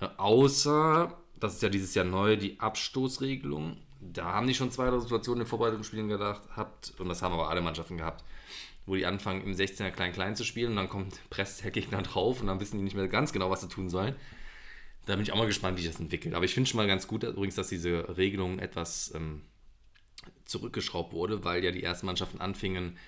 Äh, 0.00 0.06
außer, 0.16 1.18
das 1.40 1.54
ist 1.54 1.62
ja 1.62 1.68
dieses 1.68 1.94
Jahr 1.94 2.04
neu, 2.04 2.36
die 2.36 2.58
Abstoßregelung. 2.60 3.76
Da 4.00 4.32
haben 4.32 4.46
die 4.46 4.54
schon 4.54 4.70
zwei 4.70 4.96
Situationen 4.98 5.42
in 5.42 5.46
Vorbereitungsspielen 5.46 6.08
gedacht, 6.08 6.42
habt, 6.54 6.94
und 6.98 7.08
das 7.08 7.22
haben 7.22 7.34
aber 7.34 7.50
alle 7.50 7.60
Mannschaften 7.60 7.96
gehabt, 7.96 8.24
wo 8.86 8.94
die 8.94 9.06
anfangen, 9.06 9.42
im 9.42 9.52
16er 9.52 9.90
klein-klein 9.90 10.36
zu 10.36 10.44
spielen 10.44 10.70
und 10.70 10.76
dann 10.76 10.88
kommt, 10.88 11.20
presst 11.30 11.64
der 11.64 11.70
Gegner 11.70 12.02
drauf 12.02 12.40
und 12.40 12.46
dann 12.46 12.60
wissen 12.60 12.78
die 12.78 12.84
nicht 12.84 12.96
mehr 12.96 13.08
ganz 13.08 13.32
genau, 13.32 13.50
was 13.50 13.60
sie 13.60 13.68
tun 13.68 13.88
sollen. 13.88 14.14
Da 15.06 15.14
bin 15.14 15.22
ich 15.22 15.32
auch 15.32 15.38
mal 15.38 15.46
gespannt, 15.46 15.78
wie 15.78 15.82
sich 15.82 15.90
das 15.90 16.00
entwickelt. 16.00 16.34
Aber 16.34 16.44
ich 16.44 16.52
finde 16.52 16.68
schon 16.68 16.76
mal 16.76 16.86
ganz 16.86 17.06
gut 17.06 17.22
übrigens, 17.22 17.54
dass 17.54 17.68
diese 17.68 18.16
Regelung 18.18 18.58
etwas 18.58 19.12
ähm, 19.14 19.42
zurückgeschraubt 20.44 21.12
wurde, 21.12 21.44
weil 21.44 21.64
ja 21.64 21.70
die 21.70 21.82
ersten 21.82 22.06
Mannschaften 22.06 22.40
anfingen, 22.40 22.98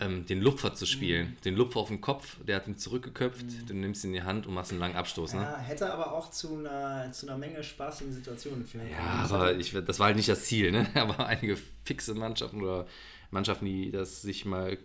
ähm, 0.00 0.26
den 0.26 0.40
Lupfer 0.42 0.74
zu 0.74 0.86
spielen. 0.86 1.36
Den 1.44 1.54
Lupfer 1.54 1.80
auf 1.80 1.88
dem 1.88 2.00
Kopf, 2.00 2.36
der 2.44 2.56
hat 2.56 2.66
ihn 2.66 2.76
zurückgeköpft, 2.76 3.68
du 3.68 3.74
nimmst 3.74 4.04
ihn 4.04 4.08
in 4.08 4.14
die 4.14 4.22
Hand 4.22 4.46
und 4.46 4.54
machst 4.54 4.70
einen 4.72 4.80
langen 4.80 4.96
Abstoß. 4.96 5.34
Ne? 5.34 5.42
Ja, 5.42 5.58
hätte 5.58 5.92
aber 5.92 6.12
auch 6.12 6.30
zu 6.30 6.56
einer, 6.58 7.10
zu 7.12 7.26
einer 7.26 7.38
Menge 7.38 7.62
spaßigen 7.62 8.12
Situationen 8.12 8.64
führen 8.66 8.88
Ja, 8.90 8.96
können. 8.96 9.32
aber 9.34 9.54
ich, 9.56 9.72
das 9.72 9.98
war 9.98 10.06
halt 10.06 10.16
nicht 10.16 10.28
das 10.28 10.44
Ziel. 10.44 10.72
Ne? 10.72 10.88
Aber 10.94 11.26
einige 11.26 11.56
fixe 11.84 12.14
Mannschaften 12.14 12.60
oder 12.62 12.86
Mannschaften, 13.30 13.64
die 13.64 13.90
das 13.90 14.22
sich 14.22 14.44
mal 14.44 14.76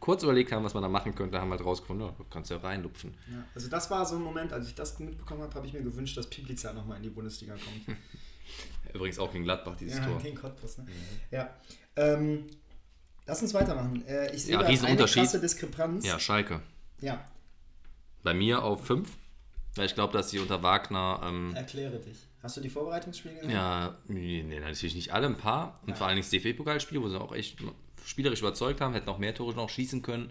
kurz 0.00 0.22
überlegt 0.22 0.52
haben, 0.52 0.64
was 0.64 0.74
man 0.74 0.82
da 0.82 0.88
machen 0.88 1.14
könnte, 1.14 1.40
haben 1.40 1.50
halt 1.50 1.64
rausgefunden, 1.64 2.06
ja, 2.06 2.14
du 2.16 2.24
kannst 2.24 2.50
ja 2.50 2.58
reinlupfen. 2.58 3.14
Ja, 3.30 3.44
also 3.54 3.68
das 3.70 3.90
war 3.90 4.04
so 4.04 4.16
ein 4.16 4.22
Moment, 4.22 4.52
als 4.52 4.68
ich 4.68 4.74
das 4.74 4.98
mitbekommen 4.98 5.40
habe, 5.42 5.54
habe 5.54 5.66
ich 5.66 5.72
mir 5.72 5.82
gewünscht, 5.82 6.16
dass 6.16 6.28
Piplica 6.28 6.72
nochmal 6.74 6.98
in 6.98 7.04
die 7.04 7.08
Bundesliga 7.10 7.54
kommt. 7.54 7.98
Übrigens 8.92 9.18
auch 9.18 9.32
gegen 9.32 9.44
Gladbach, 9.44 9.76
dieses 9.76 9.98
ja, 9.98 10.04
Tor. 10.06 10.18
gegen 10.18 10.36
Cottbus, 10.36 10.78
ne? 10.78 10.86
Ja. 11.30 11.54
Ähm, 11.96 12.46
lass 13.26 13.42
uns 13.42 13.54
weitermachen. 13.54 14.06
Äh, 14.06 14.34
ich 14.34 14.44
sehe 14.44 14.52
Ja, 14.52 14.58
da 14.60 14.64
eine 14.66 14.72
Riesenunterschied. 14.72 15.22
krasse 15.22 15.40
Diskrepanz. 15.40 16.06
Ja, 16.06 16.18
Schalke. 16.18 16.60
ja. 17.00 17.24
Bei 18.22 18.32
mir 18.32 18.62
auf 18.62 18.86
5. 18.86 19.08
Weil 19.76 19.86
ich 19.86 19.94
glaube, 19.94 20.12
dass 20.12 20.30
sie 20.30 20.38
unter 20.38 20.62
Wagner. 20.62 21.20
Ähm, 21.24 21.52
Erkläre 21.54 21.98
dich. 21.98 22.16
Hast 22.42 22.56
du 22.56 22.60
die 22.60 22.70
Vorbereitungsspiele 22.70 23.34
gesehen? 23.34 23.50
ja, 23.50 23.96
nee, 24.06 24.42
nee, 24.46 24.60
natürlich 24.60 24.94
nicht 24.94 25.12
alle, 25.12 25.26
ein 25.26 25.36
paar. 25.36 25.80
Und 25.86 25.96
vor 25.98 26.06
allen 26.06 26.16
Dingen 26.16 26.26
das 26.26 26.30
DFB-Pokalspiel, 26.30 27.02
wo 27.02 27.08
sie 27.08 27.20
auch 27.20 27.34
echt 27.34 27.58
spielerisch 28.06 28.40
überzeugt 28.40 28.80
haben, 28.80 28.94
hätten 28.94 29.08
auch 29.08 29.18
mehr 29.18 29.34
Tore 29.34 29.54
noch 29.54 29.68
schießen 29.68 30.00
können. 30.02 30.30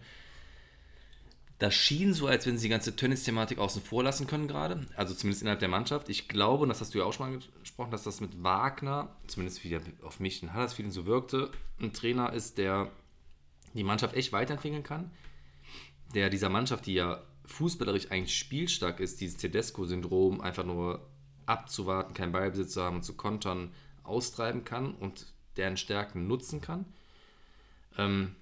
Das 1.63 1.75
schien 1.75 2.13
so, 2.13 2.27
als 2.27 2.45
wenn 2.45 2.57
sie 2.57 2.67
die 2.67 2.71
ganze 2.71 2.93
Tennis-Thematik 2.93 3.57
außen 3.57 3.81
vor 3.81 4.03
lassen 4.03 4.27
können 4.27 4.49
gerade. 4.49 4.85
Also 4.97 5.13
zumindest 5.13 5.43
innerhalb 5.43 5.61
der 5.61 5.69
Mannschaft. 5.69 6.09
Ich 6.09 6.27
glaube, 6.27 6.63
und 6.63 6.67
das 6.67 6.81
hast 6.81 6.93
du 6.93 6.97
ja 6.97 7.05
auch 7.05 7.13
schon 7.13 7.31
mal 7.31 7.39
gesprochen, 7.61 7.91
dass 7.91 8.03
das 8.03 8.19
mit 8.19 8.43
Wagner, 8.43 9.15
zumindest 9.27 9.63
wie 9.63 9.79
auf 10.01 10.19
mich 10.19 10.43
in 10.43 10.51
Hallersfield 10.51 10.91
so 10.91 11.05
wirkte, 11.05 11.51
ein 11.79 11.93
Trainer 11.93 12.33
ist, 12.33 12.57
der 12.57 12.91
die 13.73 13.85
Mannschaft 13.85 14.13
echt 14.13 14.33
weiterentwickeln 14.33 14.83
kann. 14.83 15.11
Der 16.13 16.29
dieser 16.29 16.49
Mannschaft, 16.49 16.85
die 16.85 16.95
ja 16.95 17.23
fußballerisch 17.45 18.11
eigentlich 18.11 18.37
spielstark 18.37 18.99
ist, 18.99 19.21
dieses 19.21 19.37
Tedesco-Syndrom 19.37 20.41
einfach 20.41 20.65
nur 20.65 21.07
abzuwarten, 21.45 22.13
keinen 22.13 22.33
Ballbesitz 22.33 22.73
zu 22.73 22.83
haben 22.83 23.03
zu 23.03 23.13
kontern, 23.13 23.71
austreiben 24.03 24.65
kann 24.65 24.93
und 24.95 25.27
deren 25.55 25.77
Stärken 25.77 26.27
nutzen 26.27 26.59
kann. 26.59 26.83
Ähm, 27.97 28.35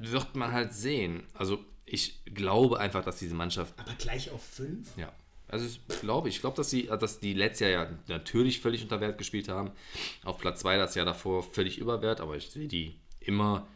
wird 0.00 0.36
man 0.36 0.52
halt 0.52 0.72
sehen. 0.72 1.24
Also 1.34 1.58
ich 1.84 2.24
glaube 2.26 2.78
einfach, 2.80 3.04
dass 3.04 3.18
diese 3.18 3.34
Mannschaft, 3.34 3.74
Aber 3.78 3.94
gleich 3.94 4.30
auf 4.30 4.42
fünf? 4.42 4.96
ja, 4.96 5.12
also 5.48 5.66
ich 5.66 5.80
glaube, 6.00 6.28
ich 6.28 6.40
glaube, 6.40 6.56
dass 6.56 6.70
sie, 6.70 6.86
dass 6.86 7.20
die 7.20 7.32
letztes 7.32 7.60
Jahr 7.60 7.70
ja 7.70 7.90
natürlich 8.08 8.60
völlig 8.60 8.82
unter 8.82 9.00
Wert 9.00 9.16
gespielt 9.16 9.48
haben. 9.48 9.70
Auf 10.24 10.38
Platz 10.38 10.60
2 10.60 10.76
das 10.76 10.94
Jahr 10.94 11.06
davor 11.06 11.42
völlig 11.42 11.78
überwert, 11.78 12.20
aber 12.20 12.36
ich 12.36 12.50
sehe 12.50 12.68
die 12.68 12.94
immer, 13.20 13.66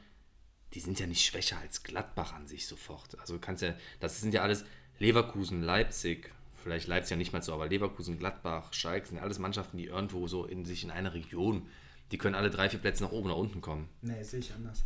die 0.74 0.80
sind 0.80 1.00
ja 1.00 1.06
nicht 1.06 1.24
schwächer 1.24 1.58
als 1.58 1.82
Gladbach 1.82 2.34
an 2.34 2.46
sich 2.46 2.66
sofort. 2.66 3.18
Also 3.18 3.34
du 3.34 3.40
kannst 3.40 3.62
ja, 3.62 3.74
das 4.00 4.20
sind 4.20 4.34
ja 4.34 4.42
alles 4.42 4.64
Leverkusen, 4.98 5.62
Leipzig, 5.62 6.30
vielleicht 6.62 6.88
Leipzig 6.88 7.12
ja 7.12 7.16
nicht 7.16 7.32
mal 7.32 7.42
so, 7.42 7.54
aber 7.54 7.68
Leverkusen, 7.68 8.18
Gladbach, 8.18 8.72
Schalke 8.74 9.06
sind 9.06 9.16
ja 9.16 9.22
alles 9.22 9.38
Mannschaften, 9.38 9.78
die 9.78 9.86
irgendwo 9.86 10.28
so 10.28 10.44
in 10.44 10.66
sich 10.66 10.84
in 10.84 10.90
einer 10.90 11.14
Region, 11.14 11.66
die 12.10 12.18
können 12.18 12.34
alle 12.34 12.50
drei, 12.50 12.68
vier 12.68 12.78
Plätze 12.78 13.02
nach 13.02 13.12
oben 13.12 13.30
oder 13.30 13.38
unten 13.38 13.62
kommen. 13.62 13.88
Nee, 14.02 14.22
sehe 14.22 14.40
ich 14.40 14.52
anders. 14.52 14.84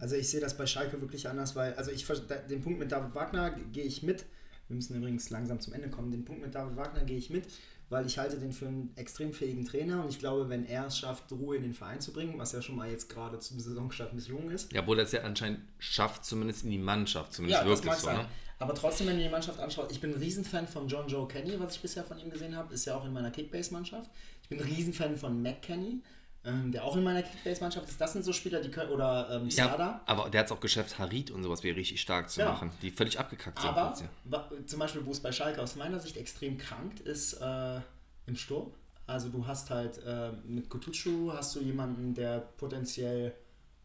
Also 0.00 0.16
ich 0.16 0.28
sehe 0.28 0.40
das 0.40 0.56
bei 0.56 0.66
Schalke 0.66 1.00
wirklich 1.00 1.28
anders, 1.28 1.56
weil, 1.56 1.74
also 1.74 1.90
ich 1.90 2.06
den 2.48 2.60
Punkt 2.60 2.78
mit 2.78 2.92
David 2.92 3.14
Wagner 3.14 3.50
gehe 3.72 3.84
ich 3.84 4.02
mit. 4.02 4.24
Wir 4.68 4.76
müssen 4.76 4.96
übrigens 4.96 5.30
langsam 5.30 5.60
zum 5.60 5.72
Ende 5.72 5.88
kommen. 5.88 6.10
Den 6.10 6.24
Punkt 6.24 6.42
mit 6.42 6.54
David 6.54 6.76
Wagner 6.76 7.04
gehe 7.04 7.16
ich 7.16 7.30
mit, 7.30 7.46
weil 7.88 8.06
ich 8.06 8.18
halte 8.18 8.38
den 8.38 8.52
für 8.52 8.66
einen 8.66 8.92
extrem 8.96 9.32
fähigen 9.32 9.64
Trainer 9.64 10.02
und 10.02 10.10
ich 10.10 10.18
glaube, 10.18 10.48
wenn 10.48 10.66
er 10.66 10.86
es 10.86 10.98
schafft, 10.98 11.32
Ruhe 11.32 11.56
in 11.56 11.62
den 11.62 11.74
Verein 11.74 12.00
zu 12.00 12.12
bringen, 12.12 12.38
was 12.38 12.52
ja 12.52 12.60
schon 12.60 12.76
mal 12.76 12.90
jetzt 12.90 13.08
gerade 13.08 13.38
zum 13.38 13.58
Saisonstart 13.58 14.12
misslungen 14.12 14.50
ist. 14.50 14.72
Ja, 14.72 14.82
obwohl 14.82 14.98
er 14.98 15.04
es 15.04 15.12
ja 15.12 15.22
anscheinend 15.22 15.60
schafft, 15.78 16.24
zumindest 16.24 16.64
in 16.64 16.70
die 16.70 16.78
Mannschaft, 16.78 17.32
zumindest 17.32 17.62
Ja, 17.62 17.68
wirkt 17.68 17.86
es 17.86 18.02
so. 18.02 18.10
Ne? 18.10 18.26
Aber 18.60 18.74
trotzdem, 18.74 19.06
wenn 19.06 19.16
du 19.16 19.22
die 19.22 19.28
Mannschaft 19.28 19.60
anschaust, 19.60 19.92
ich 19.92 20.00
bin 20.00 20.12
ein 20.12 20.18
Riesenfan 20.18 20.66
von 20.66 20.88
John 20.88 21.06
Joe 21.06 21.28
Kenny, 21.28 21.58
was 21.60 21.76
ich 21.76 21.80
bisher 21.80 22.02
von 22.02 22.18
ihm 22.18 22.28
gesehen 22.28 22.56
habe, 22.56 22.74
ist 22.74 22.84
ja 22.86 22.96
auch 22.96 23.04
in 23.04 23.12
meiner 23.12 23.30
Kickbase-Mannschaft. 23.30 24.10
Ich 24.42 24.48
bin 24.48 24.58
ein 24.58 24.64
Riesenfan 24.64 25.16
von 25.16 25.40
Mac 25.40 25.62
Kenny, 25.62 26.02
ähm, 26.44 26.72
der 26.72 26.84
auch 26.84 26.96
in 26.96 27.02
meiner 27.04 27.22
Kickbase-Mannschaft 27.22 27.88
ist. 27.88 28.00
Das 28.00 28.12
sind 28.12 28.24
so 28.24 28.32
Spieler, 28.32 28.60
die 28.60 28.70
können, 28.70 28.90
oder 28.90 29.28
ähm, 29.30 29.48
Ja, 29.50 29.68
Sada. 29.70 30.00
aber 30.06 30.30
der 30.30 30.40
hat 30.40 30.46
es 30.46 30.52
auch 30.52 30.60
geschafft, 30.60 30.98
Harit 30.98 31.30
und 31.30 31.42
sowas 31.42 31.62
wäre 31.62 31.76
richtig 31.76 32.00
stark 32.00 32.30
zu 32.30 32.40
Ja. 32.40 32.52
machen, 32.52 32.70
die 32.82 32.90
völlig 32.90 33.18
abgekackt 33.18 33.58
sind. 33.60 33.68
Aber 33.70 33.94
ja. 34.30 34.48
zum 34.66 34.78
Beispiel, 34.78 35.04
wo 35.04 35.10
es 35.10 35.20
bei 35.20 35.32
Schalke 35.32 35.60
aus 35.62 35.76
meiner 35.76 35.98
Sicht 36.00 36.16
extrem 36.16 36.56
krankt 36.58 37.00
ist, 37.00 37.34
äh, 37.34 37.80
im 38.26 38.36
Sturm. 38.36 38.72
Also 39.06 39.30
du 39.30 39.46
hast 39.46 39.70
halt 39.70 39.98
äh, 40.04 40.32
mit 40.44 40.68
Kutucu 40.68 41.32
hast 41.32 41.56
du 41.56 41.60
jemanden, 41.60 42.14
der 42.14 42.40
potenziell, 42.40 43.34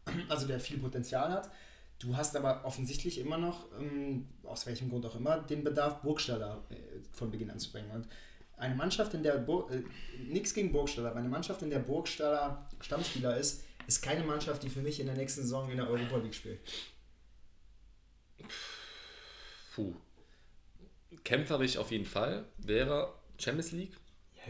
also 0.28 0.46
der 0.46 0.60
viel 0.60 0.78
Potenzial 0.78 1.30
hat. 1.32 1.50
Du 1.98 2.14
hast 2.16 2.36
aber 2.36 2.64
offensichtlich 2.64 3.18
immer 3.18 3.38
noch, 3.38 3.66
ähm, 3.80 4.26
aus 4.42 4.66
welchem 4.66 4.90
Grund 4.90 5.06
auch 5.06 5.16
immer, 5.16 5.38
den 5.38 5.64
Bedarf, 5.64 6.02
Burgstaller 6.02 6.62
äh, 6.68 6.74
von 7.12 7.30
Beginn 7.30 7.50
an 7.50 7.58
zu 7.58 7.72
bringen. 7.72 7.90
Und 7.90 8.06
eine 8.56 8.74
Mannschaft, 8.74 9.14
in 9.14 9.22
der 9.22 9.38
Bur 9.38 9.70
äh, 9.70 9.82
nichts 10.18 10.54
gegen 10.54 10.72
Burgstaller, 10.72 11.10
aber 11.10 11.18
eine 11.18 11.28
Mannschaft, 11.28 11.62
in 11.62 11.70
der 11.70 11.80
Burgstaller 11.80 12.68
Stammspieler 12.80 13.36
ist, 13.36 13.64
ist 13.86 14.02
keine 14.02 14.24
Mannschaft, 14.24 14.62
die 14.62 14.68
für 14.70 14.80
mich 14.80 15.00
in 15.00 15.06
der 15.06 15.16
nächsten 15.16 15.42
Saison 15.42 15.70
in 15.70 15.76
der 15.76 15.88
Europa 15.88 16.16
League 16.16 16.34
spielt. 16.34 16.60
Puh. 19.74 19.94
Kämpferisch 21.24 21.76
auf 21.76 21.90
jeden 21.90 22.04
Fall 22.06 22.44
wäre 22.58 23.14
Champions 23.38 23.72
League. 23.72 23.96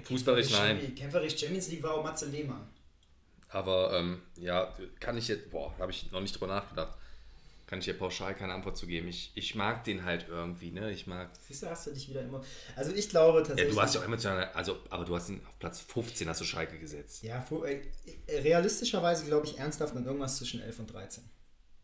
Fußballerisch 0.02 0.50
nein. 0.50 0.76
Champions- 0.78 0.98
Kämpferisch 0.98 1.38
Champions 1.38 1.68
League 1.68 1.82
war 1.82 1.94
auch 1.94 2.02
Matze 2.04 2.26
Lehmann. 2.26 2.68
Aber 3.48 3.96
ähm, 3.98 4.22
ja, 4.36 4.74
kann 4.98 5.16
ich 5.16 5.28
jetzt, 5.28 5.50
boah, 5.50 5.72
habe 5.78 5.92
ich 5.92 6.10
noch 6.10 6.20
nicht 6.20 6.34
drüber 6.34 6.48
nachgedacht. 6.48 6.98
Kann 7.66 7.78
ich 7.78 7.86
hier 7.86 7.96
pauschal 7.98 8.34
keine 8.34 8.52
Antwort 8.52 8.76
zu 8.76 8.86
geben. 8.86 9.08
Ich, 9.08 9.32
ich 9.34 9.54
mag 9.54 9.84
den 9.84 10.04
halt 10.04 10.26
irgendwie, 10.28 10.70
ne? 10.70 10.90
Ich 10.92 11.06
mag. 11.06 11.30
Siehst 11.48 11.62
du, 11.62 11.70
hast 11.70 11.86
du 11.86 11.92
dich 11.92 12.08
wieder 12.10 12.20
immer. 12.22 12.42
Also 12.76 12.92
ich 12.92 13.08
glaube 13.08 13.38
Ja, 13.38 13.44
tatsächlich. 13.46 13.74
du 13.74 13.80
hast 13.80 13.94
ja 13.94 14.00
auch 14.02 14.04
emotional, 14.04 14.50
also, 14.52 14.76
aber 14.90 15.04
du 15.04 15.16
hast 15.16 15.30
ihn 15.30 15.40
auf 15.48 15.58
Platz 15.58 15.80
15 15.80 16.28
hast 16.28 16.40
du 16.40 16.44
Schalke 16.44 16.78
gesetzt. 16.78 17.22
Ja, 17.22 17.40
fu- 17.40 17.64
äh, 17.64 17.80
realistischerweise 18.28 19.24
glaube 19.24 19.46
ich 19.46 19.58
ernsthaft 19.58 19.96
an 19.96 20.04
irgendwas 20.04 20.36
zwischen 20.36 20.60
11 20.60 20.78
und 20.80 20.92
13. 20.92 21.24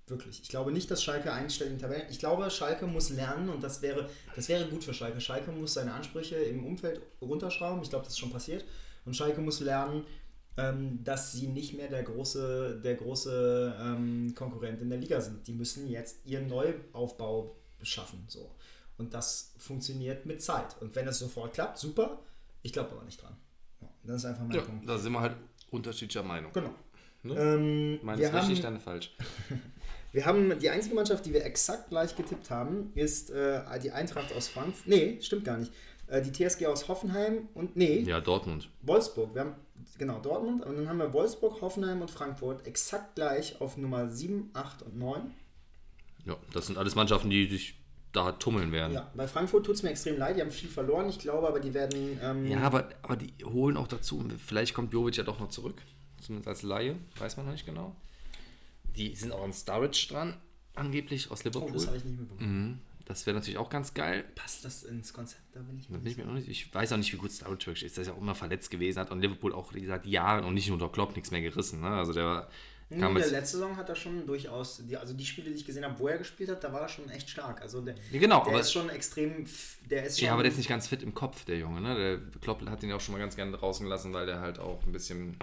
Wirklich. 0.07 0.43
Ich 0.43 0.49
glaube 0.49 0.73
nicht, 0.73 0.91
dass 0.91 1.03
Schalke 1.05 1.33
einstellt 1.33 1.71
in 1.71 1.79
Tabellen. 1.79 2.03
Ich 2.11 2.19
glaube, 2.19 2.51
Schalke 2.51 2.87
muss 2.87 3.11
lernen 3.11 3.49
und 3.49 3.63
das 3.63 3.81
wäre, 3.81 4.11
das 4.35 4.49
wäre 4.49 4.67
gut 4.69 4.83
für 4.83 4.93
Schalke. 4.93 5.21
Schalke 5.21 5.53
muss 5.53 5.75
seine 5.75 5.95
Ansprüche 5.95 6.35
im 6.35 6.65
Umfeld 6.67 7.01
runterschrauben. 7.23 7.83
Ich 7.83 7.91
glaube, 7.91 8.05
das 8.05 8.15
ist 8.15 8.19
schon 8.19 8.33
passiert. 8.33 8.65
Und 9.05 9.15
Schalke 9.17 9.41
muss 9.41 9.61
lernen, 9.61 10.05
ähm, 10.57 11.03
dass 11.05 11.33
sie 11.33 11.47
nicht 11.49 11.75
mehr 11.77 11.89
der 11.89 12.03
große, 12.03 12.81
der 12.83 12.95
große 12.97 13.77
ähm, 13.81 14.35
Konkurrent 14.35 14.81
in 14.83 14.91
der 14.91 14.99
Liga 14.99 15.21
sind. 15.21 15.47
Die 15.47 15.53
müssen 15.53 15.89
jetzt 15.89 16.27
ihren 16.27 16.49
Neuaufbau 16.49 17.57
schaffen. 17.83 18.25
So. 18.29 18.51
Und 18.99 19.15
das 19.15 19.55
funktioniert 19.57 20.27
mit 20.27 20.43
Zeit. 20.43 20.77
Und 20.81 20.95
wenn 20.95 21.09
es 21.09 21.19
sofort 21.19 21.55
klappt, 21.55 21.79
super. 21.79 22.19
Ich 22.63 22.73
glaube 22.73 22.91
aber 22.93 23.05
nicht 23.05 23.23
dran. 23.23 23.37
Ja, 23.81 23.89
das 24.05 24.17
ist 24.17 24.25
einfach 24.27 24.43
mein 24.45 24.57
Ja, 24.57 24.63
Punkt. 24.63 24.89
da 24.89 24.99
sind 24.99 25.13
wir 25.13 25.21
halt 25.21 25.37
unterschiedlicher 25.71 26.23
Meinung. 26.23 26.53
Genau. 26.53 26.75
Ne? 27.23 27.35
Ähm, 27.35 27.99
Meines 28.03 28.33
richtig, 28.33 28.59
haben, 28.59 28.63
deine 28.63 28.81
falsch. 28.81 29.15
wir 30.13 30.27
haben 30.27 30.59
die 30.59 30.69
einzige 30.71 30.95
Mannschaft, 30.95 31.25
die 31.27 31.33
wir 31.33 31.45
exakt 31.45 31.89
gleich 31.91 32.17
getippt 32.17 32.51
haben, 32.51 32.93
ist 32.95 33.31
äh, 33.31 33.63
die 33.83 33.91
Eintracht 33.91 34.35
aus 34.35 34.49
Frankfurt. 34.49 34.87
Nee, 34.87 35.19
stimmt 35.21 35.45
gar 35.45 35.59
nicht. 35.59 35.73
Äh, 36.07 36.23
die 36.23 36.33
TSG 36.33 36.67
aus 36.67 36.89
Hoffenheim 36.89 37.49
und 37.55 37.77
nee, 37.77 38.01
Ja, 38.01 38.21
Dortmund. 38.21 38.69
Wolfsburg. 38.83 39.35
Wir 39.35 39.43
haben 39.43 39.55
genau 39.99 40.21
Dortmund 40.21 40.65
und 40.65 40.77
dann 40.77 40.89
haben 40.89 40.99
wir 40.99 41.13
Wolfsburg, 41.13 41.61
Hoffenheim 41.61 42.01
und 42.01 42.11
Frankfurt 42.11 42.67
exakt 42.67 43.15
gleich 43.17 43.61
auf 43.61 43.77
Nummer 43.77 44.09
7, 44.09 44.51
8 44.53 44.83
und 44.83 44.99
9. 44.99 45.31
Ja, 46.27 46.37
das 46.53 46.67
sind 46.67 46.79
alles 46.79 46.95
Mannschaften, 46.95 47.31
die 47.31 47.47
sich 47.47 47.75
da 48.13 48.33
tummeln 48.33 48.73
werden. 48.73 48.95
Ja, 48.95 49.11
bei 49.15 49.29
Frankfurt 49.29 49.67
tut 49.67 49.77
es 49.77 49.83
mir 49.83 49.91
extrem 49.91 50.19
leid, 50.19 50.37
die 50.37 50.41
haben 50.41 50.51
viel 50.51 50.69
verloren, 50.69 51.09
ich 51.09 51.19
glaube, 51.19 51.47
aber 51.47 51.61
die 51.61 51.75
werden. 51.75 52.19
Ähm, 52.23 52.47
Ja, 52.47 52.61
aber, 52.61 52.89
aber 53.03 53.17
die 53.17 53.33
holen 53.45 53.77
auch 53.77 53.89
dazu. 53.89 54.25
Vielleicht 54.45 54.75
kommt 54.75 54.93
Jovic 54.93 55.17
ja 55.17 55.23
doch 55.23 55.39
noch 55.39 55.49
zurück. 55.49 55.81
Zumindest 56.21 56.49
als 56.49 56.63
Laie. 56.63 56.97
Weiß 57.19 57.37
man 57.37 57.47
noch 57.47 57.53
nicht 57.53 57.67
genau. 57.67 57.95
Die 58.97 59.15
sind 59.15 59.33
auch 59.33 59.45
an 59.45 59.53
Sturridge 59.53 60.09
dran, 60.11 60.37
angeblich 60.75 61.31
aus 61.31 61.41
oh, 61.41 61.49
Liverpool. 61.49 61.73
das 61.73 61.87
habe 61.87 61.97
ich 61.97 62.05
nicht 62.05 62.19
mitbekommen. 62.19 62.69
Mhm. 62.69 62.79
Das 63.11 63.27
wäre 63.27 63.35
natürlich 63.37 63.59
auch 63.59 63.69
ganz 63.71 63.93
geil. 63.93 64.25
Passt 64.37 64.65
das 64.65 64.85
ins 64.85 65.13
Konzept? 65.13 65.43
Da 65.53 65.59
bin 65.61 65.81
ich 65.81 65.89
Da 65.89 65.97
bin 65.99 66.07
ich, 66.07 66.17
mir 66.17 66.29
auch 66.29 66.33
nicht, 66.33 66.47
ich 66.49 66.73
weiß 66.73 66.93
auch 66.93 66.97
nicht, 66.97 67.13
wie 67.13 67.17
gut 67.17 67.33
wirklich 67.45 67.83
ist. 67.83 67.97
Der 67.97 68.03
ist 68.03 68.09
ja 68.09 68.15
auch 68.15 68.19
immer 68.21 68.37
verletzt 68.37 68.71
gewesen, 68.71 69.01
hat 69.01 69.11
und 69.11 69.21
Liverpool 69.21 69.53
auch 69.53 69.73
seit 69.85 70.07
Jahren 70.07 70.45
und 70.45 70.55
nicht 70.55 70.69
nur 70.69 70.75
unter 70.75 70.89
Klopp 70.89 71.17
nichts 71.17 71.33
mehr 71.33 71.41
gerissen. 71.41 71.81
Ne? 71.81 71.89
Also 71.89 72.13
der 72.13 72.49
Hm, 72.89 73.01
kam 73.01 73.15
der 73.15 73.23
jetzt, 73.25 73.33
letzte 73.33 73.57
Saison 73.59 73.77
hat 73.77 73.89
er 73.89 73.97
schon 73.97 74.27
durchaus, 74.29 74.83
die, 74.89 74.97
also 74.97 75.13
die 75.15 75.27
Spiele, 75.27 75.51
die 75.51 75.57
ich 75.57 75.67
gesehen 75.67 75.85
habe, 75.85 75.99
wo 75.99 76.07
er 76.07 76.19
gespielt 76.19 76.51
hat, 76.51 76.63
da 76.63 76.73
war 76.73 76.83
er 76.83 76.89
schon 76.89 77.09
echt 77.11 77.29
stark. 77.29 77.61
Also 77.63 77.81
der, 77.81 77.97
genau, 78.13 78.45
der 78.45 78.53
aber- 78.53 78.61
ist 78.61 78.73
schon 78.73 78.89
extrem, 78.91 79.45
der 79.91 80.05
ist 80.05 80.19
schon, 80.21 80.27
Ja, 80.27 80.33
aber 80.35 80.43
der 80.45 80.53
ist 80.53 80.59
nicht 80.59 80.69
ganz 80.69 80.87
fit 80.87 81.03
im 81.03 81.13
Kopf, 81.13 81.45
der 81.45 81.59
Junge. 81.59 81.81
Ne? 81.81 81.95
Der 81.97 82.41
Klopp 82.41 82.65
hat 82.69 82.81
ihn 82.85 82.93
auch 82.93 83.01
schon 83.01 83.13
mal 83.15 83.19
ganz 83.19 83.35
gerne 83.35 83.51
draußen 83.57 83.85
gelassen, 83.85 84.13
weil 84.13 84.27
der 84.27 84.39
halt 84.41 84.61
auch 84.61 84.85
ein 84.87 84.93
bisschen. 84.93 85.37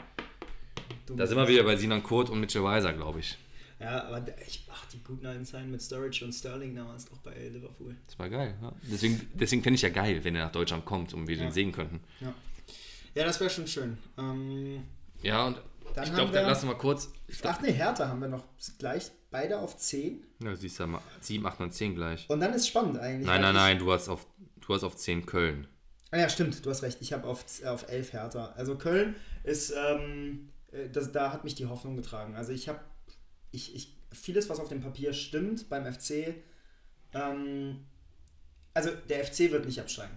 du- 1.05 1.15
Da 1.15 1.27
sind 1.27 1.37
wir 1.37 1.47
wieder 1.49 1.63
bei 1.63 1.75
Sinan 1.75 2.01
Kurt 2.01 2.29
und 2.29 2.39
Mitchell 2.39 2.63
Weiser, 2.63 2.93
glaube 2.93 3.19
ich. 3.19 3.37
Ja, 3.79 4.05
aber 4.05 4.25
ich, 4.47 4.67
ach, 4.71 4.85
die 4.87 5.03
guten 5.03 5.25
alten 5.25 5.45
Zeiten 5.45 5.69
mit 5.69 5.81
Sturridge 5.81 6.25
und 6.25 6.33
Sterling 6.33 6.75
damals 6.75 7.05
doch 7.05 7.17
bei 7.19 7.47
Liverpool. 7.49 7.95
Das 8.07 8.17
war 8.17 8.29
geil. 8.29 8.55
Ja? 8.61 8.73
Deswegen, 8.91 9.29
deswegen 9.35 9.61
fände 9.61 9.75
ich 9.75 9.83
ja 9.83 9.89
geil, 9.89 10.23
wenn 10.23 10.35
er 10.35 10.45
nach 10.45 10.51
Deutschland 10.51 10.83
kommt 10.85 11.13
und 11.13 11.27
wir 11.27 11.35
Ja. 11.35 11.43
den 11.43 11.51
sehen 11.51 11.71
könnten. 11.71 11.99
Ja, 12.19 12.33
ja 13.13 13.25
das 13.25 13.39
wäre 13.39 13.49
schon 13.49 13.67
schön. 13.67 13.97
Ähm, 14.17 14.83
Ja, 15.21 15.47
und 15.47 15.61
Dann 15.95 16.03
ich 16.05 16.13
glaube, 16.13 16.31
dann 16.31 16.45
lassen 16.45 16.67
wir 16.67 16.75
kurz. 16.75 17.11
Ach 17.43 17.61
ne, 17.61 17.71
Hertha 17.71 18.07
haben 18.07 18.21
wir 18.21 18.27
noch 18.27 18.43
gleich 18.79 19.11
beide 19.31 19.59
auf 19.59 19.77
10. 19.77 20.23
ja, 20.43 20.55
siehst 20.55 20.79
du 20.79 20.87
mal, 20.87 21.01
7, 21.21 21.45
8, 21.45 21.59
9, 21.59 21.71
10 21.71 21.95
gleich. 21.95 22.29
Und 22.29 22.39
dann 22.39 22.53
ist 22.53 22.67
spannend 22.67 22.97
eigentlich. 22.97 23.27
Nein, 23.27 23.41
nein, 23.41 23.53
nein, 23.55 23.79
du 23.79 23.91
hast 23.91 24.09
auf, 24.09 24.25
du 24.61 24.73
hast 24.73 24.83
auf 24.83 24.95
10 24.95 25.25
Köln. 25.25 25.67
Ah 26.11 26.17
ja, 26.17 26.29
stimmt, 26.29 26.65
du 26.65 26.69
hast 26.69 26.81
recht. 26.83 26.97
Ich 27.01 27.13
habe 27.13 27.27
auf, 27.27 27.43
auf 27.65 27.89
11 27.89 28.13
Hertha. 28.13 28.53
Also 28.55 28.75
Köln 28.75 29.15
ist, 29.43 29.71
ähm, 29.75 30.49
äh, 30.71 30.89
das, 30.89 31.11
da 31.11 31.31
hat 31.33 31.43
mich 31.43 31.55
die 31.55 31.65
Hoffnung 31.65 31.95
getragen. 31.95 32.35
Also 32.35 32.51
ich 32.53 32.69
habe, 32.69 32.79
ich, 33.51 33.75
ich, 33.75 33.93
vieles, 34.11 34.49
was 34.49 34.59
auf 34.59 34.69
dem 34.69 34.81
Papier 34.81 35.13
stimmt 35.13 35.69
beim 35.69 35.91
FC, 35.91 36.35
ähm, 37.13 37.85
also 38.73 38.91
der 39.09 39.25
FC 39.25 39.51
wird 39.51 39.65
nicht 39.65 39.79
absteigen. 39.79 40.15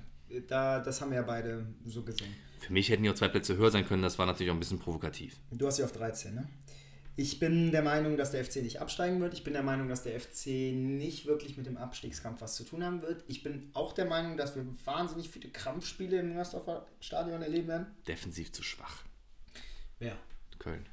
Da, 0.48 0.80
das 0.80 1.00
haben 1.00 1.10
wir 1.10 1.16
ja 1.16 1.22
beide 1.22 1.66
so 1.84 2.02
gesehen. 2.02 2.34
Für 2.60 2.72
mich 2.72 2.88
hätten 2.88 3.02
die 3.02 3.10
auch 3.10 3.14
zwei 3.14 3.28
Plätze 3.28 3.56
höher 3.56 3.70
sein 3.70 3.86
können, 3.86 4.02
das 4.02 4.18
war 4.18 4.26
natürlich 4.26 4.50
auch 4.50 4.54
ein 4.54 4.60
bisschen 4.60 4.78
provokativ. 4.78 5.36
Du 5.50 5.66
hast 5.66 5.76
sie 5.76 5.84
auf 5.84 5.92
13, 5.92 6.34
ne? 6.34 6.48
Ich 7.16 7.38
bin 7.38 7.70
der 7.70 7.82
Meinung, 7.82 8.16
dass 8.16 8.30
der 8.30 8.44
FC 8.44 8.56
nicht 8.56 8.80
absteigen 8.80 9.20
wird. 9.20 9.34
Ich 9.34 9.44
bin 9.44 9.52
der 9.52 9.62
Meinung, 9.62 9.88
dass 9.88 10.04
der 10.04 10.18
FC 10.18 10.46
nicht 10.72 11.26
wirklich 11.26 11.56
mit 11.56 11.66
dem 11.66 11.76
Abstiegskampf 11.76 12.40
was 12.40 12.54
zu 12.54 12.64
tun 12.64 12.82
haben 12.84 13.02
wird. 13.02 13.24
Ich 13.26 13.42
bin 13.42 13.68
auch 13.74 13.92
der 13.92 14.06
Meinung, 14.06 14.36
dass 14.36 14.56
wir 14.56 14.64
wahnsinnig 14.84 15.28
viele 15.28 15.50
Krampfspiele 15.50 16.20
im 16.20 16.28
Müngersdorfer 16.28 16.86
Stadion 17.00 17.42
erleben 17.42 17.68
werden. 17.68 17.86
Defensiv 18.06 18.52
zu 18.52 18.62
schwach. 18.62 19.04
Wer? 19.98 20.16
Köln. 20.58 20.86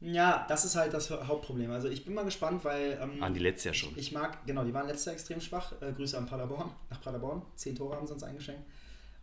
Ja, 0.00 0.46
das 0.48 0.64
ist 0.64 0.76
halt 0.76 0.94
das 0.94 1.10
Hauptproblem. 1.10 1.70
Also 1.72 1.88
ich 1.88 2.04
bin 2.04 2.14
mal 2.14 2.24
gespannt, 2.24 2.64
weil. 2.64 2.98
Ähm, 3.02 3.20
Waren 3.20 3.34
die 3.34 3.40
letztes 3.40 3.64
Jahr 3.64 3.74
schon. 3.74 3.96
Ich, 3.96 4.12
mag, 4.12 4.46
genau, 4.46 4.64
die 4.64 4.72
waren 4.72 4.86
letztes 4.86 5.06
Jahr 5.06 5.14
extrem 5.14 5.40
schwach. 5.40 5.72
Äh, 5.82 5.92
Grüße 5.92 6.16
an 6.16 6.26
Paderborn, 6.26 6.70
nach 6.90 7.00
Paderborn. 7.00 7.42
Zehn 7.56 7.74
Tore 7.74 7.96
haben 7.96 8.06
sie 8.06 8.12
uns 8.12 8.22
eingeschenkt. 8.22 8.62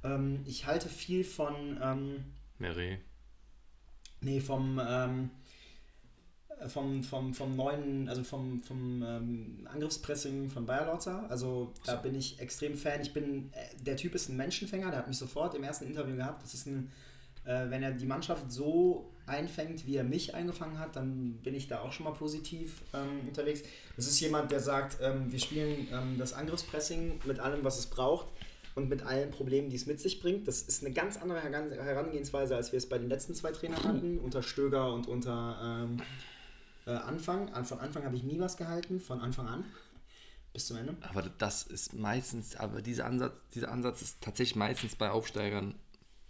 Ähm, 0.04 0.42
ich 0.46 0.66
halte 0.66 0.90
viel 0.90 1.24
von. 1.24 1.80
Ähm, 1.82 2.26
Meret. 2.60 3.00
nee, 4.22 4.42
vom. 4.42 4.82
Ähm, 4.86 5.32
vom, 6.68 7.04
vom, 7.04 7.34
vom 7.34 7.56
neuen, 7.56 8.08
also 8.08 8.24
vom, 8.24 8.62
vom 8.62 9.04
ähm, 9.04 9.68
Angriffspressing 9.72 10.50
von 10.50 10.66
Bayer 10.66 10.86
Lorzer. 10.86 11.26
Also 11.30 11.74
da 11.86 11.98
bin 11.98 12.16
ich 12.16 12.40
extrem 12.40 12.78
Fan. 12.78 13.02
Ich 13.02 13.14
bin, 13.14 13.52
äh, 13.54 13.84
der 13.84 13.98
Typ 13.98 14.16
ist 14.16 14.30
ein 14.30 14.38
Menschenfänger, 14.38 14.90
der 14.90 15.00
hat 15.00 15.08
mich 15.08 15.18
sofort 15.18 15.54
im 15.56 15.64
ersten 15.64 15.86
Interview 15.86 16.16
gehabt. 16.16 16.44
Das 16.44 16.54
ist 16.54 16.66
ein, 16.66 16.92
äh, 17.44 17.70
wenn 17.70 17.84
er 17.84 17.92
die 17.92 18.06
Mannschaft 18.06 18.52
so 18.52 19.12
einfängt, 19.28 19.86
wie 19.86 19.96
er 19.96 20.04
mich 20.04 20.36
eingefangen 20.36 20.80
hat, 20.80 20.96
dann 20.96 21.34
bin 21.44 21.56
ich 21.56 21.68
da 21.68 21.82
auch 21.82 21.92
schon 21.92 22.04
mal 22.04 22.14
positiv 22.14 22.82
ähm, 22.94 23.28
unterwegs. 23.28 23.62
Das 23.96 24.08
ist 24.08 24.20
jemand, 24.20 24.52
der 24.52 24.60
sagt, 24.60 24.98
ähm, 25.02 25.32
wir 25.32 25.40
spielen 25.40 25.88
ähm, 25.92 26.18
das 26.18 26.34
Angriffspressing 26.34 27.22
mit 27.26 27.40
allem, 27.40 27.64
was 27.64 27.80
es 27.80 27.88
braucht 27.88 28.28
und 28.76 28.90
mit 28.90 29.04
allen 29.04 29.32
Problemen, 29.32 29.70
die 29.70 29.76
es 29.78 29.86
mit 29.86 30.00
sich 30.00 30.20
bringt. 30.20 30.48
Das 30.48 30.62
ist 30.62 30.84
eine 30.84 30.94
ganz 30.94 31.18
andere 31.18 31.42
Heran- 31.42 31.72
Herangehensweise, 31.72 32.56
als 32.56 32.72
wir 32.72 32.78
es 32.78 32.88
bei 32.88 32.98
den 32.98 33.10
letzten 33.10 33.34
zwei 33.34 33.52
Trainern 33.52 33.84
hatten, 33.84 34.20
unter 34.20 34.44
Stöger 34.44 34.94
und 34.94 35.08
unter 35.08 35.58
ähm, 35.64 36.02
äh, 36.86 36.92
Anfang. 36.92 37.50
An, 37.54 37.66
von 37.66 37.80
Anfang 37.80 38.04
habe 38.04 38.16
ich 38.16 38.24
nie 38.24 38.40
was 38.40 38.58
gehalten, 38.58 39.00
von 39.00 39.22
Anfang 39.22 39.48
an 39.48 39.66
bis 40.54 40.68
zum 40.68 40.78
Ende. 40.78 40.96
Aber 41.02 41.24
das 41.38 41.64
ist 41.64 41.94
meistens, 41.94 42.56
aber 42.56 42.82
dieser 42.82 43.06
Ansatz, 43.06 43.34
dieser 43.54 43.72
Ansatz 43.72 44.02
ist 44.02 44.22
tatsächlich 44.22 44.56
meistens 44.56 44.96
bei 44.96 45.10
Aufsteigern 45.10 45.76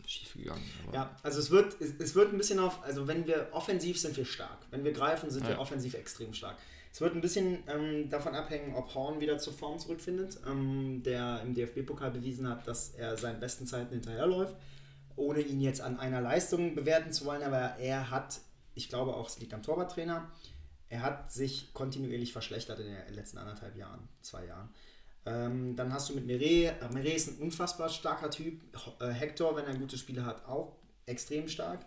schief 0.07 0.33
gegangen. 0.33 0.63
Ja, 0.93 1.15
also 1.23 1.39
es 1.39 1.49
wird, 1.51 1.79
es, 1.81 1.93
es 1.99 2.15
wird 2.15 2.31
ein 2.31 2.37
bisschen 2.37 2.59
auf, 2.59 2.83
also 2.83 3.07
wenn 3.07 3.25
wir 3.27 3.49
offensiv 3.51 3.99
sind 3.99 4.15
wir 4.17 4.25
stark. 4.25 4.57
Wenn 4.71 4.83
wir 4.83 4.91
greifen, 4.93 5.29
sind 5.29 5.43
wir 5.47 5.53
Ja. 5.55 5.59
offensiv 5.59 5.93
extrem 5.93 6.33
stark. 6.33 6.57
Es 6.91 7.01
wird 7.01 7.13
ein 7.13 7.21
bisschen 7.21 7.63
ähm, 7.67 8.09
davon 8.09 8.35
abhängen, 8.35 8.73
ob 8.75 8.93
Horn 8.95 9.19
wieder 9.19 9.37
zur 9.37 9.53
Form 9.53 9.77
zurückfindet, 9.79 10.39
ähm, 10.47 11.03
der 11.03 11.41
im 11.41 11.53
DFB-Pokal 11.53 12.11
bewiesen 12.11 12.47
hat, 12.47 12.65
dass 12.67 12.91
er 12.95 13.17
seinen 13.17 13.39
besten 13.41 13.65
Zeiten 13.67 13.91
hinterherläuft, 13.93 14.55
ohne 15.17 15.41
ihn 15.41 15.59
jetzt 15.59 15.81
an 15.81 15.99
einer 15.99 16.21
Leistung 16.21 16.73
bewerten 16.75 17.11
zu 17.11 17.25
wollen, 17.25 17.43
aber 17.43 17.75
er 17.79 18.11
hat, 18.11 18.39
ich 18.75 18.87
glaube 18.87 19.13
auch, 19.13 19.27
es 19.29 19.39
liegt 19.39 19.53
am 19.53 19.61
Torwarttrainer, 19.63 20.29
er 20.87 21.01
hat 21.01 21.31
sich 21.33 21.73
kontinuierlich 21.73 22.31
verschlechtert 22.31 22.79
in 22.79 22.85
den 22.85 23.13
letzten 23.13 23.39
anderthalb 23.39 23.75
Jahren, 23.75 24.07
zwei 24.21 24.45
Jahren. 24.45 24.69
Ähm, 25.25 25.75
dann 25.75 25.91
hast 25.91 26.09
du 26.09 26.13
mit 26.13 26.27
Meret, 26.27 26.75
äh, 26.81 27.15
ist 27.15 27.29
ein 27.29 27.37
unfassbar 27.41 27.89
starker 27.89 28.29
Typ. 28.29 28.61
Äh, 28.99 29.07
Hector, 29.07 29.55
wenn 29.55 29.65
er 29.65 29.75
gute 29.75 29.97
Spiele 29.97 30.25
hat, 30.25 30.45
auch 30.45 30.75
extrem 31.05 31.47
stark. 31.47 31.85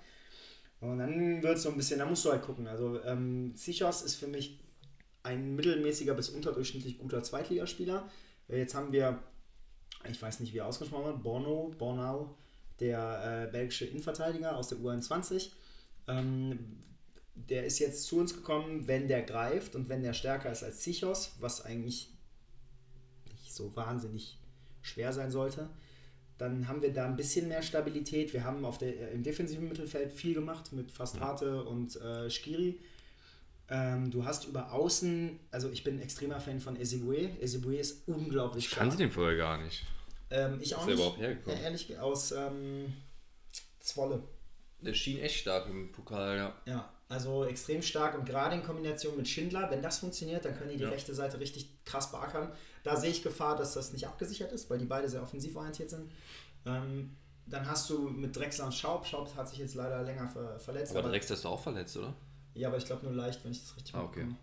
Und 0.80 0.98
dann 0.98 1.42
wird 1.42 1.56
es 1.56 1.62
so 1.62 1.70
ein 1.70 1.76
bisschen, 1.76 1.98
da 1.98 2.06
musst 2.06 2.24
du 2.24 2.30
halt 2.30 2.42
gucken. 2.42 2.66
Also 2.66 3.02
ähm, 3.04 3.54
Zichos 3.56 4.02
ist 4.02 4.16
für 4.16 4.26
mich 4.26 4.60
ein 5.22 5.54
mittelmäßiger 5.56 6.14
bis 6.14 6.30
unterdurchschnittlich 6.30 6.98
guter 6.98 7.22
Zweitligaspieler. 7.22 8.08
Jetzt 8.48 8.74
haben 8.74 8.92
wir, 8.92 9.18
ich 10.08 10.20
weiß 10.20 10.40
nicht, 10.40 10.54
wie 10.54 10.58
er 10.58 10.66
ausgesprochen 10.66 11.06
wird, 11.06 11.22
Borno, 11.22 11.74
Bornau, 11.76 12.36
der 12.80 13.46
äh, 13.48 13.52
belgische 13.52 13.84
Innenverteidiger 13.86 14.56
aus 14.56 14.68
der 14.68 14.78
U21. 14.78 15.50
Ähm, 16.06 16.78
der 17.34 17.66
ist 17.66 17.78
jetzt 17.78 18.04
zu 18.04 18.18
uns 18.18 18.34
gekommen, 18.34 18.88
wenn 18.88 19.06
der 19.06 19.22
greift 19.22 19.76
und 19.76 19.88
wenn 19.88 20.02
der 20.02 20.12
stärker 20.12 20.50
ist 20.50 20.64
als 20.64 20.80
Zichos, 20.80 21.36
was 21.40 21.64
eigentlich 21.64 22.10
so 23.58 23.76
wahnsinnig 23.76 24.38
schwer 24.80 25.12
sein 25.12 25.30
sollte. 25.30 25.68
Dann 26.38 26.68
haben 26.68 26.80
wir 26.82 26.92
da 26.92 27.04
ein 27.04 27.16
bisschen 27.16 27.48
mehr 27.48 27.62
Stabilität. 27.62 28.32
Wir 28.32 28.44
haben 28.44 28.64
auf 28.64 28.78
der, 28.78 28.96
äh, 28.96 29.12
im 29.12 29.22
defensiven 29.22 29.68
Mittelfeld 29.68 30.12
viel 30.12 30.34
gemacht 30.34 30.72
mit 30.72 30.90
Fastrate 30.90 31.64
und 31.64 31.96
äh, 32.00 32.30
Skiri. 32.30 32.78
Ähm, 33.70 34.10
du 34.10 34.24
hast 34.24 34.46
über 34.46 34.72
Außen, 34.72 35.38
also 35.50 35.68
ich 35.68 35.84
bin 35.84 35.96
ein 35.96 36.02
extremer 36.02 36.40
Fan 36.40 36.60
von 36.60 36.80
Ezebue. 36.80 37.28
Ezebue 37.40 37.76
ist 37.76 38.08
unglaublich 38.08 38.66
ich 38.66 38.70
kannte 38.70 38.94
stark. 38.94 38.98
den 39.08 39.10
vorher 39.10 39.36
gar 39.36 39.62
nicht. 39.62 39.84
Ähm, 40.30 40.58
ich 40.60 40.74
auch 40.74 40.86
nicht. 40.86 40.94
überhaupt 40.94 41.18
hergekommen? 41.18 41.58
Ja, 41.58 41.64
ehrlich, 41.64 41.98
aus 41.98 42.32
ähm, 42.32 42.94
Zwolle. 43.80 44.22
Der 44.80 44.94
schien 44.94 45.18
echt 45.18 45.40
stark 45.40 45.66
im 45.68 45.90
Pokal, 45.90 46.36
ja. 46.36 46.54
Ja, 46.66 46.88
also 47.08 47.44
extrem 47.44 47.82
stark 47.82 48.16
und 48.16 48.24
gerade 48.26 48.54
in 48.54 48.62
Kombination 48.62 49.16
mit 49.16 49.26
Schindler, 49.26 49.68
wenn 49.70 49.82
das 49.82 49.98
funktioniert, 49.98 50.44
dann 50.44 50.56
können 50.56 50.70
die 50.70 50.76
die 50.76 50.84
Ja. 50.84 50.90
rechte 50.90 51.14
Seite 51.14 51.40
richtig 51.40 51.68
krass 51.84 52.10
beackern. 52.12 52.52
Da 52.84 52.96
sehe 52.96 53.10
ich 53.10 53.22
Gefahr, 53.22 53.56
dass 53.56 53.74
das 53.74 53.92
nicht 53.92 54.06
abgesichert 54.06 54.52
ist, 54.52 54.70
weil 54.70 54.78
die 54.78 54.86
beide 54.86 55.08
sehr 55.08 55.22
offensiv 55.22 55.56
orientiert 55.56 55.90
sind. 55.90 56.10
Ähm, 56.66 57.16
dann 57.46 57.68
hast 57.68 57.88
du 57.90 58.08
mit 58.08 58.36
Drexler 58.36 58.66
und 58.66 58.74
Schaub. 58.74 59.06
Schaub 59.06 59.34
hat 59.36 59.48
sich 59.48 59.58
jetzt 59.58 59.74
leider 59.74 60.02
länger 60.02 60.28
ver 60.28 60.58
verletzt. 60.58 60.94
Aber 60.96 61.08
Drexler 61.08 61.34
ist 61.34 61.44
doch 61.44 61.52
auch 61.52 61.62
verletzt, 61.62 61.96
oder? 61.96 62.14
Ja, 62.54 62.68
aber 62.68 62.76
ich 62.76 62.84
glaube 62.84 63.06
nur 63.06 63.14
leicht, 63.14 63.44
wenn 63.44 63.52
ich 63.52 63.60
das 63.60 63.76
richtig 63.76 63.94
Ah, 63.94 64.02
okay. 64.02 64.22
okay. 64.22 64.34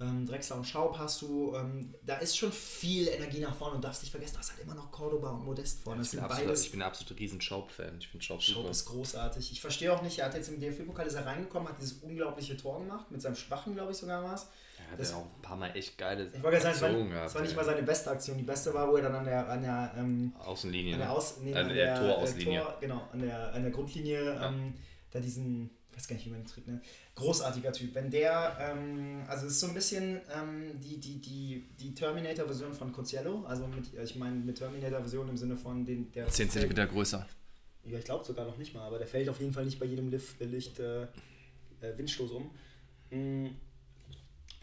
Ähm, 0.00 0.26
Drexler 0.26 0.56
und 0.56 0.66
Schaub 0.66 0.98
hast 0.98 1.20
du, 1.20 1.54
ähm, 1.54 1.94
da 2.02 2.16
ist 2.16 2.36
schon 2.36 2.50
viel 2.52 3.06
Energie 3.08 3.40
nach 3.40 3.54
vorne 3.54 3.74
und 3.74 3.84
darfst 3.84 4.02
nicht 4.02 4.10
vergessen, 4.10 4.32
du 4.34 4.38
hast 4.38 4.50
halt 4.50 4.62
immer 4.62 4.74
noch 4.74 4.90
Cordoba 4.90 5.30
und 5.30 5.44
Modest 5.44 5.82
vorne. 5.82 6.00
Ich 6.00 6.10
bin, 6.12 6.20
absolut, 6.20 6.58
ich 6.58 6.70
bin 6.70 6.80
ein 6.80 6.88
absoluter 6.88 7.20
riesen 7.20 7.38
Schaub-Fan. 7.38 7.98
Ich 7.98 8.08
finde 8.08 8.24
Schaub 8.24 8.40
Schaub 8.40 8.56
super. 8.56 8.70
ist 8.70 8.86
großartig. 8.86 9.52
Ich 9.52 9.60
verstehe 9.60 9.92
auch 9.92 10.00
nicht, 10.00 10.18
er 10.18 10.26
hat 10.26 10.34
jetzt 10.34 10.48
im 10.48 10.58
DFB-Pokal 10.58 11.06
ist 11.06 11.14
er 11.14 11.26
reingekommen, 11.26 11.68
hat 11.68 11.78
dieses 11.78 11.98
unglaubliche 11.98 12.56
Tor 12.56 12.78
gemacht, 12.80 13.10
mit 13.10 13.20
seinem 13.20 13.36
Schwachen, 13.36 13.74
glaube 13.74 13.92
ich, 13.92 13.98
sogar 13.98 14.24
war 14.24 14.34
es. 14.34 14.46
Er 14.90 14.94
hat 14.94 15.00
Das- 15.00 15.10
ja 15.12 15.16
auch 15.18 15.24
ein 15.36 15.42
paar 15.42 15.56
Mal 15.56 15.76
echt 15.76 15.96
geile 15.96 16.24
Ich 16.26 16.32
gerade 16.42 16.60
sagen, 16.60 16.74
es 16.74 16.82
Aktionen 16.82 17.04
war, 17.04 17.08
gehabt, 17.14 17.28
es 17.28 17.34
war 17.36 17.42
nicht 17.42 17.56
mal 17.56 17.64
seine 17.64 17.82
beste 17.84 18.10
Aktion. 18.10 18.36
Die 18.38 18.42
beste 18.42 18.74
war, 18.74 18.88
wo 18.90 18.96
er 18.96 19.02
dann 19.04 19.14
an 19.14 19.24
der, 19.24 19.48
an 19.48 19.62
der, 19.62 19.94
ähm, 19.96 20.32
Außenlinie. 20.38 20.94
an 20.94 20.98
der, 20.98 21.08
ne? 21.08 21.14
Aus, 21.14 21.36
nee, 21.40 21.54
An 21.54 21.68
der 21.68 21.94
äh, 21.94 21.98
Torauslinie. 21.98 22.60
Tor, 22.60 22.76
genau, 22.80 23.08
an 23.12 23.20
der, 23.20 23.54
an 23.54 23.62
der 23.62 23.70
Grundlinie, 23.70 24.40
ähm, 24.42 24.74
da 25.12 25.20
diesen, 25.20 25.70
ich 25.92 25.96
weiß 25.96 26.08
gar 26.08 26.16
nicht, 26.16 26.26
wie 26.26 26.30
man 26.30 26.40
den 26.40 26.46
trägt, 26.48 26.66
ne? 26.66 26.80
Großartiger 27.14 27.72
Typ. 27.72 27.94
Wenn 27.94 28.10
der, 28.10 28.56
ähm, 28.60 29.22
also 29.28 29.46
es 29.46 29.52
ist 29.52 29.60
so 29.60 29.68
ein 29.68 29.74
bisschen 29.74 30.20
ähm, 30.34 30.80
die, 30.80 30.98
die, 30.98 31.20
die, 31.20 31.64
die 31.78 31.94
Terminator-Version 31.94 32.72
von 32.74 32.92
Coziello, 32.92 33.44
also 33.46 33.66
mit, 33.68 33.92
ich 33.94 34.16
meine 34.16 34.34
mit 34.36 34.58
Terminator-Version 34.58 35.28
im 35.28 35.36
Sinne 35.36 35.56
von 35.56 35.84
den, 35.84 36.10
der 36.12 36.26
10 36.28 36.50
cm 36.50 36.74
größer. 36.88 37.24
Ja, 37.84 37.98
ich 37.98 38.04
glaube 38.04 38.24
sogar 38.24 38.44
noch 38.44 38.56
nicht 38.58 38.74
mal, 38.74 38.86
aber 38.86 38.98
der 38.98 39.06
fällt 39.06 39.28
auf 39.28 39.38
jeden 39.40 39.52
Fall 39.52 39.64
nicht 39.64 39.78
bei 39.78 39.86
jedem 39.86 40.08
Lift, 40.08 40.40
Licht 40.40 40.78
äh, 40.80 41.02
äh, 41.02 41.96
Windstoß 41.96 42.30
um. 42.32 42.50
Mm, 43.10 43.48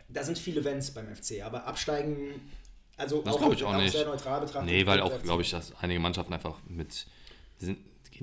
Da 0.09 0.23
sind 0.23 0.37
viele 0.37 0.63
Wenns 0.63 0.91
beim 0.91 1.13
FC, 1.13 1.43
aber 1.43 1.65
absteigen, 1.65 2.41
also 2.97 3.21
Das 3.21 3.37
glaub 3.37 3.53
ich 3.53 3.63
auch 3.63 3.77
nicht. 3.77 3.91
sehr 3.91 4.05
neutral 4.05 4.41
betrachtet. 4.41 4.69
Nee, 4.69 4.85
weil 4.85 5.01
auch, 5.01 5.21
glaube 5.21 5.41
ich, 5.43 5.51
dass 5.51 5.75
einige 5.77 5.99
Mannschaften 5.99 6.33
einfach 6.33 6.57
mit. 6.67 7.05
Sind, 7.59 7.77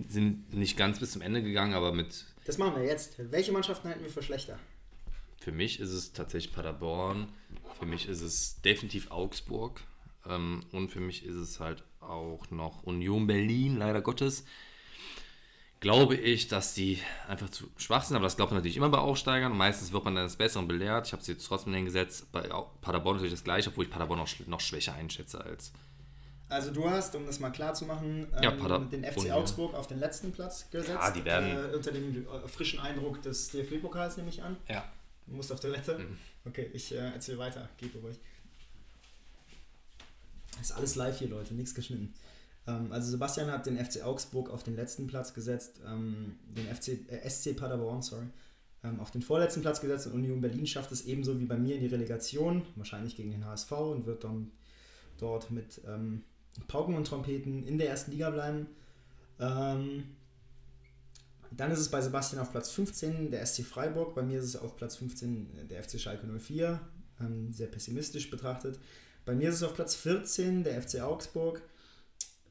sind 0.08 0.52
nicht 0.54 0.76
ganz 0.76 0.98
bis 0.98 1.12
zum 1.12 1.22
Ende 1.22 1.42
gegangen, 1.42 1.74
aber 1.74 1.92
mit. 1.92 2.24
Das 2.44 2.58
machen 2.58 2.76
wir 2.76 2.84
jetzt. 2.84 3.14
Welche 3.18 3.52
Mannschaften 3.52 3.88
halten 3.88 4.02
wir 4.02 4.10
für 4.10 4.22
schlechter? 4.22 4.58
Für 5.40 5.52
mich 5.52 5.78
ist 5.78 5.90
es 5.90 6.12
tatsächlich 6.12 6.54
Paderborn. 6.54 7.28
Für 7.78 7.86
mich 7.86 8.08
ist 8.08 8.20
es 8.22 8.60
definitiv 8.62 9.10
Augsburg. 9.10 9.82
Ähm, 10.26 10.64
und 10.72 10.90
für 10.90 11.00
mich 11.00 11.24
ist 11.24 11.36
es 11.36 11.60
halt 11.60 11.84
auch 12.00 12.50
noch 12.50 12.82
Union 12.84 13.26
Berlin, 13.26 13.76
leider 13.76 14.00
Gottes. 14.00 14.44
Glaube 15.84 16.16
ich, 16.16 16.48
dass 16.48 16.74
die 16.74 16.98
einfach 17.28 17.48
zu 17.50 17.68
schwach 17.76 18.02
sind, 18.04 18.16
aber 18.16 18.24
das 18.24 18.36
glaubt 18.36 18.50
man 18.50 18.58
natürlich 18.58 18.76
immer 18.76 18.88
bei 18.88 18.98
Aufsteigern. 18.98 19.52
Und 19.52 19.58
meistens 19.58 19.92
wird 19.92 20.04
man 20.04 20.14
dann 20.14 20.24
des 20.24 20.36
Besseren 20.36 20.66
belehrt. 20.66 21.06
Ich 21.06 21.12
habe 21.12 21.22
sie 21.22 21.32
jetzt 21.32 21.46
trotzdem 21.46 21.74
hingesetzt. 21.74 22.30
Bei 22.32 22.40
Paderborn 22.80 23.16
natürlich 23.16 23.34
das 23.34 23.44
gleiche, 23.44 23.70
obwohl 23.70 23.84
ich 23.84 23.90
Paderborn 23.90 24.18
noch, 24.18 24.28
noch 24.46 24.60
schwächer 24.60 24.94
einschätze 24.94 25.44
als. 25.44 25.72
Also 26.48 26.70
du 26.72 26.88
hast, 26.88 27.14
um 27.14 27.26
das 27.26 27.38
mal 27.40 27.50
klar 27.50 27.74
zu 27.74 27.84
machen, 27.86 28.26
Ja, 28.42 28.52
ähm, 28.52 28.90
den 28.90 29.04
FC. 29.04 29.30
Augsburg 29.30 29.74
auf 29.74 29.86
den 29.86 29.98
letzten 29.98 30.32
Platz 30.32 30.68
gesetzt. 30.70 30.90
Ja, 31.00 31.10
die 31.10 31.24
werden- 31.24 31.72
Äh, 31.72 31.76
unter 31.76 31.92
dem 31.92 32.26
äh, 32.26 32.48
frischen 32.48 32.80
Eindruck 32.80 33.22
des 33.22 33.50
DFB-Pokals 33.50 34.16
nehme 34.16 34.28
ich 34.28 34.42
an. 34.42 34.56
Ja. 34.68 34.84
Du 35.26 35.34
musst 35.36 35.50
auf 35.52 35.60
Toilette? 35.60 35.98
Mhm. 35.98 36.18
Okay, 36.46 36.70
ich 36.72 36.92
äh, 36.92 36.96
erzähle 36.98 37.38
weiter. 37.38 37.68
Geht 37.78 37.94
ruhig. 38.02 38.16
Ist 40.60 40.72
alles 40.72 40.94
live 40.94 41.18
hier, 41.18 41.28
Leute, 41.28 41.54
nichts 41.54 41.74
geschnitten. 41.74 42.14
Ähm, 42.66 42.92
also 42.92 43.10
Sebastian 43.10 43.50
hat 43.50 43.66
den 43.66 43.82
FC 43.82 44.02
Augsburg 44.02 44.50
auf 44.50 44.62
den 44.62 44.76
letzten 44.76 45.06
Platz 45.06 45.34
gesetzt, 45.34 45.80
ähm, 45.86 46.36
den 46.44 46.66
FC, 46.66 47.10
äh, 47.10 47.28
SC 47.28 47.54
Paderborn, 47.54 48.02
sorry, 48.02 48.26
ähm, 48.82 49.00
auf 49.00 49.10
den 49.10 49.22
vorletzten 49.22 49.62
Platz 49.62 49.80
gesetzt 49.80 50.06
und 50.06 50.14
Union 50.14 50.40
Berlin 50.40 50.66
schafft 50.66 50.92
es 50.92 51.06
ebenso 51.06 51.38
wie 51.40 51.46
bei 51.46 51.56
mir 51.56 51.74
in 51.76 51.80
die 51.80 51.86
Relegation, 51.88 52.62
wahrscheinlich 52.76 53.16
gegen 53.16 53.30
den 53.30 53.44
HSV 53.44 53.72
und 53.72 54.06
wird 54.06 54.24
dann 54.24 54.50
dort 55.18 55.50
mit 55.50 55.80
ähm, 55.86 56.22
Pauken 56.68 56.94
und 56.94 57.06
Trompeten 57.06 57.66
in 57.66 57.78
der 57.78 57.88
ersten 57.88 58.12
Liga 58.12 58.30
bleiben. 58.30 58.66
Ähm, 59.40 60.04
dann 61.50 61.70
ist 61.70 61.80
es 61.80 61.88
bei 61.88 62.00
Sebastian 62.00 62.42
auf 62.42 62.50
Platz 62.50 62.70
15 62.70 63.30
der 63.30 63.44
SC 63.46 63.62
Freiburg. 63.62 64.14
Bei 64.14 64.22
mir 64.22 64.38
ist 64.38 64.44
es 64.44 64.56
auf 64.56 64.76
Platz 64.76 64.96
15 64.96 65.68
der 65.68 65.82
FC 65.82 66.00
Schalke 66.00 66.26
04. 66.26 66.80
Ähm, 67.20 67.52
sehr 67.52 67.68
pessimistisch 67.68 68.30
betrachtet. 68.30 68.78
Bei 69.24 69.34
mir 69.34 69.48
ist 69.48 69.56
es 69.56 69.62
auf 69.62 69.74
Platz 69.74 69.94
14 69.94 70.64
der 70.64 70.82
FC 70.82 71.00
Augsburg. 71.00 71.62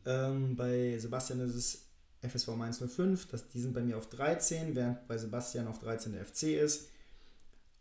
Ähm, 0.05 0.55
bei 0.55 0.97
Sebastian 0.97 1.39
ist 1.41 1.55
es 1.55 1.85
FSV 2.21 2.55
Mainz 2.55 2.80
05. 2.80 3.27
Das, 3.27 3.47
die 3.47 3.59
sind 3.59 3.73
bei 3.73 3.81
mir 3.81 3.97
auf 3.97 4.09
13, 4.09 4.75
während 4.75 5.07
bei 5.07 5.17
Sebastian 5.17 5.67
auf 5.67 5.80
13 5.80 6.13
der 6.13 6.25
FC 6.25 6.43
ist. 6.43 6.89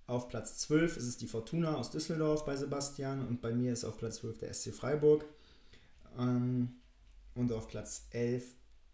Auf 0.07 0.29
Platz 0.29 0.59
12 0.59 0.97
ist 0.97 1.07
es 1.07 1.17
die 1.17 1.29
Fortuna 1.29 1.77
aus 1.77 1.91
Düsseldorf 1.91 2.45
bei 2.45 2.57
Sebastian 2.57 3.27
und 3.27 3.41
bei 3.41 3.53
mir 3.53 3.73
ist 3.73 3.85
auf 3.85 3.99
Platz 3.99 4.17
12 4.17 4.39
der 4.39 4.53
SC 4.53 4.75
Freiburg. 4.75 5.25
Ähm, 6.19 6.77
und 7.35 7.53
auf 7.53 7.69
Platz 7.69 8.07
11 8.11 8.45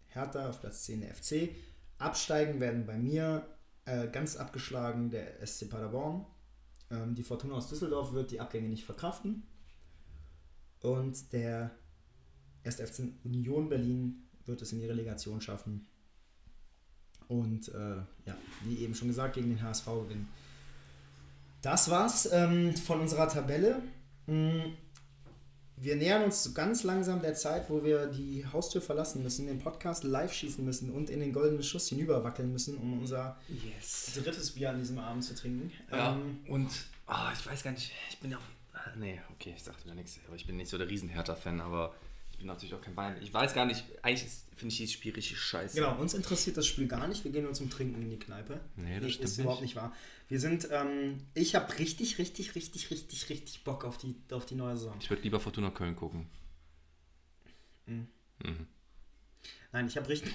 Hertha, 0.07 0.49
auf 0.49 0.61
Platz 0.61 0.83
10 0.83 1.01
der 1.01 1.13
FC. 1.13 1.55
Absteigen 1.97 2.59
werden 2.59 2.85
bei 2.85 2.97
mir 2.97 3.45
äh, 3.85 4.07
ganz 4.07 4.37
abgeschlagen 4.37 5.09
der 5.09 5.45
SC 5.45 5.69
Paderborn. 5.69 6.25
Ähm, 6.91 7.15
die 7.15 7.23
Fortuna 7.23 7.55
aus 7.55 7.67
Düsseldorf 7.67 8.13
wird 8.13 8.31
die 8.31 8.39
Abgänge 8.39 8.69
nicht 8.69 8.85
verkraften. 8.85 9.43
Und 10.81 11.33
der 11.33 11.71
1. 12.77 12.89
FC 12.91 13.03
Union 13.23 13.69
Berlin 13.69 14.23
wird 14.45 14.61
es 14.61 14.71
in 14.71 14.79
die 14.79 14.87
Relegation 14.87 15.41
schaffen. 15.41 15.87
Und 17.27 17.67
äh, 17.69 17.97
ja, 18.25 18.35
wie 18.63 18.77
eben 18.79 18.95
schon 18.95 19.07
gesagt, 19.07 19.35
gegen 19.35 19.49
den 19.49 19.61
HSV 19.61 19.85
gewinnen. 19.85 20.27
Das 21.61 21.89
war's 21.89 22.27
ähm, 22.31 22.75
von 22.75 23.01
unserer 23.01 23.27
Tabelle. 23.27 23.81
Mm, 24.25 24.73
Wir 25.77 25.95
nähern 25.95 26.23
uns 26.23 26.53
ganz 26.55 26.83
langsam 26.83 27.21
der 27.21 27.35
Zeit, 27.35 27.69
wo 27.69 27.83
wir 27.83 28.07
die 28.07 28.45
Haustür 28.51 28.81
verlassen 28.81 29.21
müssen, 29.23 29.45
den 29.47 29.59
Podcast 29.59 30.03
live 30.03 30.33
schießen 30.33 30.63
müssen 30.65 30.89
und 30.91 31.09
in 31.09 31.19
den 31.19 31.31
goldenen 31.33 31.61
Schuss 31.63 31.87
hinüberwackeln 31.89 32.51
müssen, 32.51 32.77
um 32.77 32.99
unser 32.99 33.37
Yes. 33.47 34.11
drittes 34.15 34.51
Bier 34.51 34.71
an 34.71 34.79
diesem 34.79 34.97
Abend 34.99 35.23
zu 35.23 35.35
trinken. 35.35 35.71
Ja, 35.91 36.13
Ähm, 36.15 36.39
und 36.47 36.69
ah, 37.05 37.31
ich 37.33 37.45
weiß 37.45 37.63
gar 37.63 37.71
nicht, 37.71 37.91
ich 38.09 38.17
bin 38.19 38.31
ja. 38.31 38.39
ah, 38.73 38.79
Nee, 38.97 39.21
okay, 39.35 39.53
ich 39.55 39.63
sagte 39.63 39.83
wieder 39.85 39.95
nichts, 39.95 40.19
aber 40.27 40.35
ich 40.35 40.47
bin 40.47 40.57
nicht 40.57 40.69
so 40.69 40.77
der 40.77 40.89
Riesenhertha-Fan, 40.89 41.61
aber 41.61 41.93
bin 42.39 42.47
natürlich 42.47 42.73
auch 42.73 42.81
kein 42.81 42.95
Bayern. 42.95 43.17
Ich 43.21 43.33
weiß 43.33 43.53
gar 43.53 43.65
nicht, 43.65 43.85
eigentlich 44.01 44.29
finde 44.55 44.73
ich 44.73 44.77
dieses 44.77 44.93
Spiel 44.93 45.13
richtig 45.13 45.39
scheiße. 45.39 45.75
Genau, 45.75 45.97
uns 45.99 46.13
interessiert 46.13 46.57
das 46.57 46.65
Spiel 46.65 46.87
gar 46.87 47.07
nicht. 47.07 47.23
Wir 47.23 47.31
gehen 47.31 47.43
nur 47.43 47.53
zum 47.53 47.69
Trinken 47.69 48.01
in 48.01 48.09
die 48.09 48.19
Kneipe. 48.19 48.59
Nee, 48.75 48.99
das 48.99 49.11
stimmt 49.11 49.29
ist 49.29 49.37
überhaupt 49.37 49.61
nicht 49.61 49.75
wahr. 49.75 49.93
Wir 50.27 50.39
sind, 50.39 50.67
ähm, 50.71 51.27
ich 51.33 51.55
habe 51.55 51.77
richtig, 51.79 52.17
richtig, 52.17 52.55
richtig, 52.55 52.91
richtig, 52.91 53.29
richtig 53.29 53.63
Bock 53.63 53.85
auf 53.85 53.97
die, 53.97 54.15
auf 54.31 54.45
die 54.45 54.55
neue 54.55 54.75
Saison. 54.77 54.95
Ich 54.99 55.09
würde 55.09 55.21
lieber 55.21 55.39
Fortuna 55.39 55.69
Köln 55.69 55.95
gucken. 55.95 56.27
Nein, 59.71 59.87
ich 59.87 59.97
habe 59.97 60.09
richtig, 60.09 60.33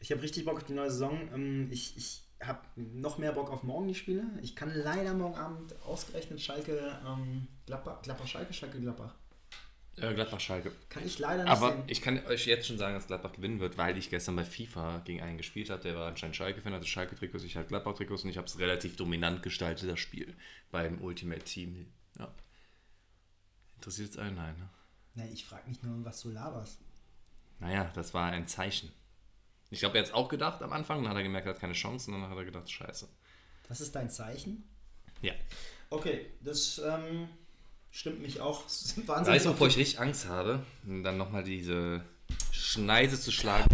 ich 0.00 0.10
habe 0.10 0.22
richtig 0.22 0.44
Bock 0.44 0.56
auf 0.56 0.64
die 0.64 0.74
neue 0.74 0.90
Saison. 0.90 1.28
Ähm, 1.34 1.68
ich 1.70 1.96
ich 1.96 2.22
habe 2.42 2.60
noch 2.76 3.18
mehr 3.18 3.32
Bock 3.32 3.50
auf 3.50 3.62
morgen 3.62 3.88
die 3.88 3.94
Spiele. 3.94 4.24
Ich 4.42 4.56
kann 4.56 4.72
leider 4.74 5.14
morgen 5.14 5.36
Abend 5.36 5.80
ausgerechnet 5.82 6.40
Schalke, 6.40 6.98
ähm, 7.06 7.46
Gladbach, 7.66 8.02
Gladbach, 8.02 8.26
Schalke, 8.26 8.52
Schalke, 8.52 8.80
Gladbach. 8.80 9.14
Äh, 9.96 10.14
Gladbach-Schalke. 10.14 10.72
Kann 10.88 11.04
ich 11.04 11.18
leider 11.18 11.44
nicht 11.44 11.52
Aber 11.52 11.72
sehen. 11.72 11.82
ich 11.86 12.00
kann 12.00 12.26
euch 12.26 12.46
jetzt 12.46 12.66
schon 12.66 12.78
sagen, 12.78 12.94
dass 12.94 13.06
Gladbach 13.06 13.32
gewinnen 13.32 13.60
wird, 13.60 13.76
weil 13.76 13.98
ich 13.98 14.08
gestern 14.08 14.36
bei 14.36 14.44
FIFA 14.44 15.02
gegen 15.04 15.20
einen 15.20 15.36
gespielt 15.36 15.68
habe, 15.68 15.82
der 15.82 15.94
war 15.96 16.08
anscheinend 16.08 16.34
Schalke-Fan, 16.36 16.72
hatte 16.72 16.86
Schalke-Trikots, 16.86 17.44
ich 17.44 17.56
hatte 17.56 17.68
Gladbach-Trikots 17.68 18.24
und 18.24 18.30
ich 18.30 18.38
habe 18.38 18.46
es 18.46 18.58
relativ 18.58 18.96
dominant 18.96 19.42
gestaltet, 19.42 19.90
das 19.90 20.00
Spiel, 20.00 20.34
beim 20.70 21.02
Ultimate 21.02 21.44
Team. 21.44 21.92
Ja. 22.18 22.32
Interessiert 23.76 24.10
es 24.10 24.18
einen? 24.18 24.36
Nein, 24.36 24.56
ne? 24.58 24.68
Nee, 25.14 25.30
ich 25.30 25.44
frage 25.44 25.68
mich 25.68 25.82
nur, 25.82 26.02
was 26.04 26.22
du 26.22 26.30
laberst. 26.30 26.80
Naja, 27.58 27.90
das 27.94 28.14
war 28.14 28.32
ein 28.32 28.46
Zeichen. 28.46 28.90
Ich 29.70 29.80
glaube, 29.80 29.96
er 29.98 30.02
hat 30.02 30.08
es 30.08 30.14
auch 30.14 30.28
gedacht 30.28 30.62
am 30.62 30.72
Anfang, 30.72 31.02
dann 31.02 31.10
hat 31.10 31.16
er 31.18 31.22
gemerkt, 31.22 31.46
er 31.46 31.52
hat 31.54 31.60
keine 31.60 31.74
Chance 31.74 32.10
und 32.10 32.20
dann 32.20 32.30
hat 32.30 32.36
er 32.36 32.44
gedacht, 32.44 32.70
scheiße. 32.70 33.08
Das 33.68 33.80
ist 33.80 33.94
dein 33.94 34.10
Zeichen? 34.10 34.64
Ja. 35.20 35.34
Okay, 35.90 36.30
das 36.40 36.78
ähm, 36.84 37.28
stimmt 37.92 38.20
mich 38.20 38.40
auch. 38.40 38.64
Wahnsinnig 38.64 39.28
Weißt 39.28 39.46
du, 39.46 39.50
wovor 39.50 39.68
ich 39.68 39.76
richtig 39.76 40.00
Angst 40.00 40.26
habe? 40.26 40.60
Dann 40.84 41.16
nochmal 41.16 41.44
diese 41.44 42.04
Schneise 42.50 43.20
zu 43.20 43.30
schlagen. 43.30 43.68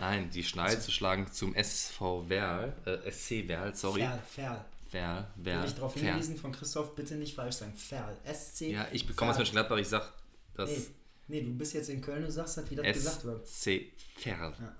Nein, 0.00 0.30
die 0.30 0.42
Schneise 0.44 0.80
zu 0.80 0.90
schlagen 0.90 1.26
zum 1.30 1.54
SV 1.54 2.28
Werl, 2.28 2.74
äh, 2.86 3.10
SC 3.10 3.48
Werl, 3.48 3.74
sorry. 3.74 4.00
Ferl, 4.00 4.22
Ferl. 4.26 4.64
Werl, 4.92 5.26
Will 5.34 5.64
ich 5.66 5.74
darauf 5.74 5.92
Ferl. 5.92 6.04
hingewiesen 6.06 6.36
von 6.36 6.52
Christoph, 6.52 6.94
bitte 6.94 7.16
nicht 7.16 7.34
falsch 7.34 7.56
sagen. 7.56 7.74
Ferl. 7.74 8.16
SC. 8.32 8.70
Ja, 8.70 8.86
ich 8.92 9.06
bekomme 9.06 9.32
es 9.32 9.36
Ferl. 9.36 9.44
mit 9.46 9.52
Gladbach, 9.52 9.76
ich 9.78 9.88
sag 9.88 10.12
das 10.54 10.70
Nee, 10.70 10.86
nee, 11.26 11.40
du 11.42 11.54
bist 11.54 11.74
jetzt 11.74 11.88
in 11.88 12.00
Köln, 12.00 12.22
du 12.22 12.30
sagst 12.30 12.56
halt, 12.56 12.70
wie 12.70 12.76
das 12.76 12.86
gesagt 12.86 13.24
wird. 13.24 13.46
SC 13.48 13.92
Verl. 14.16 14.54
Ja. 14.60 14.76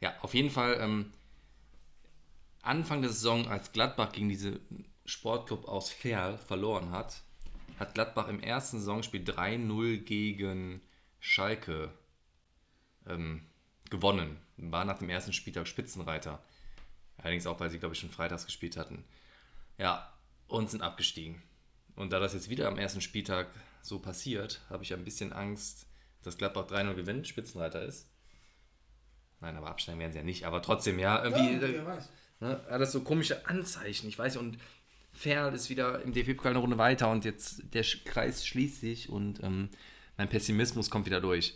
Ja. 0.00 0.14
auf 0.22 0.32
jeden 0.32 0.50
Fall 0.50 0.78
ähm, 0.80 1.12
Anfang 2.62 3.02
der 3.02 3.10
Saison, 3.10 3.48
als 3.48 3.72
Gladbach 3.72 4.12
gegen 4.12 4.28
diese 4.28 4.60
Sportclub 5.04 5.66
aus 5.68 5.90
Verl 5.90 6.38
verloren 6.38 6.90
hat, 6.92 7.20
hat 7.78 7.94
Gladbach 7.94 8.28
im 8.28 8.40
ersten 8.40 8.78
Saisonspiel 8.78 9.22
3-0 9.22 9.98
gegen 9.98 10.80
Schalke 11.20 11.90
ähm, 13.06 13.46
gewonnen. 13.90 14.38
War 14.56 14.84
nach 14.84 14.98
dem 14.98 15.10
ersten 15.10 15.32
Spieltag 15.32 15.66
Spitzenreiter. 15.66 16.42
Allerdings 17.16 17.46
auch, 17.46 17.60
weil 17.60 17.70
sie, 17.70 17.78
glaube 17.78 17.94
ich, 17.94 18.00
schon 18.00 18.10
freitags 18.10 18.46
gespielt 18.46 18.76
hatten. 18.76 19.04
Ja, 19.76 20.12
und 20.46 20.70
sind 20.70 20.82
abgestiegen. 20.82 21.42
Und 21.94 22.12
da 22.12 22.20
das 22.20 22.34
jetzt 22.34 22.48
wieder 22.48 22.68
am 22.68 22.78
ersten 22.78 23.00
Spieltag 23.00 23.48
so 23.82 23.98
passiert, 23.98 24.60
habe 24.70 24.84
ich 24.84 24.94
ein 24.94 25.04
bisschen 25.04 25.32
Angst, 25.32 25.86
dass 26.22 26.38
Gladbach 26.38 26.66
3-0 26.66 26.94
gewinnt, 26.94 27.28
Spitzenreiter 27.28 27.82
ist. 27.82 28.08
Nein, 29.40 29.56
aber 29.56 29.68
absteigen 29.68 30.00
werden 30.00 30.12
sie 30.12 30.18
ja 30.18 30.24
nicht. 30.24 30.46
Aber 30.46 30.62
trotzdem, 30.62 30.98
ja, 30.98 31.22
irgendwie 31.22 31.60
wer 31.60 31.86
weiß. 31.86 32.08
ne, 32.40 32.60
hat 32.68 32.80
das 32.80 32.92
so 32.92 33.02
komische 33.02 33.46
Anzeichen. 33.46 34.08
Ich 34.08 34.18
weiß, 34.18 34.36
und 34.36 34.58
Ferl 35.18 35.54
ist 35.54 35.68
wieder 35.70 36.00
im 36.02 36.12
DFB-Pokal 36.12 36.50
eine 36.52 36.58
Runde 36.60 36.78
weiter 36.78 37.10
und 37.10 37.24
jetzt 37.24 37.62
der 37.74 37.82
Kreis 38.04 38.46
schließt 38.46 38.80
sich 38.80 39.08
und 39.10 39.42
ähm, 39.42 39.68
mein 40.16 40.28
Pessimismus 40.28 40.90
kommt 40.90 41.06
wieder 41.06 41.20
durch. 41.20 41.54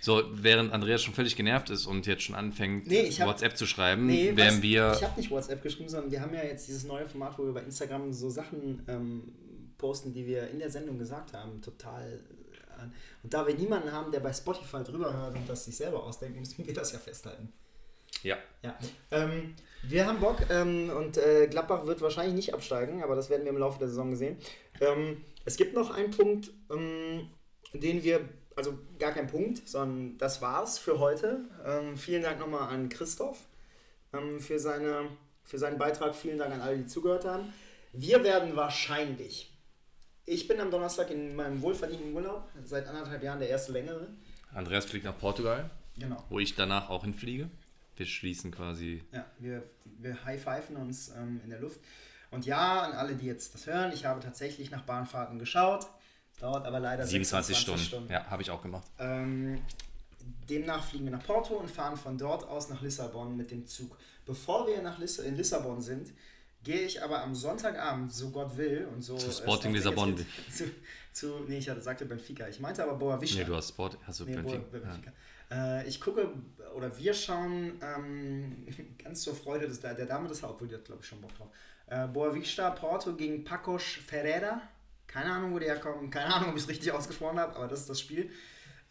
So, 0.00 0.22
während 0.32 0.72
Andreas 0.72 1.02
schon 1.02 1.14
völlig 1.14 1.36
genervt 1.36 1.70
ist 1.70 1.86
und 1.86 2.06
jetzt 2.06 2.22
schon 2.22 2.34
anfängt, 2.34 2.86
Nee, 2.86 3.10
hab- 3.12 3.28
WhatsApp 3.28 3.56
zu 3.56 3.66
schreiben, 3.66 4.06
Nee, 4.06 4.36
wären 4.36 4.54
weißt, 4.54 4.62
wir. 4.62 4.92
Ich 4.96 5.02
habe 5.04 5.18
nicht 5.20 5.30
WhatsApp 5.30 5.62
geschrieben, 5.62 5.88
sondern 5.88 6.10
wir 6.10 6.20
haben 6.20 6.34
ja 6.34 6.42
jetzt 6.44 6.66
dieses 6.68 6.84
neue 6.84 7.06
Format, 7.06 7.38
wo 7.38 7.44
wir 7.44 7.52
bei 7.52 7.62
Instagram 7.62 8.12
so 8.12 8.28
Sachen 8.30 8.82
ähm, 8.88 9.32
posten, 9.78 10.12
die 10.12 10.26
wir 10.26 10.50
in 10.50 10.58
der 10.58 10.70
Sendung 10.70 10.98
gesagt 10.98 11.32
haben. 11.32 11.60
Total. 11.62 12.12
äh, 12.12 12.80
an- 12.80 12.92
Und 13.22 13.32
da 13.34 13.46
wir 13.46 13.54
niemanden 13.54 13.90
haben, 13.92 14.10
der 14.12 14.20
bei 14.20 14.32
Spotify 14.32 14.82
drüber 14.84 15.12
hört 15.12 15.34
und 15.36 15.48
das 15.48 15.64
sich 15.64 15.76
selber 15.76 16.02
ausdenkt, 16.04 16.38
müssen 16.38 16.66
wir 16.66 16.74
das 16.74 16.92
ja 16.92 16.98
festhalten. 16.98 17.52
ja, 18.22 18.36
Ja. 18.62 18.76
Ähm, 19.12 19.54
wir 19.82 20.06
haben 20.06 20.20
Bock 20.20 20.38
ähm, 20.50 20.90
und 20.90 21.16
äh, 21.18 21.46
Gladbach 21.48 21.86
wird 21.86 22.00
wahrscheinlich 22.00 22.34
nicht 22.34 22.54
absteigen, 22.54 23.02
aber 23.02 23.14
das 23.14 23.30
werden 23.30 23.44
wir 23.44 23.50
im 23.52 23.58
Laufe 23.58 23.78
der 23.78 23.88
Saison 23.88 24.14
sehen. 24.16 24.36
Ähm, 24.80 25.24
es 25.44 25.56
gibt 25.56 25.74
noch 25.74 25.90
einen 25.90 26.10
Punkt, 26.10 26.50
ähm, 26.70 27.28
den 27.72 28.02
wir, 28.02 28.20
also 28.56 28.78
gar 28.98 29.12
kein 29.12 29.26
Punkt, 29.28 29.68
sondern 29.68 30.18
das 30.18 30.42
war's 30.42 30.78
für 30.78 30.98
heute. 30.98 31.40
Ähm, 31.64 31.96
vielen 31.96 32.22
Dank 32.22 32.38
nochmal 32.40 32.68
an 32.68 32.88
Christoph 32.88 33.38
ähm, 34.12 34.40
für, 34.40 34.58
seine, 34.58 35.08
für 35.44 35.58
seinen 35.58 35.78
Beitrag. 35.78 36.14
Vielen 36.14 36.38
Dank 36.38 36.52
an 36.54 36.60
alle, 36.60 36.76
die 36.78 36.86
zugehört 36.86 37.24
haben. 37.24 37.52
Wir 37.92 38.22
werden 38.24 38.56
wahrscheinlich, 38.56 39.52
ich 40.26 40.46
bin 40.48 40.60
am 40.60 40.70
Donnerstag 40.70 41.10
in 41.10 41.34
meinem 41.34 41.62
wohlverdienten 41.62 42.12
Urlaub, 42.14 42.44
seit 42.64 42.86
anderthalb 42.86 43.22
Jahren 43.22 43.38
der 43.38 43.48
erste 43.48 43.72
längere. 43.72 44.08
Andreas 44.52 44.84
fliegt 44.84 45.04
nach 45.04 45.18
Portugal, 45.18 45.70
Genau. 45.98 46.22
wo 46.28 46.38
ich 46.38 46.54
danach 46.54 46.90
auch 46.90 47.04
hinfliege. 47.04 47.48
Wir 47.98 48.06
schließen 48.06 48.50
quasi. 48.50 49.02
Ja, 49.12 49.26
wir, 49.38 49.62
wir 49.98 50.24
high-pfeifen 50.24 50.76
uns 50.76 51.08
ähm, 51.10 51.40
in 51.44 51.50
der 51.50 51.60
Luft. 51.60 51.80
Und 52.30 52.46
ja, 52.46 52.82
an 52.82 52.92
alle, 52.92 53.14
die 53.16 53.26
jetzt 53.26 53.54
das 53.54 53.66
hören, 53.66 53.92
ich 53.92 54.04
habe 54.04 54.20
tatsächlich 54.20 54.70
nach 54.70 54.82
Bahnfahrten 54.82 55.38
geschaut. 55.38 55.86
Dauert 56.40 56.66
aber 56.66 56.78
leider 56.78 57.04
27 57.04 57.56
26 57.56 57.88
Stunden. 57.88 58.12
Ja, 58.12 58.26
habe 58.30 58.42
ich 58.42 58.50
auch 58.50 58.62
gemacht. 58.62 58.86
Ähm, 59.00 59.60
demnach 60.48 60.84
fliegen 60.84 61.04
wir 61.06 61.10
nach 61.12 61.24
Porto 61.24 61.54
und 61.54 61.70
fahren 61.70 61.96
von 61.96 62.16
dort 62.16 62.46
aus 62.48 62.68
nach 62.68 62.80
Lissabon 62.82 63.36
mit 63.36 63.50
dem 63.50 63.66
Zug. 63.66 63.98
Bevor 64.24 64.66
wir 64.68 64.80
nach 64.82 64.98
Liss 64.98 65.18
in 65.18 65.36
Lissabon 65.36 65.80
sind, 65.80 66.12
gehe 66.62 66.82
ich 66.82 67.02
aber 67.02 67.22
am 67.22 67.34
Sonntagabend, 67.34 68.12
so 68.12 68.30
Gott 68.30 68.56
will, 68.56 68.86
und 68.94 69.02
so. 69.02 69.16
Zu 69.16 69.32
Sporting 69.32 69.72
Lissabon. 69.72 70.14
Zu, 70.52 70.64
zu, 71.12 71.40
nee, 71.48 71.58
ich 71.58 71.68
hatte, 71.68 71.80
sagte 71.80 72.04
Benfica. 72.04 72.46
Ich 72.46 72.60
meinte 72.60 72.84
aber 72.84 72.94
Boa 72.94 73.20
Vista. 73.20 73.38
Nee, 73.40 73.44
du 73.44 73.56
hast 73.56 73.70
Sport. 73.70 73.98
Hast 74.06 74.20
du 74.20 74.24
Nee, 74.26 74.34
Benfica? 74.36 74.58
Bo- 74.70 74.76
Ja. 74.76 75.12
Äh, 75.50 75.86
ich 75.88 76.00
gucke, 76.00 76.30
oder 76.74 76.96
wir 76.98 77.14
schauen 77.14 77.80
ähm, 77.82 78.66
ganz 79.02 79.22
zur 79.22 79.34
Freude 79.34 79.66
des, 79.66 79.80
der 79.80 79.94
Dame 79.94 80.28
des 80.28 80.42
Hauptbilds, 80.42 80.72
die 80.72 80.78
hat 80.78 80.84
glaube 80.84 81.00
ich 81.02 81.08
schon 81.08 81.20
Bock 81.20 81.34
drauf. 81.36 81.48
Äh, 81.86 82.06
Boa 82.08 82.34
Vista 82.34 82.70
Porto 82.70 83.14
gegen 83.14 83.44
Pacos 83.44 83.82
Ferreira. 84.06 84.60
Keine 85.06 85.32
Ahnung, 85.32 85.54
wo 85.54 85.58
die 85.58 85.66
herkommen, 85.66 86.10
keine 86.10 86.34
Ahnung, 86.34 86.50
ob 86.50 86.56
ich 86.56 86.62
es 86.62 86.68
richtig 86.68 86.92
ausgesprochen 86.92 87.38
habe, 87.38 87.56
aber 87.56 87.66
das 87.66 87.80
ist 87.80 87.90
das 87.90 88.00
Spiel. 88.00 88.30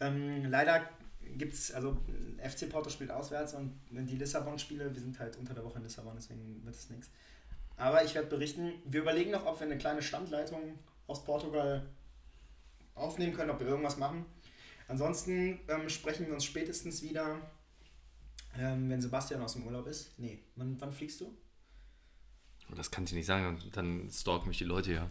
Ähm, 0.00 0.46
leider 0.50 0.88
gibt 1.36 1.54
es, 1.54 1.72
also 1.72 1.96
FC 2.38 2.68
Porto 2.68 2.90
spielt 2.90 3.10
auswärts 3.10 3.54
und 3.54 3.78
die 3.90 4.16
Lissabon-Spiele, 4.16 4.92
wir 4.92 5.00
sind 5.00 5.18
halt 5.18 5.36
unter 5.36 5.54
der 5.54 5.64
Woche 5.64 5.78
in 5.78 5.84
Lissabon, 5.84 6.14
deswegen 6.16 6.64
wird 6.64 6.74
es 6.74 6.90
nichts. 6.90 7.10
Aber 7.76 8.04
ich 8.04 8.14
werde 8.14 8.28
berichten, 8.28 8.72
wir 8.84 9.02
überlegen 9.02 9.30
noch, 9.30 9.46
ob 9.46 9.60
wir 9.60 9.66
eine 9.66 9.78
kleine 9.78 10.02
Standleitung 10.02 10.78
aus 11.06 11.24
Portugal 11.24 11.86
aufnehmen 12.94 13.32
können, 13.32 13.50
ob 13.50 13.60
wir 13.60 13.68
irgendwas 13.68 13.96
machen. 13.96 14.24
Ansonsten 14.88 15.60
ähm, 15.68 15.88
sprechen 15.88 16.26
wir 16.26 16.34
uns 16.34 16.44
spätestens 16.44 17.02
wieder, 17.02 17.40
ähm, 18.58 18.88
wenn 18.88 19.00
Sebastian 19.00 19.42
aus 19.42 19.52
dem 19.52 19.66
Urlaub 19.66 19.86
ist. 19.86 20.18
Nee, 20.18 20.42
wann, 20.56 20.80
wann 20.80 20.92
fliegst 20.92 21.20
du? 21.20 21.36
Oh, 22.70 22.74
Das 22.74 22.90
kann 22.90 23.04
ich 23.04 23.12
nicht 23.12 23.26
sagen, 23.26 23.58
dann 23.72 24.10
stalken 24.10 24.48
mich 24.48 24.58
die 24.58 24.64
Leute 24.64 24.92
ja. 24.94 25.10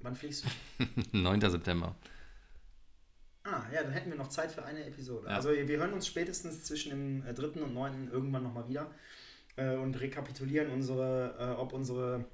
Wann 0.00 0.14
fliegst 0.14 0.44
du? 0.44 0.84
9. 1.18 1.40
September. 1.40 1.94
Ah, 3.44 3.62
ja, 3.72 3.82
dann 3.82 3.92
hätten 3.92 4.10
wir 4.10 4.18
noch 4.18 4.28
Zeit 4.28 4.50
für 4.50 4.64
eine 4.64 4.84
Episode. 4.84 5.28
Ja. 5.28 5.36
Also 5.36 5.50
wir 5.50 5.78
hören 5.78 5.92
uns 5.92 6.06
spätestens 6.06 6.64
zwischen 6.64 6.90
dem 6.90 7.26
äh, 7.26 7.32
3. 7.32 7.62
und 7.62 7.74
9. 7.74 8.10
irgendwann 8.10 8.42
nochmal 8.42 8.68
wieder 8.68 8.90
äh, 9.56 9.76
und 9.76 9.98
rekapitulieren 10.00 10.70
unsere, 10.70 11.36
äh, 11.38 11.60
ob 11.60 11.72
unsere 11.72 12.24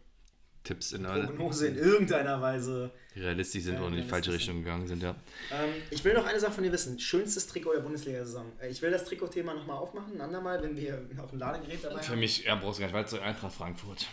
Tipps 0.65 0.93
in 0.93 1.03
Prognose 1.03 1.67
in 1.69 1.77
irgendeiner 1.77 2.41
Weise 2.41 2.93
realistisch 3.17 3.65
sind 3.65 3.81
und 3.81 3.95
in 3.95 4.03
die 4.03 4.09
falsche 4.09 4.33
Richtung 4.33 4.59
gegangen 4.63 4.87
sind, 4.87 5.03
ja. 5.03 5.11
Ähm, 5.51 5.75
ich 5.91 6.05
will 6.05 6.15
noch 6.15 6.25
eine 6.25 6.39
Sache 6.39 6.53
von 6.53 6.63
dir 6.65 6.71
wissen. 6.73 6.99
Schönstes 7.01 7.47
Trikot 7.49 7.73
der 7.75 7.81
Bundesliga-Saison. 7.81 8.53
Äh, 8.61 8.69
Ich 8.71 8.81
will 8.81 8.91
das 8.91 9.05
Trikot-Thema 9.05 9.55
nochmal 9.55 9.77
aufmachen, 9.77 10.15
ein 10.15 10.21
andermal, 10.21 10.63
wenn 10.63 10.77
wir 10.77 11.05
auch 11.21 11.33
ein 11.33 11.39
Ladegerät 11.39 11.83
dabei 11.83 12.01
Für 12.03 12.13
haben. 12.13 12.21
mich, 12.21 12.45
ja, 12.45 12.55
brauchst 12.55 12.79
du 12.79 12.83
gar 12.83 12.87
nicht 12.89 13.13
weiter, 13.13 13.23
Eintracht 13.23 13.55
Frankfurt. 13.55 14.07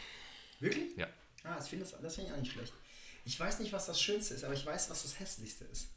Wirklich? 0.60 0.98
Ja. 0.98 1.08
Ah, 1.44 1.56
das 1.56 1.70
finde 1.70 1.86
das, 1.86 2.00
das 2.02 2.16
find 2.16 2.28
ich 2.28 2.34
auch 2.34 2.38
nicht 2.40 2.52
schlecht. 2.52 2.74
Ich 3.26 3.40
weiß 3.40 3.60
nicht, 3.60 3.72
was 3.72 3.86
das 3.86 4.02
Schönste 4.02 4.34
ist, 4.34 4.44
aber 4.44 4.54
ich 4.54 4.66
weiß, 4.66 4.90
was 4.90 5.04
das 5.04 5.20
Hässlichste 5.20 5.66
ist. 5.66 5.90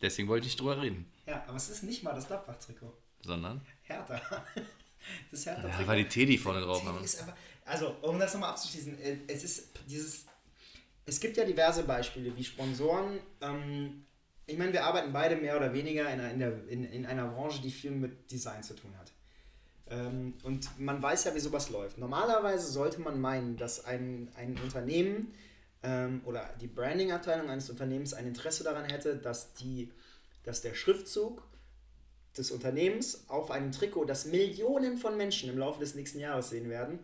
Deswegen 0.00 0.28
wollte 0.28 0.46
ich 0.46 0.56
drüber 0.56 0.80
reden. 0.80 1.10
Ja, 1.26 1.42
aber 1.48 1.56
es 1.56 1.68
ist 1.70 1.82
nicht 1.82 2.02
mal 2.04 2.14
das 2.14 2.26
Gladbach-Trikot. 2.26 2.92
Sondern? 3.22 3.60
Hertha. 3.82 4.20
Das 5.30 5.46
Hertha 5.46 5.66
Ja, 5.68 5.86
weil 5.86 6.02
die 6.02 6.08
Teddy 6.08 6.36
vorne 6.36 6.60
drauf 6.60 6.84
haben. 6.84 6.98
Also, 7.68 7.94
um 8.02 8.18
das 8.18 8.32
nochmal 8.34 8.50
abzuschließen, 8.50 9.00
äh, 9.00 9.16
es 9.28 9.44
ist 9.44 9.68
dieses. 9.88 10.24
Es 11.06 11.20
gibt 11.20 11.36
ja 11.38 11.44
diverse 11.44 11.84
Beispiele, 11.84 12.36
wie 12.36 12.44
Sponsoren. 12.44 13.18
Ähm, 13.40 14.04
ich 14.46 14.58
meine, 14.58 14.72
wir 14.72 14.84
arbeiten 14.84 15.12
beide 15.12 15.36
mehr 15.36 15.56
oder 15.56 15.72
weniger 15.72 16.02
in, 16.12 16.20
einer- 16.20 16.30
in, 16.30 16.38
der, 16.38 16.68
in, 16.68 16.84
in 16.84 17.06
einer 17.06 17.28
Branche, 17.28 17.62
die 17.62 17.70
viel 17.70 17.92
mit 17.92 18.30
Design 18.30 18.62
zu 18.62 18.74
tun 18.74 18.92
hat. 18.98 19.12
Ähm, 19.90 20.34
und 20.42 20.78
man 20.78 21.02
weiß 21.02 21.24
ja, 21.24 21.34
wie 21.34 21.40
sowas 21.40 21.70
läuft. 21.70 21.96
Normalerweise 21.98 22.66
sollte 22.70 23.00
man 23.00 23.20
meinen, 23.20 23.56
dass 23.56 23.84
ein, 23.86 24.30
ein 24.36 24.58
Unternehmen 24.62 25.32
ähm, 25.82 26.20
oder 26.26 26.50
die 26.60 26.66
Branding-Abteilung 26.66 27.48
eines 27.48 27.70
Unternehmens 27.70 28.12
ein 28.12 28.26
Interesse 28.26 28.64
daran 28.64 28.84
hätte, 28.84 29.16
dass, 29.16 29.54
die, 29.54 29.90
dass 30.44 30.60
der 30.60 30.74
Schriftzug 30.74 31.42
des 32.36 32.50
Unternehmens 32.50 33.24
auf 33.28 33.50
einem 33.50 33.72
Trikot, 33.72 34.04
das 34.04 34.26
Millionen 34.26 34.98
von 34.98 35.16
Menschen 35.16 35.48
im 35.48 35.56
Laufe 35.58 35.80
des 35.80 35.94
nächsten 35.94 36.20
Jahres 36.20 36.50
sehen 36.50 36.68
werden, 36.68 36.98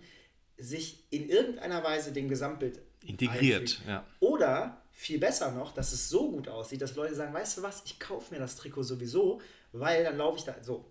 sich 0.59 1.05
in 1.11 1.29
irgendeiner 1.29 1.83
Weise 1.83 2.13
dem 2.13 2.29
Gesamtbild 2.29 2.81
Integriert, 3.05 3.63
einfügt. 3.63 3.83
ja. 3.87 4.07
Oder 4.21 4.83
viel 4.93 5.19
besser 5.19 5.51
noch, 5.51 5.75
dass 5.75 5.93
es 5.93 6.09
so 6.09 6.31
gut 6.31 6.49
aussieht, 6.49 6.81
dass 6.81 6.95
Leute 6.95 7.15
sagen, 7.15 7.35
weißt 7.35 7.59
du 7.59 7.63
was, 7.63 7.83
ich 7.85 7.99
kaufe 7.99 8.33
mir 8.33 8.41
das 8.41 8.57
Trikot 8.57 8.85
sowieso, 8.85 9.41
weil 9.73 10.05
dann 10.05 10.17
laufe 10.17 10.39
ich 10.39 10.45
da 10.45 10.55
so. 10.63 10.85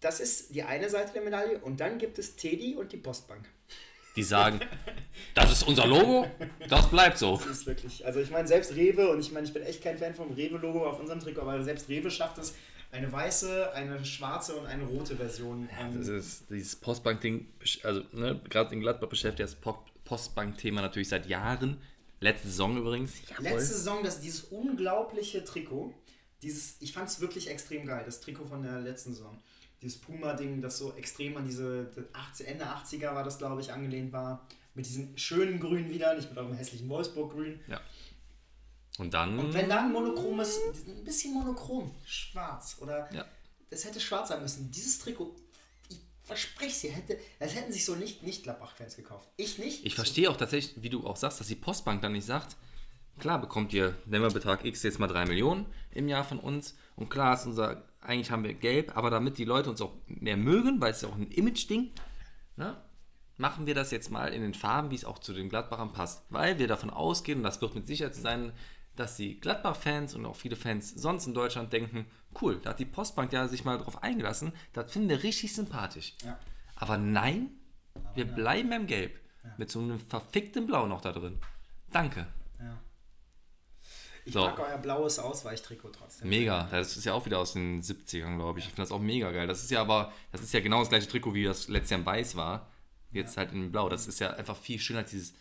Das 0.00 0.18
ist 0.18 0.54
die 0.54 0.64
eine 0.64 0.90
Seite 0.90 1.12
der 1.12 1.22
Medaille 1.22 1.60
und 1.60 1.78
dann 1.78 1.98
gibt 1.98 2.18
es 2.18 2.34
Teddy 2.34 2.74
und 2.74 2.90
die 2.92 2.96
Postbank. 2.96 3.48
Die 4.16 4.22
sagen, 4.22 4.60
das 5.34 5.52
ist 5.52 5.62
unser 5.62 5.86
Logo, 5.86 6.26
das 6.68 6.90
bleibt 6.90 7.18
so. 7.18 7.36
Das 7.36 7.46
ist 7.46 7.66
wirklich, 7.66 8.04
also 8.04 8.20
ich 8.20 8.30
meine, 8.30 8.46
selbst 8.48 8.74
Rewe, 8.74 9.10
und 9.10 9.20
ich 9.20 9.32
meine, 9.32 9.46
ich 9.46 9.54
bin 9.54 9.62
echt 9.62 9.82
kein 9.82 9.96
Fan 9.96 10.14
vom 10.14 10.32
Rewe-Logo 10.32 10.86
auf 10.86 11.00
unserem 11.00 11.20
Trikot, 11.20 11.42
aber 11.42 11.62
selbst 11.62 11.88
Rewe 11.88 12.10
schafft 12.10 12.36
es, 12.38 12.54
eine 12.92 13.10
weiße, 13.10 13.72
eine 13.72 14.04
schwarze 14.04 14.54
und 14.54 14.66
eine 14.66 14.84
rote 14.84 15.16
Version. 15.16 15.68
ähm, 15.80 15.98
Das 15.98 16.08
ist 16.08 16.44
dieses 16.50 16.76
Postbank-Ding, 16.76 17.46
also 17.82 18.02
ne, 18.12 18.40
gerade 18.48 18.74
in 18.74 18.80
Gladbach 18.80 19.08
beschäftigt 19.08 19.40
das 19.48 19.54
Po- 19.56 19.82
Postbank-Thema 20.04 20.82
natürlich 20.82 21.08
seit 21.08 21.26
Jahren. 21.26 21.78
Letzte 22.20 22.48
Saison 22.48 22.76
übrigens. 22.76 23.14
Letzte 23.40 23.74
Saison, 23.74 24.04
das, 24.04 24.20
dieses 24.20 24.44
unglaubliche 24.44 25.42
Trikot, 25.42 25.92
dieses, 26.42 26.76
ich 26.80 26.92
fand 26.92 27.08
es 27.08 27.20
wirklich 27.20 27.50
extrem 27.50 27.86
geil, 27.86 28.02
das 28.04 28.20
Trikot 28.20 28.44
von 28.46 28.62
der 28.62 28.78
letzten 28.80 29.14
Saison. 29.14 29.36
Dieses 29.80 29.98
Puma-Ding, 29.98 30.60
das 30.62 30.78
so 30.78 30.92
extrem 30.92 31.36
an 31.36 31.44
diese 31.44 31.90
80, 32.12 32.46
Ende 32.46 32.66
80er 32.66 33.14
war 33.14 33.24
das, 33.24 33.38
glaube 33.38 33.60
ich, 33.60 33.72
angelehnt 33.72 34.12
war. 34.12 34.46
Mit 34.74 34.86
diesem 34.86 35.16
schönen 35.18 35.58
Grün 35.60 35.90
wieder, 35.90 36.14
nicht 36.14 36.28
mit 36.30 36.38
eurem 36.38 36.52
hässlichen 36.54 36.88
Wolfsburg-Grün. 36.88 37.58
Ja. 37.66 37.80
Und 38.98 39.14
dann. 39.14 39.38
Und 39.38 39.54
wenn 39.54 39.68
da 39.68 39.80
ein 39.80 39.92
monochromes, 39.92 40.58
ein 40.86 41.04
bisschen 41.04 41.32
monochrom, 41.34 41.94
schwarz 42.04 42.76
oder 42.80 43.12
Ja. 43.12 43.24
das 43.70 43.84
hätte 43.84 44.00
schwarz 44.00 44.28
sein 44.28 44.42
müssen. 44.42 44.70
Dieses 44.70 44.98
Trikot, 44.98 45.34
ich 45.88 45.98
verspreche 46.24 46.70
es 46.70 46.80
dir, 46.82 46.92
hätte, 46.92 47.18
das 47.38 47.54
hätten 47.54 47.72
sich 47.72 47.84
so 47.84 47.94
nicht, 47.94 48.22
nicht 48.22 48.42
Gladbach-Fans 48.42 48.96
gekauft. 48.96 49.28
Ich 49.36 49.58
nicht. 49.58 49.84
Ich 49.86 49.94
verstehe 49.94 50.30
auch 50.30 50.36
tatsächlich, 50.36 50.82
wie 50.82 50.90
du 50.90 51.06
auch 51.06 51.16
sagst, 51.16 51.40
dass 51.40 51.46
die 51.46 51.54
Postbank 51.54 52.02
dann 52.02 52.12
nicht 52.12 52.26
sagt, 52.26 52.56
klar 53.18 53.40
bekommt 53.40 53.72
ihr, 53.72 53.96
nehmen 54.06 54.24
wir 54.24 54.30
Betrag 54.30 54.64
X 54.64 54.82
jetzt 54.82 54.98
mal 54.98 55.06
3 55.08 55.26
Millionen 55.26 55.66
im 55.92 56.08
Jahr 56.08 56.24
von 56.24 56.38
uns 56.38 56.74
und 56.96 57.08
klar 57.08 57.34
ist 57.34 57.46
unser, 57.46 57.82
eigentlich 58.02 58.30
haben 58.30 58.44
wir 58.44 58.54
gelb, 58.54 58.96
aber 58.96 59.10
damit 59.10 59.38
die 59.38 59.44
Leute 59.44 59.70
uns 59.70 59.80
auch 59.80 59.92
mehr 60.06 60.36
mögen, 60.36 60.80
weil 60.80 60.92
es 60.92 61.00
ja 61.02 61.08
auch 61.08 61.16
ein 61.16 61.30
Image-Ding, 61.30 61.90
ne, 62.56 62.76
machen 63.38 63.66
wir 63.66 63.74
das 63.74 63.90
jetzt 63.90 64.10
mal 64.10 64.32
in 64.32 64.42
den 64.42 64.54
Farben, 64.54 64.90
wie 64.90 64.94
es 64.94 65.04
auch 65.04 65.18
zu 65.18 65.32
den 65.32 65.48
Gladbachern 65.48 65.92
passt. 65.92 66.22
Weil 66.28 66.58
wir 66.58 66.68
davon 66.68 66.90
ausgehen, 66.90 67.38
und 67.38 67.44
das 67.44 67.60
wird 67.60 67.74
mit 67.74 67.86
Sicherheit 67.86 68.14
sein, 68.14 68.52
dass 69.02 69.16
die 69.16 69.40
Gladbach-Fans 69.40 70.14
und 70.14 70.24
auch 70.26 70.36
viele 70.36 70.56
Fans 70.56 70.90
sonst 70.90 71.26
in 71.26 71.34
Deutschland 71.34 71.72
denken, 71.72 72.06
cool, 72.40 72.60
da 72.62 72.70
hat 72.70 72.78
die 72.78 72.84
Postbank 72.84 73.32
ja 73.32 73.48
sich 73.48 73.64
mal 73.64 73.76
drauf 73.78 74.02
eingelassen, 74.02 74.52
das 74.72 74.92
finden 74.92 75.08
wir 75.08 75.22
richtig 75.22 75.54
sympathisch. 75.54 76.14
Ja. 76.24 76.38
Aber 76.76 76.96
nein, 76.96 77.50
wir 78.14 78.24
bleiben 78.24 78.70
beim 78.70 78.86
Gelb. 78.86 79.20
Mit 79.58 79.72
so 79.72 79.80
einem 79.80 79.98
verfickten 79.98 80.66
Blau 80.68 80.86
noch 80.86 81.00
da 81.00 81.10
drin. 81.10 81.40
Danke. 81.90 82.28
Ja. 82.60 82.78
Ich 84.24 84.34
So. 84.34 84.42
mag 84.42 84.56
euer 84.60 84.78
blaues 84.78 85.18
Ausweichtrikot 85.18 85.90
trotzdem. 85.90 86.28
Mega. 86.28 86.68
Das 86.70 86.96
ist 86.96 87.04
ja 87.04 87.12
auch 87.12 87.26
wieder 87.26 87.40
aus 87.40 87.54
den 87.54 87.82
70ern, 87.82 88.36
glaube 88.36 88.60
ich. 88.60 88.66
Ich 88.66 88.70
finde 88.70 88.82
das 88.82 88.92
auch 88.92 89.00
mega 89.00 89.32
geil. 89.32 89.48
Das 89.48 89.64
ist 89.64 89.72
ja 89.72 89.80
aber, 89.80 90.12
das 90.30 90.42
ist 90.42 90.54
ja 90.54 90.60
genau 90.60 90.78
das 90.78 90.90
gleiche 90.90 91.08
Trikot, 91.08 91.34
wie 91.34 91.42
das 91.42 91.66
letztes 91.66 91.90
Jahr 91.90 92.00
in 92.00 92.06
Weiß 92.06 92.36
war. 92.36 92.70
Jetzt 93.10 93.36
halt 93.36 93.50
in 93.50 93.72
Blau. 93.72 93.88
Das 93.88 94.06
ist 94.06 94.20
ja 94.20 94.32
einfach 94.34 94.56
viel 94.56 94.78
schöner 94.78 95.00
als 95.00 95.10
dieses, 95.10 95.34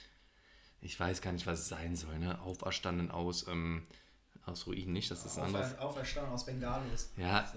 ich 0.81 0.99
weiß 0.99 1.21
gar 1.21 1.31
nicht, 1.31 1.45
was 1.47 1.59
es 1.59 1.69
sein 1.69 1.95
soll, 1.95 2.17
ne? 2.19 2.41
Auferstanden 2.41 3.11
aus, 3.11 3.47
ähm, 3.47 3.83
aus 4.45 4.65
Ruinen 4.65 4.93
nicht, 4.93 5.11
das 5.11 5.25
ist. 5.25 5.37
Aufer, 5.37 5.75
Auferstanden 5.79 6.33
aus 6.33 6.45
Bengalos. 6.45 7.11
Ja, 7.17 7.51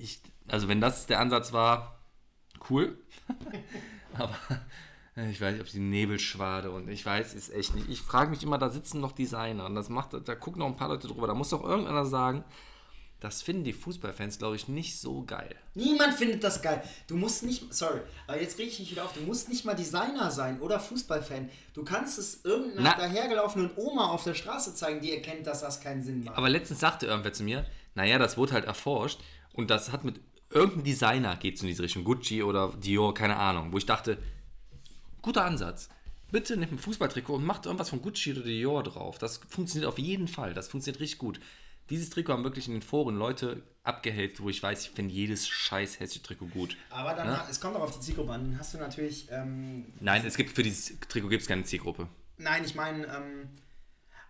ich, 0.00 0.20
also 0.48 0.68
wenn 0.68 0.80
das 0.80 1.06
der 1.06 1.20
Ansatz 1.20 1.52
war, 1.52 1.98
cool. 2.70 2.96
Aber 4.14 4.36
ich 5.16 5.40
weiß 5.40 5.52
nicht, 5.52 5.62
ob 5.62 5.68
die 5.68 5.80
Nebelschwade 5.80 6.70
und 6.70 6.88
ich 6.88 7.04
weiß 7.04 7.34
es 7.34 7.50
echt 7.50 7.74
nicht. 7.74 7.88
Ich 7.88 8.00
frage 8.00 8.30
mich 8.30 8.42
immer, 8.42 8.58
da 8.58 8.70
sitzen 8.70 9.00
noch 9.00 9.12
Designer 9.12 9.66
und 9.66 9.74
das 9.74 9.88
macht, 9.88 10.14
da 10.26 10.34
gucken 10.34 10.60
noch 10.60 10.66
ein 10.66 10.76
paar 10.76 10.88
Leute 10.88 11.08
drüber. 11.08 11.26
Da 11.26 11.34
muss 11.34 11.50
doch 11.50 11.64
irgendeiner 11.64 12.06
sagen, 12.06 12.44
das 13.20 13.42
finden 13.42 13.64
die 13.64 13.74
Fußballfans, 13.74 14.38
glaube 14.38 14.56
ich, 14.56 14.66
nicht 14.66 14.98
so 14.98 15.22
geil. 15.24 15.54
Niemand 15.74 16.14
findet 16.14 16.42
das 16.42 16.62
geil. 16.62 16.82
Du 17.06 17.16
musst 17.16 17.42
nicht, 17.42 17.72
sorry, 17.72 18.00
aber 18.26 18.40
jetzt 18.40 18.58
rege 18.58 18.70
ich 18.70 18.80
mich 18.80 18.90
wieder 18.90 19.04
auf. 19.04 19.12
Du 19.12 19.20
musst 19.20 19.50
nicht 19.50 19.66
mal 19.66 19.74
Designer 19.74 20.30
sein 20.30 20.60
oder 20.60 20.80
Fußballfan. 20.80 21.50
Du 21.74 21.84
kannst 21.84 22.18
es 22.18 22.44
irgendeiner 22.44 22.94
Na. 22.96 22.96
dahergelaufenen 22.96 23.70
Oma 23.76 24.08
auf 24.08 24.24
der 24.24 24.34
Straße 24.34 24.74
zeigen, 24.74 25.00
die 25.00 25.12
erkennt, 25.12 25.46
dass 25.46 25.60
das 25.60 25.80
keinen 25.80 26.02
Sinn 26.02 26.24
macht. 26.24 26.38
Aber 26.38 26.48
letztens 26.48 26.80
sagte 26.80 27.06
irgendwer 27.06 27.34
zu 27.34 27.42
mir, 27.42 27.66
naja, 27.94 28.18
das 28.18 28.38
wurde 28.38 28.52
halt 28.52 28.64
erforscht 28.64 29.20
und 29.52 29.70
das 29.70 29.92
hat 29.92 30.02
mit 30.04 30.20
irgendeinem 30.48 30.84
Designer 30.84 31.36
geht 31.36 31.56
es 31.56 31.62
in 31.62 31.68
diese 31.68 31.82
Richtung, 31.82 32.04
Gucci 32.04 32.42
oder 32.42 32.72
Dior, 32.72 33.12
keine 33.12 33.36
Ahnung, 33.36 33.72
wo 33.72 33.78
ich 33.78 33.86
dachte, 33.86 34.18
guter 35.20 35.44
Ansatz. 35.44 35.90
Bitte 36.32 36.56
nehmt 36.56 36.72
ein 36.72 36.78
Fußballtrikot 36.78 37.34
und 37.34 37.44
macht 37.44 37.66
irgendwas 37.66 37.90
von 37.90 38.00
Gucci 38.00 38.32
oder 38.32 38.42
Dior 38.42 38.82
drauf. 38.82 39.18
Das 39.18 39.40
funktioniert 39.48 39.88
auf 39.88 39.98
jeden 39.98 40.28
Fall. 40.28 40.54
Das 40.54 40.68
funktioniert 40.68 41.00
richtig 41.00 41.18
gut. 41.18 41.40
Dieses 41.90 42.08
Trikot 42.10 42.32
haben 42.32 42.44
wirklich 42.44 42.66
in 42.68 42.72
den 42.74 42.82
Foren 42.82 43.16
Leute 43.16 43.62
abgehellt, 43.82 44.40
wo 44.40 44.48
ich 44.48 44.62
weiß, 44.62 44.82
ich 44.84 44.90
finde 44.90 45.12
jedes 45.12 45.48
scheiß 45.48 46.00
hässliche 46.00 46.22
Trikot 46.24 46.46
gut. 46.46 46.76
Aber 46.90 47.14
dann, 47.14 47.28
ha- 47.28 47.46
es 47.50 47.60
kommt 47.60 47.76
auch 47.76 47.80
auf 47.82 47.94
die 47.98 48.00
Zielgruppe 48.04 48.32
an. 48.32 48.50
Dann 48.50 48.58
hast 48.58 48.74
du 48.74 48.78
natürlich, 48.78 49.28
ähm, 49.30 49.86
Nein, 50.00 50.24
es 50.24 50.36
gibt 50.36 50.50
für 50.50 50.62
dieses 50.62 50.98
Trikot 51.08 51.28
gibt 51.28 51.42
es 51.42 51.48
keine 51.48 51.64
Zielgruppe. 51.64 52.08
nein, 52.38 52.64
ich 52.64 52.74
meine, 52.74 53.04
ähm, 53.06 53.48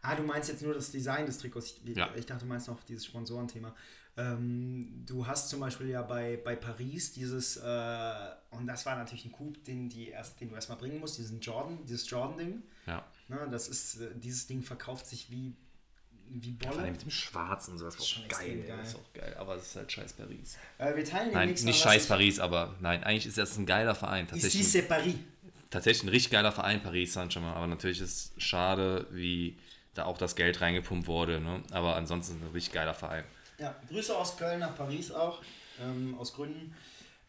ah, 0.03 0.15
du 0.15 0.23
meinst 0.23 0.49
jetzt 0.49 0.63
nur 0.63 0.73
das 0.75 0.91
Design 0.91 1.27
des 1.27 1.39
Trikots. 1.39 1.75
Ich, 1.85 1.97
Ja. 1.97 2.09
ich 2.17 2.27
dachte, 2.27 2.45
du 2.45 2.49
meinst 2.49 2.69
noch 2.69 2.83
dieses 2.85 3.05
Sponsorenthema. 3.07 3.75
Ähm, 4.17 5.05
du 5.07 5.27
hast 5.27 5.49
zum 5.51 5.61
Beispiel 5.61 5.89
ja 5.89 6.03
bei, 6.03 6.37
bei 6.45 6.57
Paris 6.57 7.13
dieses, 7.13 7.57
äh, 7.57 8.15
und 8.51 8.67
das 8.67 8.85
war 8.87 8.97
natürlich 8.97 9.25
ein 9.25 9.33
Coup, 9.33 9.63
den, 9.65 9.89
die 9.89 10.09
erst, 10.09 10.41
den 10.41 10.49
du 10.51 10.55
erstmal 10.57 10.79
bringen 10.79 10.99
musst, 11.01 11.19
diesen 11.19 11.41
Jordan, 11.41 11.79
dieses 11.85 12.09
Jordan-Ding. 12.11 12.63
Ja. 12.87 13.05
Ne, 13.29 13.49
das 13.51 13.69
ist, 13.69 14.01
äh, 14.01 14.11
dieses 14.17 14.47
Ding 14.47 14.63
verkauft 14.63 15.07
sich 15.07 15.31
wie, 15.31 15.55
wie 16.33 16.57
Vor 16.61 16.71
allem 16.71 16.79
Bolle. 16.81 16.93
mit 16.93 17.03
dem 17.03 17.11
Schwarzen 17.11 17.73
und 17.73 17.79
sowas 17.79 17.99
war 17.99 18.07
Schon 18.07 18.25
auch 18.25 18.29
geil, 18.29 18.65
geil. 18.67 18.77
Das 18.79 18.89
ist 18.91 18.97
auch 18.97 19.13
geil, 19.13 19.37
aber 19.39 19.57
es 19.57 19.63
ist 19.67 19.77
halt 19.77 19.91
scheiß 19.93 20.13
Paris. 20.15 20.57
Äh, 20.79 20.97
wir 20.97 21.05
teilen 21.05 21.33
Nein, 21.33 21.49
nicht 21.51 21.65
mal, 21.65 21.73
scheiß 21.73 22.07
Paris, 22.07 22.39
aber 22.41 22.75
nein, 22.81 23.03
eigentlich 23.05 23.27
ist 23.27 23.39
das 23.39 23.57
ein 23.57 23.67
geiler 23.67 23.95
Verein. 23.95 24.27
Ici 24.27 24.33
Tatsächlich, 24.33 24.67
c'est 24.69 24.83
Paris. 24.89 25.15
tatsächlich 25.71 26.05
ein 26.05 26.09
richtig 26.11 26.33
geiler 26.33 26.53
Verein, 26.53 26.83
Paris 26.83 27.13
Saint-Germain. 27.13 27.55
Aber 27.55 27.67
natürlich 27.67 28.01
ist 28.01 28.33
es 28.37 28.43
schade, 28.43 29.07
wie 29.11 29.57
da 29.95 30.05
auch 30.05 30.19
das 30.19 30.37
Geld 30.37 30.61
reingepumpt 30.61 31.07
wurde. 31.09 31.41
Ne? 31.41 31.63
Aber 31.73 31.97
ansonsten 31.97 32.35
ein 32.43 32.51
richtig 32.53 32.73
geiler 32.75 32.95
Verein. 32.95 33.25
Ja, 33.59 33.75
Grüße 33.89 34.17
aus 34.17 34.37
Köln 34.37 34.61
nach 34.61 34.75
Paris 34.77 35.11
auch, 35.11 35.43
ähm, 35.83 36.15
aus 36.19 36.33
Gründen. 36.33 36.75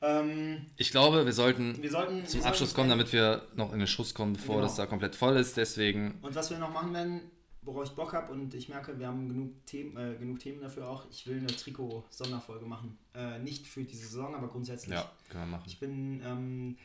Ähm, 0.04 0.66
Ich 0.78 0.92
glaube, 0.92 1.26
wir 1.26 1.34
sollten 1.34 1.82
wir 1.82 1.92
sollten 1.92 2.26
zum 2.26 2.40
wir 2.40 2.48
Abschluss 2.48 2.70
sollten- 2.70 2.76
kommen, 2.76 2.90
damit 2.90 3.14
wir 3.14 3.48
noch 3.56 3.72
in 3.74 3.80
den 3.80 3.88
Schuss 3.88 4.14
kommen, 4.14 4.34
bevor 4.34 4.56
Genau. 4.56 4.68
das 4.68 4.76
da 4.78 4.86
komplett 4.86 5.16
voll 5.16 5.36
ist. 5.38 5.58
Deswegen, 5.58 6.18
Und 6.22 6.34
was 6.34 6.50
wir 6.50 6.58
noch 6.58 6.72
machen 6.72 6.94
werden, 6.94 7.22
worauf 7.64 7.86
ich 7.86 7.92
Bock 7.92 8.14
habe 8.14 8.32
und 8.32 8.54
ich 8.54 8.70
merke, 8.70 8.98
wir 8.98 9.08
haben 9.08 9.28
genug 9.28 9.66
Themen, 9.66 9.98
äh, 9.98 10.18
genug 10.18 10.40
Themen 10.40 10.62
dafür 10.62 10.88
auch. 10.88 11.06
Ich 11.12 11.28
will 11.28 11.38
eine 11.38 11.48
Trikot-Sonderfolge 11.48 12.66
machen. 12.66 12.98
Äh, 13.14 13.40
nicht 13.40 13.68
für 13.68 13.84
diese 13.84 14.08
Saison, 14.08 14.34
aber 14.36 14.48
grundsätzlich. 14.48 14.96
ja, 14.96 15.12
können 15.30 15.44
wir 15.46 15.58
machen. 15.58 15.64
Ich 15.68 15.80
bin 15.80 16.22
ähm, 16.26 16.78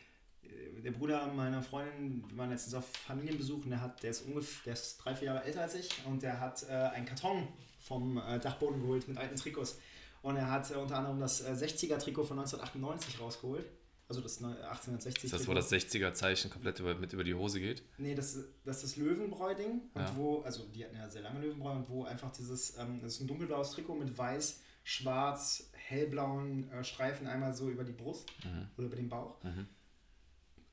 äh, 0.43 0.83
der 0.83 0.93
Bruder 0.93 1.27
meiner 1.33 1.63
Freundin, 1.63 2.25
wir 2.29 2.37
waren 2.37 2.51
letztens 2.51 2.75
auf 2.75 2.87
Familienbesuch 2.89 3.65
und 3.65 3.71
der 3.71 3.81
hat, 3.81 4.03
der 4.03 4.11
ist 4.11 4.23
ungefähr, 4.27 4.65
der 4.67 4.73
ist 4.75 4.99
drei, 4.99 5.15
vier 5.15 5.27
Jahre 5.27 5.45
älter 5.45 5.63
als 5.63 5.75
ich 5.75 5.89
und 6.07 6.23
der 6.23 6.41
hat 6.41 6.63
äh, 6.69 6.73
einen 6.73 7.07
Karton 7.07 7.49
vom 7.81 8.19
äh, 8.19 8.39
Dachboden 8.39 8.81
geholt 8.81 9.09
mit 9.09 9.17
alten 9.17 9.37
Trikots. 9.37 9.79
Und 10.23 10.37
er 10.37 10.51
hat 10.51 10.71
äh, 10.71 10.75
unter 10.75 10.99
anderem 10.99 11.21
das 11.21 11.41
äh, 11.41 11.53
60er-Trikot 11.53 12.25
von 12.25 12.39
1998 12.39 13.21
rausgeholt. 13.21 13.65
Also 14.09 14.21
das 14.21 14.43
1860. 14.43 15.25
Ist 15.25 15.33
das, 15.33 15.49
wo 15.49 15.55
das 15.55 15.71
60er-Zeichen 15.73 16.49
komplett 16.51 16.79
über, 16.79 16.95
mit 16.95 17.13
über 17.13 17.25
die 17.25 17.35
Hose 17.35 17.59
geht? 17.61 17.83
Nee, 17.99 18.15
das, 18.15 18.39
das 18.65 18.77
ist 18.77 18.83
das 18.85 18.97
Löwenbräu-Ding. 18.97 19.91
Und 19.95 20.01
Ja. 20.03 20.17
wo, 20.17 20.43
also 20.43 20.65
die 20.67 20.85
hatten 20.85 20.95
ja 20.97 21.09
sehr 21.11 21.23
lange 21.23 21.41
Löwenbräu 21.41 21.73
und 21.73 21.89
wo 21.89 22.05
einfach 22.05 22.31
dieses, 22.31 22.77
ähm, 22.79 23.01
das 23.03 23.15
ist 23.15 23.21
ein 23.21 23.27
dunkelblaues 23.27 23.73
Trikot 23.73 23.97
mit 23.97 24.17
weiß, 24.17 24.61
schwarz, 24.85 25.71
hellblauen 25.73 26.71
äh, 26.71 26.85
Streifen 26.85 27.27
einmal 27.27 27.53
so 27.55 27.69
über 27.69 27.83
die 27.83 27.93
Brust 27.93 28.31
oder 28.77 28.87
über 28.87 28.97
den 28.97 29.09
Bauch. 29.09 29.43
Mhm. 29.43 29.67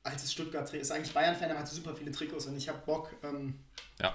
Altes 0.04 0.32
Stuttgart 0.32 0.72
ist 0.74 0.92
eigentlich 0.92 1.12
Bayern-Fan, 1.14 1.50
aber 1.50 1.60
hat 1.60 1.68
super 1.68 1.96
viele 1.96 2.12
Trikots 2.12 2.46
und 2.46 2.56
ich 2.56 2.68
habe 2.68 2.78
Bock 2.86 3.10
ähm, 3.24 3.58
Ja. 4.00 4.14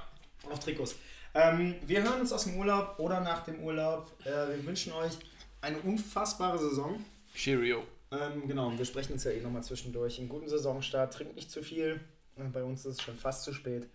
auf 0.50 0.60
Trikots. 0.60 0.96
Ähm, 1.34 1.76
wir 1.86 2.04
hören 2.04 2.22
uns 2.22 2.32
aus 2.32 2.46
dem 2.46 2.56
Urlaub 2.58 2.98
oder 3.00 3.20
nach 3.20 3.44
dem 3.44 3.60
Urlaub. 3.64 4.16
Äh, 4.24 4.30
wir 4.56 4.66
wünschen 4.66 4.94
euch 4.94 5.14
eine 5.62 5.78
unfassbare 5.80 6.58
Saison. 6.60 7.04
Cheerio. 7.36 7.86
Ähm, 8.12 8.48
genau, 8.48 8.76
wir 8.78 8.86
sprechen 8.86 9.14
uns 9.14 9.24
ja 9.24 9.32
eh 9.32 9.42
nochmal 9.42 9.64
zwischendurch. 9.64 10.20
Einen 10.20 10.30
guten 10.30 10.50
Saisonstart, 10.50 11.14
trinkt 11.14 11.36
nicht 11.36 11.52
zu 11.52 11.62
viel. 11.62 12.00
Äh, 12.36 12.44
Bei 12.46 12.64
uns 12.64 12.86
ist 12.86 12.96
es 12.96 13.02
schon 13.02 13.16
fast 13.16 13.44
zu 13.44 13.54
spät. 13.54 13.88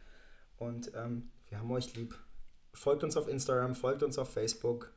Und 0.59 0.93
ähm, 0.95 1.31
wir 1.49 1.59
haben 1.59 1.71
euch 1.71 1.95
lieb. 1.95 2.15
Folgt 2.73 3.05
uns 3.05 3.17
auf 3.17 3.29
Instagram, 3.29 3.75
folgt 3.75 4.03
uns 4.03 4.19
auf 4.19 4.33
Facebook. 4.33 4.93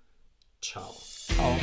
Ciao. 0.62 0.94
Ciao. 0.94 1.58